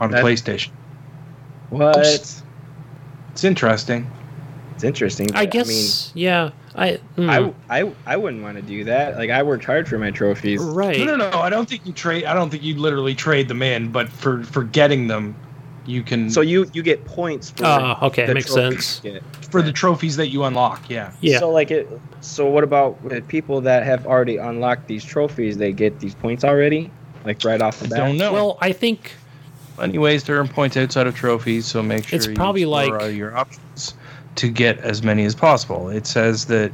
on 0.00 0.10
That- 0.10 0.24
PlayStation. 0.24 0.70
What? 1.68 1.98
It's 1.98 3.44
interesting. 3.44 4.10
It's 4.82 4.88
interesting. 4.88 5.32
I 5.36 5.44
but, 5.46 5.52
guess. 5.52 6.10
yeah. 6.12 6.50
I. 6.74 6.94
hmm. 7.14 7.30
I, 7.30 7.52
I, 7.70 7.92
I 8.04 8.16
wouldn't 8.16 8.42
want 8.42 8.56
to 8.56 8.62
do 8.62 8.82
that. 8.84 9.16
Like 9.16 9.30
I 9.30 9.44
worked 9.44 9.64
hard 9.64 9.86
for 9.86 9.96
my 9.96 10.10
trophies. 10.10 10.60
right. 10.60 10.98
No, 10.98 11.16
no, 11.16 11.30
no. 11.30 11.38
I 11.38 11.50
don't 11.50 11.68
think 11.68 11.86
you 11.86 11.92
trade. 11.92 12.24
I 12.24 12.34
don't 12.34 12.50
think 12.50 12.64
you 12.64 12.76
literally 12.76 13.14
trade 13.14 13.46
them 13.46 13.62
in, 13.62 13.92
but 13.92 14.08
for 14.08 14.42
for 14.42 14.64
getting 14.64 15.06
them, 15.06 15.36
you 15.86 16.02
can. 16.02 16.28
So 16.30 16.40
you 16.40 16.68
you 16.72 16.82
get 16.82 17.04
points 17.04 17.50
for. 17.50 17.64
Oh, 17.64 17.96
okay, 18.02 18.26
the 18.26 18.34
makes 18.34 18.52
trophies 18.52 18.86
sense. 18.86 19.22
for 19.52 19.62
the 19.62 19.70
trophies 19.70 20.16
that 20.16 20.30
you 20.30 20.42
unlock, 20.42 20.90
yeah. 20.90 21.12
Yeah. 21.20 21.38
So 21.38 21.48
like 21.50 21.70
it. 21.70 21.88
So 22.20 22.48
what 22.48 22.64
about 22.64 23.00
with 23.02 23.28
people 23.28 23.60
that 23.60 23.84
have 23.84 24.04
already 24.04 24.38
unlocked 24.38 24.88
these 24.88 25.04
trophies? 25.04 25.58
They 25.58 25.72
get 25.72 26.00
these 26.00 26.16
points 26.16 26.42
already, 26.42 26.90
like 27.24 27.44
right 27.44 27.62
off 27.62 27.78
the 27.78 27.86
bat. 27.86 28.00
I 28.00 28.02
bat. 28.02 28.08
don't 28.08 28.16
know. 28.18 28.32
Well, 28.32 28.58
I 28.60 28.72
think 28.72 29.12
Plenty 29.76 29.98
ways 29.98 30.22
to 30.24 30.32
earn 30.32 30.48
points 30.48 30.76
outside 30.76 31.06
of 31.06 31.14
trophies, 31.14 31.66
so 31.66 31.82
make 31.82 32.06
sure 32.06 32.16
It's 32.16 32.26
probably 32.26 32.62
explore 32.62 33.00
like- 33.00 33.16
your 33.16 33.36
options 33.36 33.94
to 34.36 34.50
get 34.50 34.78
as 34.78 35.02
many 35.02 35.24
as 35.24 35.34
possible. 35.34 35.88
It 35.88 36.06
says 36.06 36.46
that 36.46 36.72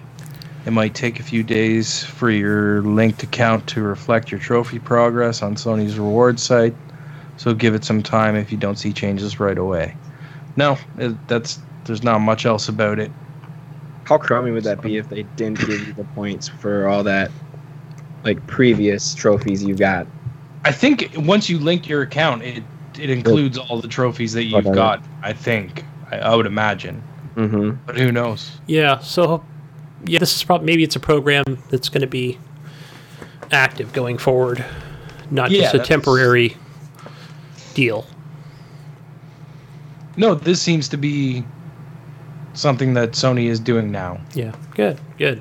it 0.67 0.71
might 0.71 0.95
take 0.95 1.19
a 1.19 1.23
few 1.23 1.43
days 1.43 2.05
for 2.05 2.31
your 2.31 2.83
linked 2.83 3.23
account 3.23 3.67
to 3.69 3.83
reflect 3.83 4.31
your 4.31 4.41
trophy 4.41 4.79
progress 4.79 5.43
on 5.43 5.55
Sony's 5.55 5.99
reward 5.99 6.39
site, 6.39 6.75
so 7.37 7.55
give 7.55 7.75
it 7.75 7.85
some 7.85 8.03
time 8.03 8.37
if 8.37 8.53
you 8.53 8.59
don't 8.59 8.77
see 8.77 8.93
changes 8.93 9.41
right 9.41 9.59
away. 9.59 9.97
No, 10.57 10.77
it, 10.99 11.17
that's 11.29 11.61
there's 11.85 12.03
not 12.03 12.19
much 12.19 12.45
else 12.45 12.69
about 12.69 12.99
it. 12.99 13.11
How 14.05 14.19
crummy 14.19 14.51
would 14.51 14.65
that 14.65 14.83
be 14.83 14.97
if 14.97 15.09
they 15.09 15.23
didn't 15.37 15.61
give 15.61 15.87
you 15.87 15.93
the 15.93 16.05
points 16.05 16.49
for 16.49 16.89
all 16.89 17.03
that, 17.05 17.31
like 18.25 18.45
previous 18.47 19.15
trophies 19.15 19.63
you 19.63 19.75
got? 19.75 20.07
I 20.65 20.73
think 20.73 21.13
once 21.17 21.49
you 21.49 21.59
link 21.59 21.89
your 21.89 22.03
account, 22.03 22.43
it 22.43 22.63
it 22.99 23.11
includes 23.11 23.57
all 23.57 23.81
the 23.81 23.89
trophies 23.89 24.33
that 24.33 24.45
you've 24.45 24.73
got. 24.73 25.03
I 25.23 25.33
think 25.33 25.85
I, 26.11 26.19
I 26.19 26.35
would 26.35 26.47
imagine, 26.47 27.03
Mm-hmm. 27.39 27.71
but 27.87 27.97
who 27.97 28.11
knows? 28.13 28.51
Yeah. 28.67 28.99
So, 28.99 29.45
yeah, 30.05 30.19
this 30.19 30.35
is 30.35 30.43
probably 30.45 30.67
maybe 30.67 30.83
it's 30.83 30.97
a 30.97 31.01
program 31.01 31.45
that's 31.71 31.89
going 31.89 32.01
to 32.01 32.07
be 32.09 32.37
active 33.53 33.93
going 33.93 34.19
forward, 34.19 34.65
not 35.31 35.51
Yeah, 35.51 35.63
just 35.63 35.75
a 35.75 35.79
that's- 35.79 35.89
temporary 35.89 36.57
deal. 37.75 38.05
No, 40.17 40.35
this 40.35 40.61
seems 40.61 40.89
to 40.89 40.97
be 40.97 41.45
something 42.55 42.95
that 42.95 43.13
Sony 43.13 43.45
is 43.47 43.61
doing 43.61 43.93
now. 43.93 44.21
Yeah. 44.35 44.53
Good. 44.75 44.99
Good. 45.17 45.41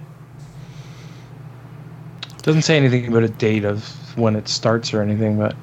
Doesn't 2.44 2.62
say 2.62 2.78
anything 2.78 3.08
about 3.08 3.24
a 3.24 3.30
date 3.30 3.66
of 3.66 3.84
when 4.18 4.36
it 4.36 4.48
starts 4.48 4.94
or 4.94 5.02
anything, 5.02 5.38
but 5.38 5.56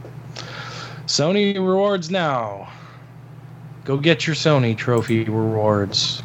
Sony 1.07 1.55
rewards 1.55 2.11
now. 2.11 2.69
Go 3.85 3.97
get 3.99 4.27
your 4.27 4.35
Sony 4.35 4.77
trophy 4.77 5.25
rewards. 5.25 6.23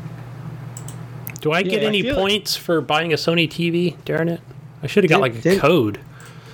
Do 1.42 1.52
I 1.52 1.62
get 1.64 1.82
Yeah, 1.82 1.88
I 1.88 1.90
any 1.90 2.04
like- 2.04 2.16
points 2.16 2.56
for 2.56 2.82
buying 2.82 3.14
a 3.14 3.16
Sony 3.18 3.50
TV? 3.50 3.96
Darn 4.06 4.30
it! 4.30 4.42
I 4.84 4.88
should 4.88 5.04
have 5.04 5.10
got 5.10 5.22
like 5.22 5.36
a 5.36 5.42
did- 5.42 5.60
code. 5.60 6.00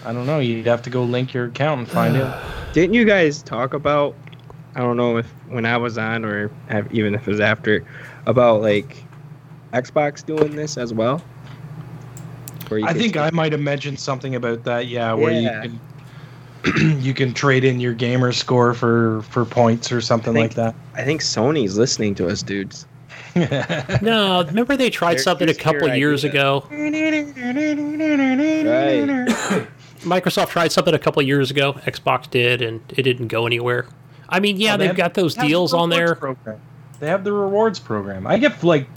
I 0.05 0.13
don't 0.13 0.27
know. 0.27 0.39
You'd 0.39 0.67
have 0.67 0.83
to 0.83 0.89
go 0.91 1.03
link 1.03 1.33
your 1.33 1.45
account 1.45 1.79
and 1.79 1.87
find 1.87 2.15
it. 2.15 2.27
Didn't 2.73 2.93
you 2.93 3.05
guys 3.05 3.41
talk 3.41 3.73
about? 3.73 4.15
I 4.75 4.79
don't 4.81 4.97
know 4.97 5.17
if 5.17 5.25
when 5.47 5.65
I 5.65 5.77
was 5.77 5.97
on 5.97 6.25
or 6.25 6.51
have, 6.67 6.91
even 6.93 7.15
if 7.15 7.21
it 7.27 7.31
was 7.31 7.39
after, 7.39 7.83
about 8.25 8.61
like 8.61 9.03
Xbox 9.73 10.23
doing 10.25 10.55
this 10.55 10.77
as 10.77 10.93
well. 10.93 11.21
I 12.71 12.93
think 12.93 13.15
I 13.15 13.29
might 13.29 13.51
have 13.51 13.61
mentioned 13.61 13.99
something 13.99 14.33
about 14.35 14.63
that. 14.63 14.87
Yeah, 14.87 15.13
where 15.13 15.31
Yeah. 15.31 15.63
you 15.63 15.69
can 15.69 15.79
you 16.99 17.13
can 17.13 17.33
trade 17.33 17.63
in 17.63 17.79
your 17.79 17.93
gamer 17.93 18.31
score 18.31 18.73
for 18.73 19.21
for 19.23 19.45
points 19.45 19.91
or 19.91 20.01
something 20.01 20.33
think- 20.33 20.55
like 20.57 20.65
that. 20.73 20.75
I 20.95 21.03
think 21.03 21.21
Sony's 21.21 21.77
listening 21.77 22.15
to 22.15 22.27
us, 22.27 22.41
dudes. 22.43 22.85
No, 24.01 24.43
remember 24.45 24.77
they 24.77 24.89
tried 24.89 25.15
There- 25.15 25.23
something 25.23 25.49
a 25.49 25.53
couple 25.53 25.93
years 25.93 26.23
idea. 26.23 26.39
ago. 26.39 26.67
Right. 26.71 27.25
Microsoft 30.01 30.49
tried 30.49 30.71
something 30.71 30.93
a 30.93 30.99
couple 30.99 31.21
years 31.21 31.51
ago. 31.51 31.73
Xbox 31.73 32.29
did, 32.29 32.61
and 32.61 32.81
it 32.95 33.03
didn't 33.03 33.27
go 33.27 33.45
anywhere. 33.45 33.87
I 34.29 34.39
mean, 34.39 34.57
yeah, 34.57 34.73
Oh, 34.73 34.77
they 34.77 34.83
they've 34.83 34.87
have- 34.89 34.97
got 34.97 35.13
those 35.15 35.35
They 35.35 35.41
have 35.41 35.47
the 35.47 35.49
deals 35.49 35.73
on 35.73 35.89
there. 35.89 36.15
Program. 36.15 36.59
They 36.99 37.07
have 37.07 37.23
the 37.23 37.33
rewards 37.33 37.79
program. 37.79 38.25
I 38.25 38.37
get 38.37 38.63
like, 38.63 38.87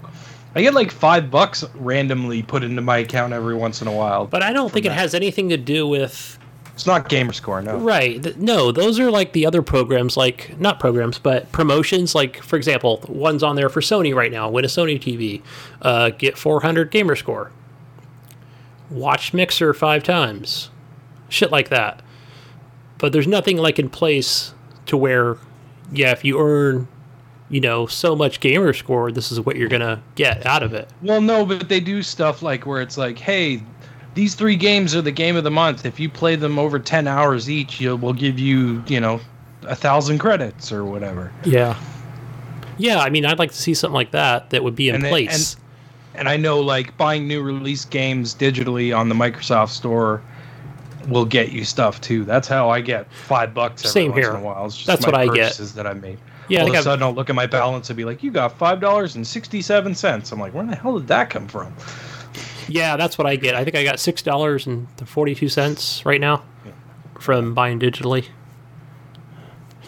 I 0.55 0.61
get 0.61 0.73
like 0.73 0.91
five 0.91 1.29
bucks 1.29 1.65
randomly 1.75 2.43
put 2.43 2.63
into 2.63 2.81
my 2.81 2.99
account 2.99 3.33
every 3.33 3.55
once 3.55 3.81
in 3.81 3.87
a 3.87 3.91
while. 3.91 4.25
But 4.25 4.41
I 4.43 4.53
don't 4.53 4.71
think 4.71 4.85
it 4.85 4.91
has 4.93 5.13
anything 5.13 5.49
to 5.49 5.57
do 5.57 5.87
with 5.87 6.39
it's 6.79 6.85
not 6.85 7.09
gamer 7.09 7.33
score, 7.33 7.61
no. 7.61 7.75
right. 7.75 8.37
No, 8.37 8.71
those 8.71 9.01
are 9.01 9.11
like 9.11 9.33
the 9.33 9.45
other 9.45 9.61
programs, 9.61 10.15
like 10.15 10.57
not 10.61 10.79
programs, 10.79 11.19
but 11.19 11.51
promotions. 11.51 12.15
Like 12.15 12.41
for 12.41 12.55
example, 12.55 13.03
one's 13.09 13.43
on 13.43 13.57
there 13.57 13.67
for 13.67 13.81
Sony 13.81 14.15
right 14.15 14.31
now. 14.31 14.49
Win 14.49 14.63
a 14.63 14.69
Sony 14.69 14.97
TV, 14.97 15.41
uh, 15.81 16.11
get 16.11 16.37
400 16.37 16.89
gamer 16.89 17.17
score. 17.17 17.51
Watch 18.89 19.33
Mixer 19.33 19.73
five 19.73 20.03
times, 20.03 20.69
shit 21.27 21.51
like 21.51 21.67
that. 21.67 22.01
But 22.97 23.11
there's 23.11 23.27
nothing 23.27 23.57
like 23.57 23.77
in 23.77 23.89
place 23.89 24.53
to 24.85 24.95
where, 24.95 25.35
yeah, 25.91 26.11
if 26.11 26.23
you 26.23 26.39
earn, 26.39 26.87
you 27.49 27.59
know, 27.59 27.87
so 27.87 28.15
much 28.15 28.39
gamer 28.39 28.71
score, 28.71 29.11
this 29.11 29.33
is 29.33 29.41
what 29.41 29.57
you're 29.57 29.67
gonna 29.67 30.01
get 30.15 30.45
out 30.45 30.63
of 30.63 30.73
it. 30.73 30.89
Well, 31.01 31.19
no, 31.19 31.45
but 31.45 31.67
they 31.67 31.81
do 31.81 32.01
stuff 32.01 32.41
like 32.41 32.65
where 32.65 32.81
it's 32.81 32.97
like, 32.97 33.19
hey, 33.19 33.63
these 34.15 34.35
three 34.35 34.55
games 34.55 34.95
are 34.95 35.01
the 35.01 35.11
game 35.11 35.35
of 35.35 35.43
the 35.43 35.51
month. 35.51 35.85
If 35.85 35.99
you 35.99 36.09
play 36.09 36.35
them 36.35 36.57
over 36.59 36.79
ten 36.79 37.07
hours 37.07 37.49
each, 37.49 37.79
you 37.79 37.95
will 37.95 38.13
give 38.13 38.39
you, 38.39 38.83
you 38.87 38.99
know, 38.99 39.19
a 39.63 39.75
thousand 39.75 40.19
credits 40.19 40.71
or 40.71 40.85
whatever. 40.85 41.31
Yeah. 41.45 41.79
Yeah, 42.77 42.99
I 42.99 43.09
mean, 43.09 43.25
I'd 43.25 43.39
like 43.39 43.51
to 43.51 43.57
see 43.57 43.73
something 43.73 43.93
like 43.93 44.11
that 44.11 44.49
that 44.51 44.63
would 44.63 44.75
be 44.75 44.89
in 44.89 44.95
And 44.95 45.05
it- 45.05 45.09
place. 45.09 45.57
And 46.15 46.27
I 46.27 46.37
know 46.37 46.59
like 46.59 46.97
buying 46.97 47.27
new 47.27 47.41
release 47.41 47.85
games 47.85 48.35
digitally 48.35 48.97
on 48.97 49.07
the 49.09 49.15
Microsoft 49.15 49.69
Store 49.69 50.21
will 51.07 51.23
get 51.25 51.51
you 51.51 51.63
stuff 51.63 52.01
too. 52.01 52.25
That's 52.25 52.47
how 52.47 52.69
I 52.69 52.81
get 52.81 53.11
five 53.13 53.53
bucks 53.53 53.83
every 53.83 53.91
Same 53.91 54.11
once 54.11 54.25
here. 54.25 54.31
in 54.31 54.37
a 54.37 54.43
while. 54.43 54.65
It's 54.65 54.75
just 54.75 54.87
That's 54.87 55.01
my 55.03 55.11
what 55.11 55.15
I 55.31 55.33
get. 55.33 55.53
that 55.75 55.87
I 55.87 55.93
made. 55.93 56.17
Yeah, 56.49 56.61
All 56.63 56.67
of 56.69 56.73
a 56.73 56.77
I've, 56.79 56.83
sudden, 56.83 57.03
I'll 57.03 57.13
look 57.13 57.29
at 57.29 57.35
my 57.35 57.45
balance 57.45 57.89
and 57.89 57.95
be 57.95 58.05
like, 58.05 58.23
"You 58.23 58.31
got 58.31 58.57
five 58.57 58.81
dollars 58.81 59.15
and 59.15 59.25
sixty-seven 59.25 59.93
cents." 59.93 60.31
I'm 60.31 60.39
like, 60.39 60.53
"Where 60.53 60.65
the 60.65 60.75
hell 60.75 60.97
did 60.97 61.07
that 61.07 61.29
come 61.29 61.47
from?" 61.47 61.73
Yeah, 62.69 62.95
that's 62.97 63.17
what 63.17 63.27
I 63.27 63.35
get. 63.35 63.55
I 63.55 63.63
think 63.63 63.75
I 63.75 63.83
got 63.83 63.99
six 63.99 64.21
dollars 64.21 64.67
and 64.67 64.87
forty-two 65.05 65.49
cents 65.49 66.05
right 66.05 66.21
now 66.21 66.43
from 67.19 67.53
buying 67.53 67.79
digitally. 67.79 68.25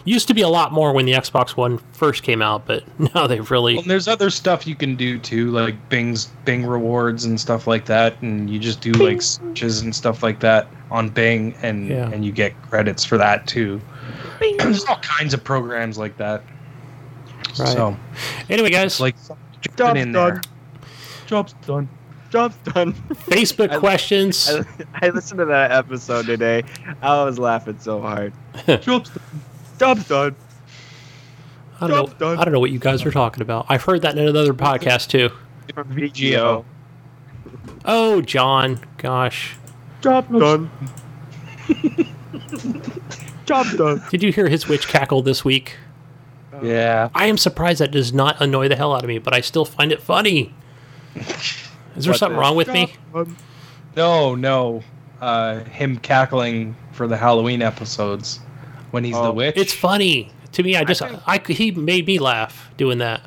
Used 0.04 0.26
to 0.28 0.34
be 0.34 0.40
a 0.42 0.48
lot 0.48 0.72
more 0.72 0.92
when 0.92 1.06
the 1.06 1.12
Xbox 1.12 1.50
One 1.56 1.78
first 1.92 2.24
came 2.24 2.42
out, 2.42 2.66
but 2.66 2.82
now 3.14 3.28
they've 3.28 3.48
really 3.50 3.74
Well, 3.76 3.84
there's 3.86 4.08
other 4.08 4.30
stuff 4.30 4.66
you 4.66 4.74
can 4.74 4.96
do 4.96 5.16
too, 5.16 5.52
like 5.52 5.76
Bing's 5.88 6.26
Bing 6.44 6.66
rewards 6.66 7.24
and 7.24 7.40
stuff 7.40 7.68
like 7.68 7.84
that, 7.86 8.20
and 8.20 8.50
you 8.50 8.58
just 8.58 8.80
do 8.80 8.90
like 8.92 9.22
searches 9.22 9.80
and 9.82 9.94
stuff 9.94 10.22
like 10.24 10.40
that 10.40 10.66
on 10.90 11.08
Bing, 11.08 11.54
and 11.62 11.88
Yeah. 11.88 12.10
and 12.10 12.24
you 12.24 12.32
get 12.32 12.60
credits 12.62 13.04
for 13.04 13.16
that 13.18 13.46
too. 13.46 13.80
there's 14.58 14.84
all 14.86 14.98
kinds 14.98 15.34
of 15.34 15.44
programs 15.44 15.98
like 15.98 16.16
that. 16.16 16.42
Right. 17.58 17.68
So 17.68 17.96
Anyway, 18.50 18.70
guys, 18.70 18.98
like 18.98 19.14
Job's 19.28 19.76
jumping 19.76 20.02
in 20.02 20.12
done. 20.12 20.34
there. 20.34 20.42
Job's 21.26 21.52
done. 21.64 21.88
Job's 22.32 22.56
done. 22.72 22.94
Facebook 23.26 23.70
I- 23.70 23.78
questions. 23.78 24.50
I, 24.50 24.64
I 25.06 25.10
listened 25.10 25.38
to 25.38 25.44
that 25.44 25.70
episode 25.70 26.24
today. 26.24 26.64
I 27.02 27.22
was 27.24 27.38
laughing 27.38 27.78
so 27.78 28.00
hard. 28.00 28.32
Job's 28.80 29.10
done. 29.10 29.42
Job's 29.78 30.08
done. 30.08 30.34
I 31.80 31.88
don't 31.88 31.90
job's 31.90 32.12
know. 32.12 32.18
done. 32.18 32.38
I 32.38 32.44
don't 32.44 32.54
know 32.54 32.60
what 32.60 32.70
you 32.70 32.78
guys 32.78 33.04
are 33.04 33.10
talking 33.10 33.42
about. 33.42 33.66
I've 33.68 33.82
heard 33.82 34.00
that 34.02 34.16
in 34.16 34.26
another 34.26 34.54
podcast 34.54 35.08
too. 35.08 35.28
From 35.74 35.94
VGO. 35.94 36.64
Oh, 37.84 38.22
John, 38.22 38.80
gosh, 38.96 39.56
Job 40.00 40.26
done. 40.32 40.70
Job 43.44 43.66
done. 43.76 44.02
did 44.10 44.22
you 44.22 44.32
hear 44.32 44.48
his 44.48 44.68
witch 44.68 44.88
cackle 44.88 45.20
this 45.20 45.44
week? 45.44 45.76
Yeah. 46.62 47.10
I 47.14 47.26
am 47.26 47.36
surprised 47.36 47.80
that 47.80 47.90
does 47.90 48.12
not 48.12 48.40
annoy 48.40 48.68
the 48.68 48.76
hell 48.76 48.94
out 48.94 49.02
of 49.02 49.08
me, 49.08 49.18
but 49.18 49.34
I 49.34 49.40
still 49.42 49.64
find 49.64 49.92
it 49.92 50.00
funny. 50.00 50.54
Is 51.96 52.04
there 52.04 52.12
What 52.12 52.18
something 52.18 52.38
wrong 52.38 52.56
with 52.56 52.68
me? 52.68 52.94
No, 53.96 54.34
no. 54.34 54.82
Uh, 55.20 55.62
him 55.64 55.96
cackling 55.98 56.74
for 56.92 57.06
the 57.06 57.16
Halloween 57.16 57.62
episodes 57.62 58.40
when 58.90 59.04
he's 59.04 59.14
the 59.14 59.20
Oh. 59.30 59.32
witch. 59.32 59.54
It's 59.56 59.72
funny 59.72 60.30
to 60.52 60.62
me. 60.62 60.76
I 60.76 60.84
just, 60.84 61.00
think- 61.00 61.20
I, 61.26 61.38
he 61.38 61.70
made 61.70 62.06
me 62.06 62.18
laugh 62.18 62.70
doing 62.76 62.98
that. 62.98 63.22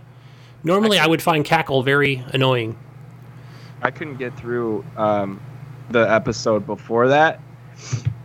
Normally, 0.64 1.00
I 1.00 1.08
would 1.08 1.22
find 1.22 1.46
cackle 1.46 1.84
very 1.84 2.24
annoying. 2.34 2.76
I 3.82 3.92
couldn't 3.92 4.18
get 4.18 4.36
through 4.38 4.84
um, 4.98 5.40
the 5.92 6.12
episode 6.12 6.66
before 6.66 7.08
that 7.10 7.40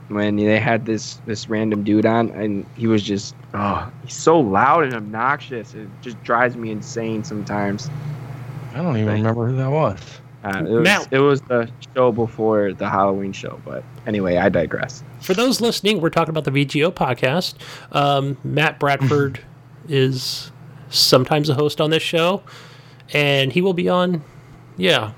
when 0.08 0.36
they 0.36 0.58
had 0.58 0.86
this 0.86 1.20
this 1.26 1.48
random 1.48 1.84
dude 1.84 2.06
on 2.06 2.30
and 2.30 2.66
he 2.76 2.86
was 2.88 3.02
just 3.02 3.34
oh 3.54 3.88
he's 4.04 4.14
so 4.14 4.40
loud 4.40 4.82
and 4.84 4.94
obnoxious 4.94 5.74
it 5.74 5.88
just 6.02 6.20
drives 6.24 6.56
me 6.56 6.70
insane 6.72 7.22
sometimes 7.22 7.88
I 8.74 8.78
don't 8.82 8.96
even 8.96 9.12
remember 9.12 9.46
who 9.48 9.56
that 9.56 9.70
was. 9.70 10.19
Uh, 10.44 10.58
it, 10.58 10.70
was, 10.70 10.84
Matt- 10.84 11.08
it 11.12 11.18
was 11.18 11.40
the 11.42 11.70
show 11.94 12.10
before 12.12 12.72
the 12.72 12.88
halloween 12.88 13.32
show 13.32 13.60
but 13.64 13.84
anyway 14.06 14.36
i 14.36 14.48
digress 14.48 15.02
For 15.20 15.34
those 15.34 15.60
listening, 15.60 16.00
we're 16.00 16.08
talking 16.10 16.30
about 16.30 16.44
the 16.44 16.50
VGO 16.64 16.90
podcast. 16.92 17.54
Um, 17.92 18.38
Matt 18.42 18.78
Bradford 18.80 19.40
is 19.88 20.50
sometimes 20.88 21.48
a 21.50 21.54
host 21.54 21.78
on 21.80 21.90
this 21.90 22.02
show, 22.02 22.42
and 23.12 23.52
he 23.52 23.60
will 23.60 23.74
be 23.74 23.86
on. 23.88 24.24
Yeah. 24.78 25.12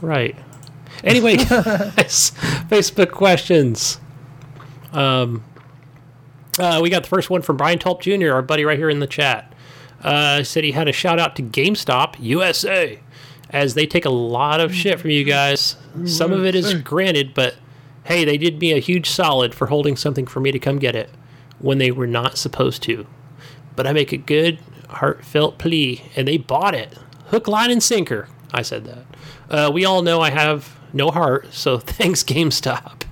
Right. 0.00 0.36
Anyway, 1.04 1.36
guys, 1.36 2.32
Facebook 2.68 3.12
questions. 3.12 4.00
Um, 4.92 5.44
uh, 6.58 6.80
we 6.82 6.90
got 6.90 7.04
the 7.04 7.08
first 7.08 7.30
one 7.30 7.42
from 7.42 7.56
Brian 7.56 7.78
Tulp 7.78 8.00
Jr., 8.00 8.32
our 8.34 8.42
buddy 8.42 8.64
right 8.64 8.78
here 8.78 8.90
in 8.90 8.98
the 8.98 9.06
chat. 9.06 9.51
Uh, 10.02 10.42
said 10.42 10.64
he 10.64 10.72
had 10.72 10.88
a 10.88 10.92
shout 10.92 11.20
out 11.20 11.36
to 11.36 11.42
GameStop 11.42 12.16
USA, 12.18 12.98
as 13.50 13.74
they 13.74 13.86
take 13.86 14.04
a 14.04 14.10
lot 14.10 14.60
of 14.60 14.74
shit 14.74 14.98
from 14.98 15.10
you 15.10 15.24
guys. 15.24 15.76
Some 16.04 16.32
of 16.32 16.44
it 16.44 16.54
is 16.54 16.74
granted, 16.74 17.34
but 17.34 17.54
hey, 18.04 18.24
they 18.24 18.36
did 18.36 18.58
me 18.58 18.72
a 18.72 18.78
huge 18.78 19.08
solid 19.08 19.54
for 19.54 19.66
holding 19.66 19.96
something 19.96 20.26
for 20.26 20.40
me 20.40 20.50
to 20.50 20.58
come 20.58 20.78
get 20.78 20.96
it 20.96 21.10
when 21.58 21.78
they 21.78 21.90
were 21.92 22.06
not 22.06 22.36
supposed 22.36 22.82
to. 22.82 23.06
But 23.76 23.86
I 23.86 23.92
make 23.92 24.12
a 24.12 24.16
good, 24.16 24.58
heartfelt 24.88 25.58
plea, 25.58 26.02
and 26.16 26.26
they 26.26 26.36
bought 26.36 26.74
it. 26.74 26.98
Hook, 27.26 27.46
line, 27.46 27.70
and 27.70 27.82
sinker. 27.82 28.28
I 28.52 28.62
said 28.62 28.84
that. 28.84 29.04
Uh, 29.48 29.70
we 29.72 29.84
all 29.84 30.02
know 30.02 30.20
I 30.20 30.30
have 30.30 30.78
no 30.92 31.10
heart, 31.10 31.52
so 31.52 31.78
thanks, 31.78 32.22
GameStop. 32.24 33.02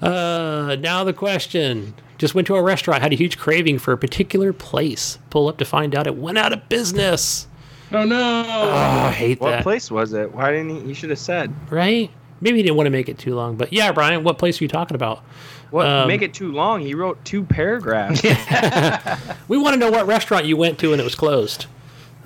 Uh, 0.00 0.76
now 0.80 1.04
the 1.04 1.12
question. 1.12 1.94
Just 2.20 2.34
went 2.34 2.46
to 2.48 2.56
a 2.56 2.62
restaurant, 2.62 3.02
had 3.02 3.14
a 3.14 3.16
huge 3.16 3.38
craving 3.38 3.78
for 3.78 3.92
a 3.92 3.96
particular 3.96 4.52
place. 4.52 5.18
Pull 5.30 5.48
up 5.48 5.56
to 5.56 5.64
find 5.64 5.94
out 5.96 6.06
it 6.06 6.16
went 6.16 6.36
out 6.36 6.52
of 6.52 6.68
business. 6.68 7.46
Oh 7.90 8.04
no! 8.04 8.44
Oh, 8.46 8.70
I 8.70 9.10
hate 9.10 9.40
what 9.40 9.52
that. 9.52 9.62
place 9.62 9.90
was 9.90 10.12
it 10.12 10.30
why 10.34 10.52
didn't 10.52 10.68
he 10.68 10.80
he 10.80 10.92
should 10.94 11.08
have 11.08 11.18
said 11.18 11.50
Right? 11.70 12.10
Maybe 12.42 12.58
he 12.58 12.62
didn't 12.62 12.76
want 12.76 12.88
to 12.88 12.90
make 12.90 13.08
it 13.08 13.16
too 13.16 13.34
long, 13.34 13.56
but 13.56 13.72
yeah, 13.72 13.90
Brian, 13.92 14.22
what 14.22 14.36
place 14.36 14.60
are 14.60 14.64
you 14.64 14.68
talking 14.68 14.96
about? 14.96 15.24
what 15.70 15.86
Um, 15.86 16.08
make 16.08 16.20
it 16.20 16.34
too 16.34 16.52
long 16.52 16.82
he 16.82 16.94
wrote 16.94 17.24
two 17.24 17.42
paragraphs 17.42 18.22
We 19.48 19.56
want 19.56 19.72
to 19.72 19.80
know 19.80 19.90
what 19.90 20.06
restaurant 20.06 20.44
you 20.44 20.58
went 20.58 20.78
to 20.80 20.92
and 20.92 21.00
it 21.00 21.04
was 21.04 21.14
closed. 21.14 21.64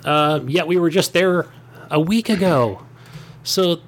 Uh, 0.03 0.41
yet 0.45 0.67
we 0.67 0.77
were 0.77 0.89
just 0.89 1.13
there 1.13 1.47
a 1.89 2.01
week 2.01 2.27
ago. 2.27 2.83
So 3.43 3.79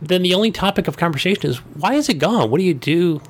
then 0.00 0.22
the 0.22 0.32
only 0.32 0.50
topic 0.52 0.88
of 0.88 0.96
conversation 0.96 1.50
is 1.50 1.58
why 1.76 1.94
is 1.96 2.08
it 2.08 2.14
gone? 2.14 2.50
What 2.50 2.56
do 2.56 2.64
you 2.64 2.72
do? 2.74 3.20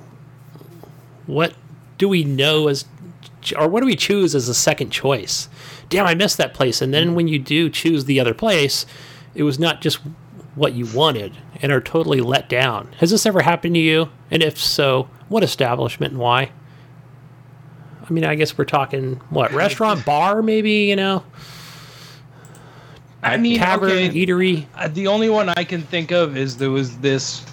What 1.26 1.54
do 2.00 2.08
we 2.08 2.24
know 2.24 2.68
as, 2.68 2.86
or 3.58 3.68
what 3.68 3.80
do 3.80 3.86
we 3.86 3.94
choose 3.94 4.34
as 4.34 4.48
a 4.48 4.54
second 4.54 4.88
choice? 4.88 5.50
Damn, 5.90 6.06
I 6.06 6.14
missed 6.14 6.38
that 6.38 6.54
place. 6.54 6.80
And 6.80 6.94
then 6.94 7.14
when 7.14 7.28
you 7.28 7.38
do 7.38 7.68
choose 7.68 8.06
the 8.06 8.18
other 8.18 8.32
place, 8.32 8.86
it 9.34 9.42
was 9.42 9.58
not 9.58 9.82
just 9.82 10.00
what 10.54 10.72
you 10.72 10.86
wanted 10.86 11.36
and 11.60 11.70
are 11.70 11.80
totally 11.80 12.22
let 12.22 12.48
down. 12.48 12.90
Has 13.00 13.10
this 13.10 13.26
ever 13.26 13.42
happened 13.42 13.74
to 13.74 13.80
you? 13.80 14.08
And 14.30 14.42
if 14.42 14.58
so, 14.58 15.10
what 15.28 15.44
establishment 15.44 16.12
and 16.12 16.20
why? 16.20 16.52
I 18.02 18.10
mean, 18.10 18.24
I 18.24 18.34
guess 18.34 18.56
we're 18.56 18.64
talking 18.64 19.16
what 19.28 19.52
restaurant, 19.52 20.06
bar, 20.06 20.40
maybe 20.40 20.86
you 20.88 20.96
know, 20.96 21.22
I 23.22 23.36
mean, 23.36 23.58
tavern, 23.58 23.90
okay, 23.90 24.08
eatery. 24.08 24.64
uh, 24.74 24.88
the 24.88 25.06
only 25.06 25.28
one 25.28 25.50
I 25.50 25.64
can 25.64 25.82
think 25.82 26.12
of 26.12 26.34
is 26.34 26.56
there 26.56 26.70
was 26.70 26.96
this 26.98 27.44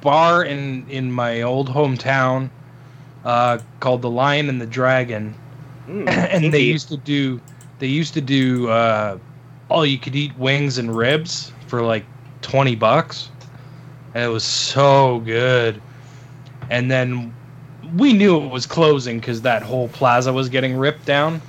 bar 0.00 0.44
in 0.44 0.88
in 0.88 1.10
my 1.10 1.42
old 1.42 1.68
hometown 1.70 2.50
uh, 3.24 3.58
called 3.80 4.02
the 4.02 4.10
Lion 4.10 4.48
and 4.48 4.60
the 4.60 4.66
Dragon, 4.66 5.34
Mm, 5.88 6.06
and 6.30 6.52
they 6.52 6.60
used 6.60 6.88
to 6.88 6.96
do 6.96 7.40
they 7.78 7.86
used 7.86 8.14
to 8.14 8.20
do 8.20 8.68
uh, 8.68 9.18
all 9.68 9.84
you 9.86 9.98
could 9.98 10.14
eat 10.16 10.36
wings 10.36 10.78
and 10.78 10.94
ribs 10.96 11.52
for 11.66 11.82
like 11.82 12.06
twenty 12.42 12.74
bucks, 12.74 13.30
and 14.14 14.24
it 14.24 14.28
was 14.28 14.44
so 14.44 15.20
good. 15.20 15.82
And 16.70 16.90
then 16.90 17.34
we 17.96 18.12
knew 18.12 18.42
it 18.42 18.48
was 18.50 18.66
closing 18.66 19.20
because 19.20 19.42
that 19.42 19.62
whole 19.62 19.88
plaza 19.88 20.32
was 20.32 20.48
getting 20.48 20.76
ripped 20.76 21.06
down. 21.06 21.42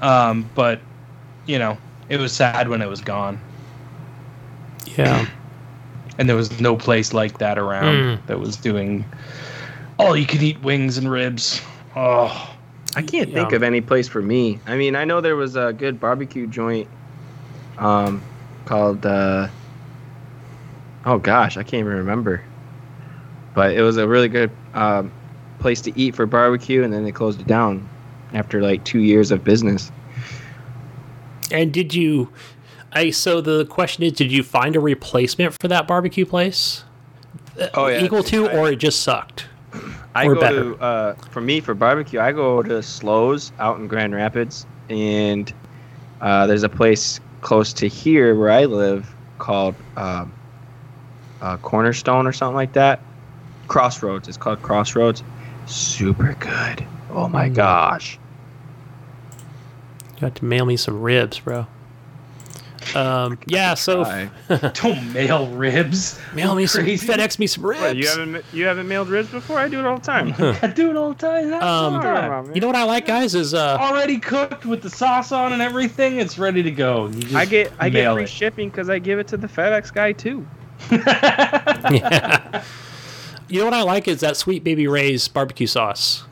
Um, 0.00 0.50
but 0.54 0.80
you 1.46 1.58
know, 1.58 1.78
it 2.08 2.18
was 2.18 2.32
sad 2.32 2.68
when 2.68 2.82
it 2.82 2.88
was 2.88 3.00
gone, 3.00 3.40
Yeah, 4.96 5.26
and 6.18 6.28
there 6.28 6.36
was 6.36 6.52
no 6.60 6.76
place 6.76 7.12
like 7.12 7.38
that 7.38 7.58
around 7.58 8.06
Mm. 8.06 8.18
that 8.26 8.38
was 8.38 8.56
doing 8.56 9.04
all 9.98 10.16
you 10.16 10.26
could 10.26 10.42
eat 10.42 10.60
wings 10.62 10.98
and 10.98 11.10
ribs. 11.10 11.60
Oh, 11.96 12.54
I 12.96 13.02
can't 13.02 13.32
think 13.32 13.50
Yeah. 13.50 13.56
of 13.56 13.62
any 13.62 13.80
place 13.80 14.08
for 14.08 14.22
me. 14.22 14.60
I 14.66 14.76
mean, 14.76 14.94
I 14.96 15.04
know 15.04 15.20
there 15.20 15.36
was 15.36 15.56
a 15.56 15.72
good 15.72 15.98
barbecue 16.00 16.46
joint 16.46 16.88
um, 17.78 18.22
called, 18.64 19.04
uh, 19.06 19.48
oh 21.04 21.18
gosh, 21.18 21.56
I 21.56 21.62
can't 21.62 21.80
even 21.80 21.92
remember. 21.94 22.42
But 23.54 23.72
it 23.72 23.82
was 23.82 23.96
a 23.96 24.06
really 24.06 24.28
good 24.28 24.50
um, 24.74 25.10
place 25.58 25.80
to 25.82 25.98
eat 25.98 26.14
for 26.14 26.26
barbecue, 26.26 26.82
and 26.84 26.92
then 26.92 27.04
they 27.04 27.12
closed 27.12 27.40
it 27.40 27.46
down 27.46 27.88
after 28.32 28.60
like 28.62 28.84
two 28.84 29.00
years 29.00 29.30
of 29.30 29.42
business. 29.44 29.90
and 31.50 31.72
did 31.72 31.94
you? 31.94 32.30
I 32.92 33.10
so 33.10 33.40
the 33.40 33.66
question 33.66 34.02
is, 34.04 34.12
did 34.12 34.30
you 34.32 34.42
find 34.42 34.76
a 34.76 34.80
replacement 34.80 35.56
for 35.60 35.68
that 35.68 35.86
barbecue 35.88 36.24
place? 36.24 36.84
Oh, 37.74 37.88
yeah. 37.88 38.02
equal 38.04 38.22
to, 38.24 38.48
I- 38.48 38.56
or 38.56 38.70
it 38.70 38.76
just 38.76 39.00
sucked. 39.02 39.46
I 40.14 40.26
Or 40.26 40.34
go 40.34 40.40
better. 40.40 40.74
to 40.74 40.80
uh, 40.82 41.14
for 41.30 41.40
me 41.40 41.60
for 41.60 41.74
barbecue. 41.74 42.18
I 42.20 42.32
go 42.32 42.62
to 42.62 42.82
Slows 42.82 43.52
out 43.58 43.78
in 43.78 43.86
Grand 43.86 44.14
Rapids, 44.14 44.66
and 44.88 45.52
uh, 46.20 46.46
there's 46.46 46.62
a 46.64 46.68
place 46.68 47.20
close 47.40 47.72
to 47.74 47.88
here 47.88 48.34
where 48.34 48.50
I 48.50 48.64
live 48.64 49.08
called 49.38 49.74
um, 49.96 50.32
uh, 51.40 51.56
Cornerstone 51.58 52.26
or 52.26 52.32
something 52.32 52.56
like 52.56 52.72
that. 52.72 53.00
Crossroads. 53.68 54.26
It's 54.28 54.36
called 54.38 54.60
Crossroads. 54.62 55.22
Super 55.66 56.34
good. 56.40 56.84
Oh 57.10 57.28
my 57.28 57.48
Mm. 57.48 57.54
gosh. 57.54 58.18
You 60.16 60.24
have 60.24 60.34
to 60.34 60.44
mail 60.44 60.64
me 60.66 60.76
some 60.76 61.00
ribs, 61.00 61.38
bro. 61.38 61.66
Um, 62.94 63.38
yeah, 63.46 63.74
so 63.74 64.04
Don't 64.74 65.12
mail 65.12 65.48
ribs. 65.48 66.18
mail 66.34 66.54
me 66.54 66.66
some, 66.66 66.84
Crazy. 66.84 67.06
FedEx 67.06 67.38
me 67.38 67.46
some 67.46 67.64
ribs. 67.66 67.80
What, 67.82 67.96
you 67.96 68.08
haven't 68.08 68.44
you 68.52 68.64
haven't 68.66 68.88
mailed 68.88 69.08
ribs 69.08 69.28
before? 69.30 69.58
I 69.58 69.68
do 69.68 69.78
it 69.80 69.84
all 69.86 69.98
the 69.98 70.04
time. 70.04 70.34
I 70.62 70.66
do 70.68 70.90
it 70.90 70.96
all 70.96 71.12
the 71.12 71.18
time. 71.18 71.50
That's 71.50 71.62
Um, 71.64 71.94
all 71.96 72.54
you 72.54 72.60
know 72.60 72.66
what 72.66 72.76
I 72.76 72.84
like, 72.84 73.06
guys, 73.06 73.34
is 73.34 73.54
uh, 73.54 73.76
already 73.80 74.18
cooked 74.18 74.64
with 74.64 74.82
the 74.82 74.90
sauce 74.90 75.32
on 75.32 75.52
and 75.52 75.60
everything. 75.62 76.16
It's 76.18 76.38
ready 76.38 76.62
to 76.62 76.70
go. 76.70 77.06
You 77.08 77.20
just 77.22 77.34
I 77.34 77.44
get 77.44 77.72
I 77.78 77.88
get 77.88 78.12
free 78.12 78.24
it. 78.24 78.28
shipping 78.28 78.68
because 78.70 78.88
I 78.88 78.98
give 78.98 79.18
it 79.18 79.28
to 79.28 79.36
the 79.36 79.48
FedEx 79.48 79.92
guy 79.92 80.12
too. 80.12 80.46
yeah. 80.90 82.62
You 83.48 83.60
know 83.60 83.64
what 83.64 83.74
I 83.74 83.82
like 83.82 84.08
is 84.08 84.20
that 84.20 84.36
Sweet 84.36 84.62
Baby 84.62 84.86
Ray's 84.86 85.26
barbecue 85.26 85.66
sauce. 85.66 86.24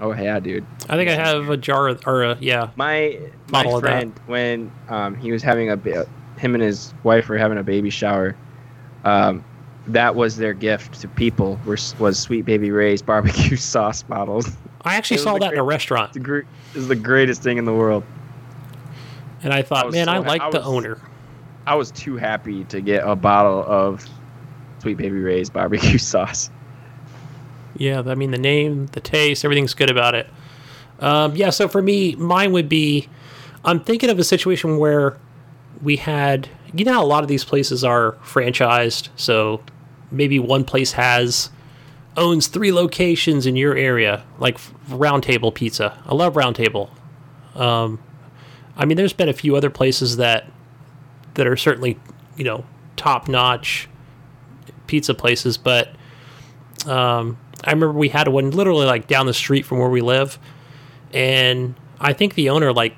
Oh 0.00 0.12
yeah, 0.14 0.40
dude. 0.40 0.64
I 0.88 0.96
think 0.96 1.10
I 1.10 1.14
have 1.14 1.50
a 1.50 1.56
jar 1.56 1.88
of, 1.88 2.02
or 2.06 2.22
a, 2.24 2.36
yeah, 2.40 2.70
My 2.76 3.18
my 3.48 3.62
Bottle 3.64 3.76
of 3.76 3.82
that. 3.82 3.88
friend 3.90 4.20
when 4.26 4.72
um, 4.88 5.14
he 5.16 5.30
was 5.32 5.42
having 5.42 5.70
a 5.70 5.76
ba- 5.76 6.08
him 6.38 6.54
and 6.54 6.62
his 6.62 6.94
wife 7.02 7.28
were 7.28 7.36
having 7.36 7.58
a 7.58 7.62
baby 7.62 7.90
shower. 7.90 8.34
Um, 9.04 9.44
that 9.86 10.14
was 10.14 10.36
their 10.36 10.52
gift 10.54 11.00
to 11.00 11.08
people 11.08 11.58
was, 11.66 11.98
was 11.98 12.18
Sweet 12.18 12.44
Baby 12.44 12.70
Ray's 12.70 13.02
barbecue 13.12 13.56
sauce 13.56 14.02
bottles. 14.02 14.50
I 14.82 14.94
actually 14.96 15.18
saw 15.18 15.34
the 15.34 15.40
that 15.40 15.52
in 15.54 15.58
a 15.58 15.62
restaurant, 15.64 16.08
It's 16.10 16.14
the 16.14 16.20
gre- 16.20 16.40
is 16.74 16.88
the 16.88 16.96
greatest 16.96 17.42
thing 17.42 17.58
in 17.58 17.64
the 17.66 17.72
world. 17.74 18.04
and 19.42 19.52
I 19.52 19.62
thought, 19.62 19.86
I 19.86 19.90
man, 19.90 20.06
so 20.06 20.12
I 20.12 20.14
ha- 20.16 20.20
like 20.22 20.40
I 20.42 20.50
the 20.50 20.58
was- 20.58 20.66
owner. 20.66 20.98
I 21.66 21.74
was 21.74 21.90
too 21.90 22.16
happy 22.16 22.64
to 22.64 22.80
get 22.80 23.06
a 23.06 23.14
bottle 23.14 23.64
of 23.66 24.04
Sweet 24.80 24.96
Baby 24.96 25.18
Ray's 25.20 25.50
barbecue 25.50 25.98
sauce. 26.12 26.50
Yeah, 27.76 28.02
I 28.06 28.14
mean 28.14 28.30
the 28.30 28.38
name, 28.38 28.86
the 28.86 29.00
taste, 29.00 29.44
everything's 29.44 29.74
good 29.74 29.90
about 29.90 30.14
it. 30.14 30.28
Um, 31.00 31.34
yeah, 31.34 31.50
so 31.50 31.68
for 31.68 31.80
me, 31.80 32.14
mine 32.16 32.52
would 32.52 32.68
be 32.68 33.08
I'm 33.64 33.80
thinking 33.80 34.10
of 34.10 34.18
a 34.18 34.24
situation 34.24 34.78
where 34.78 35.18
we 35.82 35.96
had 35.96 36.48
you 36.74 36.84
know 36.84 37.02
a 37.02 37.06
lot 37.06 37.22
of 37.22 37.28
these 37.28 37.44
places 37.44 37.84
are 37.84 38.12
franchised, 38.22 39.08
so 39.16 39.62
maybe 40.10 40.38
one 40.38 40.64
place 40.64 40.92
has 40.92 41.50
owns 42.16 42.48
three 42.48 42.72
locations 42.72 43.46
in 43.46 43.56
your 43.56 43.76
area, 43.76 44.24
like 44.38 44.58
Roundtable 44.88 45.54
Pizza. 45.54 45.96
I 46.06 46.14
love 46.14 46.34
Roundtable. 46.34 46.90
Um, 47.54 47.98
I 48.76 48.84
mean, 48.84 48.96
there's 48.96 49.12
been 49.12 49.28
a 49.28 49.34
few 49.34 49.56
other 49.56 49.70
places 49.70 50.16
that 50.16 50.50
that 51.34 51.46
are 51.46 51.56
certainly 51.56 51.98
you 52.36 52.44
know 52.44 52.64
top 52.96 53.28
notch 53.28 53.88
pizza 54.86 55.14
places, 55.14 55.56
but 55.56 55.94
um, 56.86 57.38
I 57.64 57.70
remember 57.70 57.92
we 57.92 58.08
had 58.08 58.28
one 58.28 58.50
literally 58.50 58.86
like 58.86 59.06
down 59.06 59.26
the 59.26 59.34
street 59.34 59.66
from 59.66 59.78
where 59.78 59.88
we 59.88 60.00
live, 60.00 60.38
and 61.12 61.74
I 62.00 62.12
think 62.12 62.34
the 62.34 62.50
owner 62.50 62.72
like 62.72 62.94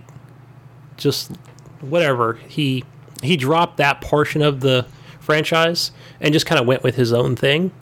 just 0.97 1.33
whatever 1.81 2.35
he 2.35 2.85
he 3.23 3.37
dropped 3.37 3.77
that 3.79 4.01
portion 4.01 4.43
of 4.43 4.61
the 4.61 4.87
franchise 5.21 5.93
and 6.21 6.33
just 6.33 6.47
kind 6.47 6.61
of 6.61 6.67
went 6.67 6.83
with 6.83 6.97
his 6.97 7.13
own 7.13 7.37
thing. 7.37 7.73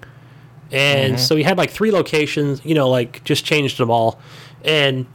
And 0.70 1.14
mm-hmm. 1.14 1.22
so 1.22 1.36
he 1.36 1.42
had 1.42 1.58
like 1.58 1.70
three 1.70 1.90
locations, 1.90 2.64
you 2.64 2.74
know, 2.74 2.88
like 2.88 3.24
just 3.24 3.44
changed 3.44 3.78
them 3.78 3.90
all, 3.90 4.20
and 4.64 5.06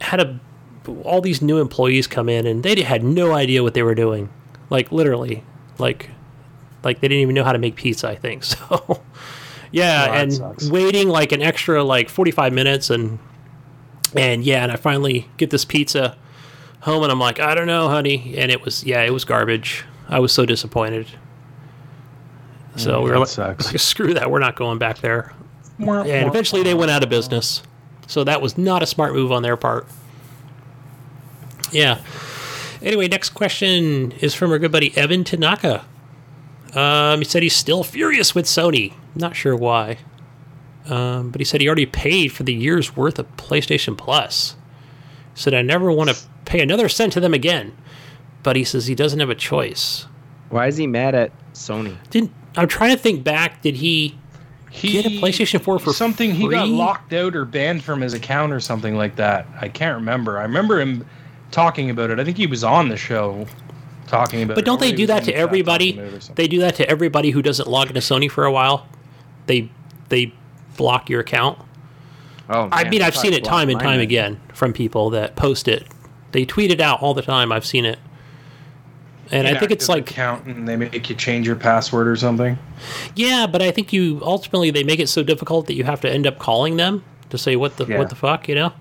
had 0.00 0.20
a 0.20 0.40
all 1.04 1.20
these 1.20 1.40
new 1.40 1.60
employees 1.60 2.06
come 2.06 2.28
in, 2.28 2.46
and 2.46 2.62
they 2.62 2.80
had 2.82 3.04
no 3.04 3.32
idea 3.32 3.62
what 3.62 3.74
they 3.74 3.82
were 3.82 3.94
doing, 3.94 4.28
like 4.70 4.90
literally, 4.90 5.44
like 5.78 6.10
like 6.82 7.00
they 7.00 7.08
didn't 7.08 7.22
even 7.22 7.34
know 7.34 7.44
how 7.44 7.52
to 7.52 7.58
make 7.58 7.76
pizza. 7.76 8.08
I 8.08 8.16
think 8.16 8.44
so. 8.44 9.02
Yeah, 9.72 10.06
Well, 10.08 10.20
and 10.20 10.32
sucks. 10.32 10.70
waiting 10.70 11.08
like 11.08 11.32
an 11.32 11.42
extra 11.42 11.82
like 11.82 12.08
forty 12.08 12.30
five 12.30 12.52
minutes, 12.52 12.88
and 12.90 13.18
and 14.16 14.44
yeah, 14.44 14.62
and 14.62 14.70
I 14.70 14.76
finally 14.76 15.28
get 15.38 15.50
this 15.50 15.64
pizza 15.64 16.16
home, 16.80 17.02
and 17.02 17.10
I'm 17.10 17.18
like, 17.20 17.40
I 17.40 17.54
don't 17.54 17.66
know, 17.66 17.88
honey, 17.88 18.34
and 18.36 18.50
it 18.52 18.62
was 18.62 18.84
yeah, 18.84 19.02
it 19.02 19.10
was 19.12 19.24
garbage. 19.24 19.84
I 20.08 20.18
was 20.20 20.32
so 20.32 20.44
disappointed. 20.46 21.06
So 22.76 22.92
Mm, 23.00 23.04
we 23.04 23.04
were 23.04 23.10
that 23.14 23.18
like, 23.20 23.28
sucks. 23.28 23.82
screw 23.82 24.14
that, 24.14 24.30
we're 24.30 24.38
not 24.38 24.56
going 24.56 24.78
back 24.78 24.98
there. 25.00 25.32
And 25.78 26.28
eventually 26.28 26.62
they 26.62 26.74
went 26.74 26.90
out 26.90 27.02
of 27.02 27.08
business. 27.10 27.62
So 28.06 28.24
that 28.24 28.40
was 28.40 28.56
not 28.58 28.82
a 28.82 28.86
smart 28.86 29.14
move 29.14 29.32
on 29.32 29.42
their 29.42 29.56
part. 29.56 29.86
Yeah. 31.70 32.00
Anyway, 32.82 33.08
next 33.08 33.30
question 33.30 34.12
is 34.20 34.34
from 34.34 34.50
our 34.52 34.58
good 34.58 34.72
buddy 34.72 34.96
Evan 34.96 35.24
Tanaka. 35.24 35.84
Um, 36.74 37.18
he 37.20 37.24
said 37.24 37.42
he's 37.42 37.54
still 37.56 37.84
furious 37.84 38.34
with 38.34 38.46
Sony. 38.46 38.92
Not 39.14 39.36
sure 39.36 39.56
why. 39.56 39.98
Um, 40.88 41.30
but 41.30 41.40
he 41.40 41.44
said 41.44 41.60
he 41.60 41.68
already 41.68 41.86
paid 41.86 42.32
for 42.32 42.42
the 42.42 42.54
year's 42.54 42.96
worth 42.96 43.18
of 43.18 43.36
PlayStation 43.36 43.96
Plus. 43.96 44.56
He 45.34 45.40
said, 45.40 45.54
I 45.54 45.62
never 45.62 45.92
want 45.92 46.10
to 46.10 46.16
pay 46.44 46.60
another 46.60 46.88
cent 46.88 47.12
to 47.14 47.20
them 47.20 47.34
again. 47.34 47.76
But 48.42 48.56
he 48.56 48.64
says 48.64 48.86
he 48.86 48.94
doesn't 48.94 49.20
have 49.20 49.30
a 49.30 49.34
choice. 49.36 50.06
Why 50.50 50.66
is 50.66 50.76
he 50.76 50.86
mad 50.86 51.14
at 51.14 51.30
Sony? 51.54 51.96
Didn't 52.10 52.32
I'm 52.56 52.68
trying 52.68 52.90
to 52.94 52.98
think 53.00 53.24
back. 53.24 53.62
Did 53.62 53.76
he 53.76 54.18
He, 54.70 54.92
get 54.92 55.06
a 55.06 55.08
PlayStation 55.08 55.62
4 55.62 55.78
for 55.78 55.92
something. 55.92 56.34
He 56.34 56.48
got 56.48 56.68
locked 56.68 57.12
out 57.12 57.36
or 57.36 57.44
banned 57.44 57.82
from 57.82 58.00
his 58.00 58.14
account 58.14 58.52
or 58.52 58.60
something 58.60 58.96
like 58.96 59.16
that. 59.16 59.46
I 59.60 59.68
can't 59.68 59.94
remember. 59.96 60.38
I 60.38 60.42
remember 60.42 60.80
him 60.80 61.06
talking 61.50 61.90
about 61.90 62.10
it. 62.10 62.18
I 62.18 62.24
think 62.24 62.36
he 62.36 62.46
was 62.46 62.64
on 62.64 62.88
the 62.88 62.96
show 62.96 63.46
talking 64.08 64.42
about. 64.42 64.56
But 64.56 64.62
it. 64.62 64.66
don't 64.66 64.78
Or 64.78 64.80
they 64.80 64.92
do 64.92 65.06
that 65.06 65.24
to 65.24 65.32
everybody? 65.32 65.92
talking 65.92 66.00
about 66.00 66.12
it 66.12 66.16
or 66.16 66.20
something. 66.20 66.42
They 66.42 66.48
do 66.48 66.58
that 66.60 66.74
to 66.76 66.88
everybody 66.88 67.30
who 67.30 67.40
doesn't 67.42 67.68
log 67.68 67.88
into 67.88 68.00
Sony 68.00 68.30
for 68.30 68.44
a 68.44 68.52
while. 68.52 68.86
They 69.46 69.70
they 70.08 70.32
block 70.76 71.08
your 71.10 71.20
account. 71.20 71.58
Oh, 72.48 72.62
man, 72.64 72.70
I 72.72 72.88
mean, 72.88 73.02
I've 73.02 73.16
seen 73.16 73.32
it 73.32 73.44
time 73.44 73.68
and 73.70 73.80
time 73.80 74.00
again 74.00 74.40
from 74.52 74.72
people 74.72 75.10
that 75.10 75.36
post 75.36 75.68
it. 75.68 75.86
They 76.32 76.44
tweet 76.44 76.70
it 76.70 76.80
out 76.80 77.00
all 77.02 77.14
the 77.14 77.22
time. 77.22 77.52
I've 77.52 77.64
seen 77.64 77.84
it, 77.84 77.98
and 79.30 79.46
I 79.46 79.58
think 79.58 79.70
it's 79.70 79.88
like 79.88 80.10
account 80.10 80.46
and 80.46 80.68
they 80.68 80.76
make 80.76 81.08
you 81.08 81.14
change 81.16 81.46
your 81.46 81.56
password 81.56 82.08
or 82.08 82.16
something. 82.16 82.58
yeah, 83.14 83.46
but 83.46 83.62
I 83.62 83.70
think 83.70 83.92
you 83.92 84.20
ultimately 84.22 84.70
they 84.70 84.82
make 84.84 84.98
it 84.98 85.08
so 85.08 85.22
difficult 85.22 85.66
that 85.68 85.74
you 85.74 85.84
have 85.84 86.00
to 86.02 86.10
end 86.10 86.26
up 86.26 86.38
calling 86.38 86.76
them 86.76 87.04
to 87.30 87.38
say 87.38 87.56
what 87.56 87.76
the 87.76 87.86
Yeah. 87.86 87.98
what 87.98 88.08
the 88.10 88.16
fuck, 88.16 88.48
you 88.48 88.54
know. 88.54 88.72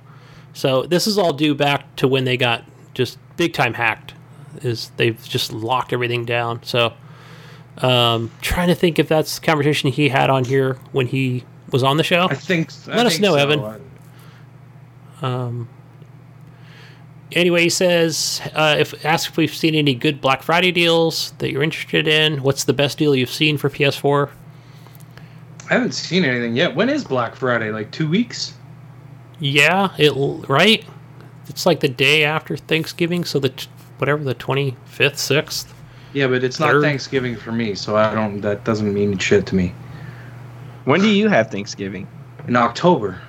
So 0.53 0.83
this 0.83 1.07
is 1.07 1.17
all 1.17 1.31
due 1.33 1.55
back 1.55 1.95
to 1.97 2.07
when 2.07 2.25
they 2.25 2.35
got 2.37 2.63
just 2.93 3.17
big 3.37 3.53
time 3.53 3.75
hacked. 3.75 4.13
Is 4.63 4.91
they've 4.97 5.21
just 5.23 5.53
locked 5.53 5.93
everything 5.93 6.25
down. 6.25 6.61
So 6.63 6.93
um, 7.79 8.31
trying 8.41 8.67
to 8.67 8.75
think 8.75 8.99
if 8.99 9.07
that's 9.07 9.39
the 9.39 9.45
conversation 9.45 9.91
he 9.91 10.09
had 10.09 10.29
on 10.29 10.43
here 10.43 10.77
when 10.91 11.07
he 11.07 11.43
was 11.71 11.83
on 11.83 11.97
the 11.97 12.03
show. 12.03 12.27
I 12.29 12.35
think. 12.35 12.69
I 12.87 12.97
Let 12.97 13.05
us 13.05 13.13
think 13.13 13.23
know, 13.23 13.33
so. 13.33 13.37
Evan. 13.37 13.81
Um. 15.21 15.69
Anyway, 17.33 17.63
he 17.63 17.69
says 17.69 18.41
uh, 18.53 18.75
if 18.77 19.05
asked 19.05 19.29
if 19.29 19.37
we've 19.37 19.55
seen 19.55 19.73
any 19.73 19.93
good 19.95 20.19
Black 20.19 20.43
Friday 20.43 20.71
deals 20.71 21.31
that 21.37 21.49
you're 21.49 21.63
interested 21.63 22.07
in. 22.07 22.43
What's 22.43 22.65
the 22.65 22.73
best 22.73 22.97
deal 22.97 23.15
you've 23.15 23.31
seen 23.31 23.57
for 23.57 23.69
PS4? 23.69 24.29
I 25.69 25.73
haven't 25.75 25.93
seen 25.93 26.25
anything 26.25 26.57
yet. 26.57 26.75
When 26.75 26.89
is 26.89 27.05
Black 27.05 27.35
Friday? 27.35 27.71
Like 27.71 27.91
two 27.91 28.09
weeks? 28.09 28.55
Yeah, 29.39 29.91
it 29.97 30.11
right. 30.49 30.83
It's 31.47 31.65
like 31.65 31.79
the 31.79 31.87
day 31.87 32.25
after 32.25 32.57
Thanksgiving, 32.57 33.23
so 33.23 33.39
the 33.39 33.49
t- 33.49 33.69
whatever 33.97 34.23
the 34.23 34.33
twenty 34.33 34.75
fifth, 34.85 35.17
sixth. 35.17 35.73
Yeah, 36.13 36.27
but 36.27 36.43
it's 36.43 36.59
not 36.59 36.71
Third. 36.71 36.83
Thanksgiving 36.83 37.35
for 37.35 37.51
me, 37.51 37.73
so 37.75 37.95
I 37.95 38.13
don't. 38.13 38.41
That 38.41 38.63
doesn't 38.63 38.93
mean 38.93 39.17
shit 39.17 39.45
to 39.47 39.55
me. 39.55 39.73
When 40.85 40.99
do 41.01 41.09
you 41.09 41.29
have 41.29 41.51
Thanksgiving? 41.51 42.07
In 42.47 42.55
October. 42.55 43.21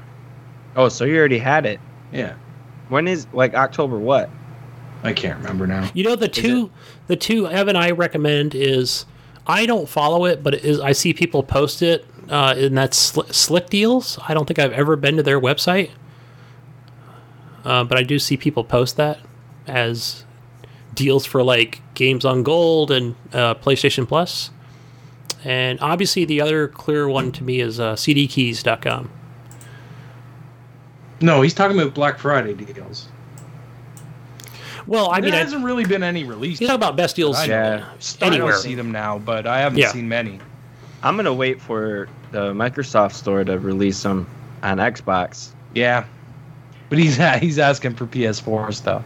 Oh, 0.75 0.89
so 0.89 1.05
you 1.05 1.17
already 1.19 1.39
had 1.39 1.67
it. 1.67 1.81
Yeah, 2.13 2.35
When 2.89 3.07
is 3.09 3.27
like 3.33 3.55
October 3.55 3.99
what? 3.99 4.31
I 5.03 5.13
can't 5.13 5.39
remember 5.39 5.67
now. 5.67 5.91
You 5.95 6.05
know 6.05 6.17
the 6.17 6.29
two 6.29 6.71
the 7.07 7.17
two 7.17 7.47
Evan 7.49 7.77
I 7.77 7.91
recommend 7.91 8.55
is 8.55 9.07
I 9.47 9.67
don't 9.67 9.89
follow 9.89 10.25
it, 10.27 10.43
but 10.43 10.55
it 10.55 10.65
is 10.65 10.79
I 10.81 10.93
see 10.93 11.13
people 11.13 11.43
post 11.43 11.83
it, 11.83 12.07
uh, 12.29 12.55
and 12.57 12.77
that's 12.77 13.13
Sli- 13.13 13.33
Slick 13.33 13.69
Deals. 13.69 14.19
I 14.29 14.35
don't 14.35 14.47
think 14.47 14.59
I've 14.59 14.73
ever 14.73 14.97
been 14.97 15.17
to 15.17 15.23
their 15.23 15.41
website, 15.41 15.91
uh, 17.65 17.85
but 17.85 17.99
I 17.99 18.03
do 18.03 18.19
see 18.19 18.37
people 18.37 18.65
post 18.65 18.97
that 18.97 19.19
as 19.67 20.25
deals 20.95 21.25
for 21.25 21.43
like 21.43 21.81
games 22.03 22.24
on 22.24 22.43
gold 22.43 22.91
and 22.91 23.15
uh, 23.33 23.55
PlayStation 23.55 24.07
Plus. 24.09 24.51
And 25.45 25.81
obviously, 25.81 26.24
the 26.24 26.41
other 26.41 26.69
clear 26.69 27.09
one 27.09 27.33
to 27.33 27.45
me 27.45 27.61
is 27.61 27.79
uh, 27.81 27.95
CDKeys.com. 27.95 29.11
No, 31.20 31.43
he's 31.43 31.55
talking 31.55 31.79
about 31.79 31.95
Black 31.95 32.19
Friday 32.19 32.55
deals. 32.55 33.09
Well, 34.87 35.11
I 35.12 35.20
mean, 35.20 35.31
there 35.31 35.41
hasn't 35.45 35.65
really 35.65 35.85
been 35.85 36.03
any 36.03 36.24
release. 36.24 36.61
you 36.61 36.66
talk 36.66 36.74
about 36.74 36.97
best 36.97 37.15
deals 37.15 37.37
I 37.37 37.45
Yeah. 37.47 37.77
know. 37.77 37.85
Starting 38.01 38.39
anywhere. 38.39 38.55
to 38.55 38.59
see 38.59 38.74
them 38.74 38.91
now, 38.91 39.19
but 39.19 39.47
I 39.47 39.61
haven't 39.61 39.79
Yeah. 39.79 39.93
seen 39.93 40.09
many. 40.09 40.41
I'm 41.05 41.16
gonna 41.16 41.33
wait 41.35 41.61
for 41.61 42.09
the 42.33 42.53
Microsoft 42.53 43.12
Store 43.12 43.45
to 43.45 43.59
release 43.59 44.03
them 44.03 44.27
on 44.62 44.79
Xbox. 44.79 45.51
Yeah, 45.74 46.05
but 46.89 46.99
he's 46.99 47.16
he's 47.41 47.59
asking 47.61 47.95
for 47.95 48.07
PS4 48.07 48.73
stuff. 48.74 49.03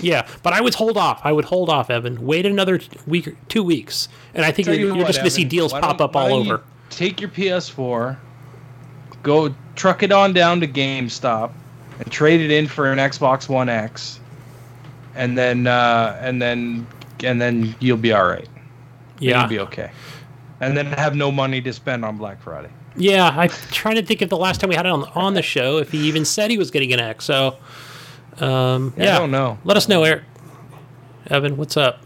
Yeah, 0.00 0.26
but 0.42 0.52
I 0.52 0.60
would 0.60 0.74
hold 0.74 0.96
off. 0.96 1.20
I 1.24 1.32
would 1.32 1.44
hold 1.44 1.70
off, 1.70 1.90
Evan. 1.90 2.24
Wait 2.24 2.46
another 2.46 2.80
week, 3.06 3.34
two 3.48 3.62
weeks, 3.62 4.08
and 4.34 4.44
I 4.44 4.52
think 4.52 4.66
Tell 4.66 4.74
you're, 4.74 4.88
you 4.88 4.94
you're 4.94 5.04
what, 5.04 5.06
just 5.08 5.18
going 5.20 5.30
to 5.30 5.34
see 5.34 5.44
deals 5.44 5.72
why 5.72 5.80
pop 5.80 6.00
up 6.00 6.16
all 6.16 6.32
over. 6.32 6.62
Take 6.90 7.20
your 7.20 7.30
PS4, 7.30 8.16
go 9.22 9.54
truck 9.76 10.02
it 10.02 10.12
on 10.12 10.32
down 10.32 10.60
to 10.60 10.68
GameStop, 10.68 11.52
and 11.98 12.12
trade 12.12 12.40
it 12.40 12.50
in 12.50 12.66
for 12.66 12.90
an 12.92 12.98
Xbox 12.98 13.48
One 13.48 13.68
X, 13.68 14.20
and 15.14 15.36
then 15.36 15.66
uh, 15.66 16.18
and 16.20 16.40
then 16.40 16.86
and 17.24 17.40
then 17.40 17.74
you'll 17.80 17.96
be 17.96 18.12
all 18.12 18.26
right. 18.26 18.48
Yeah. 19.20 19.40
you'll 19.40 19.48
be 19.48 19.58
okay. 19.60 19.90
And 20.60 20.76
then 20.76 20.86
have 20.86 21.14
no 21.14 21.30
money 21.30 21.60
to 21.60 21.72
spend 21.72 22.04
on 22.04 22.16
Black 22.16 22.40
Friday. 22.40 22.70
Yeah, 22.96 23.28
I'm 23.28 23.50
trying 23.70 23.94
to 23.94 24.02
think 24.02 24.22
of 24.22 24.28
the 24.28 24.36
last 24.36 24.60
time 24.60 24.70
we 24.70 24.76
had 24.76 24.86
it 24.86 24.90
on, 24.90 25.04
on 25.14 25.34
the 25.34 25.42
show 25.42 25.78
if 25.78 25.92
he 25.92 25.98
even 26.08 26.24
said 26.24 26.50
he 26.50 26.58
was 26.58 26.70
getting 26.70 26.92
an 26.92 26.98
X. 26.98 27.24
So, 27.24 27.56
um, 28.40 28.94
Yeah, 28.96 29.04
yeah, 29.04 29.16
I 29.16 29.18
don't 29.18 29.30
know. 29.30 29.58
Let 29.64 29.76
us 29.76 29.88
know, 29.88 30.04
Eric. 30.04 30.22
Evan, 31.28 31.56
what's 31.56 31.76
up? 31.76 32.02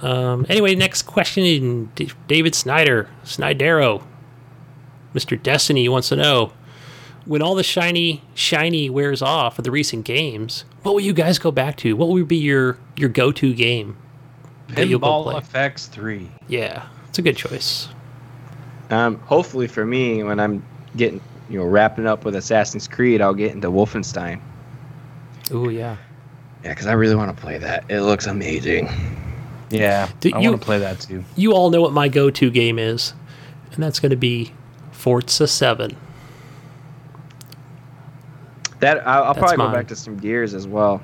Um, 0.00 0.46
anyway, 0.48 0.74
next 0.74 1.02
question: 1.02 1.90
D- 1.94 2.10
David 2.28 2.54
Snyder, 2.54 3.08
Snydero, 3.24 4.02
Mr. 5.14 5.40
Destiny 5.40 5.88
wants 5.88 6.08
to 6.08 6.16
know 6.16 6.52
when 7.26 7.42
all 7.42 7.54
the 7.54 7.62
shiny 7.62 8.22
shiny 8.34 8.88
wears 8.88 9.20
off 9.20 9.58
of 9.58 9.64
the 9.64 9.70
recent 9.70 10.04
games. 10.04 10.64
What 10.82 10.92
will 10.92 11.00
you 11.00 11.12
guys 11.12 11.38
go 11.38 11.50
back 11.50 11.76
to? 11.78 11.94
What 11.94 12.08
will 12.08 12.24
be 12.24 12.36
your 12.36 12.78
your 12.96 13.08
go 13.08 13.32
to 13.32 13.52
game? 13.54 13.96
that 14.68 14.88
Pinball 14.88 15.24
play? 15.24 15.40
FX 15.40 15.88
three. 15.88 16.30
Yeah, 16.48 16.86
it's 17.08 17.18
a 17.18 17.22
good 17.22 17.36
choice. 17.36 17.88
Um, 18.90 19.18
hopefully 19.20 19.66
for 19.66 19.84
me, 19.84 20.22
when 20.22 20.40
I'm 20.40 20.64
getting 20.96 21.20
you 21.50 21.58
know 21.58 21.66
wrapping 21.66 22.06
up 22.06 22.24
with 22.24 22.36
Assassin's 22.36 22.88
Creed, 22.88 23.20
I'll 23.20 23.34
get 23.34 23.52
into 23.52 23.70
Wolfenstein. 23.70 24.40
Ooh, 25.52 25.70
yeah. 25.70 25.96
Yeah, 26.64 26.70
because 26.70 26.86
I 26.86 26.92
really 26.94 27.14
want 27.14 27.34
to 27.34 27.40
play 27.40 27.58
that. 27.58 27.84
It 27.88 28.00
looks 28.00 28.26
amazing. 28.26 28.88
Yeah, 29.70 30.08
Do 30.20 30.30
I 30.34 30.40
you- 30.40 30.50
want 30.50 30.60
to 30.60 30.64
play 30.64 30.78
that 30.78 31.00
too. 31.00 31.24
you 31.36 31.52
all 31.52 31.70
know 31.70 31.80
what 31.80 31.92
my 31.92 32.08
go-to 32.08 32.50
game 32.50 32.78
is, 32.78 33.14
and 33.72 33.82
that's 33.82 33.98
going 34.00 34.10
to 34.10 34.16
be 34.16 34.52
Forza 34.92 35.46
Seven. 35.46 35.96
That 38.80 39.06
I'll, 39.06 39.24
I'll 39.24 39.34
probably 39.34 39.56
mine. 39.56 39.70
go 39.70 39.76
back 39.76 39.88
to 39.88 39.96
some 39.96 40.16
Gears 40.18 40.54
as 40.54 40.66
well. 40.66 41.02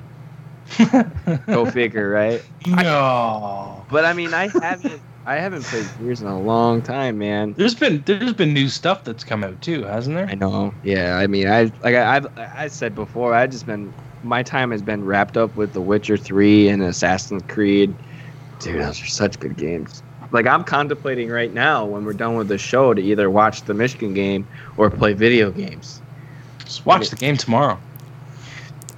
go 1.47 1.65
figure, 1.69 2.09
right? 2.09 2.41
No, 2.67 3.85
But 3.91 4.05
I 4.05 4.13
mean, 4.13 4.33
I 4.33 4.47
haven't 4.47 5.01
I 5.25 5.35
haven't 5.35 5.63
played 5.63 5.85
Gears 5.99 6.21
in 6.21 6.27
a 6.27 6.39
long 6.39 6.81
time, 6.81 7.17
man. 7.17 7.53
there's 7.57 7.75
been 7.75 8.01
there's 8.05 8.33
been 8.33 8.53
new 8.53 8.69
stuff 8.69 9.03
that's 9.03 9.23
come 9.23 9.43
out 9.43 9.61
too, 9.61 9.83
hasn't 9.83 10.15
there? 10.15 10.27
I 10.27 10.35
know. 10.35 10.73
Yeah, 10.83 11.17
I 11.17 11.27
mean, 11.27 11.47
I 11.49 11.63
like 11.83 11.95
I, 11.95 12.15
I've 12.17 12.37
I 12.37 12.67
said 12.67 12.95
before, 12.95 13.33
I've 13.33 13.49
just 13.51 13.65
been 13.65 13.93
my 14.23 14.43
time 14.43 14.71
has 14.71 14.81
been 14.81 15.05
wrapped 15.05 15.37
up 15.37 15.55
with 15.55 15.73
The 15.73 15.81
Witcher 15.81 16.17
Three 16.17 16.69
and 16.69 16.81
Assassin's 16.81 17.43
Creed. 17.47 17.93
Dude, 18.59 18.81
those 18.81 19.01
are 19.01 19.07
such 19.07 19.39
good 19.39 19.57
games. 19.57 20.01
Like 20.31 20.47
I'm 20.47 20.63
contemplating 20.63 21.29
right 21.29 21.53
now 21.53 21.85
when 21.85 22.05
we're 22.05 22.13
done 22.13 22.35
with 22.35 22.47
the 22.47 22.57
show 22.57 22.93
to 22.93 23.01
either 23.01 23.29
watch 23.29 23.63
the 23.63 23.73
Michigan 23.73 24.13
game 24.13 24.47
or 24.77 24.89
play 24.89 25.13
video 25.13 25.51
games. 25.51 26.01
Just 26.59 26.85
watch 26.85 27.09
the 27.09 27.15
game 27.15 27.37
tomorrow. 27.37 27.77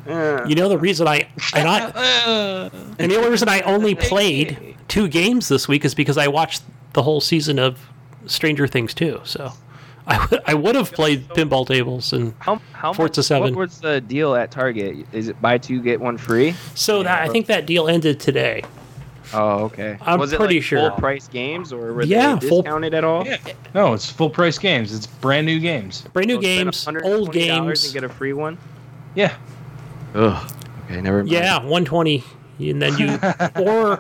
Uh, 0.08 0.46
You 0.48 0.56
know 0.56 0.70
the 0.70 0.78
reason 0.78 1.08
I 1.08 1.28
I 1.54 1.64
not 1.64 1.96
and 3.00 3.12
the 3.12 3.18
only 3.18 3.30
reason 3.30 3.50
I 3.50 3.62
only 3.62 3.96
played 3.96 4.76
two 4.88 5.08
games 5.08 5.48
this 5.50 5.68
week 5.68 5.84
is 5.84 5.96
because 5.96 6.18
I 6.18 6.28
watched 6.28 6.64
the 6.94 7.02
whole 7.04 7.20
season 7.20 7.60
of 7.60 7.80
Stranger 8.28 8.68
Things 8.68 8.94
too. 8.94 9.20
So 9.24 9.52
I 10.08 10.28
would 10.30 10.42
I 10.48 10.54
would 10.54 10.76
have 10.76 10.92
played 10.92 11.28
pinball 11.30 11.66
tables 11.68 12.14
and 12.14 12.34
how 12.40 12.62
how 12.74 12.94
Forza 12.94 13.20
much, 13.20 13.26
7. 13.26 13.42
What 13.56 13.60
was 13.60 13.80
the 13.80 14.02
deal 14.02 14.36
at 14.36 14.52
Target? 14.52 15.06
Is 15.12 15.28
it 15.30 15.42
buy 15.42 15.58
two 15.58 15.82
get 15.82 16.00
one 16.00 16.18
free? 16.18 16.56
so 16.76 17.02
that 17.04 17.22
I 17.22 17.30
think 17.30 17.48
that 17.48 17.66
deal 17.66 17.88
ended 17.88 18.20
today. 18.20 18.64
Oh, 19.34 19.64
okay. 19.66 19.98
I'm 20.02 20.20
was 20.20 20.32
it 20.34 20.38
pretty 20.38 20.56
like 20.58 20.64
sure. 20.64 20.90
full 20.92 21.00
price 21.00 21.28
games 21.28 21.74
or 21.74 21.94
were 21.94 22.04
Yeah, 22.04 22.36
they 22.36 22.48
full- 22.48 22.62
discounted 22.62 22.94
at 22.94 23.04
all? 23.04 23.26
Yeah. 23.26 23.38
No, 23.74 23.94
it's 23.94 24.08
full 24.10 24.30
price 24.30 24.60
games. 24.60 24.94
It's 24.94 25.08
brand 25.08 25.48
new 25.48 25.60
games. 25.60 26.04
Brand 26.14 26.28
new 26.28 26.36
So 26.36 26.42
games, 26.42 26.88
old 27.04 27.34
games. 27.34 27.86
and 27.86 27.94
get 27.94 28.04
a 28.04 28.10
free 28.10 28.34
one. 28.34 28.60
Yeah. 29.16 29.34
Ugh. 30.14 30.52
Okay, 30.86 31.02
never 31.02 31.18
mind. 31.18 31.30
Yeah, 31.32 31.56
120, 31.58 32.24
and 32.60 32.80
then 32.82 32.96
you 33.00 33.08
or, 33.66 34.00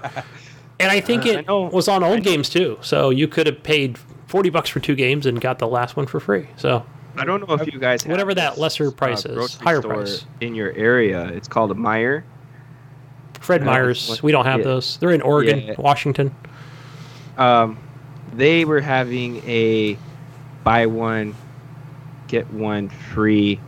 and 0.79 0.91
I 0.91 1.01
think 1.01 1.25
Uh, 1.25 1.29
I 1.29 1.33
it 1.39 1.47
know. 1.47 1.63
was 1.63 1.87
on 1.87 2.03
old 2.03 2.21
games 2.21 2.47
too. 2.47 2.77
So 2.81 3.09
you 3.09 3.27
could 3.27 3.47
have 3.47 3.63
paid 3.63 3.97
40 4.27 4.49
bucks 4.49 4.69
for 4.69 4.79
two 4.79 4.95
games 4.95 5.25
and 5.25 5.39
got 5.39 5.59
the 5.59 5.67
last 5.67 5.95
one 5.95 6.05
for 6.07 6.19
free. 6.19 6.47
So 6.57 6.85
I 7.17 7.25
don't 7.25 7.47
know 7.47 7.55
if 7.55 7.71
you 7.71 7.79
guys 7.79 8.03
have 8.03 8.11
Whatever 8.11 8.33
that 8.35 8.57
lesser 8.57 8.91
price 8.91 9.25
is, 9.25 9.55
higher 9.55 9.81
store 9.81 9.93
price. 9.95 10.25
in 10.41 10.55
your 10.55 10.71
area. 10.73 11.27
It's 11.27 11.47
called 11.47 11.71
a 11.71 11.75
Meyer. 11.75 12.23
Fred 13.39 13.61
Yeah, 13.61 13.67
Meyer's, 13.67 14.23
we 14.23 14.31
don't 14.31 14.45
have 14.45 14.59
yeah. 14.59 14.65
those. 14.65 14.97
They're 14.97 15.11
in 15.11 15.21
Oregon, 15.21 15.59
Yeah. 15.59 15.75
Washington. 15.77 16.33
Um, 17.37 17.77
they 18.33 18.65
were 18.65 18.81
having 18.81 19.37
a 19.47 19.97
buy 20.63 20.87
one 20.87 21.35
get 22.27 22.51
one 22.51 22.89
free, 22.89 23.59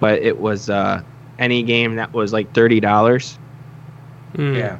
but 0.00 0.20
it 0.20 0.40
was 0.40 0.68
uh 0.68 1.00
any 1.38 1.62
game 1.62 1.94
that 1.96 2.12
was 2.12 2.32
like 2.32 2.52
thirty 2.52 2.80
dollars, 2.80 3.38
Mm. 4.34 4.56
Yeah. 4.58 4.78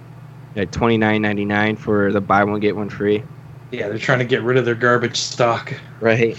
like 0.57 0.73
twenty 0.73 0.99
nine 0.99 1.23
ninety 1.23 1.45
nine 1.45 1.77
for 1.77 2.11
the 2.13 2.21
buy 2.21 2.43
one 2.45 2.59
get 2.61 2.75
one 2.77 2.89
free. 2.91 3.23
Yeah, 3.71 3.89
they're 3.89 3.99
trying 3.99 4.19
to 4.19 4.25
get 4.25 4.43
rid 4.43 4.57
of 4.57 4.65
their 4.65 4.75
garbage 4.75 5.17
stock. 5.17 5.73
Right. 6.01 6.37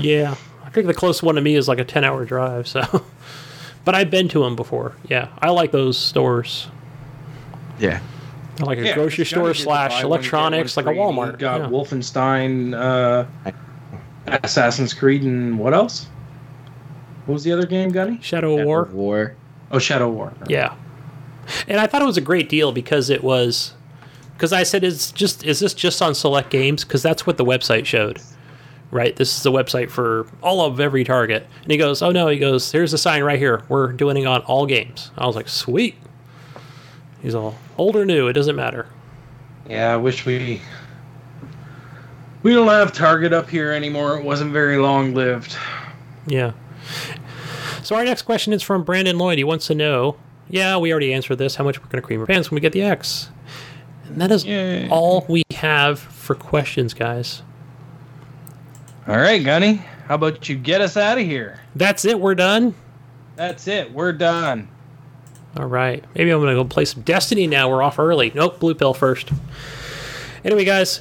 Yeah, 0.00 0.34
I 0.64 0.70
think 0.70 0.86
the 0.86 0.94
closest 0.94 1.22
one 1.22 1.36
to 1.36 1.40
me 1.40 1.54
is 1.54 1.68
like 1.68 1.78
a 1.78 1.84
10 1.84 2.04
hour 2.04 2.24
drive. 2.24 2.66
So, 2.68 2.82
but 3.84 3.94
I've 3.94 4.10
been 4.10 4.28
to 4.28 4.40
them 4.42 4.56
before. 4.56 4.94
Yeah, 5.08 5.28
I 5.38 5.50
like 5.50 5.70
those 5.72 5.96
stores. 5.96 6.68
Yeah. 7.78 8.00
I 8.60 8.64
like 8.64 8.78
a 8.78 8.86
Yeah, 8.86 8.94
grocery 8.94 9.24
store 9.24 9.52
slash 9.54 9.90
buy 9.90 9.94
one, 9.94 10.02
get 10.02 10.06
electronics, 10.06 10.76
like 10.76 10.86
a 10.86 10.90
free. 10.90 10.96
You 10.96 11.02
Walmart. 11.02 11.38
Got 11.38 11.60
yeah. 11.62 11.68
Wolfenstein, 11.68 12.74
uh, 12.74 13.24
Assassin's 14.26 14.94
Creed, 14.94 15.22
and 15.22 15.58
what 15.58 15.74
else? 15.74 16.06
What 17.26 17.34
was 17.34 17.44
the 17.44 17.52
other 17.52 17.66
game, 17.66 17.90
Gunny? 17.90 18.18
Shadow 18.22 18.58
of 18.58 18.66
War. 18.66 18.84
War. 18.92 19.34
Oh, 19.70 19.78
Shadow 19.78 20.08
War. 20.08 20.32
Yeah. 20.48 20.74
And 21.66 21.80
I 21.80 21.86
thought 21.86 22.02
it 22.02 22.06
was 22.06 22.16
a 22.16 22.22
great 22.22 22.48
deal 22.48 22.70
because 22.72 23.10
it 23.10 23.24
was 23.24 23.74
because 24.44 24.52
I 24.52 24.62
said 24.62 24.84
is 24.84 25.10
just 25.10 25.42
is 25.42 25.60
this 25.60 25.72
just 25.72 26.02
on 26.02 26.14
select 26.14 26.50
games 26.50 26.84
because 26.84 27.02
that's 27.02 27.26
what 27.26 27.38
the 27.38 27.46
website 27.46 27.86
showed. 27.86 28.20
Right? 28.90 29.16
This 29.16 29.34
is 29.34 29.42
the 29.42 29.50
website 29.50 29.90
for 29.90 30.26
all 30.42 30.60
of 30.66 30.78
every 30.78 31.02
target. 31.02 31.46
And 31.62 31.72
he 31.72 31.78
goes, 31.78 32.02
"Oh 32.02 32.12
no." 32.12 32.28
He 32.28 32.38
goes, 32.38 32.70
"Here's 32.70 32.92
a 32.92 32.98
sign 32.98 33.24
right 33.24 33.38
here. 33.38 33.62
We're 33.70 33.90
doing 33.92 34.18
it 34.18 34.26
on 34.26 34.42
all 34.42 34.66
games." 34.66 35.10
I 35.16 35.26
was 35.26 35.34
like, 35.34 35.48
"Sweet." 35.48 35.94
He's 37.22 37.34
all 37.34 37.54
old 37.78 37.96
or 37.96 38.04
new, 38.04 38.28
it 38.28 38.34
doesn't 38.34 38.54
matter. 38.54 38.86
Yeah, 39.66 39.94
I 39.94 39.96
wish 39.96 40.26
we 40.26 40.60
we 42.42 42.52
don't 42.52 42.68
have 42.68 42.92
Target 42.92 43.32
up 43.32 43.48
here 43.48 43.72
anymore. 43.72 44.18
It 44.18 44.24
wasn't 44.24 44.52
very 44.52 44.76
long 44.76 45.14
lived. 45.14 45.56
Yeah. 46.26 46.52
So 47.82 47.96
our 47.96 48.04
next 48.04 48.22
question 48.22 48.52
is 48.52 48.62
from 48.62 48.84
Brandon 48.84 49.16
Lloyd. 49.16 49.38
He 49.38 49.44
wants 49.44 49.66
to 49.68 49.74
know, 49.74 50.16
yeah, 50.50 50.76
we 50.76 50.92
already 50.92 51.14
answered 51.14 51.36
this, 51.36 51.54
how 51.54 51.64
much 51.64 51.78
we're 51.78 51.86
going 51.86 52.02
to 52.02 52.06
cream 52.06 52.20
our 52.20 52.26
pants 52.26 52.50
when 52.50 52.56
we 52.56 52.60
get 52.60 52.72
the 52.72 52.82
X. 52.82 53.30
And 54.06 54.20
that 54.20 54.30
is 54.30 54.44
Yay. 54.44 54.88
all 54.90 55.24
we 55.28 55.42
have 55.54 55.98
for 55.98 56.34
questions, 56.34 56.94
guys. 56.94 57.42
All 59.06 59.16
right, 59.16 59.42
Gunny. 59.42 59.74
How 60.06 60.16
about 60.16 60.48
you 60.48 60.56
get 60.56 60.80
us 60.80 60.96
out 60.96 61.18
of 61.18 61.24
here? 61.24 61.60
That's 61.74 62.04
it. 62.04 62.18
We're 62.20 62.34
done. 62.34 62.74
That's 63.36 63.66
it. 63.68 63.92
We're 63.92 64.12
done. 64.12 64.68
All 65.56 65.66
right. 65.66 66.04
Maybe 66.14 66.30
I'm 66.30 66.40
going 66.40 66.54
to 66.54 66.62
go 66.62 66.64
play 66.68 66.84
some 66.84 67.02
Destiny 67.02 67.46
now. 67.46 67.68
We're 67.70 67.82
off 67.82 67.98
early. 67.98 68.30
Nope, 68.34 68.60
Blue 68.60 68.74
Pill 68.74 68.92
first. 68.94 69.30
Anyway, 70.44 70.64
guys, 70.64 71.00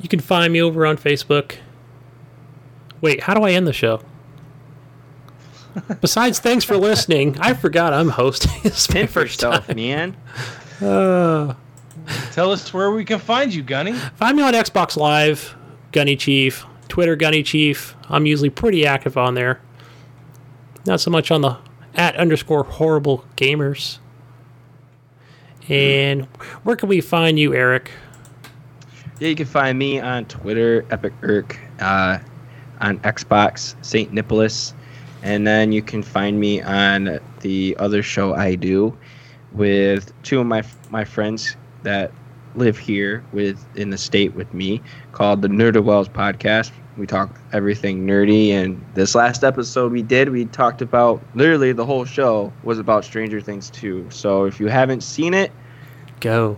you 0.00 0.08
can 0.08 0.20
find 0.20 0.52
me 0.52 0.60
over 0.62 0.84
on 0.86 0.96
Facebook. 0.96 1.56
Wait, 3.00 3.22
how 3.22 3.34
do 3.34 3.42
I 3.42 3.52
end 3.52 3.66
the 3.66 3.72
show? 3.72 4.00
Besides, 6.00 6.38
thanks 6.38 6.64
for 6.64 6.76
listening. 6.76 7.36
I 7.40 7.52
forgot 7.54 7.92
I'm 7.92 8.08
hosting. 8.10 8.52
It's 8.64 8.92
my 8.94 9.06
first 9.06 9.42
yourself, 9.42 9.66
time. 9.66 9.76
man. 9.76 10.16
Uh, 10.80 11.54
Tell 12.34 12.50
us 12.50 12.74
where 12.74 12.90
we 12.90 13.04
can 13.04 13.20
find 13.20 13.54
you, 13.54 13.62
Gunny. 13.62 13.92
find 13.92 14.36
me 14.36 14.42
on 14.42 14.54
Xbox 14.54 14.96
Live, 14.96 15.54
Gunny 15.92 16.16
Chief, 16.16 16.66
Twitter, 16.88 17.14
Gunny 17.14 17.44
Chief. 17.44 17.94
I'm 18.08 18.26
usually 18.26 18.50
pretty 18.50 18.84
active 18.84 19.16
on 19.16 19.34
there. 19.34 19.60
Not 20.84 21.00
so 21.00 21.12
much 21.12 21.30
on 21.30 21.42
the 21.42 21.56
at 21.94 22.16
underscore 22.16 22.64
horrible 22.64 23.24
gamers. 23.36 23.98
And 25.68 26.24
where 26.64 26.74
can 26.74 26.88
we 26.88 27.00
find 27.00 27.38
you, 27.38 27.54
Eric? 27.54 27.92
Yeah, 29.20 29.28
you 29.28 29.36
can 29.36 29.46
find 29.46 29.78
me 29.78 30.00
on 30.00 30.24
Twitter, 30.24 30.84
Epic 30.90 31.12
Irk, 31.22 31.56
uh, 31.78 32.18
on 32.80 32.98
Xbox, 32.98 33.76
Saint 33.84 34.12
Nicholas, 34.12 34.74
and 35.22 35.46
then 35.46 35.70
you 35.70 35.82
can 35.82 36.02
find 36.02 36.40
me 36.40 36.60
on 36.62 37.20
the 37.42 37.76
other 37.78 38.02
show 38.02 38.34
I 38.34 38.56
do 38.56 38.98
with 39.52 40.12
two 40.24 40.40
of 40.40 40.46
my 40.48 40.64
my 40.90 41.04
friends 41.04 41.54
that 41.84 42.10
live 42.54 42.78
here 42.78 43.24
with 43.32 43.64
in 43.76 43.90
the 43.90 43.98
state 43.98 44.34
with 44.34 44.52
me, 44.54 44.80
called 45.12 45.42
the 45.42 45.48
Nerda 45.48 45.82
Wells 45.82 46.08
Podcast. 46.08 46.70
We 46.96 47.06
talk 47.06 47.40
everything 47.52 48.06
nerdy, 48.06 48.50
and 48.50 48.82
this 48.94 49.14
last 49.16 49.42
episode 49.42 49.90
we 49.90 50.02
did, 50.02 50.28
we 50.28 50.44
talked 50.44 50.80
about 50.80 51.20
literally 51.34 51.72
the 51.72 51.84
whole 51.84 52.04
show 52.04 52.52
was 52.62 52.78
about 52.78 53.04
Stranger 53.04 53.40
Things 53.40 53.68
2. 53.70 54.06
So 54.10 54.44
if 54.44 54.60
you 54.60 54.68
haven't 54.68 55.02
seen 55.02 55.34
it, 55.34 55.50
Go. 56.20 56.56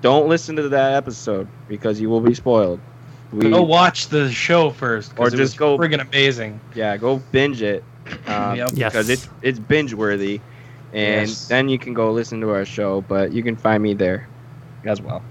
don't 0.00 0.28
listen 0.28 0.54
to 0.56 0.68
that 0.68 0.94
episode 0.94 1.48
because 1.66 2.00
you 2.00 2.08
will 2.08 2.20
be 2.20 2.34
spoiled. 2.34 2.78
We, 3.32 3.50
Go 3.50 3.62
watch 3.62 4.08
the 4.08 4.30
show 4.30 4.70
first, 4.70 5.14
Or 5.18 5.26
it 5.26 5.30
just 5.32 5.40
was 5.40 5.54
go- 5.54 5.78
friggin' 5.78 6.00
amazing. 6.00 6.60
yeah, 6.76 6.96
go 6.96 7.16
binge 7.32 7.60
it 7.62 7.82
um, 8.26 8.56
Yep. 8.56 8.70
Yes. 8.74 8.92
because 8.92 9.08
it's 9.08 9.28
it's 9.42 9.58
binge 9.58 9.94
worthy. 9.94 10.40
and 10.92 11.28
Yes. 11.28 11.48
then 11.48 11.68
you 11.68 11.78
can 11.78 11.94
go 11.94 12.12
listen 12.12 12.40
to 12.42 12.50
our 12.50 12.64
show. 12.66 13.00
But 13.00 13.32
you 13.32 13.42
can 13.42 13.56
find 13.56 13.82
me 13.82 13.94
there 13.94 14.28
as 14.84 15.00
well. 15.00 15.22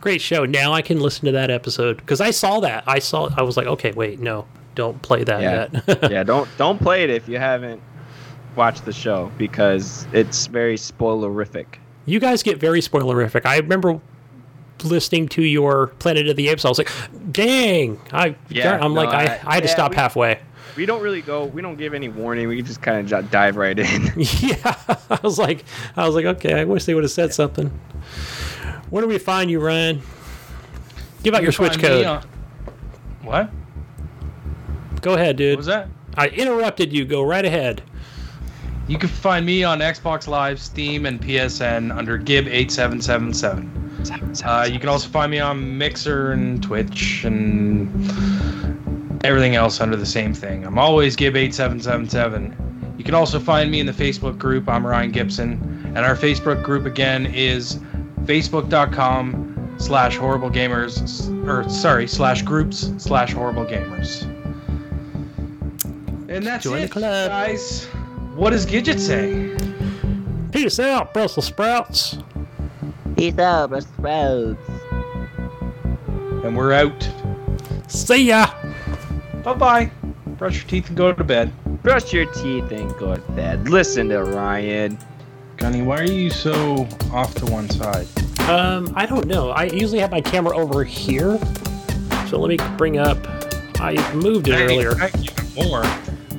Great 0.00 0.20
show. 0.20 0.44
Now 0.44 0.72
I 0.72 0.82
can 0.82 1.00
listen 1.00 1.26
to 1.26 1.32
that 1.32 1.50
episode 1.50 1.96
because 1.98 2.20
I 2.20 2.30
saw 2.30 2.60
that. 2.60 2.84
I 2.86 2.98
saw. 3.00 3.28
I 3.36 3.42
was 3.42 3.56
like, 3.56 3.66
okay, 3.66 3.92
wait, 3.92 4.20
no, 4.20 4.46
don't 4.74 5.00
play 5.02 5.24
that 5.24 5.42
Yeah. 5.42 5.68
yet. 5.86 5.98
yeah, 6.10 6.22
don't 6.22 6.48
don't 6.56 6.78
play 6.80 7.02
it 7.04 7.10
if 7.10 7.28
you 7.28 7.38
haven't 7.38 7.82
watched 8.56 8.84
the 8.84 8.92
show 8.92 9.30
because 9.38 10.06
it's 10.12 10.46
very 10.46 10.76
spoilerific. 10.76 11.66
You 12.06 12.20
guys 12.20 12.42
get 12.42 12.58
very 12.58 12.80
spoilerific. 12.80 13.44
I 13.44 13.58
remember 13.58 14.00
listening 14.84 15.28
to 15.28 15.42
your 15.42 15.88
Planet 15.98 16.28
of 16.28 16.36
the 16.36 16.48
Apes. 16.48 16.64
I 16.64 16.68
was 16.68 16.78
like, 16.78 16.90
dang. 17.32 18.00
I 18.12 18.36
Yeah, 18.48 18.78
I'm 18.80 18.94
no, 18.94 19.02
like, 19.02 19.08
I, 19.10 19.34
I- 19.34 19.40
I 19.46 19.54
had 19.54 19.62
to 19.64 19.68
stop 19.68 19.90
we- 19.90 19.96
halfway. 19.96 20.38
We 20.76 20.86
don't 20.86 21.02
really 21.02 21.22
go. 21.22 21.44
We 21.46 21.60
don't 21.60 21.74
give 21.76 21.92
any 21.92 22.08
warning. 22.08 22.46
We 22.46 22.62
just 22.62 22.80
kind 22.82 23.12
of 23.12 23.30
dive 23.32 23.56
right 23.56 23.76
in. 23.76 24.12
yeah, 24.16 24.76
I 25.10 25.18
was 25.24 25.36
like, 25.36 25.64
I 25.96 26.06
was 26.06 26.14
like, 26.14 26.24
okay. 26.24 26.54
I 26.60 26.62
wish 26.64 26.84
they 26.84 26.94
would 26.94 27.02
have 27.02 27.10
said 27.10 27.34
something. 27.34 27.76
Where 28.90 29.02
do 29.02 29.08
we 29.08 29.18
find 29.18 29.50
you, 29.50 29.60
Ryan? 29.60 30.00
Give 31.22 31.34
out 31.34 31.42
your 31.42 31.52
Switch 31.52 31.78
code. 31.78 32.06
on- 32.06 32.22
What? 33.22 33.50
Go 35.02 35.14
ahead, 35.14 35.36
dude. 35.36 35.52
What 35.52 35.58
was 35.58 35.66
that? 35.66 35.88
I 36.16 36.28
interrupted 36.28 36.92
you. 36.92 37.04
Go 37.04 37.22
right 37.22 37.44
ahead. 37.44 37.82
You 38.88 38.96
can 38.98 39.08
find 39.10 39.44
me 39.44 39.62
on 39.64 39.80
Xbox 39.80 40.26
Live, 40.26 40.58
Steam, 40.60 41.04
and 41.06 41.20
PSN 41.20 41.90
under 41.96 42.18
Gib8777. 42.18 43.68
Uh, 44.44 44.64
you 44.70 44.78
can 44.80 44.88
also 44.88 45.08
find 45.08 45.30
me 45.30 45.38
on 45.40 45.76
Mixer 45.76 46.32
and 46.32 46.62
Twitch 46.62 47.24
and 47.24 47.90
everything 49.24 49.56
else 49.56 49.80
under 49.80 49.96
the 49.96 50.06
same 50.06 50.32
thing. 50.32 50.64
I'm 50.64 50.78
always 50.78 51.16
Gib8777. 51.16 52.54
You 52.98 53.04
can 53.04 53.14
also 53.14 53.38
find 53.38 53.70
me 53.70 53.80
in 53.80 53.86
the 53.86 53.92
Facebook 53.92 54.38
group. 54.38 54.68
I'm 54.68 54.86
Ryan 54.86 55.10
Gibson. 55.12 55.92
And 55.94 55.98
our 55.98 56.16
Facebook 56.16 56.62
group 56.62 56.86
again 56.86 57.26
is 57.26 57.78
facebook.com 58.28 59.74
slash 59.78 60.16
horrible 60.16 60.50
gamers, 60.50 61.28
or 61.48 61.68
sorry, 61.68 62.06
slash 62.06 62.42
groups 62.42 62.92
slash 62.98 63.32
horrible 63.32 63.64
gamers. 63.64 64.22
And 66.28 66.46
that's 66.46 66.64
Join 66.64 66.80
the 66.80 66.84
it, 66.84 66.90
club. 66.90 67.30
guys. 67.30 67.86
What 68.34 68.50
does 68.50 68.66
Gidget 68.66 69.00
say? 69.00 69.56
Peace 70.52 70.78
out, 70.78 71.14
Brussels 71.14 71.46
sprouts. 71.46 72.18
Peace 73.16 73.38
out, 73.38 73.70
Brussels 73.70 73.92
sprouts. 73.96 74.60
And 76.44 76.56
we're 76.56 76.72
out. 76.72 77.08
See 77.88 78.24
ya. 78.24 78.46
Bye 79.42 79.54
bye. 79.54 79.90
Brush 80.36 80.56
your 80.62 80.68
teeth 80.68 80.88
and 80.88 80.96
go 80.96 81.12
to 81.12 81.24
bed. 81.24 81.50
Brush 81.82 82.12
your 82.12 82.26
teeth 82.26 82.70
and 82.70 82.94
go 82.98 83.16
to 83.16 83.32
bed. 83.32 83.68
Listen 83.68 84.10
to 84.10 84.22
Ryan. 84.22 84.98
Gunny, 85.56 85.82
why 85.82 85.98
are 86.00 86.04
you 86.04 86.30
so 86.30 86.86
off 87.10 87.34
to 87.36 87.46
one 87.46 87.68
side? 87.70 88.06
Um, 88.48 88.92
I 88.96 89.04
don't 89.06 89.26
know. 89.26 89.50
I 89.50 89.64
usually 89.64 89.98
have 90.00 90.10
my 90.10 90.20
camera 90.20 90.56
over 90.56 90.82
here. 90.84 91.38
So 92.28 92.38
let 92.38 92.48
me 92.48 92.56
bring 92.76 92.98
up. 92.98 93.18
I 93.80 93.94
moved 94.14 94.48
it 94.48 94.54
earlier. 94.54 94.92
Even 94.92 95.68
more. 95.68 95.82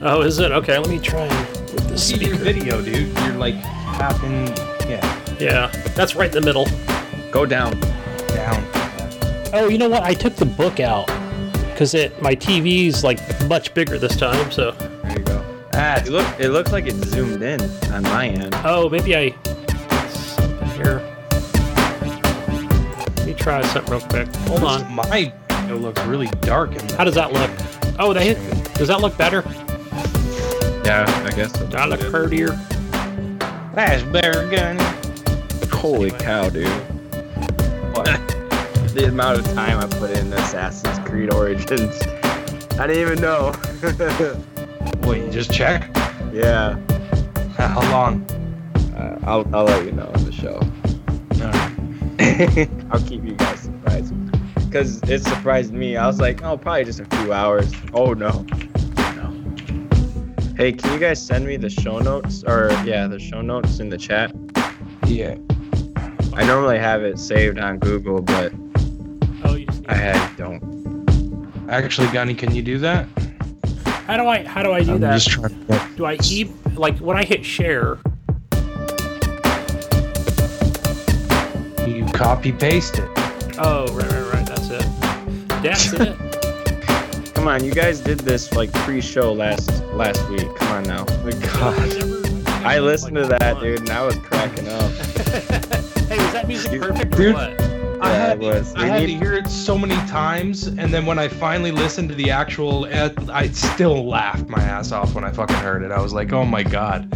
Oh, 0.02 0.22
is 0.22 0.40
it? 0.40 0.52
Okay, 0.52 0.78
let 0.78 0.90
me 0.90 1.00
try 1.00 1.22
and 1.22 1.50
move 1.74 1.90
the 1.90 1.98
See 1.98 2.18
your 2.26 2.36
video, 2.38 2.82
dude. 2.82 3.16
You're 3.20 3.34
like 3.34 3.56
tapping, 3.62 4.48
yeah, 4.90 5.36
Yeah, 5.40 5.68
that's 5.96 6.16
right 6.16 6.34
in 6.34 6.42
the 6.42 6.46
middle. 6.46 6.68
Go 7.32 7.46
down. 7.46 7.80
down. 8.30 8.64
Oh, 9.54 9.68
you 9.70 9.78
know 9.78 9.90
what? 9.90 10.04
I 10.04 10.14
took 10.14 10.36
the 10.36 10.46
book 10.46 10.80
out 10.80 11.08
because 11.72 11.94
it 11.94 12.22
my 12.22 12.36
TV's 12.36 13.04
like 13.04 13.20
much 13.48 13.74
bigger 13.74 13.98
this 13.98 14.16
time. 14.16 14.52
So, 14.52 14.72
There 14.72 15.18
you 15.20 15.26
go. 15.26 15.44
Ah, 15.74 15.98
It 15.98 16.08
look. 16.10 16.28
It 16.40 16.50
looks 16.50 16.72
like 16.72 16.86
it's 16.88 16.98
zoomed 17.10 17.42
in 17.42 17.62
on 17.94 18.04
my 18.04 18.28
end. 18.28 18.54
oh, 18.64 18.90
maybe 18.90 19.16
I 19.16 19.36
something 20.10 20.70
here. 20.70 21.09
Let 23.40 23.46
me 23.48 23.62
try 23.62 23.72
something 23.72 23.94
real 23.94 24.02
quick. 24.02 24.36
Hold 24.48 24.64
on. 24.64 24.94
My 24.94 25.32
video 25.48 25.78
looks 25.78 26.04
really 26.04 26.28
dark 26.42 26.76
in 26.76 26.90
How 26.90 27.06
does 27.06 27.16
that 27.16 27.32
look? 27.32 27.50
Oh, 27.98 28.12
that 28.12 28.74
does 28.74 28.90
that 28.90 29.00
look 29.00 29.18
better? 29.18 29.44
Yeah, 30.84 31.06
I 31.26 31.34
guess. 31.34 31.54
So. 31.54 31.60
Does 31.62 31.70
that 31.70 31.88
look 31.88 32.02
prettier? 32.02 32.50
That's 33.74 34.04
better, 34.04 34.46
Gunny. 34.50 34.84
Holy 35.72 36.12
cow, 36.12 36.50
dude! 36.50 36.68
What? 37.96 38.08
The 38.90 39.06
amount 39.06 39.40
of 39.40 39.46
time 39.54 39.78
I 39.78 39.86
put 39.86 40.10
in 40.10 40.34
Assassin's 40.34 40.98
Creed 41.08 41.32
Origins. 41.32 42.02
I 42.80 42.88
didn't 42.88 43.02
even 43.02 43.22
know. 43.22 43.54
Wait, 45.08 45.24
you 45.24 45.30
just 45.32 45.54
check? 45.54 45.90
yeah. 46.34 46.76
How 47.56 47.82
long? 47.92 48.26
Uh, 48.98 49.20
I'll, 49.24 49.56
I'll 49.56 49.66
let 49.66 49.86
you 49.86 49.92
know 49.92 50.10
in 50.16 50.26
the 50.26 50.32
show. 50.32 50.60
No. 51.38 51.79
I'll 52.92 53.02
keep 53.02 53.24
you 53.24 53.36
guys 53.36 53.62
surprised. 53.62 54.14
Because 54.66 55.02
it 55.10 55.24
surprised 55.24 55.74
me. 55.74 55.98
I 55.98 56.06
was 56.06 56.20
like, 56.20 56.44
oh, 56.44 56.58
probably 56.58 56.84
just 56.84 57.00
a 57.00 57.06
few 57.06 57.34
hours. 57.34 57.72
Oh, 57.94 58.14
no. 58.14 58.46
No. 59.16 59.44
Hey, 60.56 60.74
can 60.74 60.94
you 60.94 61.00
guys 61.00 61.26
send 61.26 61.46
me 61.48 61.58
the 61.58 61.70
show 61.70 62.00
notes? 62.00 62.44
Or, 62.44 62.70
yeah, 62.86 63.08
the 63.08 63.20
show 63.20 63.42
notes 63.42 63.80
in 63.80 63.90
the 63.90 63.98
chat? 63.98 64.32
Yeah. 65.08 65.36
I 66.34 66.46
normally 66.46 66.78
have 66.78 67.04
it 67.04 67.18
saved 67.20 67.58
on 67.58 67.80
Google, 67.80 68.22
but 68.22 68.54
Oh, 69.44 69.56
you 69.56 69.66
just 69.66 69.84
I 69.90 70.32
don't. 70.38 70.62
Actually, 71.70 72.08
Gunny, 72.12 72.36
can 72.36 72.54
you 72.54 72.62
do 72.62 72.78
that? 72.80 73.08
how 74.06 74.18
do 74.18 74.26
I 74.28 74.44
how 74.44 74.64
do 74.64 74.72
I 74.72 74.84
do 74.84 74.94
I'm 74.94 75.02
that? 75.02 75.14
just 75.22 75.30
trying 75.30 75.50
to 75.50 75.66
get 75.68 75.96
Do 75.96 76.06
I 76.06 76.18
keep 76.18 76.50
like 76.76 76.98
when 77.00 77.16
I 77.18 77.24
hit 77.24 77.46
share? 77.46 77.98
Copy 82.20 82.52
paste 82.52 82.98
it. 83.00 83.10
Oh, 83.60 83.88
right, 83.94 84.12
right, 84.12 84.34
right. 84.34 84.46
That's 84.46 84.70
it. 84.70 84.86
That's 85.64 85.94
it. 85.94 87.34
Come 87.34 87.48
on, 87.48 87.64
you 87.64 87.74
guys 87.74 88.02
did 88.02 88.20
this 88.20 88.52
like 88.54 88.72
pre-show 88.74 89.32
last 89.32 89.84
last 89.94 90.28
week. 90.30 90.54
Come 90.58 90.72
on 90.74 90.84
now. 90.84 91.06
Oh 91.08 91.24
my 91.24 91.32
god. 91.32 92.66
I 92.66 92.80
listened 92.80 93.16
to 93.16 93.26
that, 93.26 93.62
dude, 93.62 93.80
and 93.80 93.90
I 93.90 94.06
was 94.06 94.18
cracking 94.18 94.68
up. 94.68 94.92
hey, 94.92 96.18
was 96.18 96.34
that 96.34 96.44
music 96.46 96.82
perfect 96.82 97.14
or 97.14 97.18
Dude. 97.18 97.34
what? 97.36 97.62
I 98.02 98.12
Yeah, 98.12 98.18
had, 98.28 98.44
it 98.44 98.46
was. 98.46 98.76
I 98.76 98.86
had 98.88 99.02
need- 99.04 99.18
to 99.18 99.26
hear 99.26 99.34
it 99.36 99.48
so 99.48 99.78
many 99.78 99.96
times, 100.10 100.68
and 100.68 100.94
then 100.94 101.06
when 101.06 101.18
I 101.20 101.30
finally 101.30 101.72
listened 101.72 102.10
to 102.10 102.16
the 102.16 102.32
actual, 102.32 102.86
eh, 102.88 103.10
I 103.30 103.48
still 103.48 104.06
laughed 104.06 104.50
my 104.50 104.62
ass 104.62 104.92
off 104.92 105.16
when 105.16 105.24
I 105.24 105.32
fucking 105.32 105.56
heard 105.58 105.84
it. 105.84 105.92
I 105.94 106.02
was 106.02 106.12
like, 106.12 106.34
"Oh 106.34 106.44
my 106.44 106.64
god, 106.64 107.10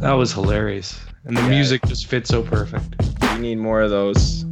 that 0.00 0.12
was 0.12 0.32
hilarious!" 0.32 0.98
And 1.24 1.36
the 1.36 1.42
Yeah. 1.42 1.48
music 1.50 1.82
just 1.86 2.06
fit 2.06 2.26
so 2.26 2.42
perfect. 2.42 2.96
We 3.34 3.40
need 3.40 3.58
more 3.58 3.80
of 3.80 3.90
those. 3.90 4.44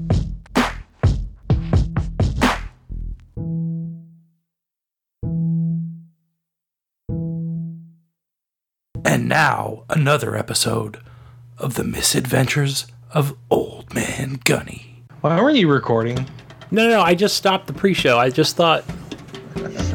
And 9.05 9.29
now, 9.29 9.85
another 9.89 10.37
episode 10.37 10.99
of 11.59 11.75
the 11.75 11.85
misadventures 11.85 12.87
of 13.13 13.37
Old 13.51 13.95
Man 13.95 14.41
Gunny. 14.45 15.05
Why 15.21 15.41
weren't 15.41 15.59
you 15.59 15.71
recording? 15.71 16.17
No, 16.73 16.89
no, 16.89 16.97
no. 16.97 17.03
I 17.03 17.15
just 17.15 17.37
stopped 17.37 17.69
the 17.69 17.73
pre-show. 17.73 18.19
I 18.19 18.31
just 18.31 18.57
thought 18.57 18.85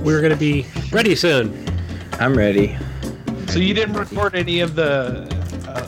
we 0.02 0.14
were 0.14 0.22
gonna 0.22 0.38
be 0.38 0.66
ready 0.92 1.16
soon. 1.16 1.66
I'm 2.14 2.38
ready. 2.38 2.78
So 3.48 3.60
you 3.60 3.74
didn't 3.74 3.96
record 3.96 4.34
any 4.36 4.62
of 4.62 4.76
the. 4.76 5.28
Uh. 5.68 5.86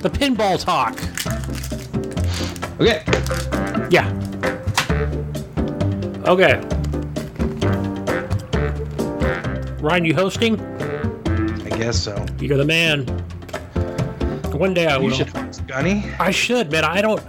The 0.00 0.08
pinball 0.08 0.58
talk. 0.58 0.98
Okay. 2.80 3.04
Yeah. 3.90 4.08
Okay. 6.26 6.58
Ryan, 9.82 10.04
you 10.06 10.14
hosting? 10.14 10.58
I 10.60 11.76
guess 11.76 12.02
so. 12.02 12.24
You're 12.38 12.56
the 12.56 12.64
man. 12.64 13.06
One 14.52 14.72
day 14.72 14.86
I 14.86 14.96
You 14.96 15.02
will. 15.02 15.08
You 15.10 15.14
should 15.14 15.28
host 15.28 15.66
Gunny. 15.66 16.04
I 16.18 16.30
should, 16.30 16.72
man. 16.72 16.84
I 16.84 17.02
don't. 17.02 17.20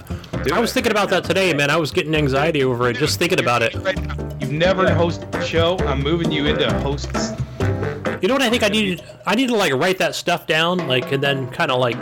I 0.54 0.60
was 0.60 0.72
thinking 0.72 0.92
about 0.92 1.10
that 1.10 1.26
today, 1.26 1.54
man. 1.54 1.70
I 1.70 1.76
was 1.76 1.92
getting 1.92 2.16
anxiety 2.16 2.64
over 2.64 2.90
it 2.90 2.96
just 2.96 3.20
thinking 3.20 3.40
about 3.40 3.62
it. 3.62 3.74
You've 4.40 4.52
never 4.52 4.86
hosted 4.86 5.34
a 5.36 5.46
show. 5.46 5.78
I'm 5.80 6.02
moving 6.02 6.32
you 6.32 6.46
into 6.46 6.72
hosts. 6.80 7.34
You 8.22 8.28
know 8.28 8.36
what 8.36 8.42
I 8.42 8.50
think 8.50 8.64
I 8.64 8.70
need? 8.70 9.04
I 9.26 9.36
need 9.36 9.48
to 9.48 9.56
like 9.56 9.74
write 9.74 9.98
that 9.98 10.16
stuff 10.16 10.48
down, 10.48 10.88
like, 10.88 11.12
and 11.12 11.22
then 11.22 11.50
kind 11.52 11.72
of 11.72 11.80
like 11.80 11.98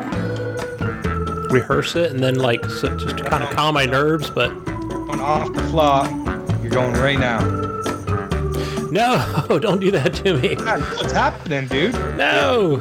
rehearse 1.50 1.96
it, 1.96 2.12
and 2.12 2.20
then 2.22 2.36
like 2.36 2.64
so, 2.66 2.96
just 2.98 3.18
to 3.18 3.24
kind 3.24 3.44
of 3.44 3.50
calm 3.52 3.74
my 3.74 3.86
nerves. 3.86 4.30
But 4.30 4.50
Going 4.66 5.20
off 5.20 5.52
the 5.54 5.64
fly. 5.64 6.10
You're 6.62 6.72
going 6.72 6.94
right 6.94 7.20
now. 7.20 7.40
no, 8.92 9.60
don't 9.62 9.80
do 9.80 9.92
that 9.92 10.14
to 10.16 10.38
me. 10.38 10.56
God, 10.56 10.82
what's 10.98 11.12
happening, 11.12 11.68
dude? 11.68 11.94
No. 12.18 12.80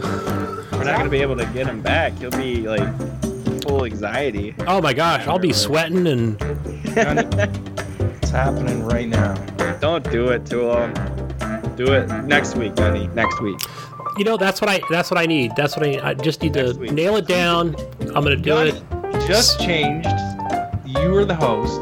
We're 0.72 0.84
not 0.84 0.98
gonna 0.98 1.08
be 1.10 1.22
able 1.22 1.36
to 1.36 1.46
get 1.46 1.66
him 1.66 1.80
back. 1.82 2.12
He'll 2.18 2.30
be 2.30 2.68
like 2.68 2.88
full 3.62 3.84
anxiety. 3.84 4.54
Oh 4.66 4.80
my 4.80 4.92
gosh, 4.92 5.26
I'll 5.26 5.38
be 5.38 5.52
sweating 5.52 6.06
and 6.06 6.36
it's 8.22 8.30
happening 8.30 8.84
right 8.84 9.08
now? 9.08 9.34
Don't 9.80 10.08
do 10.10 10.28
it 10.28 10.46
to 10.46 10.70
him. 10.72 11.76
Do 11.76 11.92
it 11.92 12.08
next 12.24 12.56
week, 12.56 12.78
honey. 12.78 13.08
Next 13.08 13.40
week. 13.40 13.58
You 14.18 14.24
know, 14.24 14.36
that's 14.36 14.60
what 14.60 14.68
I 14.68 14.80
that's 14.90 15.12
what 15.12 15.20
I 15.20 15.26
need. 15.26 15.54
That's 15.54 15.76
what 15.76 15.86
I 15.86 15.90
need. 15.90 16.00
I 16.00 16.12
just 16.12 16.42
need 16.42 16.52
to 16.54 16.72
week. 16.72 16.90
nail 16.90 17.14
it 17.14 17.28
down. 17.28 17.76
I'm 18.00 18.24
gonna 18.24 18.34
do 18.34 18.58
it. 18.58 18.82
Just 19.28 19.60
changed. 19.60 20.08
You 20.84 21.16
are 21.16 21.24
the 21.24 21.36
host. 21.36 21.80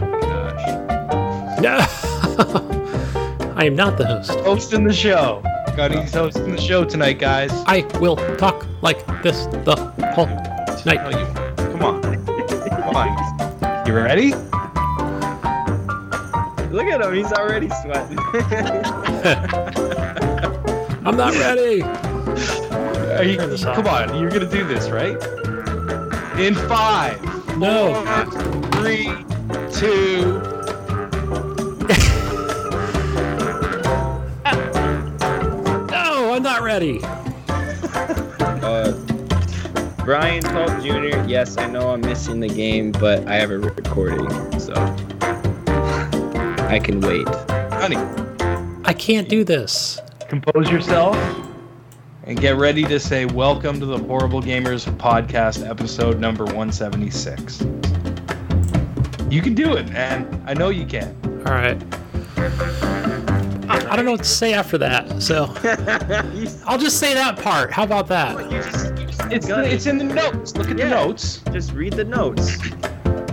Gosh. 0.00 1.60
No. 1.60 1.78
I 3.56 3.66
am 3.66 3.76
not 3.76 3.96
the 3.96 4.06
host. 4.06 4.32
Hosting 4.40 4.82
the 4.82 4.92
show. 4.92 5.40
Gunny's 5.76 6.12
hosting 6.12 6.50
the 6.50 6.60
show 6.60 6.84
tonight, 6.84 7.20
guys. 7.20 7.52
I 7.68 7.86
will 8.00 8.16
talk 8.38 8.66
like 8.82 9.06
this 9.22 9.46
the 9.64 9.76
whole 10.16 10.26
night. 10.84 10.98
you, 11.12 11.26
come 11.70 11.84
on. 11.84 12.02
Come 12.02 12.96
on. 12.96 13.86
You 13.86 13.94
ready? 13.94 14.32
Look 16.72 16.86
at 16.88 17.00
him. 17.00 17.14
He's 17.14 17.32
already 17.32 17.68
sweating. 17.82 18.18
I'm 21.12 21.18
not 21.18 21.34
ready. 21.34 21.82
Are 21.82 23.22
you, 23.22 23.36
Turn 23.36 23.50
this 23.50 23.64
come 23.64 23.86
on. 23.86 24.18
You're 24.18 24.30
going 24.30 24.48
to 24.48 24.50
do 24.50 24.64
this, 24.66 24.88
right? 24.88 25.12
In 26.38 26.54
five, 26.54 27.22
No. 27.58 27.92
four, 28.02 28.70
three, 28.80 29.04
two. 29.72 30.40
No, 35.90 36.32
I'm 36.34 36.42
not 36.42 36.62
ready. 36.62 37.00
uh, 37.04 38.92
Brian 40.04 40.42
Pope 40.42 40.80
Jr. 40.82 41.24
Yes, 41.28 41.56
I 41.58 41.66
know 41.66 41.90
I'm 41.90 42.00
missing 42.00 42.40
the 42.40 42.48
game, 42.48 42.92
but 42.92 43.26
I 43.28 43.34
have 43.36 43.50
a 43.50 43.58
recording, 43.58 44.28
so 44.58 44.72
I 46.68 46.80
can 46.82 47.00
wait. 47.00 47.26
Honey, 47.72 47.96
I 48.84 48.92
can't 48.94 49.28
do 49.28 49.44
this. 49.44 49.98
Compose 50.32 50.70
yourself 50.70 51.14
and 52.24 52.40
get 52.40 52.56
ready 52.56 52.84
to 52.84 52.98
say 52.98 53.26
welcome 53.26 53.78
to 53.78 53.84
the 53.84 53.98
Horrible 53.98 54.40
Gamers 54.40 54.90
podcast 54.96 55.68
episode 55.68 56.18
number 56.18 56.44
176. 56.46 57.60
You 59.30 59.42
can 59.42 59.52
do 59.54 59.74
it, 59.74 59.90
man. 59.90 60.42
I 60.46 60.54
know 60.54 60.70
you 60.70 60.86
can. 60.86 61.14
All 61.44 61.52
right. 61.52 61.76
I, 63.68 63.88
I 63.90 63.94
don't 63.94 64.06
know 64.06 64.12
what 64.12 64.22
to 64.22 64.24
say 64.24 64.54
after 64.54 64.78
that, 64.78 65.20
so 65.20 65.52
I'll 66.66 66.78
just 66.78 66.98
say 66.98 67.12
that 67.12 67.38
part. 67.38 67.70
How 67.70 67.82
about 67.84 68.08
that? 68.08 68.50
you 68.50 68.62
just- 68.62 68.86
you 68.98 69.04
just- 69.06 69.20
It's, 69.30 69.46
Gunny, 69.46 69.68
it's 69.68 69.84
in 69.84 69.98
the 69.98 70.04
notes. 70.04 70.56
Look 70.56 70.70
at 70.70 70.78
Yeah. 70.78 70.88
the 70.88 70.94
notes. 70.94 71.42
just 71.52 71.72
read 71.74 71.92
the 71.92 72.04
notes. 72.04 72.56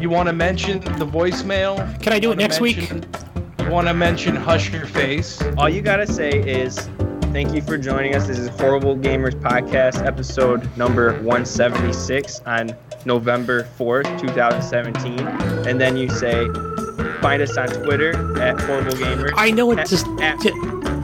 You 0.02 0.10
want 0.10 0.28
to 0.28 0.34
mention 0.34 0.82
the 0.82 1.06
voicemail? 1.06 1.78
Can 2.04 2.12
I 2.12 2.20
do 2.20 2.34
it 2.34 2.38
next 2.38 2.60
week? 2.60 2.76
mention- 2.92 3.04
You 3.04 3.29
want 3.70 3.88
to 3.88 3.94
mention 3.94 4.36
Hush 4.36 4.72
Your 4.72 4.86
Face? 4.86 5.42
All 5.58 5.70
you 5.70 5.82
gotta 5.82 6.08
say 6.08 6.30
is 6.32 6.78
thank 7.32 7.54
you 7.54 7.62
for 7.62 7.78
joining 7.78 8.16
us. 8.16 8.28
This 8.28 8.40
is 8.40 8.50
Horrible 8.50 8.96
Gamers 8.96 9.36
Podcast, 9.40 10.06
episode 10.06 10.76
number 10.78 11.14
176 11.22 12.42
on 12.42 12.76
November 13.06 13.64
4th, 13.78 14.20
2017. 14.20 15.20
And 15.68 15.80
then 15.80 15.98
you 15.98 16.10
say 16.10 16.48
find 17.22 17.42
us 17.42 17.58
on 17.58 17.68
Twitter 17.68 18.42
at 18.42 18.60
Horrible 18.62 18.94
Gamers. 18.94 19.32
I 19.36 19.52
know 19.52 19.72
it 19.72 19.80
At- 19.80 19.88
just. 19.88 20.08
at- 20.22 20.44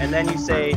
and 0.01 0.11
then 0.13 0.27
you 0.27 0.37
say 0.37 0.73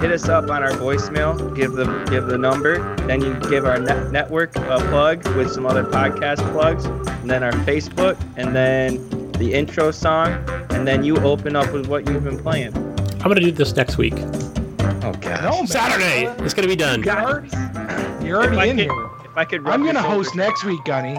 hit 0.00 0.10
us 0.10 0.28
up 0.28 0.50
on 0.50 0.62
our 0.62 0.70
voicemail 0.72 1.54
give 1.56 1.72
the 1.72 1.84
give 2.10 2.26
the 2.26 2.36
number 2.38 2.78
then 3.06 3.20
you 3.20 3.34
give 3.50 3.64
our 3.66 3.78
net- 3.78 4.10
network 4.12 4.54
a 4.56 4.78
plug 4.88 5.26
with 5.36 5.50
some 5.50 5.66
other 5.66 5.84
podcast 5.84 6.36
plugs 6.52 6.84
and 6.86 7.30
then 7.30 7.42
our 7.42 7.52
facebook 7.52 8.16
and 8.36 8.54
then 8.56 8.96
the 9.38 9.52
intro 9.54 9.90
song 9.90 10.32
and 10.70 10.86
then 10.86 11.02
you 11.04 11.16
open 11.18 11.56
up 11.56 11.72
with 11.72 11.86
what 11.86 12.06
you've 12.08 12.24
been 12.24 12.38
playing 12.38 12.74
I'm 12.76 13.28
gonna 13.28 13.40
do 13.40 13.50
this 13.52 13.74
next 13.76 13.96
week. 13.98 14.14
oh 14.16 15.12
god 15.20 15.42
No, 15.42 15.50
man. 15.58 15.66
Saturday. 15.66 16.24
It's 16.44 16.54
gonna 16.54 16.68
be 16.68 16.76
done. 16.76 17.02
You're 17.02 17.16
already, 17.16 17.48
you're 18.26 18.42
if 18.44 18.52
in 18.70 18.76
could, 18.76 18.84
here. 18.84 19.06
If 19.24 19.36
I 19.36 19.44
could, 19.44 19.66
I'm 19.66 19.84
gonna 19.84 20.00
shoulder- 20.00 20.14
host 20.16 20.34
next 20.36 20.64
week, 20.64 20.82
Gunny. 20.84 21.16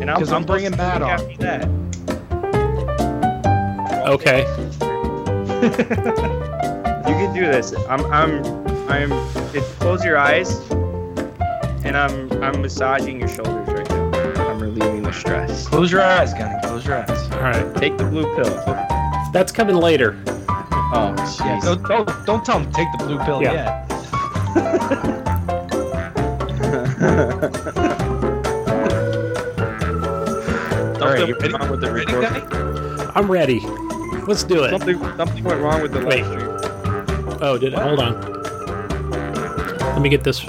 and 0.00 0.10
I'll, 0.10 0.18
'cause 0.18 0.32
I'm 0.32 0.44
bringing 0.44 0.72
posting 0.72 1.00
Matt 1.00 1.02
on. 1.02 1.10
after 1.10 1.36
that 1.38 1.68
Okay. 4.08 4.40
you 5.60 7.16
can 7.16 7.34
do 7.34 7.40
this 7.42 7.74
i'm 7.88 8.04
i'm 8.06 8.42
i'm 8.88 9.12
it, 9.54 9.62
close 9.78 10.02
your 10.04 10.16
eyes 10.16 10.58
and 11.84 11.96
i'm 11.96 12.30
i'm 12.42 12.60
massaging 12.62 13.18
your 13.20 13.28
shoulders 13.28 13.68
right 13.68 13.76
now 13.76 13.79
i'm 15.10 15.22
relieving 15.24 15.46
the 15.46 15.54
stress 15.54 15.68
Close 15.68 15.90
your 15.92 16.02
eyes, 16.02 16.32
Gunny. 16.34 16.60
Close 16.62 16.86
your 16.86 16.96
eyes. 16.98 17.30
All 17.32 17.40
right. 17.40 17.76
Take 17.76 17.96
the 17.96 18.04
blue 18.04 18.24
pill. 18.36 18.50
That's 19.32 19.52
coming 19.52 19.76
later. 19.76 20.16
Oh, 20.92 21.14
Yeah, 21.16 21.58
jeez. 21.58 21.62
don't, 21.62 21.82
don't, 22.06 22.26
don't 22.26 22.44
tell 22.44 22.58
him 22.58 22.66
to 22.66 22.72
take 22.72 22.88
the 22.92 22.98
blue 23.04 23.18
pill 23.24 23.42
Yeah. 23.42 23.52
yet. 23.52 24.90
Something 30.10 31.02
All 31.02 31.08
right, 31.08 31.28
you 31.28 31.34
went 31.34 31.40
ready? 31.42 31.54
wrong 31.54 31.70
with 31.70 31.80
the 31.80 31.92
Ready, 31.92 32.12
recording. 32.12 32.48
Gunny? 32.48 33.12
I'm 33.14 33.30
ready. 33.30 33.60
Let's 34.26 34.44
do 34.44 34.64
it. 34.64 34.70
Something, 34.70 34.98
something 35.16 35.44
went 35.44 35.60
wrong 35.60 35.80
with 35.82 35.92
the 35.92 36.04
Wait. 36.04 36.24
live 36.24 36.40
stream. 36.40 37.38
Oh, 37.42 37.56
did 37.58 37.72
it? 37.72 37.78
Hold 37.78 38.00
on. 38.00 38.20
Let 39.80 40.02
me 40.02 40.08
get 40.08 40.24
this. 40.24 40.40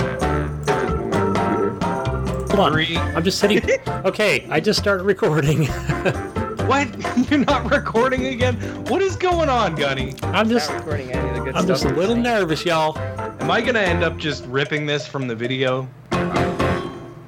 This 2.52 2.60
is. 2.60 2.60
Hold 2.60 2.68
on. 2.68 2.73
Three. 2.73 2.98
I'm 2.98 3.23
just 3.23 3.40
sitting. 3.40 3.61
Okay, 4.06 4.48
I 4.49 4.60
just 4.60 4.80
started 4.80 5.03
recording. 5.03 5.68
What? 6.72 6.88
You're 7.30 7.44
not 7.44 7.69
recording 7.69 8.28
again? 8.28 8.56
What 8.86 9.02
is 9.02 9.18
going 9.18 9.49
on, 9.49 9.76
Gunny? 9.76 10.14
I'm 10.23 10.48
just. 10.49 10.69
Not 10.69 10.78
recording 10.80 11.11
any 11.11 11.30
of 11.30 11.36
the 11.36 11.41
good 11.41 11.56
I'm 11.56 11.64
stuff 11.65 11.68
just 11.82 11.86
a 11.86 11.90
little 11.90 12.15
saying. 12.15 12.23
nervous, 12.23 12.64
y'all. 12.64 12.98
Am 12.98 13.52
I 13.52 13.60
gonna 13.60 13.80
end 13.80 14.03
up 14.03 14.15
just 14.15 14.45
ripping 14.45 14.86
this 14.86 15.06
from 15.06 15.28
the 15.28 15.36
video? 15.36 15.90
All 16.14 16.19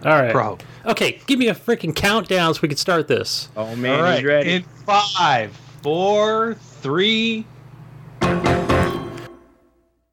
right. 0.03 0.31
Bro. 0.31 0.59
Okay, 0.85 1.19
give 1.27 1.39
me 1.39 1.49
a 1.49 1.55
freaking 1.55 1.93
countdown 1.93 2.53
so 2.53 2.61
we 2.61 2.69
can 2.69 2.77
start 2.77 3.07
this. 3.09 3.49
Oh 3.57 3.75
man, 3.75 3.95
All 3.97 4.03
right. 4.03 4.15
he's 4.19 4.23
ready. 4.23 4.51
In 4.53 4.63
five, 4.85 5.51
four, 5.81 6.53
three, 6.81 7.45